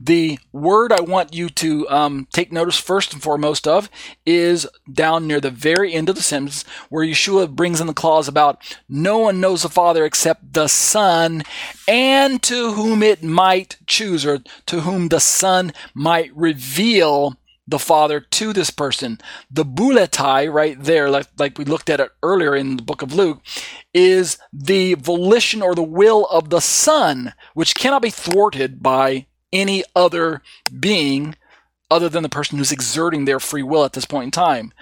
The 0.00 0.38
word 0.52 0.92
I 0.92 1.00
want 1.00 1.34
you 1.34 1.48
to 1.50 1.88
um, 1.88 2.26
take 2.32 2.52
notice 2.52 2.78
first 2.78 3.12
and 3.12 3.22
foremost 3.22 3.66
of 3.66 3.88
is 4.26 4.66
down 4.92 5.26
near 5.26 5.40
the 5.40 5.50
very 5.50 5.94
end 5.94 6.08
of 6.08 6.16
the 6.16 6.22
sentence 6.22 6.64
where 6.88 7.06
Yeshua 7.06 7.48
brings 7.48 7.80
in 7.80 7.86
the 7.86 7.94
clause 7.94 8.26
about 8.26 8.60
no 8.88 9.18
one 9.18 9.40
knows 9.40 9.62
the 9.62 9.68
Father 9.68 10.04
except 10.04 10.52
the 10.52 10.68
Son 10.68 11.42
and 11.86 12.42
to 12.42 12.72
whom 12.72 13.02
it 13.02 13.22
might 13.22 13.76
choose 13.86 14.26
or 14.26 14.40
to 14.66 14.80
whom 14.80 15.08
the 15.08 15.20
Son 15.20 15.72
might 15.94 16.36
reveal 16.36 17.36
the 17.66 17.78
Father 17.78 18.20
to 18.20 18.52
this 18.52 18.70
person. 18.70 19.18
The 19.50 19.64
buletai 19.64 20.52
right 20.52 20.76
there, 20.80 21.10
like, 21.10 21.28
like 21.38 21.58
we 21.58 21.64
looked 21.64 21.90
at 21.90 22.00
it 22.00 22.10
earlier 22.22 22.54
in 22.54 22.76
the 22.76 22.82
book 22.82 23.02
of 23.02 23.14
Luke, 23.14 23.40
is 23.92 24.38
the 24.52 24.94
volition 24.94 25.62
or 25.62 25.74
the 25.74 25.82
will 25.82 26.26
of 26.26 26.50
the 26.50 26.60
Son, 26.60 27.32
which 27.54 27.74
cannot 27.74 28.02
be 28.02 28.10
thwarted 28.10 28.82
by 28.82 29.26
any 29.52 29.84
other 29.94 30.42
being 30.78 31.36
other 31.90 32.08
than 32.08 32.22
the 32.22 32.28
person 32.28 32.58
who's 32.58 32.72
exerting 32.72 33.24
their 33.24 33.40
free 33.40 33.62
will 33.62 33.84
at 33.84 33.92
this 33.92 34.04
point 34.04 34.24
in 34.24 34.30
time. 34.30 34.72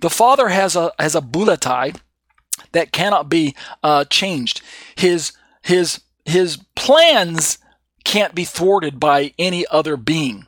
The 0.00 0.10
Father 0.10 0.48
has 0.48 0.76
a 0.76 0.92
has 0.98 1.14
a 1.14 1.20
buletai 1.20 1.98
that 2.72 2.92
cannot 2.92 3.28
be 3.28 3.54
uh, 3.82 4.04
changed. 4.04 4.62
His 4.94 5.32
his 5.62 6.00
his 6.24 6.58
plans 6.76 7.58
can't 8.04 8.34
be 8.34 8.44
thwarted 8.44 9.00
by 9.00 9.34
any 9.38 9.66
other 9.66 9.96
being. 9.96 10.46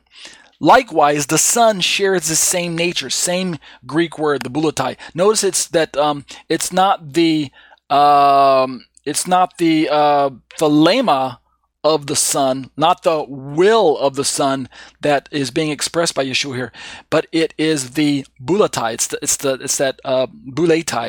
Likewise, 0.63 1.25
the 1.25 1.37
Son 1.37 1.81
shares 1.81 2.29
the 2.29 2.37
same 2.37 2.73
nature, 2.73 3.09
same 3.09 3.57
Greek 3.85 4.17
word, 4.17 4.43
the 4.43 4.49
buletai. 4.49 4.95
Notice 5.13 5.43
it's 5.43 5.67
that 5.67 5.97
um, 5.97 6.23
it's 6.47 6.71
not 6.71 7.11
the 7.15 7.51
um, 7.89 8.85
it's 9.03 9.27
not 9.27 9.57
the 9.57 9.89
uh, 9.89 10.29
thelema 10.57 11.39
of 11.83 12.07
the 12.07 12.15
Son, 12.15 12.71
not 12.77 13.03
the 13.03 13.25
will 13.27 13.97
of 13.97 14.15
the 14.15 14.23
Son 14.23 14.69
that 15.01 15.27
is 15.31 15.51
being 15.51 15.69
expressed 15.69 16.15
by 16.15 16.25
Yeshua 16.25 16.55
here, 16.55 16.71
but 17.09 17.27
it 17.33 17.53
is 17.57 17.91
the 17.91 18.25
buletai. 18.41 18.93
It's 18.93 19.07
the, 19.07 19.19
it's 19.21 19.35
the 19.35 19.53
it's 19.55 19.77
that 19.79 19.99
uh, 20.05 20.27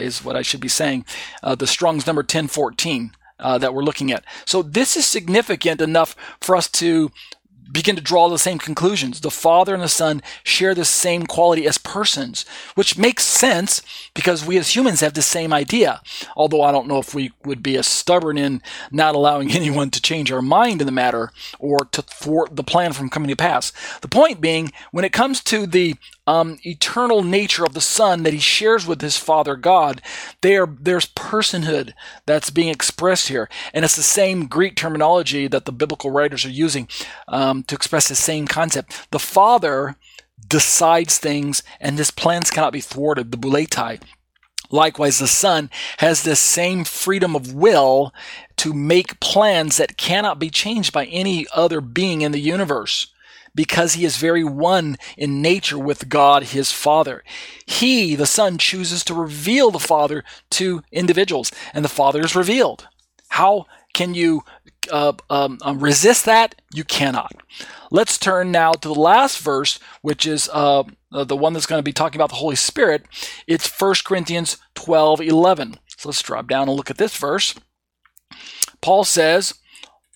is 0.03 0.25
what 0.25 0.35
I 0.35 0.43
should 0.43 0.61
be 0.61 0.67
saying. 0.67 1.05
Uh, 1.45 1.55
the 1.55 1.69
Strong's 1.69 2.09
number 2.09 2.25
ten 2.25 2.49
fourteen. 2.49 3.13
Uh, 3.41 3.59
that 3.59 3.75
we're 3.75 3.83
looking 3.83 4.13
at. 4.13 4.25
So 4.47 4.63
this 4.63 4.97
is 4.97 5.05
significant 5.05 5.81
enough 5.81 6.15
for 6.41 6.55
us 6.55 6.69
to 6.71 7.11
begin 7.71 7.97
to 7.97 8.03
draw 8.03 8.29
the 8.29 8.39
same 8.39 8.59
conclusions. 8.59 9.21
The 9.21 9.31
Father 9.31 9.75
and 9.75 9.83
the 9.83 9.89
Son 9.89 10.23
share 10.43 10.75
the 10.75 10.85
same 10.85 11.27
quality 11.27 11.67
as 11.67 11.79
persons, 11.79 12.45
which 12.75 12.99
makes 12.99 13.25
sense 13.25 13.83
because 14.15 14.45
we 14.45 14.59
as 14.59 14.75
humans 14.75 15.01
have 15.01 15.15
the 15.15 15.23
same 15.23 15.53
idea. 15.53 16.01
Although 16.37 16.63
I 16.63 16.73
don't 16.73 16.87
know 16.87 16.99
if 16.99 17.15
we 17.15 17.33
would 17.45 17.63
be 17.63 17.77
as 17.77 17.87
stubborn 17.87 18.39
in 18.39 18.63
not 18.91 19.15
allowing 19.15 19.51
anyone 19.55 19.91
to 19.91 20.03
change 20.03 20.31
our 20.31 20.43
mind 20.43 20.81
in 20.81 20.87
the 20.87 20.93
matter 20.93 21.33
or 21.59 21.87
to 21.93 22.03
thwart 22.03 22.57
the 22.57 22.65
plan 22.65 22.93
from 22.93 23.11
coming 23.11 23.29
to 23.29 23.37
pass. 23.37 23.73
The 24.01 24.09
point 24.09 24.41
being, 24.41 24.73
when 24.93 25.05
it 25.05 25.13
comes 25.13 25.43
to 25.45 25.67
the 25.67 25.97
um, 26.27 26.59
eternal 26.65 27.23
nature 27.23 27.65
of 27.65 27.75
the 27.75 27.81
Son 27.81 28.23
that 28.23 28.33
he 28.33 28.39
shares 28.39 28.87
with 28.87 29.01
his 29.01 29.17
Father 29.17 29.57
God, 29.57 30.01
there 30.41 30.67
there's 30.67 31.07
personhood 31.07 31.93
that's 32.27 32.51
being 32.51 32.69
expressed 32.69 33.29
here, 33.29 33.49
and 33.73 33.85
it's 33.85 33.97
the 33.97 34.03
same 34.03 34.47
Greek 34.47 34.77
terminology 34.77 35.47
that 35.49 35.65
the 35.65 35.73
biblical 35.73 36.11
writers 36.11 36.45
are 36.45 36.51
using 36.51 36.89
um, 37.29 37.63
to 37.65 37.75
express 37.75 38.09
the 38.09 38.15
same 38.15 38.47
concept. 38.47 39.11
The 39.11 39.19
Father 39.19 39.97
decides 40.47 41.19
things, 41.19 41.63
and 41.81 41.99
his 41.99 42.11
plans 42.11 42.51
cannot 42.51 42.73
be 42.73 42.81
thwarted. 42.81 43.31
The 43.31 43.39
buletai. 43.39 44.03
Likewise, 44.71 45.19
the 45.19 45.29
Son 45.29 45.71
has 45.99 46.23
this 46.23 46.41
same 46.41 46.85
freedom 46.85 47.37
of 47.37 47.55
will 47.55 48.13
to 48.57 48.73
make 48.73 49.21
plans 49.21 49.77
that 49.77 49.97
cannot 49.97 50.39
be 50.39 50.51
changed 50.51 50.93
by 50.93 51.05
any 51.07 51.47
other 51.55 51.81
being 51.81 52.23
in 52.23 52.33
the 52.33 52.41
universe 52.41 53.14
because 53.55 53.95
he 53.95 54.05
is 54.05 54.17
very 54.17 54.45
one 54.45 54.97
in 55.17 55.41
nature 55.41 55.79
with 55.79 56.09
God 56.09 56.45
his 56.45 56.73
Father. 56.73 57.23
He, 57.67 58.15
the 58.15 58.27
Son, 58.27 58.59
chooses 58.59 59.05
to 59.05 59.15
reveal 59.15 59.71
the 59.71 59.79
Father 59.79 60.25
to 60.51 60.83
individuals, 60.91 61.53
and 61.73 61.85
the 61.85 61.89
Father 61.89 62.21
is 62.21 62.37
revealed. 62.37 62.89
How 63.29 63.67
can 63.93 64.15
you 64.15 64.43
uh, 64.91 65.13
um, 65.31 65.59
um, 65.63 65.81
resist 65.81 66.25
that? 66.27 66.61
You 66.73 66.85
cannot. 66.85 67.33
Let's 67.91 68.19
turn 68.19 68.51
now 68.51 68.73
to 68.73 68.89
the 68.89 68.95
last 68.95 69.39
verse, 69.39 69.79
which 70.03 70.27
is 70.27 70.51
uh, 70.53 70.85
uh 71.13 71.25
the 71.25 71.37
one 71.37 71.53
that's 71.53 71.67
going 71.67 71.79
to 71.79 71.85
be 71.85 71.93
talking 71.93 72.21
about 72.21 72.31
the 72.31 72.37
Holy 72.37 72.57
Spirit. 72.57 73.05
It's 73.47 73.81
1 73.81 73.95
Corinthians 74.05 74.59
12 74.75 75.21
11. 75.21 75.79
So 75.97 76.09
let's 76.09 76.23
drop 76.23 76.49
down 76.49 76.69
and 76.69 76.77
look 76.77 76.91
at 76.91 76.99
this 76.99 77.17
verse. 77.17 77.55
Paul 78.81 79.05
says, 79.05 79.55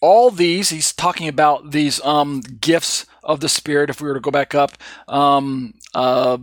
all 0.01 0.31
these, 0.31 0.71
he's 0.71 0.93
talking 0.93 1.29
about 1.29 1.71
these 1.71 2.01
um, 2.05 2.41
gifts 2.41 3.07
of 3.29 3.41
the 3.41 3.49
Spirit. 3.49 3.91
If 3.91 4.01
we 4.01 4.09
were 4.09 4.15
to 4.15 4.21
go 4.21 4.33
back 4.33 4.55
up 4.55 4.73
um, 5.07 5.75
uh, 5.95 6.39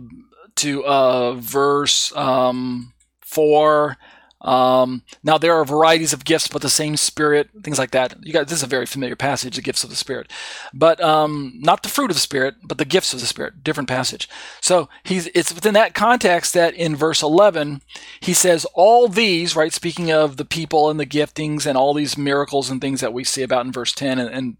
to 0.56 0.84
uh, 0.86 1.34
verse 1.34 2.16
um, 2.16 2.94
4, 3.20 3.98
um, 4.42 5.02
now 5.24 5.38
there 5.38 5.54
are 5.54 5.64
varieties 5.64 6.12
of 6.12 6.24
gifts, 6.24 6.46
but 6.46 6.62
the 6.62 6.70
same 6.70 6.96
Spirit, 6.96 7.50
things 7.64 7.78
like 7.78 7.90
that. 7.90 8.14
You 8.24 8.32
guys, 8.32 8.46
this 8.46 8.58
is 8.58 8.62
a 8.62 8.68
very 8.68 8.86
familiar 8.86 9.16
passage, 9.16 9.56
the 9.56 9.62
gifts 9.62 9.82
of 9.82 9.90
the 9.90 9.96
Spirit, 9.96 10.30
but 10.72 11.00
um, 11.00 11.54
not 11.56 11.82
the 11.82 11.88
fruit 11.88 12.10
of 12.10 12.16
the 12.16 12.20
Spirit, 12.20 12.54
but 12.62 12.78
the 12.78 12.84
gifts 12.84 13.12
of 13.12 13.20
the 13.20 13.26
Spirit. 13.26 13.64
Different 13.64 13.88
passage. 13.88 14.28
So 14.60 14.88
he's 15.02 15.26
it's 15.28 15.52
within 15.52 15.74
that 15.74 15.94
context 15.94 16.54
that 16.54 16.74
in 16.74 16.94
verse 16.94 17.22
11 17.22 17.82
he 18.20 18.34
says 18.34 18.66
all 18.74 19.08
these, 19.08 19.56
right? 19.56 19.72
Speaking 19.72 20.12
of 20.12 20.36
the 20.36 20.44
people 20.44 20.90
and 20.90 21.00
the 21.00 21.06
giftings 21.06 21.66
and 21.66 21.76
all 21.76 21.92
these 21.92 22.16
miracles 22.16 22.70
and 22.70 22.80
things 22.80 23.00
that 23.00 23.12
we 23.12 23.24
see 23.24 23.42
about 23.42 23.66
in 23.66 23.72
verse 23.72 23.92
10 23.92 24.18
and, 24.20 24.30
and 24.30 24.56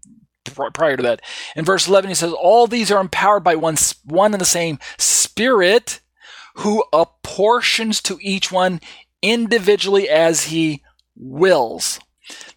prior 0.49 0.97
to 0.97 1.03
that. 1.03 1.21
In 1.55 1.65
verse 1.65 1.87
11, 1.87 2.09
he 2.09 2.15
says, 2.15 2.33
All 2.33 2.67
these 2.67 2.91
are 2.91 3.01
empowered 3.01 3.43
by 3.43 3.55
one, 3.55 3.77
one 4.05 4.33
and 4.33 4.41
the 4.41 4.45
same 4.45 4.79
Spirit 4.97 6.01
who 6.57 6.83
apportions 6.91 8.01
to 8.01 8.17
each 8.21 8.51
one 8.51 8.81
individually 9.21 10.09
as 10.09 10.45
he 10.45 10.83
wills. 11.15 11.99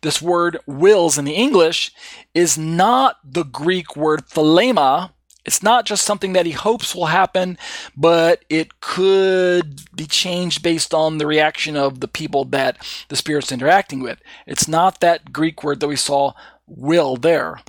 This 0.03 0.21
word 0.21 0.59
wills 0.67 1.19
in 1.19 1.25
the 1.25 1.35
English 1.35 1.93
is 2.35 2.59
not 2.59 3.17
the 3.25 3.45
Greek 3.45 3.97
word 3.97 4.27
thelema. 4.27 5.13
It's 5.45 5.63
not 5.63 5.87
just 5.87 6.05
something 6.05 6.33
that 6.33 6.47
he 6.47 6.53
hopes 6.53 6.95
will 6.95 7.07
happen, 7.07 7.57
but 7.97 8.45
it 8.49 8.81
could 8.81 9.83
be 9.95 10.07
changed 10.07 10.63
based 10.63 10.93
on 10.93 11.19
the 11.19 11.27
reaction 11.27 11.77
of 11.77 12.01
the 12.01 12.09
people 12.09 12.45
that 12.47 12.79
the 13.09 13.17
Spirit's 13.17 13.53
interacting 13.53 14.01
with. 14.01 14.21
It's 14.47 14.69
not 14.69 15.01
that 15.01 15.33
Greek 15.33 15.63
word 15.63 15.81
that 15.81 15.89
we 15.89 15.97
saw 15.97 16.33
will 16.67 17.17
there. 17.17 17.61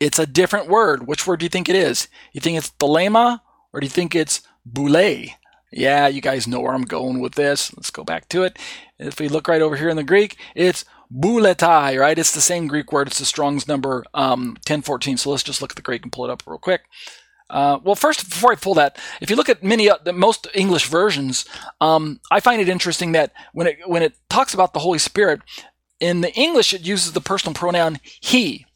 It's 0.00 0.18
a 0.18 0.26
different 0.26 0.68
word. 0.68 1.06
Which 1.06 1.26
word 1.26 1.40
do 1.40 1.44
you 1.44 1.50
think 1.50 1.68
it 1.68 1.76
is? 1.76 2.08
You 2.32 2.40
think 2.40 2.56
it's 2.56 2.70
thelema 2.70 3.42
or 3.72 3.80
do 3.80 3.84
you 3.84 3.90
think 3.90 4.14
it's 4.14 4.40
boule? 4.64 5.26
Yeah, 5.70 6.08
you 6.08 6.20
guys 6.20 6.48
know 6.48 6.60
where 6.60 6.72
I'm 6.72 6.82
going 6.82 7.20
with 7.20 7.34
this. 7.34 7.76
Let's 7.76 7.90
go 7.90 8.02
back 8.02 8.28
to 8.30 8.42
it. 8.42 8.58
If 8.98 9.20
we 9.20 9.28
look 9.28 9.46
right 9.46 9.62
over 9.62 9.76
here 9.76 9.88
in 9.88 9.96
the 9.96 10.02
Greek, 10.02 10.36
it's 10.54 10.84
buletai, 11.14 12.00
right? 12.00 12.18
It's 12.18 12.34
the 12.34 12.40
same 12.40 12.66
Greek 12.66 12.92
word. 12.92 13.08
It's 13.08 13.18
the 13.18 13.24
Strong's 13.24 13.68
number 13.68 14.04
um, 14.14 14.54
1014. 14.66 15.18
So 15.18 15.30
let's 15.30 15.42
just 15.42 15.60
look 15.60 15.72
at 15.72 15.76
the 15.76 15.82
Greek 15.82 16.02
and 16.02 16.12
pull 16.12 16.24
it 16.24 16.30
up 16.30 16.42
real 16.46 16.58
quick. 16.58 16.82
Uh, 17.48 17.78
well, 17.82 17.96
first, 17.96 18.28
before 18.28 18.52
I 18.52 18.56
pull 18.56 18.74
that, 18.74 18.98
if 19.20 19.28
you 19.28 19.36
look 19.36 19.48
at 19.48 19.62
many, 19.62 19.90
uh, 19.90 19.98
most 20.12 20.46
English 20.54 20.86
versions, 20.86 21.44
um, 21.80 22.20
I 22.30 22.40
find 22.40 22.60
it 22.60 22.68
interesting 22.68 23.12
that 23.12 23.32
when 23.52 23.66
it 23.66 23.78
when 23.86 24.02
it 24.04 24.14
talks 24.28 24.54
about 24.54 24.72
the 24.72 24.78
Holy 24.78 25.00
Spirit, 25.00 25.40
in 25.98 26.20
the 26.20 26.32
English 26.34 26.72
it 26.72 26.86
uses 26.86 27.12
the 27.12 27.20
personal 27.20 27.52
pronoun 27.52 27.98
he, 28.04 28.66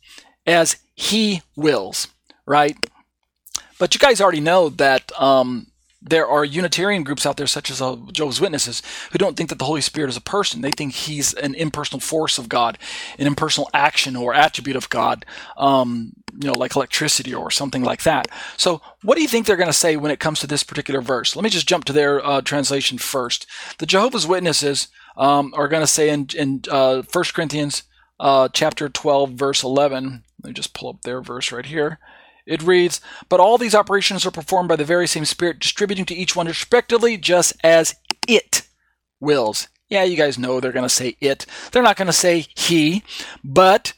as 0.44 0.76
he 0.94 1.42
wills, 1.56 2.08
right? 2.46 2.76
But 3.78 3.94
you 3.94 3.98
guys 3.98 4.20
already 4.20 4.40
know 4.40 4.68
that 4.70 5.10
um, 5.20 5.66
there 6.04 6.28
are 6.28 6.44
Unitarian 6.44 7.02
groups 7.02 7.24
out 7.24 7.38
there, 7.38 7.46
such 7.46 7.70
as 7.70 7.80
uh, 7.80 7.96
Jehovah's 8.12 8.40
Witnesses, 8.40 8.82
who 9.10 9.18
don't 9.18 9.36
think 9.36 9.48
that 9.48 9.58
the 9.58 9.64
Holy 9.64 9.80
Spirit 9.80 10.10
is 10.10 10.16
a 10.16 10.22
person. 10.22 10.60
They 10.60 10.70
think 10.70 10.92
he's 10.92 11.32
an 11.32 11.54
impersonal 11.54 12.00
force 12.00 12.38
of 12.38 12.48
God, 12.48 12.78
an 13.18 13.26
impersonal 13.26 13.70
action 13.72 14.14
or 14.14 14.34
attribute 14.34 14.76
of 14.76 14.90
God, 14.90 15.24
um, 15.56 16.12
you 16.38 16.46
know, 16.46 16.52
like 16.52 16.76
electricity 16.76 17.34
or 17.34 17.50
something 17.50 17.82
like 17.82 18.02
that. 18.02 18.28
So, 18.58 18.82
what 19.02 19.16
do 19.16 19.22
you 19.22 19.28
think 19.28 19.46
they're 19.46 19.56
going 19.56 19.66
to 19.66 19.72
say 19.72 19.96
when 19.96 20.10
it 20.10 20.20
comes 20.20 20.40
to 20.40 20.46
this 20.46 20.62
particular 20.62 21.00
verse? 21.00 21.34
Let 21.34 21.42
me 21.42 21.50
just 21.50 21.68
jump 21.68 21.84
to 21.86 21.92
their 21.92 22.24
uh, 22.24 22.42
translation 22.42 22.98
first. 22.98 23.46
The 23.78 23.86
Jehovah's 23.86 24.26
Witnesses 24.26 24.88
um, 25.16 25.54
are 25.56 25.68
going 25.68 25.82
to 25.82 25.86
say 25.86 26.10
in, 26.10 26.28
in 26.36 26.62
uh, 26.70 27.02
1 27.10 27.24
Corinthians 27.34 27.84
uh, 28.20 28.48
chapter 28.52 28.88
12, 28.88 29.30
verse 29.30 29.62
11, 29.62 30.22
let 30.44 30.50
me 30.50 30.54
just 30.54 30.74
pull 30.74 30.90
up 30.90 31.02
their 31.02 31.22
verse 31.22 31.50
right 31.50 31.64
here. 31.64 31.98
It 32.46 32.62
reads, 32.62 33.00
But 33.30 33.40
all 33.40 33.56
these 33.56 33.74
operations 33.74 34.26
are 34.26 34.30
performed 34.30 34.68
by 34.68 34.76
the 34.76 34.84
very 34.84 35.06
same 35.06 35.24
Spirit, 35.24 35.58
distributing 35.58 36.04
to 36.04 36.14
each 36.14 36.36
one 36.36 36.46
respectively, 36.46 37.16
just 37.16 37.54
as 37.64 37.94
it 38.28 38.68
wills. 39.20 39.68
Yeah, 39.88 40.04
you 40.04 40.16
guys 40.18 40.38
know 40.38 40.60
they're 40.60 40.70
going 40.70 40.82
to 40.82 40.88
say 40.90 41.16
it. 41.20 41.46
They're 41.72 41.82
not 41.82 41.96
going 41.96 42.06
to 42.06 42.12
say 42.12 42.46
he, 42.54 43.02
but 43.42 43.94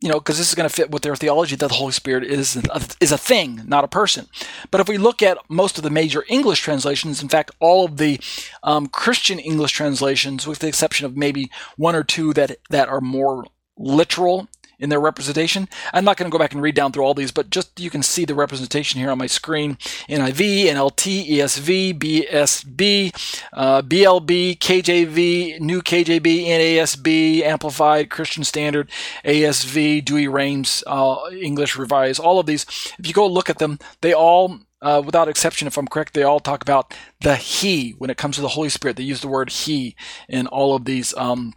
you 0.00 0.08
know, 0.08 0.18
because 0.18 0.38
this 0.38 0.48
is 0.48 0.54
going 0.54 0.68
to 0.68 0.74
fit 0.74 0.90
with 0.90 1.02
their 1.02 1.16
theology 1.16 1.56
that 1.56 1.68
the 1.68 1.74
Holy 1.74 1.92
Spirit 1.92 2.24
is 2.24 2.56
a, 2.56 2.80
is 3.00 3.12
a 3.12 3.18
thing, 3.18 3.62
not 3.64 3.84
a 3.84 3.88
person. 3.88 4.26
But 4.70 4.80
if 4.80 4.88
we 4.88 4.98
look 4.98 5.22
at 5.22 5.38
most 5.48 5.78
of 5.78 5.84
the 5.84 5.90
major 5.90 6.24
English 6.28 6.60
translations, 6.60 7.22
in 7.22 7.28
fact, 7.28 7.52
all 7.60 7.86
of 7.86 7.96
the 7.96 8.20
um, 8.62 8.88
Christian 8.88 9.38
English 9.38 9.72
translations, 9.72 10.46
with 10.46 10.58
the 10.58 10.68
exception 10.68 11.06
of 11.06 11.16
maybe 11.16 11.50
one 11.76 11.94
or 11.94 12.04
two 12.04 12.34
that 12.34 12.58
that 12.70 12.88
are 12.88 13.00
more 13.00 13.46
literal 13.78 14.48
in 14.78 14.88
their 14.88 15.00
representation. 15.00 15.68
I'm 15.92 16.04
not 16.04 16.16
going 16.16 16.30
to 16.30 16.32
go 16.32 16.38
back 16.38 16.52
and 16.52 16.62
read 16.62 16.74
down 16.74 16.92
through 16.92 17.04
all 17.04 17.14
these, 17.14 17.32
but 17.32 17.50
just 17.50 17.78
you 17.80 17.90
can 17.90 18.02
see 18.02 18.24
the 18.24 18.34
representation 18.34 19.00
here 19.00 19.10
on 19.10 19.18
my 19.18 19.26
screen. 19.26 19.76
NIV, 20.08 20.66
NLT, 20.66 21.28
ESV, 21.28 21.98
BSB, 21.98 23.44
uh, 23.52 23.82
BLB, 23.82 24.58
KJV, 24.58 25.60
New 25.60 25.82
KJV, 25.82 26.46
NASB, 26.46 27.42
Amplified, 27.42 28.10
Christian 28.10 28.44
Standard, 28.44 28.90
ASV, 29.24 30.04
Douay-Rheims, 30.04 30.84
uh, 30.86 31.16
English 31.32 31.76
Revised, 31.76 32.20
all 32.20 32.38
of 32.38 32.46
these. 32.46 32.64
If 32.98 33.06
you 33.06 33.14
go 33.14 33.26
look 33.26 33.50
at 33.50 33.58
them, 33.58 33.78
they 34.02 34.12
all 34.12 34.60
uh, 34.82 35.02
without 35.04 35.26
exception, 35.26 35.66
if 35.66 35.78
I'm 35.78 35.88
correct, 35.88 36.12
they 36.12 36.22
all 36.22 36.38
talk 36.38 36.62
about 36.62 36.94
the 37.20 37.36
He 37.36 37.92
when 37.92 38.10
it 38.10 38.18
comes 38.18 38.36
to 38.36 38.42
the 38.42 38.48
Holy 38.48 38.68
Spirit. 38.68 38.96
They 38.96 39.02
use 39.02 39.22
the 39.22 39.28
word 39.28 39.50
He 39.50 39.96
in 40.28 40.46
all 40.46 40.76
of 40.76 40.84
these 40.84 41.16
um, 41.16 41.54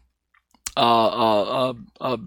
uh, 0.78 1.08
uh, 1.08 1.44
uh, 1.44 1.74
uh 2.00 2.18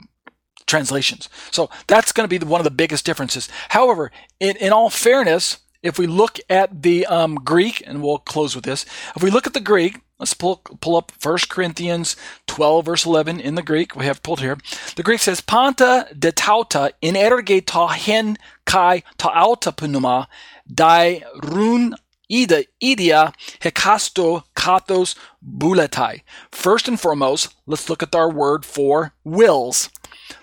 translations. 0.73 1.29
So 1.51 1.69
that's 1.87 2.13
going 2.13 2.25
to 2.25 2.35
be 2.35 2.39
the, 2.39 2.47
one 2.47 2.61
of 2.61 2.65
the 2.65 2.71
biggest 2.83 3.05
differences. 3.05 3.49
However, 3.69 4.11
in, 4.41 4.57
in 4.57 4.73
all 4.73 4.89
fairness, 4.89 5.59
if 5.83 5.99
we 5.99 6.07
look 6.07 6.41
at 6.49 6.83
the 6.83 7.05
um, 7.07 7.35
Greek, 7.35 7.83
and 7.87 8.03
we'll 8.03 8.19
close 8.19 8.55
with 8.57 8.65
this, 8.65 8.87
if 9.15 9.23
we 9.23 9.31
look 9.31 9.47
at 9.47 9.53
the 9.53 9.61
Greek, 9.61 10.01
let's 10.19 10.33
pull, 10.33 10.63
pull 10.81 10.97
up 10.97 11.13
1 11.23 11.39
Corinthians 11.51 12.17
12, 12.47 12.87
verse 12.87 13.05
11 13.05 13.39
in 13.39 13.55
the 13.55 13.63
Greek. 13.63 13.95
We 13.95 14.07
have 14.07 14.23
pulled 14.23 14.41
here. 14.41 14.57
The 14.97 15.03
Greek 15.03 15.21
says, 15.21 15.43
Panta 15.43 16.09
de 16.19 16.33
tauta 16.33 16.93
in 17.03 17.17
erge 17.17 17.67
ta 17.67 17.89
hen 17.89 18.39
kai 18.65 19.03
ta 19.19 19.29
auta 19.29 19.73
punuma 19.73 20.27
dai 20.73 21.23
run 21.43 21.97
ida 22.31 22.65
idia 22.81 23.35
hekasto 23.61 24.45
katos 24.55 25.15
buletai. 25.43 26.23
First 26.51 26.89
and 26.89 26.99
foremost, 26.99 27.55
let's 27.67 27.91
look 27.91 28.03
at 28.03 28.15
our 28.15 28.31
word 28.31 28.65
for 28.65 29.13
wills. 29.25 29.91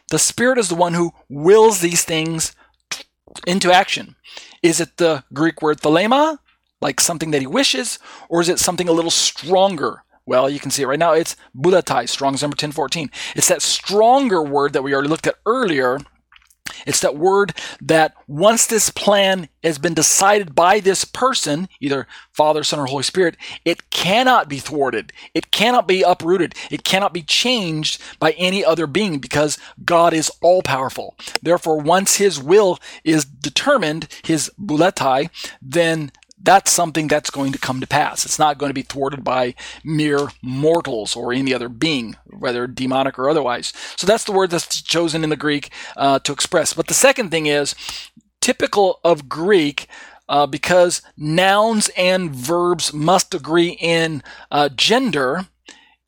The 0.09 0.19
Spirit 0.19 0.57
is 0.57 0.69
the 0.69 0.75
one 0.75 0.93
who 0.93 1.11
wills 1.29 1.81
these 1.81 2.03
things 2.03 2.55
into 3.45 3.71
action. 3.71 4.15
Is 4.63 4.79
it 4.81 4.97
the 4.97 5.23
Greek 5.33 5.61
word 5.61 5.81
thelema, 5.81 6.39
like 6.81 6.99
something 6.99 7.31
that 7.31 7.41
he 7.41 7.47
wishes, 7.47 7.99
or 8.27 8.41
is 8.41 8.49
it 8.49 8.59
something 8.59 8.89
a 8.89 8.93
little 8.93 9.11
stronger? 9.11 10.03
Well, 10.25 10.49
you 10.49 10.59
can 10.59 10.71
see 10.71 10.83
it 10.83 10.87
right 10.87 10.99
now. 10.99 11.13
It's 11.13 11.35
buletai, 11.55 12.07
Strong's 12.09 12.41
number 12.41 12.53
1014. 12.55 13.09
It's 13.35 13.47
that 13.47 13.61
stronger 13.61 14.43
word 14.43 14.73
that 14.73 14.83
we 14.83 14.93
already 14.93 15.09
looked 15.09 15.27
at 15.27 15.35
earlier 15.45 15.99
it's 16.85 16.99
that 17.01 17.15
word 17.15 17.53
that 17.81 18.13
once 18.27 18.67
this 18.67 18.89
plan 18.89 19.49
has 19.63 19.77
been 19.77 19.93
decided 19.93 20.55
by 20.55 20.79
this 20.79 21.05
person, 21.05 21.67
either 21.79 22.07
Father, 22.31 22.63
Son, 22.63 22.79
or 22.79 22.85
Holy 22.85 23.03
Spirit, 23.03 23.35
it 23.65 23.89
cannot 23.89 24.49
be 24.49 24.59
thwarted. 24.59 25.11
It 25.33 25.51
cannot 25.51 25.87
be 25.87 26.01
uprooted. 26.01 26.55
It 26.71 26.83
cannot 26.83 27.13
be 27.13 27.21
changed 27.21 28.01
by 28.19 28.31
any 28.31 28.63
other 28.63 28.87
being 28.87 29.19
because 29.19 29.57
God 29.83 30.13
is 30.13 30.31
all 30.41 30.61
powerful. 30.61 31.15
Therefore, 31.41 31.79
once 31.79 32.15
his 32.15 32.41
will 32.41 32.79
is 33.03 33.25
determined, 33.25 34.07
his 34.23 34.51
buletai, 34.59 35.29
then 35.61 36.11
that's 36.41 36.71
something 36.71 37.07
that's 37.07 37.29
going 37.29 37.51
to 37.51 37.59
come 37.59 37.81
to 37.81 37.87
pass. 37.87 38.25
It's 38.25 38.39
not 38.39 38.57
going 38.57 38.69
to 38.69 38.73
be 38.73 38.81
thwarted 38.81 39.23
by 39.23 39.55
mere 39.83 40.29
mortals 40.41 41.15
or 41.15 41.33
any 41.33 41.53
other 41.53 41.69
being, 41.69 42.15
whether 42.25 42.67
demonic 42.67 43.19
or 43.19 43.29
otherwise. 43.29 43.73
So 43.95 44.07
that's 44.07 44.23
the 44.23 44.31
word 44.31 44.49
that's 44.51 44.81
chosen 44.81 45.23
in 45.23 45.29
the 45.29 45.35
Greek 45.35 45.69
uh, 45.97 46.19
to 46.19 46.31
express. 46.31 46.73
But 46.73 46.87
the 46.87 46.93
second 46.93 47.29
thing 47.29 47.45
is 47.45 47.75
typical 48.41 48.99
of 49.03 49.29
Greek. 49.29 49.87
Uh, 50.27 50.45
because 50.45 51.01
nouns 51.17 51.89
and 51.97 52.29
verbs 52.29 52.93
must 52.93 53.33
agree 53.33 53.69
in 53.79 54.21
uh, 54.51 54.69
gender, 54.69 55.47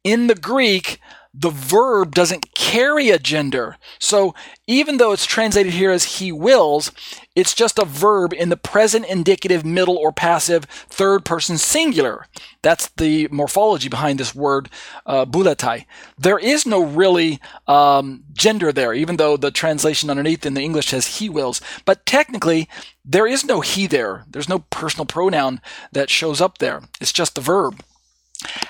in 0.03 0.27
the 0.27 0.35
Greek, 0.35 0.99
the 1.33 1.49
verb 1.49 2.13
doesn't 2.13 2.53
carry 2.53 3.09
a 3.09 3.19
gender. 3.19 3.77
So 3.99 4.35
even 4.67 4.97
though 4.97 5.11
it's 5.11 5.25
translated 5.25 5.73
here 5.73 5.91
as 5.91 6.17
he 6.19 6.31
wills, 6.31 6.91
it's 7.35 7.53
just 7.53 7.79
a 7.79 7.85
verb 7.85 8.33
in 8.33 8.49
the 8.49 8.57
present 8.57 9.05
indicative 9.05 9.63
middle 9.65 9.97
or 9.97 10.11
passive 10.11 10.65
third 10.65 11.23
person 11.23 11.57
singular. 11.57 12.27
That's 12.61 12.89
the 12.89 13.27
morphology 13.29 13.87
behind 13.87 14.19
this 14.19 14.35
word 14.35 14.69
uh, 15.05 15.25
buletai. 15.25 15.85
There 16.17 16.37
is 16.37 16.65
no 16.65 16.83
really 16.83 17.39
um, 17.67 18.25
gender 18.33 18.73
there, 18.73 18.93
even 18.93 19.15
though 19.15 19.37
the 19.37 19.51
translation 19.51 20.09
underneath 20.09 20.45
in 20.45 20.55
the 20.55 20.61
English 20.61 20.87
says 20.87 21.19
he 21.19 21.29
wills. 21.29 21.61
But 21.85 22.05
technically, 22.05 22.67
there 23.05 23.27
is 23.27 23.45
no 23.45 23.61
he 23.61 23.87
there. 23.87 24.25
There's 24.29 24.49
no 24.49 24.59
personal 24.69 25.05
pronoun 25.05 25.61
that 25.93 26.09
shows 26.09 26.41
up 26.41 26.57
there. 26.57 26.81
It's 26.99 27.13
just 27.13 27.35
the 27.35 27.41
verb. 27.41 27.81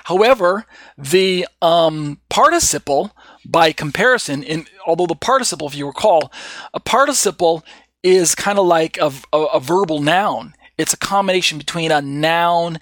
However, 0.06 0.66
the 0.98 1.48
um, 1.62 2.20
participle, 2.30 3.16
by 3.46 3.72
comparison, 3.72 4.44
in 4.44 4.68
although 4.86 5.08
the 5.08 5.16
participle, 5.16 5.68
if 5.68 5.76
you 5.76 5.88
recall, 5.88 6.32
a 6.74 6.80
participle 6.80 7.64
is 8.04 8.36
kind 8.36 8.58
of 8.58 8.66
like 8.66 8.98
a, 8.98 9.12
a, 9.34 9.38
a 9.38 9.60
verbal 9.60 10.02
noun. 10.02 10.54
It's 10.78 10.94
a 10.94 10.98
combination 10.98 11.58
between 11.58 11.92
a 11.92 12.02
noun 12.02 12.80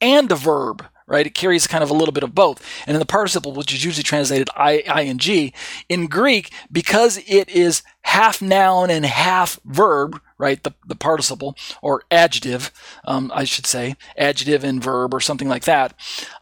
and 0.00 0.30
a 0.30 0.36
verb 0.36 0.84
right? 1.08 1.26
It 1.26 1.34
carries 1.34 1.66
kind 1.66 1.82
of 1.82 1.90
a 1.90 1.94
little 1.94 2.12
bit 2.12 2.22
of 2.22 2.34
both. 2.34 2.64
And 2.86 2.94
in 2.94 3.00
the 3.00 3.06
participle, 3.06 3.52
which 3.52 3.72
is 3.72 3.84
usually 3.84 4.04
translated 4.04 4.48
I, 4.54 4.82
ing, 5.02 5.52
in 5.88 6.06
Greek, 6.06 6.52
because 6.70 7.18
it 7.26 7.48
is 7.48 7.82
half 8.02 8.40
noun 8.40 8.90
and 8.90 9.04
half 9.04 9.58
verb, 9.64 10.20
right? 10.36 10.62
The, 10.62 10.74
the 10.86 10.94
participle 10.94 11.56
or 11.82 12.02
adjective, 12.10 12.70
um, 13.04 13.32
I 13.34 13.44
should 13.44 13.66
say, 13.66 13.96
adjective 14.16 14.62
and 14.62 14.82
verb 14.82 15.12
or 15.14 15.20
something 15.20 15.48
like 15.48 15.64
that. 15.64 15.94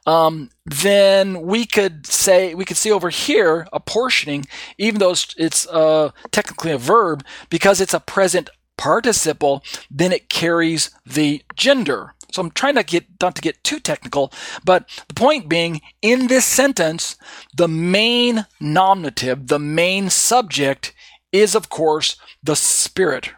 Um, 0.05 0.51
then 0.65 1.43
we 1.43 1.65
could 1.65 2.07
say, 2.07 2.55
we 2.55 2.65
could 2.65 2.77
see 2.77 2.91
over 2.91 3.11
here 3.11 3.69
apportioning, 3.73 4.47
even 4.79 4.99
though 4.99 5.15
it's, 5.39 5.67
uh, 5.69 6.11
technically 6.33 6.73
a 6.73 6.79
verb, 6.79 7.25
because 7.49 7.81
it's 7.81 7.95
a 7.95 8.01
present 8.01 8.51
participle, 8.77 9.65
then 9.91 10.13
it 10.13 10.29
carries 10.29 10.91
the 11.07 11.43
gender. 11.55 12.16
So 12.37 12.43
I'm 12.43 12.51
trying 12.51 12.75
to 12.75 12.83
get 12.83 13.07
not 13.23 13.35
to 13.37 13.41
get 13.41 13.65
too 13.65 13.81
technical, 13.81 14.31
but 14.63 14.87
the 15.09 15.15
point 15.15 15.49
being, 15.49 15.81
in 16.03 16.27
this 16.27 16.45
sentence, 16.45 17.17
the 17.57 17.67
main 17.67 18.45
nominative, 18.61 19.47
the 19.47 19.59
main 19.59 20.11
subject, 20.11 20.93
is 21.33 21.55
of 21.55 21.71
course 21.71 22.17
the 22.43 22.55
spirit, 22.55 23.31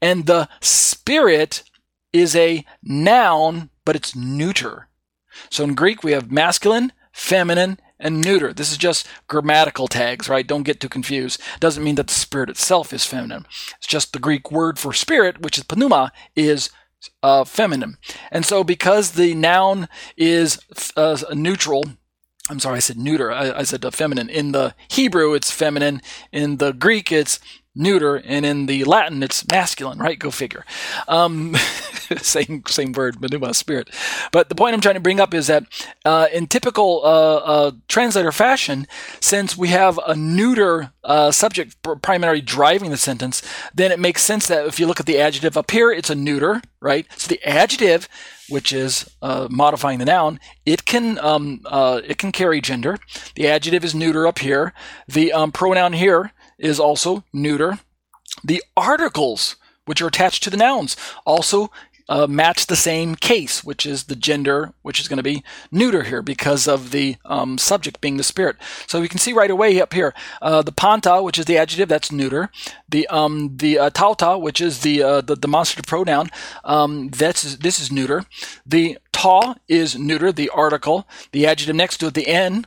and 0.00 0.26
the 0.26 0.48
spirit 0.60 1.64
is 2.12 2.36
a 2.36 2.64
noun, 2.84 3.70
but 3.84 3.96
it's 3.96 4.14
neuter. 4.14 4.86
So 5.50 5.64
in 5.64 5.74
Greek 5.74 6.04
we 6.04 6.12
have 6.12 6.30
masculine, 6.30 6.92
feminine, 7.12 7.80
and 7.98 8.20
neuter. 8.20 8.52
This 8.52 8.70
is 8.70 8.78
just 8.78 9.08
grammatical 9.26 9.88
tags, 9.88 10.28
right? 10.28 10.46
Don't 10.46 10.62
get 10.62 10.78
too 10.78 10.88
confused. 10.88 11.40
Doesn't 11.58 11.82
mean 11.82 11.96
that 11.96 12.06
the 12.06 12.14
spirit 12.14 12.48
itself 12.48 12.92
is 12.92 13.04
feminine. 13.04 13.44
It's 13.78 13.88
just 13.88 14.12
the 14.12 14.20
Greek 14.20 14.52
word 14.52 14.78
for 14.78 14.92
spirit, 14.92 15.40
which 15.40 15.58
is 15.58 15.64
pneuma, 15.68 16.12
is 16.36 16.70
uh, 17.22 17.44
feminine. 17.44 17.96
And 18.30 18.44
so, 18.44 18.64
because 18.64 19.12
the 19.12 19.34
noun 19.34 19.88
is 20.16 20.58
uh, 20.96 21.18
neutral, 21.32 21.84
I'm 22.50 22.60
sorry, 22.60 22.76
I 22.76 22.80
said 22.80 22.98
neuter. 22.98 23.32
I, 23.32 23.60
I 23.60 23.62
said 23.62 23.84
feminine. 23.94 24.28
In 24.28 24.52
the 24.52 24.74
Hebrew, 24.88 25.32
it's 25.32 25.50
feminine. 25.50 26.02
In 26.30 26.58
the 26.58 26.72
Greek, 26.72 27.10
it's 27.10 27.40
neuter, 27.74 28.16
and 28.16 28.46
in 28.46 28.66
the 28.66 28.84
Latin, 28.84 29.22
it's 29.22 29.46
masculine. 29.48 29.98
Right? 29.98 30.18
Go 30.18 30.30
figure. 30.30 30.64
Um, 31.08 31.54
same 32.18 32.62
same 32.66 32.92
word, 32.92 33.20
pneuma, 33.20 33.54
spirit. 33.54 33.90
But 34.32 34.48
the 34.48 34.54
point 34.54 34.74
I'm 34.74 34.80
trying 34.80 34.94
to 34.94 35.00
bring 35.00 35.20
up 35.20 35.34
is 35.34 35.46
that 35.48 35.64
uh, 36.04 36.28
in 36.32 36.46
typical 36.46 37.00
uh, 37.04 37.36
uh, 37.36 37.70
translator 37.88 38.32
fashion, 38.32 38.86
since 39.20 39.56
we 39.56 39.68
have 39.68 39.98
a 40.06 40.14
neuter 40.14 40.92
uh, 41.02 41.30
subject 41.30 41.76
primarily 42.02 42.40
driving 42.40 42.90
the 42.90 42.96
sentence, 42.96 43.42
then 43.74 43.92
it 43.92 43.98
makes 43.98 44.22
sense 44.22 44.46
that 44.48 44.66
if 44.66 44.78
you 44.78 44.86
look 44.86 45.00
at 45.00 45.06
the 45.06 45.18
adjective 45.18 45.56
up 45.56 45.70
here, 45.70 45.90
it's 45.90 46.10
a 46.10 46.14
neuter, 46.14 46.62
right? 46.80 47.06
So 47.16 47.28
the 47.28 47.42
adjective 47.44 48.08
which 48.48 48.72
is 48.72 49.10
uh, 49.22 49.48
modifying 49.50 49.98
the 49.98 50.04
noun, 50.04 50.38
it 50.66 50.84
can 50.84 51.18
um, 51.20 51.60
uh, 51.64 52.00
it 52.04 52.18
can 52.18 52.32
carry 52.32 52.60
gender. 52.60 52.98
The 53.34 53.48
adjective 53.48 53.84
is 53.84 53.94
neuter 53.94 54.26
up 54.26 54.38
here. 54.38 54.72
The 55.08 55.32
um, 55.32 55.52
pronoun 55.52 55.94
here 55.94 56.32
is 56.58 56.80
also 56.80 57.24
neuter. 57.32 57.78
The 58.42 58.62
articles 58.76 59.56
which 59.86 60.00
are 60.00 60.08
attached 60.08 60.42
to 60.44 60.50
the 60.50 60.56
nouns 60.56 60.96
also 61.26 61.70
uh, 62.08 62.26
match 62.26 62.66
the 62.66 62.76
same 62.76 63.14
case, 63.14 63.64
which 63.64 63.86
is 63.86 64.04
the 64.04 64.16
gender, 64.16 64.72
which 64.82 65.00
is 65.00 65.08
going 65.08 65.16
to 65.16 65.22
be 65.22 65.42
neuter 65.70 66.02
here 66.02 66.22
because 66.22 66.68
of 66.68 66.90
the 66.90 67.16
um, 67.24 67.56
subject 67.56 68.00
being 68.00 68.16
the 68.16 68.22
spirit. 68.22 68.56
So 68.86 69.00
we 69.00 69.08
can 69.08 69.18
see 69.18 69.32
right 69.32 69.50
away 69.50 69.80
up 69.80 69.92
here 69.94 70.14
uh, 70.42 70.62
the 70.62 70.72
panta, 70.72 71.22
which 71.22 71.38
is 71.38 71.46
the 71.46 71.56
adjective, 71.56 71.88
that's 71.88 72.12
neuter. 72.12 72.50
The 72.88 73.06
um, 73.08 73.56
the 73.56 73.78
uh, 73.78 73.90
tauta, 73.90 74.38
which 74.40 74.60
is 74.60 74.80
the 74.80 75.02
uh, 75.02 75.20
the 75.22 75.36
demonstrative 75.36 75.86
pronoun, 75.86 76.30
um, 76.64 77.08
that's 77.08 77.56
this 77.56 77.80
is 77.80 77.90
neuter. 77.90 78.26
The 78.66 78.98
ta 79.12 79.56
is 79.68 79.96
neuter, 79.98 80.32
the 80.32 80.50
article. 80.50 81.08
The 81.32 81.46
adjective 81.46 81.76
next 81.76 81.98
to 81.98 82.08
it, 82.08 82.14
the 82.14 82.28
n, 82.28 82.66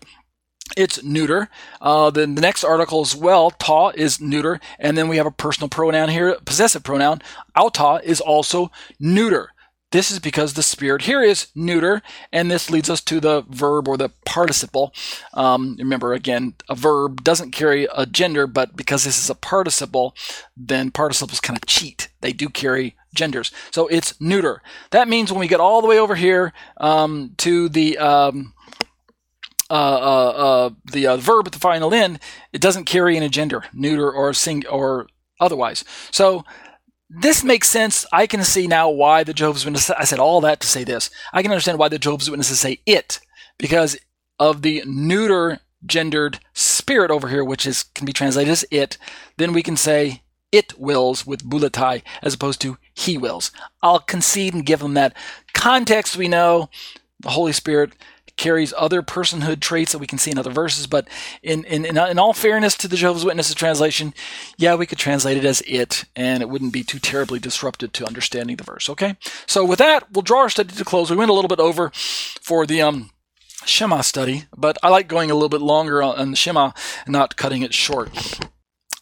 it's 0.76 1.03
neuter. 1.03 1.49
Uh, 1.80 2.10
then 2.10 2.35
the 2.35 2.41
next 2.41 2.64
article 2.64 3.02
as 3.02 3.15
well, 3.15 3.52
ta 3.52 3.89
is 3.95 4.19
neuter, 4.19 4.60
and 4.80 4.98
then 4.98 5.07
we 5.07 5.18
have 5.18 5.26
a 5.26 5.31
personal 5.31 5.69
pronoun 5.69 6.10
here, 6.10 6.35
possessive 6.45 6.84
pronoun. 6.84 7.22
Auta 7.56 8.02
is 8.03 8.19
also 8.19 8.72
neuter. 8.99 9.52
this 9.91 10.11
is 10.11 10.19
because 10.19 10.53
the 10.53 10.64
spirit 10.64 11.03
here 11.03 11.23
is 11.23 11.48
neuter, 11.56 12.02
and 12.31 12.52
this 12.52 12.69
leads 12.69 12.89
us 12.89 12.99
to 13.02 13.19
the 13.22 13.44
verb 13.49 13.88
or 13.88 13.95
the 13.95 14.10
participle. 14.26 14.94
Um, 15.34 15.76
remember, 15.80 16.14
again, 16.14 16.56
a 16.68 16.76
verb 16.76 17.23
doesn't 17.23 17.52
carry 17.52 17.88
a 17.95 18.06
gender, 18.06 18.48
but 18.48 18.76
because 18.76 19.06
this 19.06 19.18
is 19.18 19.30
a 19.30 19.35
participle, 19.35 20.14
then 20.57 20.91
participles 20.91 21.39
kind 21.39 21.57
of 21.57 21.65
cheat. 21.65 22.10
They 22.19 22.34
do 22.34 22.49
carry 22.49 22.95
genders. 23.15 23.52
So 23.72 23.88
it's 23.88 24.19
neuter. 24.19 24.61
That 24.91 25.07
means 25.07 25.31
when 25.31 25.39
we 25.39 25.48
get 25.48 25.61
all 25.61 25.81
the 25.81 25.88
way 25.88 25.99
over 25.99 26.15
here 26.15 26.52
um, 26.77 27.31
to 27.38 27.69
the 27.69 27.98
um, 27.98 28.53
uh, 29.69 29.73
uh, 29.73 30.30
uh, 30.30 30.69
the 30.91 31.07
uh, 31.07 31.18
verb 31.18 31.48
at 31.48 31.53
the 31.53 31.60
final 31.60 31.94
end, 31.94 32.19
it 32.53 32.61
doesn't 32.61 32.85
carry 32.85 33.18
in 33.18 33.23
a 33.23 33.30
gender, 33.30 33.65
neuter 33.73 34.11
or 34.11 34.34
sing 34.34 34.65
or 34.68 35.07
otherwise. 35.39 35.84
So 36.11 36.45
this 37.10 37.44
makes 37.44 37.69
sense. 37.69 38.06
I 38.11 38.27
can 38.27 38.44
see 38.44 38.68
now 38.68 38.89
why 38.89 39.23
the 39.23 39.34
Jehovah's 39.34 39.65
Witnesses, 39.65 39.95
I 39.98 40.03
said 40.03 40.19
all 40.19 40.41
that 40.41 40.60
to 40.61 40.68
say 40.68 40.84
this. 40.84 41.10
I 41.34 41.41
can 41.41 41.52
understand 41.52 41.80
why 41.80 41.89
the 41.89 41.99
Jehovah's 41.99 42.30
Witnesses 42.30 42.60
say 42.60 42.80
it, 42.85 43.19
because 43.57 43.98
of 44.39 44.61
the 44.61 44.84
neuter 44.85 45.60
gendered 45.85 46.39
spirit 46.53 47.11
over 47.11 47.30
here, 47.30 47.44
which 47.44 47.65
is 47.65 47.84
can 47.84 48.06
be 48.06 48.14
translated 48.14 48.52
as 48.52 48.65
it, 48.72 48.98
then 49.38 49.53
we 49.53 49.64
can 49.64 49.77
say 49.77 50.22
it 50.52 50.77
wills 50.80 51.26
with 51.26 51.48
buletai 51.48 52.03
as 52.22 52.34
opposed 52.34 52.61
to 52.61 52.77
he 52.94 53.18
wills. 53.18 53.52
I'll 53.81 53.99
concede 53.99 54.53
and 54.53 54.65
give 54.65 54.80
them 54.80 54.94
that 54.95 55.15
context. 55.53 56.18
We 56.18 56.27
know 56.27 56.69
the 57.19 57.30
Holy 57.30 57.53
Spirit 57.53 57.94
carries 58.38 58.73
other 58.77 59.01
personhood 59.01 59.59
traits 59.59 59.91
that 59.91 59.97
we 59.99 60.07
can 60.07 60.18
see 60.18 60.31
in 60.31 60.38
other 60.38 60.51
verses. 60.51 60.88
But 60.88 61.07
in, 61.43 61.64
in, 61.65 61.85
in, 61.85 61.97
in, 61.97 62.19
all 62.19 62.34
fairness 62.34 62.77
to 62.77 62.88
the 62.88 62.95
Jehovah's 62.95 63.26
Witnesses 63.26 63.55
translation, 63.55 64.14
yeah, 64.57 64.76
we 64.76 64.85
could 64.85 64.99
translate 64.99 65.38
it 65.38 65.45
as 65.45 65.61
it, 65.68 66.05
and 66.15 66.41
it 66.41 66.49
wouldn't 66.49 66.73
be 66.73 66.84
too 66.84 66.99
terribly 66.99 67.39
disrupted 67.39 67.93
to 67.93 68.05
understanding 68.05 68.55
the 68.55 68.64
verse. 68.64 68.89
Okay? 68.89 69.18
So 69.45 69.65
with 69.65 69.80
that, 69.80 70.11
we'll 70.11 70.22
draw 70.22 70.41
our 70.41 70.49
study 70.49 70.73
to 70.73 70.85
close. 70.85 71.09
We 71.09 71.18
went 71.18 71.31
a 71.31 71.34
little 71.34 71.49
bit 71.49 71.59
over 71.59 71.91
for 71.93 72.65
the 72.65 72.81
um, 72.81 73.11
Shema 73.65 74.01
study, 74.01 74.45
but 74.55 74.77
I 74.81 74.89
like 74.89 75.07
going 75.07 75.31
a 75.31 75.34
little 75.34 75.49
bit 75.49 75.61
longer 75.61 76.01
on 76.01 76.31
the 76.31 76.38
Shema 76.38 76.72
and 77.05 77.14
not 77.14 77.35
cutting 77.35 77.64
it 77.64 77.73
short 77.73 78.09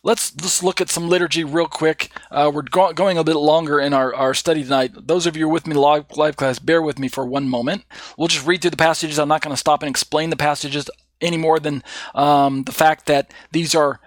let's 0.06 0.32
just 0.32 0.64
look 0.64 0.80
at 0.80 0.90
some 0.90 1.10
liturgy 1.10 1.44
real 1.44 1.65
quick. 1.65 2.11
Uh, 2.32 2.49
we're 2.53 2.61
go- 2.61 2.94
going 2.94 3.18
a 3.18 3.23
bit 3.23 3.36
longer 3.36 3.80
in 3.80 3.91
our, 3.91 4.14
our 4.15 4.34
study 4.34 4.64
tonight. 4.64 4.91
Those 4.95 5.26
of 5.26 5.36
you 5.36 5.49
with 5.49 5.68
me 5.68 5.73
live, 5.73 6.06
live 6.15 6.38
class, 6.38 6.60
bear 6.60 6.82
with 6.82 6.99
me 6.99 7.10
for 7.10 7.26
one 7.26 7.49
moment. 7.49 7.84
We'll 8.18 8.30
just 8.30 8.45
read 8.45 8.61
through 8.61 8.72
the 8.72 8.77
passages. 8.77 9.19
I'm 9.19 9.27
not 9.27 9.41
going 9.41 9.53
to 9.53 9.60
stop 9.60 9.82
and 9.82 9.90
explain 9.90 10.30
the 10.30 10.38
passages 10.38 10.90
any 11.19 11.38
more 11.38 11.60
than 11.60 11.84
um, 12.14 12.64
the 12.64 12.72
fact 12.72 13.07
that 13.07 13.34
these 13.52 13.73
are 13.73 13.99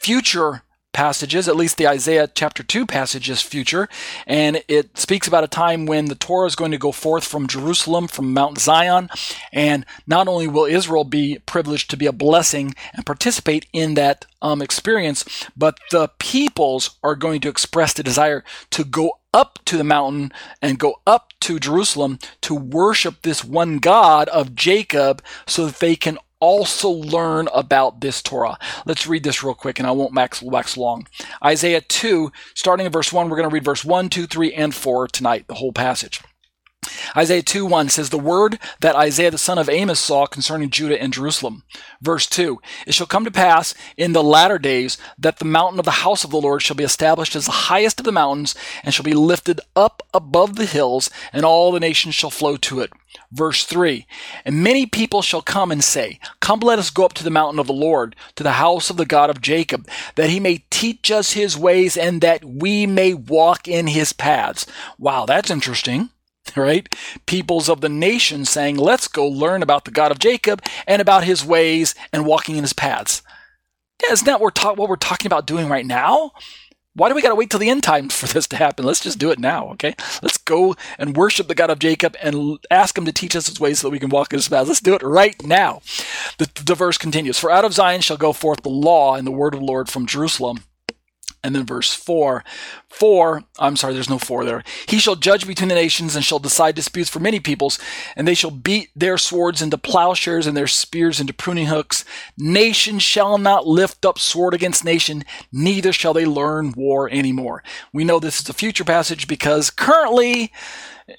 future 0.00 0.62
passages, 0.94 1.46
at 1.46 1.56
least 1.56 1.76
the 1.76 1.86
Isaiah 1.86 2.30
chapter 2.32 2.62
2 2.62 2.86
passage 2.86 3.28
is 3.28 3.42
future, 3.42 3.88
and 4.26 4.62
it 4.68 4.96
speaks 4.96 5.28
about 5.28 5.44
a 5.44 5.48
time 5.48 5.84
when 5.84 6.06
the 6.06 6.14
Torah 6.14 6.46
is 6.46 6.56
going 6.56 6.70
to 6.70 6.78
go 6.78 6.92
forth 6.92 7.24
from 7.24 7.46
Jerusalem, 7.46 8.08
from 8.08 8.32
Mount 8.32 8.58
Zion, 8.58 9.10
and 9.52 9.84
not 10.06 10.28
only 10.28 10.48
will 10.48 10.64
Israel 10.64 11.04
be 11.04 11.38
privileged 11.44 11.90
to 11.90 11.98
be 11.98 12.06
a 12.06 12.12
blessing 12.12 12.74
and 12.94 13.04
participate 13.04 13.66
in 13.74 13.94
that 13.94 14.24
um, 14.40 14.62
experience, 14.62 15.24
but 15.56 15.76
the 15.90 16.08
peoples 16.18 16.96
are 17.02 17.16
going 17.16 17.40
to 17.42 17.48
express 17.48 17.92
the 17.92 18.02
desire 18.02 18.44
to 18.70 18.84
go 18.84 19.18
up 19.34 19.58
to 19.64 19.76
the 19.76 19.84
mountain 19.84 20.32
and 20.62 20.78
go 20.78 21.00
up 21.06 21.32
to 21.40 21.58
Jerusalem 21.58 22.18
to 22.40 22.54
worship 22.54 23.22
this 23.22 23.44
one 23.44 23.78
God 23.78 24.28
of 24.28 24.54
Jacob 24.54 25.22
so 25.46 25.66
that 25.66 25.80
they 25.80 25.96
can 25.96 26.18
also 26.44 26.90
learn 26.90 27.48
about 27.54 28.02
this 28.02 28.20
Torah. 28.20 28.58
Let's 28.84 29.06
read 29.06 29.24
this 29.24 29.42
real 29.42 29.54
quick 29.54 29.78
and 29.78 29.88
I 29.88 29.92
won't 29.92 30.12
max 30.12 30.42
wax 30.42 30.76
long. 30.76 31.06
Isaiah 31.42 31.80
2, 31.80 32.30
starting 32.52 32.84
in 32.84 32.92
verse 32.92 33.12
1, 33.12 33.30
we're 33.30 33.36
going 33.36 33.48
to 33.48 33.54
read 33.54 33.64
verse 33.64 33.84
1, 33.84 34.10
2, 34.10 34.26
3, 34.26 34.52
and 34.52 34.74
4 34.74 35.08
tonight, 35.08 35.46
the 35.48 35.54
whole 35.54 35.72
passage. 35.72 36.20
Isaiah 37.16 37.42
2 37.42 37.66
1 37.66 37.88
says, 37.88 38.10
The 38.10 38.18
word 38.18 38.58
that 38.80 38.96
Isaiah 38.96 39.30
the 39.30 39.38
son 39.38 39.58
of 39.58 39.68
Amos 39.68 40.00
saw 40.00 40.26
concerning 40.26 40.70
Judah 40.70 41.00
and 41.00 41.12
Jerusalem. 41.12 41.62
Verse 42.00 42.26
2 42.26 42.60
It 42.86 42.94
shall 42.94 43.06
come 43.06 43.24
to 43.24 43.30
pass 43.30 43.74
in 43.96 44.12
the 44.12 44.22
latter 44.22 44.58
days 44.58 44.98
that 45.18 45.38
the 45.38 45.44
mountain 45.44 45.78
of 45.78 45.84
the 45.84 45.90
house 45.90 46.24
of 46.24 46.30
the 46.30 46.40
Lord 46.40 46.62
shall 46.62 46.76
be 46.76 46.84
established 46.84 47.36
as 47.36 47.46
the 47.46 47.52
highest 47.52 48.00
of 48.00 48.04
the 48.04 48.12
mountains, 48.12 48.54
and 48.82 48.92
shall 48.92 49.04
be 49.04 49.14
lifted 49.14 49.60
up 49.76 50.02
above 50.12 50.56
the 50.56 50.66
hills, 50.66 51.10
and 51.32 51.44
all 51.44 51.72
the 51.72 51.80
nations 51.80 52.14
shall 52.14 52.30
flow 52.30 52.56
to 52.56 52.80
it. 52.80 52.92
Verse 53.30 53.64
3 53.64 54.06
And 54.44 54.62
many 54.62 54.86
people 54.86 55.22
shall 55.22 55.42
come 55.42 55.70
and 55.70 55.82
say, 55.82 56.18
Come, 56.40 56.60
let 56.60 56.78
us 56.78 56.90
go 56.90 57.04
up 57.04 57.14
to 57.14 57.24
the 57.24 57.30
mountain 57.30 57.58
of 57.58 57.66
the 57.66 57.72
Lord, 57.72 58.16
to 58.36 58.42
the 58.42 58.52
house 58.52 58.90
of 58.90 58.96
the 58.96 59.06
God 59.06 59.30
of 59.30 59.40
Jacob, 59.40 59.88
that 60.16 60.30
he 60.30 60.40
may 60.40 60.64
teach 60.70 61.10
us 61.10 61.32
his 61.32 61.56
ways, 61.56 61.96
and 61.96 62.20
that 62.20 62.44
we 62.44 62.86
may 62.86 63.14
walk 63.14 63.68
in 63.68 63.86
his 63.88 64.12
paths. 64.12 64.66
Wow, 64.98 65.26
that's 65.26 65.50
interesting 65.50 66.10
right? 66.56 66.92
Peoples 67.26 67.68
of 67.68 67.80
the 67.80 67.88
nation 67.88 68.44
saying, 68.44 68.76
let's 68.76 69.08
go 69.08 69.26
learn 69.26 69.62
about 69.62 69.84
the 69.84 69.90
God 69.90 70.10
of 70.10 70.18
Jacob 70.18 70.62
and 70.86 71.00
about 71.00 71.24
his 71.24 71.44
ways 71.44 71.94
and 72.12 72.26
walking 72.26 72.56
in 72.56 72.64
his 72.64 72.72
paths. 72.72 73.22
Yeah, 74.02 74.12
isn't 74.12 74.26
that 74.26 74.40
what 74.40 74.78
we're, 74.88 74.96
talking 74.96 75.26
about 75.26 75.46
doing 75.46 75.68
right 75.68 75.86
now? 75.86 76.32
Why 76.96 77.08
do 77.08 77.14
we 77.16 77.22
got 77.22 77.30
to 77.30 77.34
wait 77.34 77.50
till 77.50 77.58
the 77.58 77.70
end 77.70 77.82
times 77.82 78.14
for 78.18 78.26
this 78.26 78.46
to 78.48 78.56
happen? 78.56 78.84
Let's 78.84 79.00
just 79.00 79.18
do 79.18 79.30
it 79.30 79.38
now, 79.38 79.70
okay? 79.70 79.94
Let's 80.22 80.38
go 80.38 80.76
and 80.98 81.16
worship 81.16 81.48
the 81.48 81.54
God 81.54 81.70
of 81.70 81.78
Jacob 81.78 82.16
and 82.22 82.58
ask 82.70 82.96
him 82.96 83.04
to 83.04 83.12
teach 83.12 83.34
us 83.34 83.48
his 83.48 83.60
ways 83.60 83.80
so 83.80 83.88
that 83.88 83.92
we 83.92 83.98
can 83.98 84.10
walk 84.10 84.32
in 84.32 84.38
his 84.38 84.48
paths. 84.48 84.68
Let's 84.68 84.80
do 84.80 84.94
it 84.94 85.02
right 85.02 85.40
now. 85.44 85.80
The, 86.38 86.50
the 86.64 86.74
verse 86.74 86.98
continues 86.98 87.38
For 87.38 87.50
out 87.50 87.64
of 87.64 87.74
Zion 87.74 88.00
shall 88.00 88.16
go 88.16 88.32
forth 88.32 88.62
the 88.62 88.68
law 88.68 89.14
and 89.14 89.26
the 89.26 89.32
word 89.32 89.54
of 89.54 89.60
the 89.60 89.66
Lord 89.66 89.88
from 89.88 90.06
Jerusalem 90.06 90.64
and 91.44 91.54
then 91.54 91.66
verse 91.66 91.92
4 91.92 92.42
4 92.88 93.44
i'm 93.58 93.76
sorry 93.76 93.92
there's 93.92 94.10
no 94.10 94.18
4 94.18 94.44
there. 94.44 94.64
He 94.88 94.98
shall 94.98 95.14
judge 95.16 95.46
between 95.46 95.68
the 95.68 95.74
nations 95.74 96.16
and 96.16 96.24
shall 96.24 96.38
decide 96.38 96.74
disputes 96.74 97.10
for 97.10 97.20
many 97.20 97.38
peoples 97.38 97.78
and 98.16 98.26
they 98.26 98.34
shall 98.34 98.50
beat 98.50 98.90
their 98.96 99.18
swords 99.18 99.60
into 99.62 99.78
plowshares 99.78 100.46
and 100.46 100.56
their 100.56 100.66
spears 100.66 101.20
into 101.20 101.34
pruning 101.34 101.66
hooks. 101.66 102.04
Nation 102.38 102.98
shall 102.98 103.38
not 103.38 103.66
lift 103.66 104.04
up 104.04 104.18
sword 104.18 104.54
against 104.54 104.84
nation 104.84 105.24
neither 105.52 105.92
shall 105.92 106.14
they 106.14 106.24
learn 106.24 106.72
war 106.76 107.08
anymore. 107.10 107.62
We 107.92 108.04
know 108.04 108.18
this 108.18 108.40
is 108.40 108.48
a 108.48 108.54
future 108.54 108.84
passage 108.84 109.28
because 109.28 109.70
currently 109.70 110.52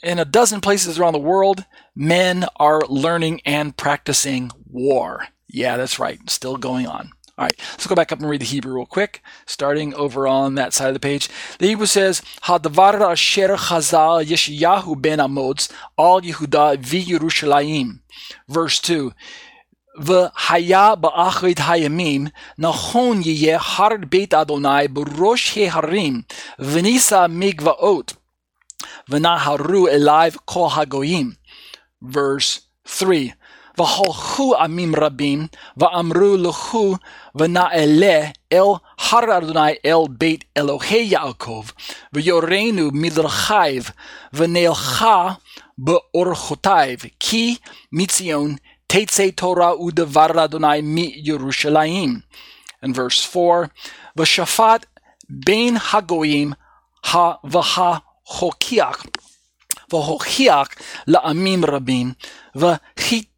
in 0.01 0.17
a 0.17 0.25
dozen 0.25 0.61
places 0.61 0.97
around 0.97 1.13
the 1.13 1.19
world 1.19 1.65
men 1.95 2.45
are 2.55 2.81
learning 2.87 3.41
and 3.45 3.77
practicing 3.77 4.51
war. 4.69 5.27
Yeah 5.47 5.77
that's 5.77 5.99
right. 5.99 6.19
Still 6.29 6.57
going 6.57 6.87
on 6.87 7.11
all 7.37 7.43
right, 7.43 7.55
let's 7.71 7.85
go 7.85 7.95
back 7.95 8.13
up 8.13 8.19
and 8.21 8.29
read 8.29 8.39
the 8.39 8.45
Hebrew 8.45 8.75
real 8.75 8.85
quick, 8.85 9.21
starting 9.45 9.93
over 9.95 10.25
on 10.25 10.55
that 10.55 10.73
side 10.73 10.87
of 10.87 10.93
the 10.93 11.01
page. 11.01 11.27
The 11.59 11.67
Hebrew 11.67 11.85
says, 11.85 12.21
Hadavar 12.43 13.01
asher 13.01 13.57
chazal 13.57 14.23
Yeshayahu 14.23 15.01
ben 15.01 15.19
Amoz 15.19 15.69
al 15.97 16.21
Yehuda 16.21 16.77
v'Yerushalayim. 16.77 17.99
Verse 18.47 18.79
2. 18.79 19.11
V'haya 19.99 20.95
Ba'Achid 20.97 21.55
hayamim 21.55 22.31
nachon 22.57 23.21
yeh 23.25 23.57
har 23.57 23.97
beit 23.97 24.33
Adonai 24.33 24.87
b'rosh 24.87 25.55
heharim 25.55 26.23
v'nisa 26.57 27.27
migvaot 27.29 28.15
v'naharu 29.09 29.89
elive 29.91 30.37
kol 30.45 30.69
hagoyim. 30.69 31.35
Verse 32.01 32.61
3. 32.85 33.33
והלכו 33.77 34.55
עמים 34.55 34.95
רבים, 34.95 35.47
ואמרו 35.77 36.37
לכו 36.37 36.95
ונעלה 37.35 38.21
אל 38.53 38.67
הר 38.99 39.37
אדוני 39.37 39.71
אל 39.85 40.07
בית 40.09 40.43
אלוהי 40.57 41.03
יעקב, 41.03 41.63
ויורנו 42.13 42.89
מדרכיו, 42.93 43.83
ונלכה 44.33 45.33
באורחותיו, 45.77 46.97
כי 47.19 47.55
מציון 47.91 48.55
תצא 48.87 49.29
תורה 49.35 49.81
ודבר 49.81 50.43
אדוני 50.43 50.81
מירושלים. 50.81 52.19
And 52.85 52.95
verse 52.95 53.35
4, 53.35 53.67
ושפט 54.17 54.85
בין 55.29 55.77
הגויים 55.93 56.53
וההוכיח, 57.43 59.05
והוכיח 59.91 60.67
לעמים 61.07 61.65
רבים, 61.65 62.13
והחית 62.55 63.34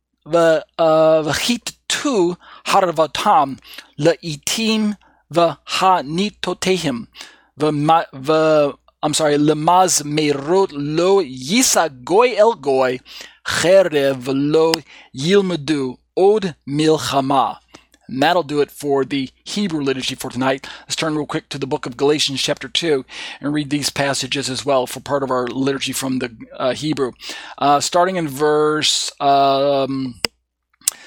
וכיתתו 1.24 2.34
הרבתם 2.66 3.54
לעיתים 3.98 4.92
והניתותיהם, 5.30 7.04
ו... 7.58 7.68
I'm 9.06 9.14
sorry, 9.14 9.36
למזמרות 9.38 10.70
לא 10.72 11.20
יישא 11.24 11.86
גוי 12.04 12.38
אל 12.38 12.54
גוי, 12.60 12.98
חרב 13.48 14.28
לא 14.32 14.72
ילמדו 15.14 15.96
עוד 16.14 16.46
מלחמה. 16.66 17.52
And 18.07 18.21
that'll 18.21 18.43
do 18.43 18.61
it 18.61 18.71
for 18.71 19.03
the 19.03 19.29
Hebrew 19.43 19.81
liturgy 19.81 20.15
for 20.15 20.29
tonight. 20.29 20.67
Let's 20.81 20.95
turn 20.95 21.15
real 21.15 21.25
quick 21.25 21.49
to 21.49 21.57
the 21.57 21.67
book 21.67 21.85
of 21.85 21.97
Galatians, 21.97 22.41
chapter 22.41 22.67
2, 22.67 23.05
and 23.41 23.53
read 23.53 23.69
these 23.69 23.89
passages 23.89 24.49
as 24.49 24.65
well 24.65 24.87
for 24.87 24.99
part 24.99 25.23
of 25.23 25.31
our 25.31 25.47
liturgy 25.47 25.91
from 25.91 26.19
the 26.19 26.35
uh, 26.57 26.73
Hebrew. 26.73 27.11
Uh, 27.57 27.79
starting 27.79 28.15
in 28.15 28.27
verse, 28.27 29.11
um, 29.19 30.21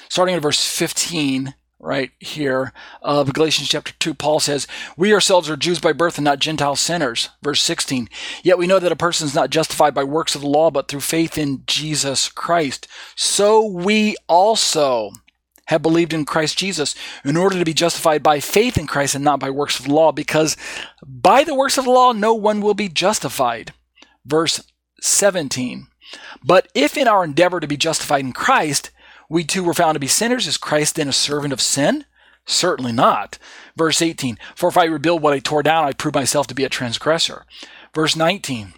starting 0.09 0.35
in 0.35 0.41
verse 0.41 0.63
15, 0.63 1.55
right 1.81 2.11
here 2.19 2.71
of 3.01 3.33
Galatians 3.33 3.67
chapter 3.67 3.93
2, 3.99 4.13
Paul 4.13 4.39
says, 4.39 4.67
We 4.95 5.13
ourselves 5.13 5.49
are 5.49 5.57
Jews 5.57 5.79
by 5.79 5.93
birth 5.93 6.17
and 6.17 6.25
not 6.25 6.39
Gentile 6.39 6.75
sinners. 6.75 7.29
Verse 7.41 7.61
16. 7.61 8.07
Yet 8.43 8.57
we 8.57 8.67
know 8.67 8.79
that 8.79 8.91
a 8.91 8.95
person 8.95 9.25
is 9.25 9.35
not 9.35 9.49
justified 9.49 9.93
by 9.93 10.03
works 10.03 10.35
of 10.35 10.41
the 10.41 10.47
law, 10.47 10.69
but 10.71 10.87
through 10.87 11.01
faith 11.01 11.37
in 11.37 11.63
Jesus 11.65 12.29
Christ. 12.29 12.87
So 13.15 13.65
we 13.65 14.15
also 14.27 15.11
have 15.71 15.81
believed 15.81 16.13
in 16.13 16.25
Christ 16.25 16.57
Jesus 16.57 16.93
in 17.23 17.37
order 17.37 17.57
to 17.57 17.65
be 17.65 17.73
justified 17.73 18.21
by 18.21 18.39
faith 18.39 18.77
in 18.77 18.87
Christ 18.87 19.15
and 19.15 19.23
not 19.23 19.39
by 19.39 19.49
works 19.49 19.79
of 19.79 19.85
the 19.85 19.93
law, 19.93 20.11
because 20.11 20.55
by 21.01 21.43
the 21.43 21.55
works 21.55 21.77
of 21.77 21.85
the 21.85 21.91
law 21.91 22.11
no 22.11 22.33
one 22.33 22.61
will 22.61 22.73
be 22.73 22.89
justified. 22.89 23.73
Verse 24.25 24.63
17. 25.01 25.87
But 26.43 26.67
if 26.75 26.97
in 26.97 27.07
our 27.07 27.23
endeavor 27.23 27.59
to 27.59 27.67
be 27.67 27.77
justified 27.77 28.25
in 28.25 28.33
Christ, 28.33 28.91
we 29.29 29.43
too 29.45 29.63
were 29.63 29.73
found 29.73 29.95
to 29.95 29.99
be 29.99 30.07
sinners, 30.07 30.45
is 30.45 30.57
Christ 30.57 30.95
then 30.95 31.07
a 31.07 31.13
servant 31.13 31.53
of 31.53 31.61
sin? 31.61 32.05
Certainly 32.45 32.91
not. 32.91 33.37
Verse 33.77 34.01
18. 34.01 34.37
For 34.55 34.67
if 34.67 34.77
I 34.77 34.85
rebuild 34.85 35.21
what 35.21 35.33
I 35.33 35.39
tore 35.39 35.63
down, 35.63 35.85
I 35.85 35.93
prove 35.93 36.15
myself 36.15 36.47
to 36.47 36.55
be 36.55 36.65
a 36.65 36.69
transgressor. 36.69 37.45
Verse 37.95 38.15
19. 38.15 38.73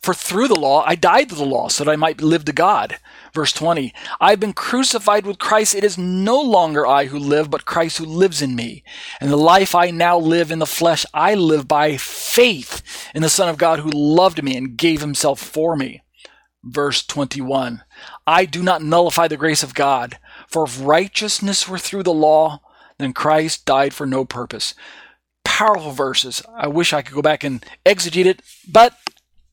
For 0.00 0.14
through 0.14 0.48
the 0.48 0.58
law 0.58 0.84
I 0.86 0.94
died 0.94 1.28
to 1.28 1.34
the 1.34 1.44
law, 1.44 1.68
so 1.68 1.84
that 1.84 1.90
I 1.90 1.96
might 1.96 2.20
live 2.20 2.44
to 2.46 2.52
God. 2.52 2.98
Verse 3.34 3.52
20, 3.52 3.92
I've 4.20 4.40
been 4.40 4.52
crucified 4.52 5.26
with 5.26 5.38
Christ. 5.38 5.74
It 5.74 5.84
is 5.84 5.98
no 5.98 6.40
longer 6.40 6.86
I 6.86 7.06
who 7.06 7.18
live, 7.18 7.50
but 7.50 7.64
Christ 7.64 7.98
who 7.98 8.04
lives 8.04 8.40
in 8.42 8.56
me. 8.56 8.82
And 9.20 9.30
the 9.30 9.36
life 9.36 9.74
I 9.74 9.90
now 9.90 10.18
live 10.18 10.50
in 10.50 10.58
the 10.58 10.66
flesh, 10.66 11.04
I 11.12 11.34
live 11.34 11.68
by 11.68 11.96
faith 11.96 12.82
in 13.14 13.22
the 13.22 13.28
Son 13.28 13.48
of 13.48 13.58
God 13.58 13.80
who 13.80 13.90
loved 13.90 14.42
me 14.42 14.56
and 14.56 14.76
gave 14.76 15.00
himself 15.00 15.40
for 15.40 15.76
me. 15.76 16.02
Verse 16.64 17.06
21, 17.06 17.82
I 18.26 18.44
do 18.44 18.62
not 18.62 18.82
nullify 18.82 19.28
the 19.28 19.36
grace 19.36 19.62
of 19.62 19.74
God, 19.74 20.18
for 20.48 20.64
if 20.64 20.84
righteousness 20.84 21.68
were 21.68 21.78
through 21.78 22.02
the 22.02 22.12
law, 22.12 22.60
then 22.98 23.12
Christ 23.12 23.64
died 23.64 23.94
for 23.94 24.06
no 24.06 24.24
purpose. 24.24 24.74
Powerful 25.44 25.92
verses. 25.92 26.42
I 26.56 26.66
wish 26.66 26.92
I 26.92 27.02
could 27.02 27.14
go 27.14 27.22
back 27.22 27.44
and 27.44 27.64
exegete 27.86 28.26
it, 28.26 28.42
but 28.68 28.98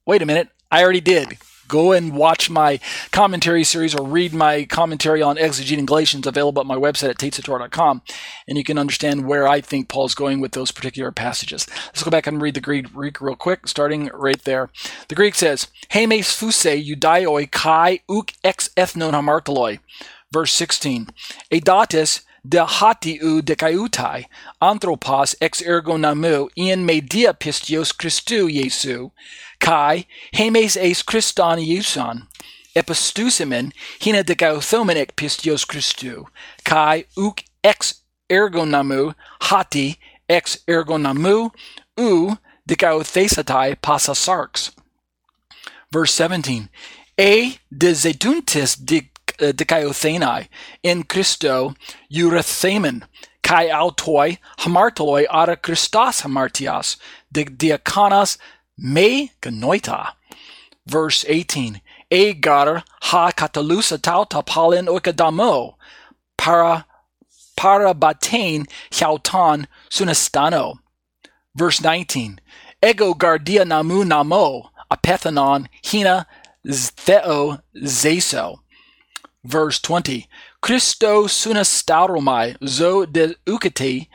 wait 0.06 0.22
a 0.22 0.26
minute, 0.26 0.50
I 0.72 0.84
already 0.84 1.02
did 1.02 1.38
go 1.68 1.92
and 1.92 2.16
watch 2.16 2.50
my 2.50 2.80
commentary 3.12 3.64
series 3.64 3.96
or 3.96 4.06
read 4.06 4.34
my 4.34 4.66
commentary 4.66 5.22
on 5.22 5.36
exegeting 5.36 5.86
Galatians 5.86 6.28
available 6.28 6.62
at 6.62 6.68
my 6.68 6.76
website 6.76 7.10
at 7.10 7.18
tetzetorah.com, 7.18 8.02
and 8.48 8.58
you 8.58 8.64
can 8.64 8.78
understand 8.78 9.26
where 9.26 9.48
I 9.48 9.62
think 9.62 9.90
Paul's 9.90 10.16
going 10.16 10.42
with 10.42 10.52
those 10.52 10.72
particular 10.72 11.12
passages. 11.12 11.68
Let's 11.88 12.04
go 12.04 12.12
back 12.12 12.28
and 12.28 12.42
read 12.42 12.54
the 12.54 12.62
Greek, 12.62 12.88
real 12.94 13.36
quick, 13.36 13.68
starting 13.68 14.10
right 14.14 14.42
there. 14.44 14.70
The 15.08 15.16
Greek 15.16 15.36
says, 15.36 15.68
Hemes 15.90 16.34
fuse 16.34 16.86
judaioi 16.86 17.52
kai 17.52 18.02
uk 18.10 18.34
ex 18.44 18.70
ethnon 18.78 19.14
hamartaloi. 19.14 19.80
Verse 20.32 20.54
16, 20.54 21.08
Edatis 21.52 22.22
de 22.48 22.64
hatiu 22.64 23.42
dekaiutai, 23.42 24.26
anthropos 24.62 25.36
ex 25.42 25.62
ergo 25.64 25.98
namu, 25.98 26.50
in 26.56 26.86
media 26.86 27.34
pistios 27.34 27.94
Christu 27.94 28.52
Jesu, 28.52 29.12
kai 29.66 30.06
hemes 30.36 30.78
eis 30.78 31.02
Christon 31.02 31.58
Iuson, 31.58 32.28
epistusimen 32.76 33.72
hina 34.00 34.22
dekauthomen 34.24 35.00
ek 35.02 35.16
pistios 35.16 35.66
Christu, 35.66 36.26
kai 36.64 37.06
uk 37.18 37.42
ex 37.64 38.02
ergo 38.30 38.66
namu, 38.66 39.14
hati 39.50 39.98
ex 40.30 40.60
ergo 40.68 40.98
namu, 40.98 41.50
u 41.98 42.38
dekauthesatai 42.70 43.78
passasarx. 43.82 44.72
Verse 45.92 46.14
17, 46.14 46.70
e 47.18 47.58
de 47.76 47.94
zeduntis 47.96 48.76
de 48.76 49.10
uh, 49.42 49.52
dikaiothenai 49.52 50.48
in 50.84 51.04
Christo 51.04 51.74
eurythemen 52.12 53.02
kai 53.42 53.70
autoi 53.70 54.38
hamartoloi 54.60 55.26
ara 55.30 55.56
Christos 55.56 56.22
hamartias 56.22 56.98
de 57.32 57.46
diakonos 57.46 58.38
me 58.78 59.32
genoita. 59.42 60.14
Verse 60.86 61.24
18. 61.24 61.82
Egar 62.12 62.84
ha 63.02 63.32
katalusa 63.32 63.98
tauta 63.98 64.46
palin 64.46 64.88
oikadamo 64.88 65.76
para 66.38 66.86
parabatain 67.58 68.68
hiautan 68.92 69.68
sunastano. 69.90 70.80
Verse 71.56 71.80
19. 71.80 72.40
Ego 72.82 73.14
gardia 73.14 73.66
namu 73.66 74.04
namo 74.04 74.70
apethanon 74.92 75.68
hina 75.82 76.28
theo 76.66 77.60
zeso 77.84 78.60
verse 79.46 79.80
20. 79.80 80.28
Christo 80.62 81.28
sunastauromai 81.28 82.58
zo 82.68 83.06
de 83.06 83.36
ukete 83.46 84.08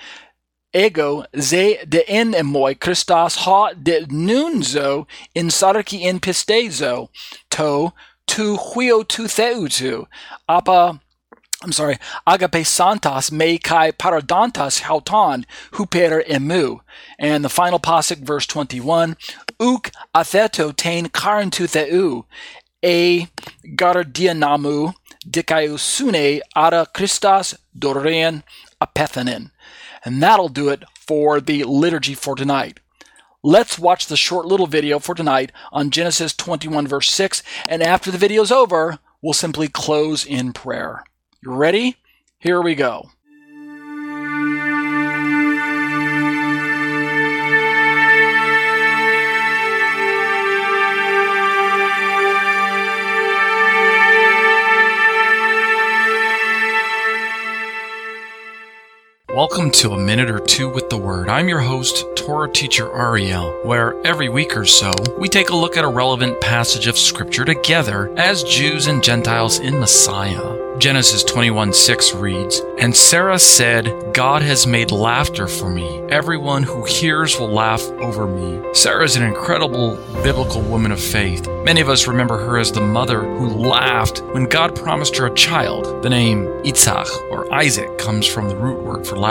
ego 0.72 1.24
ze 1.38 1.84
de 1.88 2.04
en 2.08 2.32
emoi 2.34 2.74
Christos 2.78 3.36
ha 3.44 3.72
de 3.74 4.06
nunzo 4.06 5.06
in 5.34 5.48
sarki 5.48 6.02
in 6.02 6.20
pistezo 6.20 7.08
to 7.50 7.92
tu 8.26 8.56
huio 8.56 9.06
tu 9.06 9.24
theutu 9.24 10.06
apa 10.48 11.00
I'm 11.62 11.72
sorry, 11.72 11.98
agape 12.26 12.64
santas 12.64 13.30
me 13.30 13.58
kai 13.58 13.92
paradontas 13.92 14.80
hauton 14.80 15.44
huper 15.72 16.26
emu. 16.26 16.80
And 17.18 17.44
the 17.44 17.50
final 17.50 17.78
pasuk, 17.78 18.20
verse 18.20 18.46
21, 18.46 19.14
uk 19.60 19.90
atheto 20.14 20.74
tain 20.74 21.10
karantu 21.10 21.68
theu, 21.68 22.24
e 22.82 23.28
gardianamu 23.76 24.94
dikaiosune 25.28 26.40
ara 26.56 26.86
Christos 26.94 27.54
dorean 27.78 28.42
apethanin. 28.80 29.50
And 30.04 30.22
that'll 30.22 30.48
do 30.48 30.68
it 30.68 30.84
for 30.94 31.40
the 31.40 31.64
liturgy 31.64 32.14
for 32.14 32.34
tonight. 32.34 32.80
Let's 33.42 33.78
watch 33.78 34.06
the 34.06 34.16
short 34.16 34.46
little 34.46 34.66
video 34.66 34.98
for 34.98 35.14
tonight 35.14 35.50
on 35.72 35.90
Genesis 35.90 36.34
21 36.34 36.86
verse 36.86 37.10
6. 37.10 37.42
And 37.66 37.82
after 37.82 38.10
the 38.10 38.18
video's 38.18 38.52
over, 38.52 38.98
we'll 39.22 39.32
simply 39.32 39.68
close 39.68 40.26
in 40.26 40.52
prayer. 40.52 41.04
You 41.42 41.54
ready? 41.54 41.96
Here 42.38 42.60
we 42.60 42.74
go. 42.74 43.10
Welcome 59.34 59.70
to 59.72 59.92
A 59.92 59.96
Minute 59.96 60.28
or 60.28 60.40
Two 60.40 60.68
with 60.68 60.90
the 60.90 60.96
Word. 60.96 61.28
I'm 61.28 61.48
your 61.48 61.60
host, 61.60 62.04
Torah 62.16 62.50
teacher 62.50 62.92
Ariel, 62.92 63.52
where 63.62 63.94
every 64.04 64.28
week 64.28 64.56
or 64.56 64.64
so 64.64 64.92
we 65.20 65.28
take 65.28 65.50
a 65.50 65.56
look 65.56 65.76
at 65.76 65.84
a 65.84 65.88
relevant 65.88 66.40
passage 66.40 66.88
of 66.88 66.98
Scripture 66.98 67.44
together 67.44 68.12
as 68.18 68.42
Jews 68.42 68.88
and 68.88 69.04
Gentiles 69.04 69.60
in 69.60 69.78
Messiah. 69.78 70.70
Genesis 70.80 71.22
21 71.24 71.74
6 71.74 72.14
reads, 72.14 72.62
And 72.78 72.96
Sarah 72.96 73.38
said, 73.38 74.14
God 74.14 74.40
has 74.40 74.66
made 74.66 74.90
laughter 74.90 75.46
for 75.46 75.68
me. 75.68 76.00
Everyone 76.08 76.62
who 76.62 76.84
hears 76.84 77.38
will 77.38 77.50
laugh 77.50 77.82
over 78.00 78.26
me. 78.26 78.66
Sarah 78.72 79.04
is 79.04 79.14
an 79.14 79.22
incredible 79.22 79.96
biblical 80.24 80.62
woman 80.62 80.90
of 80.90 81.00
faith. 81.00 81.46
Many 81.64 81.82
of 81.82 81.90
us 81.90 82.08
remember 82.08 82.38
her 82.38 82.58
as 82.58 82.72
the 82.72 82.80
mother 82.80 83.20
who 83.20 83.48
laughed 83.48 84.22
when 84.32 84.44
God 84.44 84.74
promised 84.74 85.18
her 85.18 85.26
a 85.26 85.34
child. 85.34 86.02
The 86.02 86.08
name 86.08 86.46
Itzhak 86.64 87.30
or 87.30 87.52
Isaac 87.52 87.98
comes 87.98 88.26
from 88.26 88.48
the 88.48 88.56
root 88.56 88.82
word 88.82 89.06
for 89.06 89.16
laughter. 89.16 89.29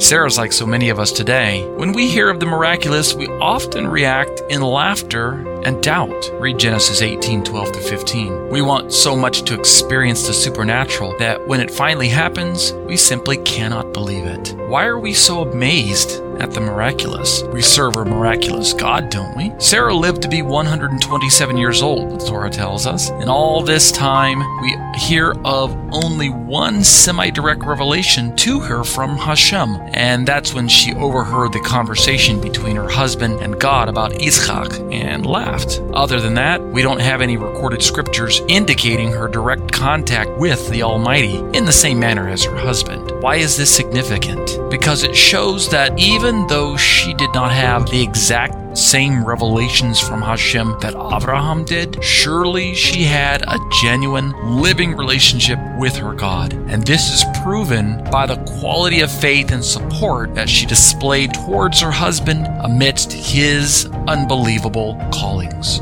Sarah's 0.00 0.36
like 0.36 0.52
so 0.52 0.66
many 0.66 0.88
of 0.88 0.98
us 0.98 1.12
today. 1.12 1.64
When 1.76 1.92
we 1.92 2.08
hear 2.08 2.28
of 2.28 2.40
the 2.40 2.46
miraculous, 2.46 3.14
we 3.14 3.28
often 3.28 3.86
react 3.86 4.42
in 4.50 4.60
laughter 4.62 5.46
and 5.62 5.80
doubt. 5.80 6.30
Read 6.40 6.58
Genesis 6.58 7.02
18 7.02 7.44
12 7.44 7.72
to 7.72 7.80
15. 7.80 8.48
We 8.48 8.62
want 8.62 8.92
so 8.92 9.14
much 9.14 9.42
to 9.42 9.56
experience 9.56 10.26
the 10.26 10.34
supernatural 10.34 11.16
that 11.18 11.46
when 11.46 11.60
it 11.60 11.70
finally 11.70 12.08
happens, 12.08 12.72
we 12.72 12.96
simply 12.96 13.36
cannot 13.36 13.92
believe 13.92 14.24
it. 14.24 14.54
Why 14.68 14.86
are 14.86 14.98
we 14.98 15.14
so 15.14 15.42
amazed 15.42 16.20
at 16.40 16.52
the 16.52 16.60
miraculous. 16.60 17.42
We 17.52 17.62
serve 17.62 17.96
a 17.96 18.04
miraculous 18.04 18.72
God, 18.72 19.10
don't 19.10 19.36
we? 19.36 19.52
Sarah 19.58 19.94
lived 19.94 20.22
to 20.22 20.28
be 20.28 20.42
127 20.42 21.56
years 21.56 21.82
old, 21.82 22.20
the 22.20 22.26
Torah 22.26 22.50
tells 22.50 22.86
us. 22.86 23.10
In 23.10 23.28
all 23.28 23.62
this 23.62 23.90
time, 23.90 24.38
we 24.60 24.76
hear 24.98 25.34
of 25.44 25.76
only 25.92 26.30
one 26.30 26.82
semi 26.82 27.30
direct 27.30 27.64
revelation 27.64 28.34
to 28.36 28.60
her 28.60 28.84
from 28.84 29.16
Hashem, 29.16 29.76
and 29.92 30.26
that's 30.26 30.54
when 30.54 30.68
she 30.68 30.94
overheard 30.94 31.52
the 31.52 31.60
conversation 31.60 32.40
between 32.40 32.76
her 32.76 32.88
husband 32.88 33.40
and 33.40 33.60
God 33.60 33.88
about 33.88 34.12
Yitzchak 34.12 34.92
and 34.92 35.26
laughed. 35.26 35.80
Other 35.92 36.20
than 36.20 36.34
that, 36.34 36.62
we 36.62 36.82
don't 36.82 37.00
have 37.00 37.20
any 37.20 37.36
recorded 37.36 37.82
scriptures 37.82 38.40
indicating 38.48 39.10
her 39.12 39.28
direct 39.28 39.72
contact 39.72 40.30
with 40.38 40.68
the 40.70 40.82
Almighty 40.82 41.38
in 41.56 41.64
the 41.64 41.72
same 41.72 41.98
manner 41.98 42.28
as 42.28 42.44
her 42.44 42.56
husband. 42.56 43.10
Why 43.22 43.36
is 43.36 43.56
this 43.56 43.74
significant? 43.74 44.58
Because 44.70 45.02
it 45.02 45.16
shows 45.16 45.68
that 45.70 45.98
even 45.98 46.27
even 46.28 46.46
though 46.46 46.76
she 46.76 47.14
did 47.14 47.32
not 47.32 47.50
have 47.50 47.88
the 47.88 48.02
exact 48.02 48.76
same 48.76 49.24
revelations 49.24 49.98
from 49.98 50.20
Hashem 50.20 50.76
that 50.80 50.94
Abraham 50.94 51.64
did, 51.64 52.04
surely 52.04 52.74
she 52.74 53.04
had 53.04 53.40
a 53.48 53.58
genuine, 53.80 54.34
living 54.60 54.94
relationship 54.94 55.58
with 55.78 55.96
her 55.96 56.12
God. 56.12 56.52
And 56.52 56.86
this 56.86 57.10
is 57.14 57.24
proven 57.42 58.04
by 58.10 58.26
the 58.26 58.36
quality 58.60 59.00
of 59.00 59.10
faith 59.10 59.52
and 59.52 59.64
support 59.64 60.34
that 60.34 60.50
she 60.50 60.66
displayed 60.66 61.32
towards 61.32 61.80
her 61.80 61.90
husband 61.90 62.46
amidst 62.60 63.10
his 63.10 63.86
unbelievable 64.06 65.02
callings. 65.10 65.80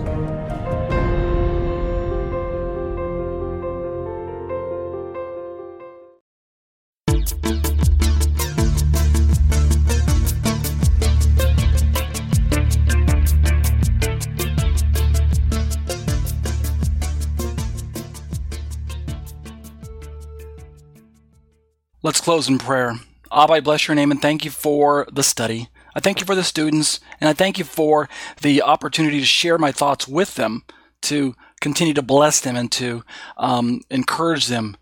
Close 22.26 22.48
in 22.48 22.58
prayer. 22.58 22.96
Abba, 23.30 23.52
I 23.52 23.60
bless 23.60 23.86
your 23.86 23.94
name 23.94 24.10
and 24.10 24.20
thank 24.20 24.44
you 24.44 24.50
for 24.50 25.06
the 25.12 25.22
study. 25.22 25.68
I 25.94 26.00
thank 26.00 26.18
you 26.18 26.26
for 26.26 26.34
the 26.34 26.42
students, 26.42 26.98
and 27.20 27.30
I 27.30 27.32
thank 27.32 27.56
you 27.56 27.64
for 27.64 28.08
the 28.42 28.62
opportunity 28.62 29.20
to 29.20 29.24
share 29.24 29.58
my 29.58 29.70
thoughts 29.70 30.08
with 30.08 30.34
them, 30.34 30.64
to 31.02 31.36
continue 31.60 31.94
to 31.94 32.02
bless 32.02 32.40
them 32.40 32.56
and 32.56 32.72
to 32.72 33.04
um, 33.36 33.80
encourage 33.90 34.48
them. 34.48 34.76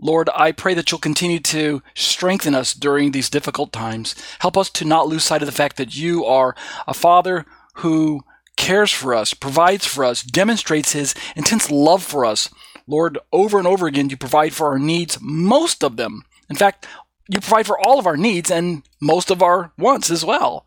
Lord, 0.00 0.30
I 0.34 0.50
pray 0.50 0.72
that 0.72 0.90
you'll 0.90 0.98
continue 0.98 1.40
to 1.40 1.82
strengthen 1.94 2.54
us 2.54 2.72
during 2.72 3.12
these 3.12 3.28
difficult 3.28 3.70
times. 3.70 4.14
Help 4.38 4.56
us 4.56 4.70
to 4.70 4.86
not 4.86 5.08
lose 5.08 5.24
sight 5.24 5.42
of 5.42 5.46
the 5.46 5.52
fact 5.52 5.76
that 5.76 5.94
you 5.94 6.24
are 6.24 6.56
a 6.86 6.94
Father 6.94 7.44
who 7.74 8.22
cares 8.56 8.90
for 8.90 9.14
us, 9.14 9.34
provides 9.34 9.84
for 9.84 10.06
us, 10.06 10.22
demonstrates 10.22 10.92
his 10.92 11.14
intense 11.36 11.70
love 11.70 12.02
for 12.02 12.24
us. 12.24 12.48
Lord, 12.86 13.18
over 13.30 13.58
and 13.58 13.66
over 13.66 13.86
again, 13.86 14.08
you 14.08 14.16
provide 14.16 14.54
for 14.54 14.68
our 14.68 14.78
needs, 14.78 15.18
most 15.20 15.84
of 15.84 15.98
them 15.98 16.22
in 16.48 16.56
fact, 16.56 16.86
you 17.28 17.40
provide 17.40 17.66
for 17.66 17.78
all 17.78 17.98
of 17.98 18.06
our 18.06 18.16
needs 18.16 18.50
and 18.50 18.82
most 19.00 19.30
of 19.30 19.42
our 19.42 19.72
wants 19.78 20.10
as 20.10 20.24
well. 20.24 20.66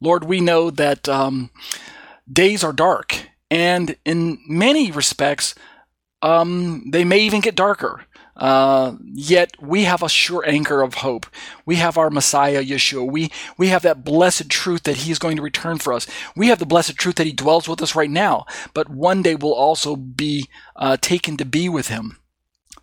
Lord, 0.00 0.24
we 0.24 0.40
know 0.40 0.70
that 0.70 1.08
um, 1.08 1.50
days 2.30 2.62
are 2.62 2.72
dark, 2.72 3.28
and 3.50 3.96
in 4.04 4.38
many 4.46 4.90
respects, 4.90 5.54
um, 6.20 6.84
they 6.90 7.04
may 7.04 7.20
even 7.20 7.40
get 7.40 7.54
darker. 7.54 8.04
Uh, 8.36 8.96
yet 9.12 9.52
we 9.62 9.84
have 9.84 10.02
a 10.02 10.08
sure 10.08 10.44
anchor 10.46 10.82
of 10.82 10.94
hope. 10.94 11.26
We 11.64 11.76
have 11.76 11.96
our 11.96 12.10
Messiah, 12.10 12.64
Yeshua. 12.64 13.08
We, 13.10 13.30
we 13.56 13.68
have 13.68 13.82
that 13.82 14.04
blessed 14.04 14.50
truth 14.50 14.82
that 14.82 14.98
He 14.98 15.12
is 15.12 15.20
going 15.20 15.36
to 15.36 15.42
return 15.42 15.78
for 15.78 15.92
us. 15.92 16.06
We 16.34 16.48
have 16.48 16.58
the 16.58 16.66
blessed 16.66 16.96
truth 16.96 17.14
that 17.16 17.26
He 17.26 17.32
dwells 17.32 17.68
with 17.68 17.80
us 17.80 17.94
right 17.94 18.10
now, 18.10 18.44
but 18.74 18.88
one 18.88 19.22
day 19.22 19.36
we'll 19.36 19.54
also 19.54 19.94
be 19.94 20.48
uh, 20.76 20.96
taken 21.00 21.36
to 21.36 21.44
be 21.44 21.68
with 21.68 21.88
Him. 21.88 22.18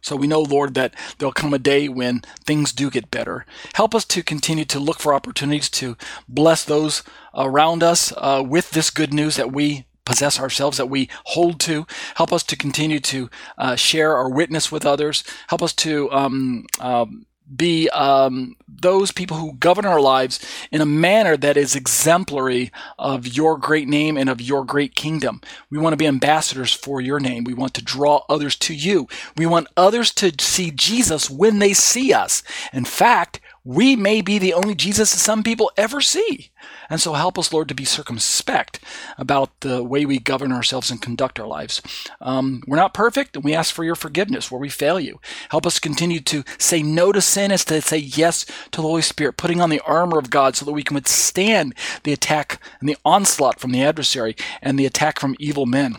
So 0.01 0.15
we 0.15 0.27
know, 0.27 0.41
Lord, 0.41 0.73
that 0.73 0.93
there'll 1.17 1.31
come 1.31 1.53
a 1.53 1.59
day 1.59 1.87
when 1.87 2.21
things 2.45 2.71
do 2.71 2.89
get 2.89 3.11
better. 3.11 3.45
Help 3.73 3.93
us 3.95 4.05
to 4.05 4.23
continue 4.23 4.65
to 4.65 4.79
look 4.79 4.99
for 4.99 5.13
opportunities 5.13 5.69
to 5.71 5.95
bless 6.27 6.63
those 6.63 7.03
around 7.35 7.83
us 7.83 8.11
uh, 8.17 8.43
with 8.45 8.71
this 8.71 8.89
good 8.89 9.13
news 9.13 9.35
that 9.35 9.51
we 9.51 9.85
possess 10.05 10.39
ourselves, 10.39 10.77
that 10.77 10.89
we 10.89 11.09
hold 11.25 11.59
to. 11.61 11.85
Help 12.15 12.33
us 12.33 12.43
to 12.43 12.55
continue 12.55 12.99
to 12.99 13.29
uh, 13.57 13.75
share 13.75 14.15
our 14.17 14.29
witness 14.29 14.71
with 14.71 14.85
others. 14.85 15.23
Help 15.47 15.61
us 15.61 15.73
to 15.73 16.11
um, 16.11 16.65
um, 16.79 17.25
be 17.55 17.89
um, 17.89 18.55
those 18.67 19.11
people 19.11 19.37
who 19.37 19.53
govern 19.53 19.85
our 19.85 19.99
lives 19.99 20.39
in 20.71 20.81
a 20.81 20.85
manner 20.85 21.35
that 21.37 21.57
is 21.57 21.75
exemplary 21.75 22.71
of 22.97 23.27
your 23.27 23.57
great 23.57 23.87
name 23.87 24.17
and 24.17 24.29
of 24.29 24.41
your 24.41 24.63
great 24.63 24.95
kingdom. 24.95 25.41
We 25.69 25.77
want 25.77 25.93
to 25.93 25.97
be 25.97 26.07
ambassadors 26.07 26.73
for 26.73 27.01
your 27.01 27.19
name. 27.19 27.43
We 27.43 27.53
want 27.53 27.73
to 27.75 27.83
draw 27.83 28.23
others 28.29 28.55
to 28.57 28.73
you. 28.73 29.07
We 29.35 29.45
want 29.45 29.67
others 29.75 30.11
to 30.15 30.31
see 30.39 30.71
Jesus 30.71 31.29
when 31.29 31.59
they 31.59 31.73
see 31.73 32.13
us. 32.13 32.43
In 32.73 32.85
fact, 32.85 33.39
we 33.63 33.95
may 33.95 34.21
be 34.21 34.39
the 34.39 34.53
only 34.53 34.75
Jesus 34.75 35.11
that 35.11 35.19
some 35.19 35.43
people 35.43 35.71
ever 35.77 36.01
see. 36.01 36.50
And 36.89 36.99
so 36.99 37.13
help 37.13 37.37
us, 37.37 37.53
Lord, 37.53 37.67
to 37.69 37.75
be 37.75 37.85
circumspect 37.85 38.79
about 39.17 39.59
the 39.61 39.83
way 39.83 40.05
we 40.05 40.19
govern 40.19 40.51
ourselves 40.51 40.91
and 40.91 41.01
conduct 41.01 41.39
our 41.39 41.47
lives. 41.47 41.81
Um, 42.19 42.63
we're 42.67 42.77
not 42.77 42.93
perfect, 42.93 43.35
and 43.35 43.45
we 43.45 43.53
ask 43.53 43.73
for 43.73 43.83
your 43.83 43.95
forgiveness 43.95 44.51
where 44.51 44.61
we 44.61 44.69
fail 44.69 44.99
you. 44.99 45.19
Help 45.49 45.65
us 45.65 45.79
continue 45.79 46.19
to 46.21 46.43
say 46.57 46.83
no 46.83 47.11
to 47.11 47.21
sin 47.21 47.51
as 47.51 47.65
to 47.65 47.81
say 47.81 47.97
yes 47.97 48.45
to 48.45 48.81
the 48.81 48.87
Holy 48.87 49.01
Spirit, 49.01 49.37
putting 49.37 49.61
on 49.61 49.69
the 49.69 49.81
armor 49.81 50.17
of 50.17 50.29
God 50.29 50.55
so 50.55 50.65
that 50.65 50.71
we 50.73 50.83
can 50.83 50.95
withstand 50.95 51.73
the 52.03 52.13
attack 52.13 52.61
and 52.79 52.89
the 52.89 52.97
onslaught 53.05 53.59
from 53.59 53.71
the 53.71 53.83
adversary 53.83 54.35
and 54.61 54.77
the 54.77 54.85
attack 54.85 55.19
from 55.19 55.35
evil 55.39 55.65
men. 55.65 55.97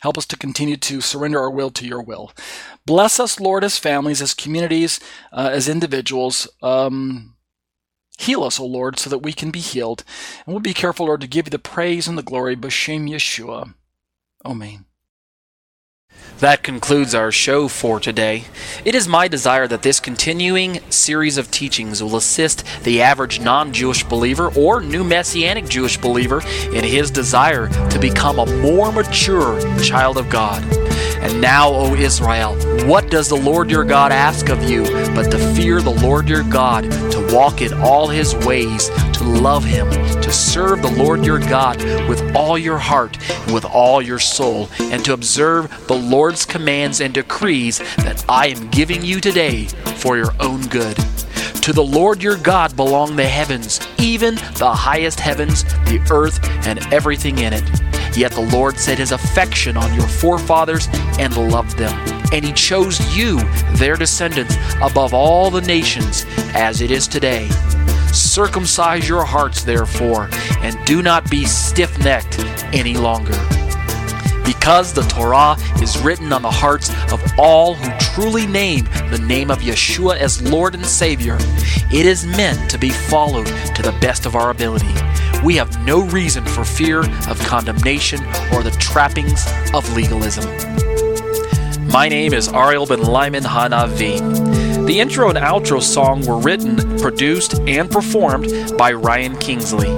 Help 0.00 0.16
us 0.16 0.26
to 0.26 0.36
continue 0.36 0.76
to 0.76 1.00
surrender 1.00 1.40
our 1.40 1.50
will 1.50 1.70
to 1.70 1.86
your 1.86 2.02
will. 2.02 2.32
Bless 2.86 3.18
us, 3.18 3.40
Lord, 3.40 3.64
as 3.64 3.78
families, 3.78 4.22
as 4.22 4.32
communities, 4.32 5.00
uh, 5.32 5.50
as 5.52 5.68
individuals. 5.68 6.48
Um, 6.62 7.34
heal 8.18 8.44
us, 8.44 8.60
O 8.60 8.66
Lord, 8.66 8.98
so 8.98 9.08
that 9.08 9.18
we 9.18 9.32
can 9.32 9.50
be 9.50 9.60
healed. 9.60 10.04
And 10.44 10.54
we'll 10.54 10.60
be 10.60 10.74
careful, 10.74 11.06
Lord, 11.06 11.22
to 11.22 11.26
give 11.26 11.46
you 11.46 11.50
the 11.50 11.58
praise 11.58 12.06
and 12.06 12.18
the 12.18 12.22
glory. 12.22 12.56
B'Shem 12.56 13.08
Yeshua. 13.08 13.74
Amen. 14.44 14.84
That 16.40 16.62
concludes 16.62 17.14
our 17.14 17.32
show 17.32 17.66
for 17.66 17.98
today. 17.98 18.44
It 18.84 18.94
is 18.94 19.08
my 19.08 19.26
desire 19.26 19.66
that 19.66 19.82
this 19.82 19.98
continuing 19.98 20.78
series 20.90 21.36
of 21.36 21.50
teachings 21.50 22.02
will 22.02 22.16
assist 22.16 22.64
the 22.84 23.02
average 23.02 23.40
non 23.40 23.72
Jewish 23.72 24.04
believer 24.04 24.52
or 24.56 24.80
new 24.80 25.02
Messianic 25.02 25.68
Jewish 25.68 25.96
believer 25.96 26.40
in 26.72 26.84
his 26.84 27.10
desire 27.10 27.68
to 27.90 27.98
become 27.98 28.38
a 28.38 28.46
more 28.46 28.92
mature 28.92 29.60
child 29.82 30.16
of 30.16 30.30
God. 30.30 30.62
And 31.20 31.40
now, 31.40 31.70
O 31.70 31.94
Israel, 31.94 32.54
what 32.86 33.10
does 33.10 33.28
the 33.28 33.36
Lord 33.36 33.70
your 33.70 33.84
God 33.84 34.12
ask 34.12 34.48
of 34.48 34.62
you 34.62 34.84
but 35.14 35.30
to 35.30 35.38
fear 35.54 35.80
the 35.80 35.90
Lord 35.90 36.28
your 36.28 36.42
God, 36.42 36.84
to 36.84 37.28
walk 37.32 37.60
in 37.60 37.72
all 37.74 38.08
his 38.08 38.34
ways, 38.46 38.88
to 39.12 39.24
love 39.24 39.64
him, 39.64 39.90
to 40.20 40.32
serve 40.32 40.82
the 40.82 40.90
Lord 40.90 41.24
your 41.24 41.38
God 41.38 41.82
with 42.08 42.34
all 42.34 42.56
your 42.56 42.78
heart 42.78 43.18
and 43.30 43.54
with 43.54 43.64
all 43.64 44.00
your 44.00 44.18
soul, 44.18 44.68
and 44.80 45.04
to 45.04 45.12
observe 45.12 45.86
the 45.86 45.96
Lord's 45.96 46.44
commands 46.44 47.00
and 47.00 47.12
decrees 47.12 47.78
that 47.96 48.24
I 48.28 48.48
am 48.48 48.68
giving 48.68 49.04
you 49.04 49.20
today 49.20 49.66
for 49.96 50.16
your 50.16 50.32
own 50.40 50.62
good? 50.68 50.96
To 51.62 51.72
the 51.72 51.84
Lord 51.84 52.22
your 52.22 52.36
God 52.36 52.74
belong 52.76 53.16
the 53.16 53.26
heavens, 53.26 53.80
even 53.98 54.36
the 54.56 54.72
highest 54.72 55.20
heavens, 55.20 55.64
the 55.64 56.00
earth, 56.10 56.42
and 56.66 56.78
everything 56.92 57.38
in 57.38 57.52
it. 57.52 57.97
Yet 58.18 58.32
the 58.32 58.40
Lord 58.40 58.76
set 58.80 58.98
his 58.98 59.12
affection 59.12 59.76
on 59.76 59.94
your 59.94 60.08
forefathers 60.08 60.88
and 61.20 61.36
loved 61.36 61.78
them. 61.78 61.96
And 62.32 62.44
he 62.44 62.52
chose 62.52 62.98
you, 63.16 63.38
their 63.74 63.94
descendants, 63.94 64.56
above 64.82 65.14
all 65.14 65.52
the 65.52 65.60
nations, 65.60 66.26
as 66.52 66.80
it 66.80 66.90
is 66.90 67.06
today. 67.06 67.48
Circumcise 68.12 69.08
your 69.08 69.24
hearts, 69.24 69.62
therefore, 69.62 70.28
and 70.62 70.76
do 70.84 71.00
not 71.00 71.30
be 71.30 71.44
stiff 71.44 71.96
necked 72.00 72.40
any 72.74 72.96
longer 72.96 73.38
because 74.44 74.94
the 74.94 75.02
Torah 75.02 75.56
is 75.82 75.98
written 75.98 76.32
on 76.32 76.42
the 76.42 76.50
hearts 76.50 76.90
of 77.12 77.22
all 77.38 77.74
who 77.74 77.98
truly 77.98 78.46
name 78.46 78.86
the 79.10 79.18
name 79.18 79.50
of 79.50 79.58
Yeshua 79.58 80.16
as 80.16 80.42
Lord 80.42 80.74
and 80.74 80.84
Savior, 80.84 81.36
it 81.92 82.06
is 82.06 82.26
meant 82.26 82.70
to 82.70 82.78
be 82.78 82.90
followed 82.90 83.46
to 83.46 83.82
the 83.82 83.96
best 84.00 84.26
of 84.26 84.34
our 84.34 84.50
ability. 84.50 84.94
We 85.44 85.56
have 85.56 85.84
no 85.86 86.04
reason 86.06 86.44
for 86.44 86.64
fear 86.64 87.00
of 87.28 87.38
condemnation 87.40 88.20
or 88.52 88.62
the 88.62 88.74
trappings 88.78 89.46
of 89.74 89.90
legalism. 89.94 90.44
My 91.88 92.08
name 92.08 92.34
is 92.34 92.48
Ariel 92.48 92.86
Ben 92.86 93.02
Lyman 93.02 93.44
Hanavi. 93.44 94.86
The 94.86 95.00
intro 95.00 95.28
and 95.28 95.36
outro 95.36 95.82
song 95.82 96.24
were 96.24 96.38
written, 96.38 96.98
produced, 96.98 97.58
and 97.60 97.90
performed 97.90 98.74
by 98.78 98.92
Ryan 98.92 99.36
Kingsley. 99.36 99.88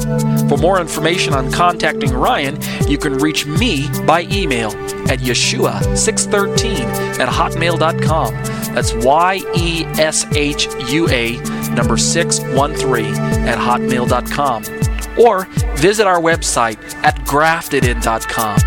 For 0.49 0.59
more 0.59 0.81
information 0.81 1.33
on 1.33 1.53
contacting 1.53 2.13
Ryan, 2.13 2.59
you 2.89 2.99
can 2.99 3.19
reach 3.19 3.47
me 3.47 3.89
by 4.05 4.23
email 4.33 4.71
at 5.09 5.21
yeshua613 5.21 6.81
at 7.21 7.29
hotmail.com. 7.29 8.35
That's 8.75 8.93
Y 8.95 9.41
E 9.57 9.85
S 10.01 10.27
H 10.35 10.67
U 10.89 11.09
A 11.09 11.37
number 11.75 11.97
613 11.97 13.15
at 13.47 13.59
hotmail.com. 13.59 14.90
Or 15.21 15.45
visit 15.77 16.07
our 16.07 16.21
website 16.21 16.79
at 17.05 17.17
graftedin.com. 17.27 18.59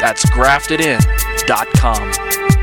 That's 0.00 0.24
graftedin.com. 0.26 2.61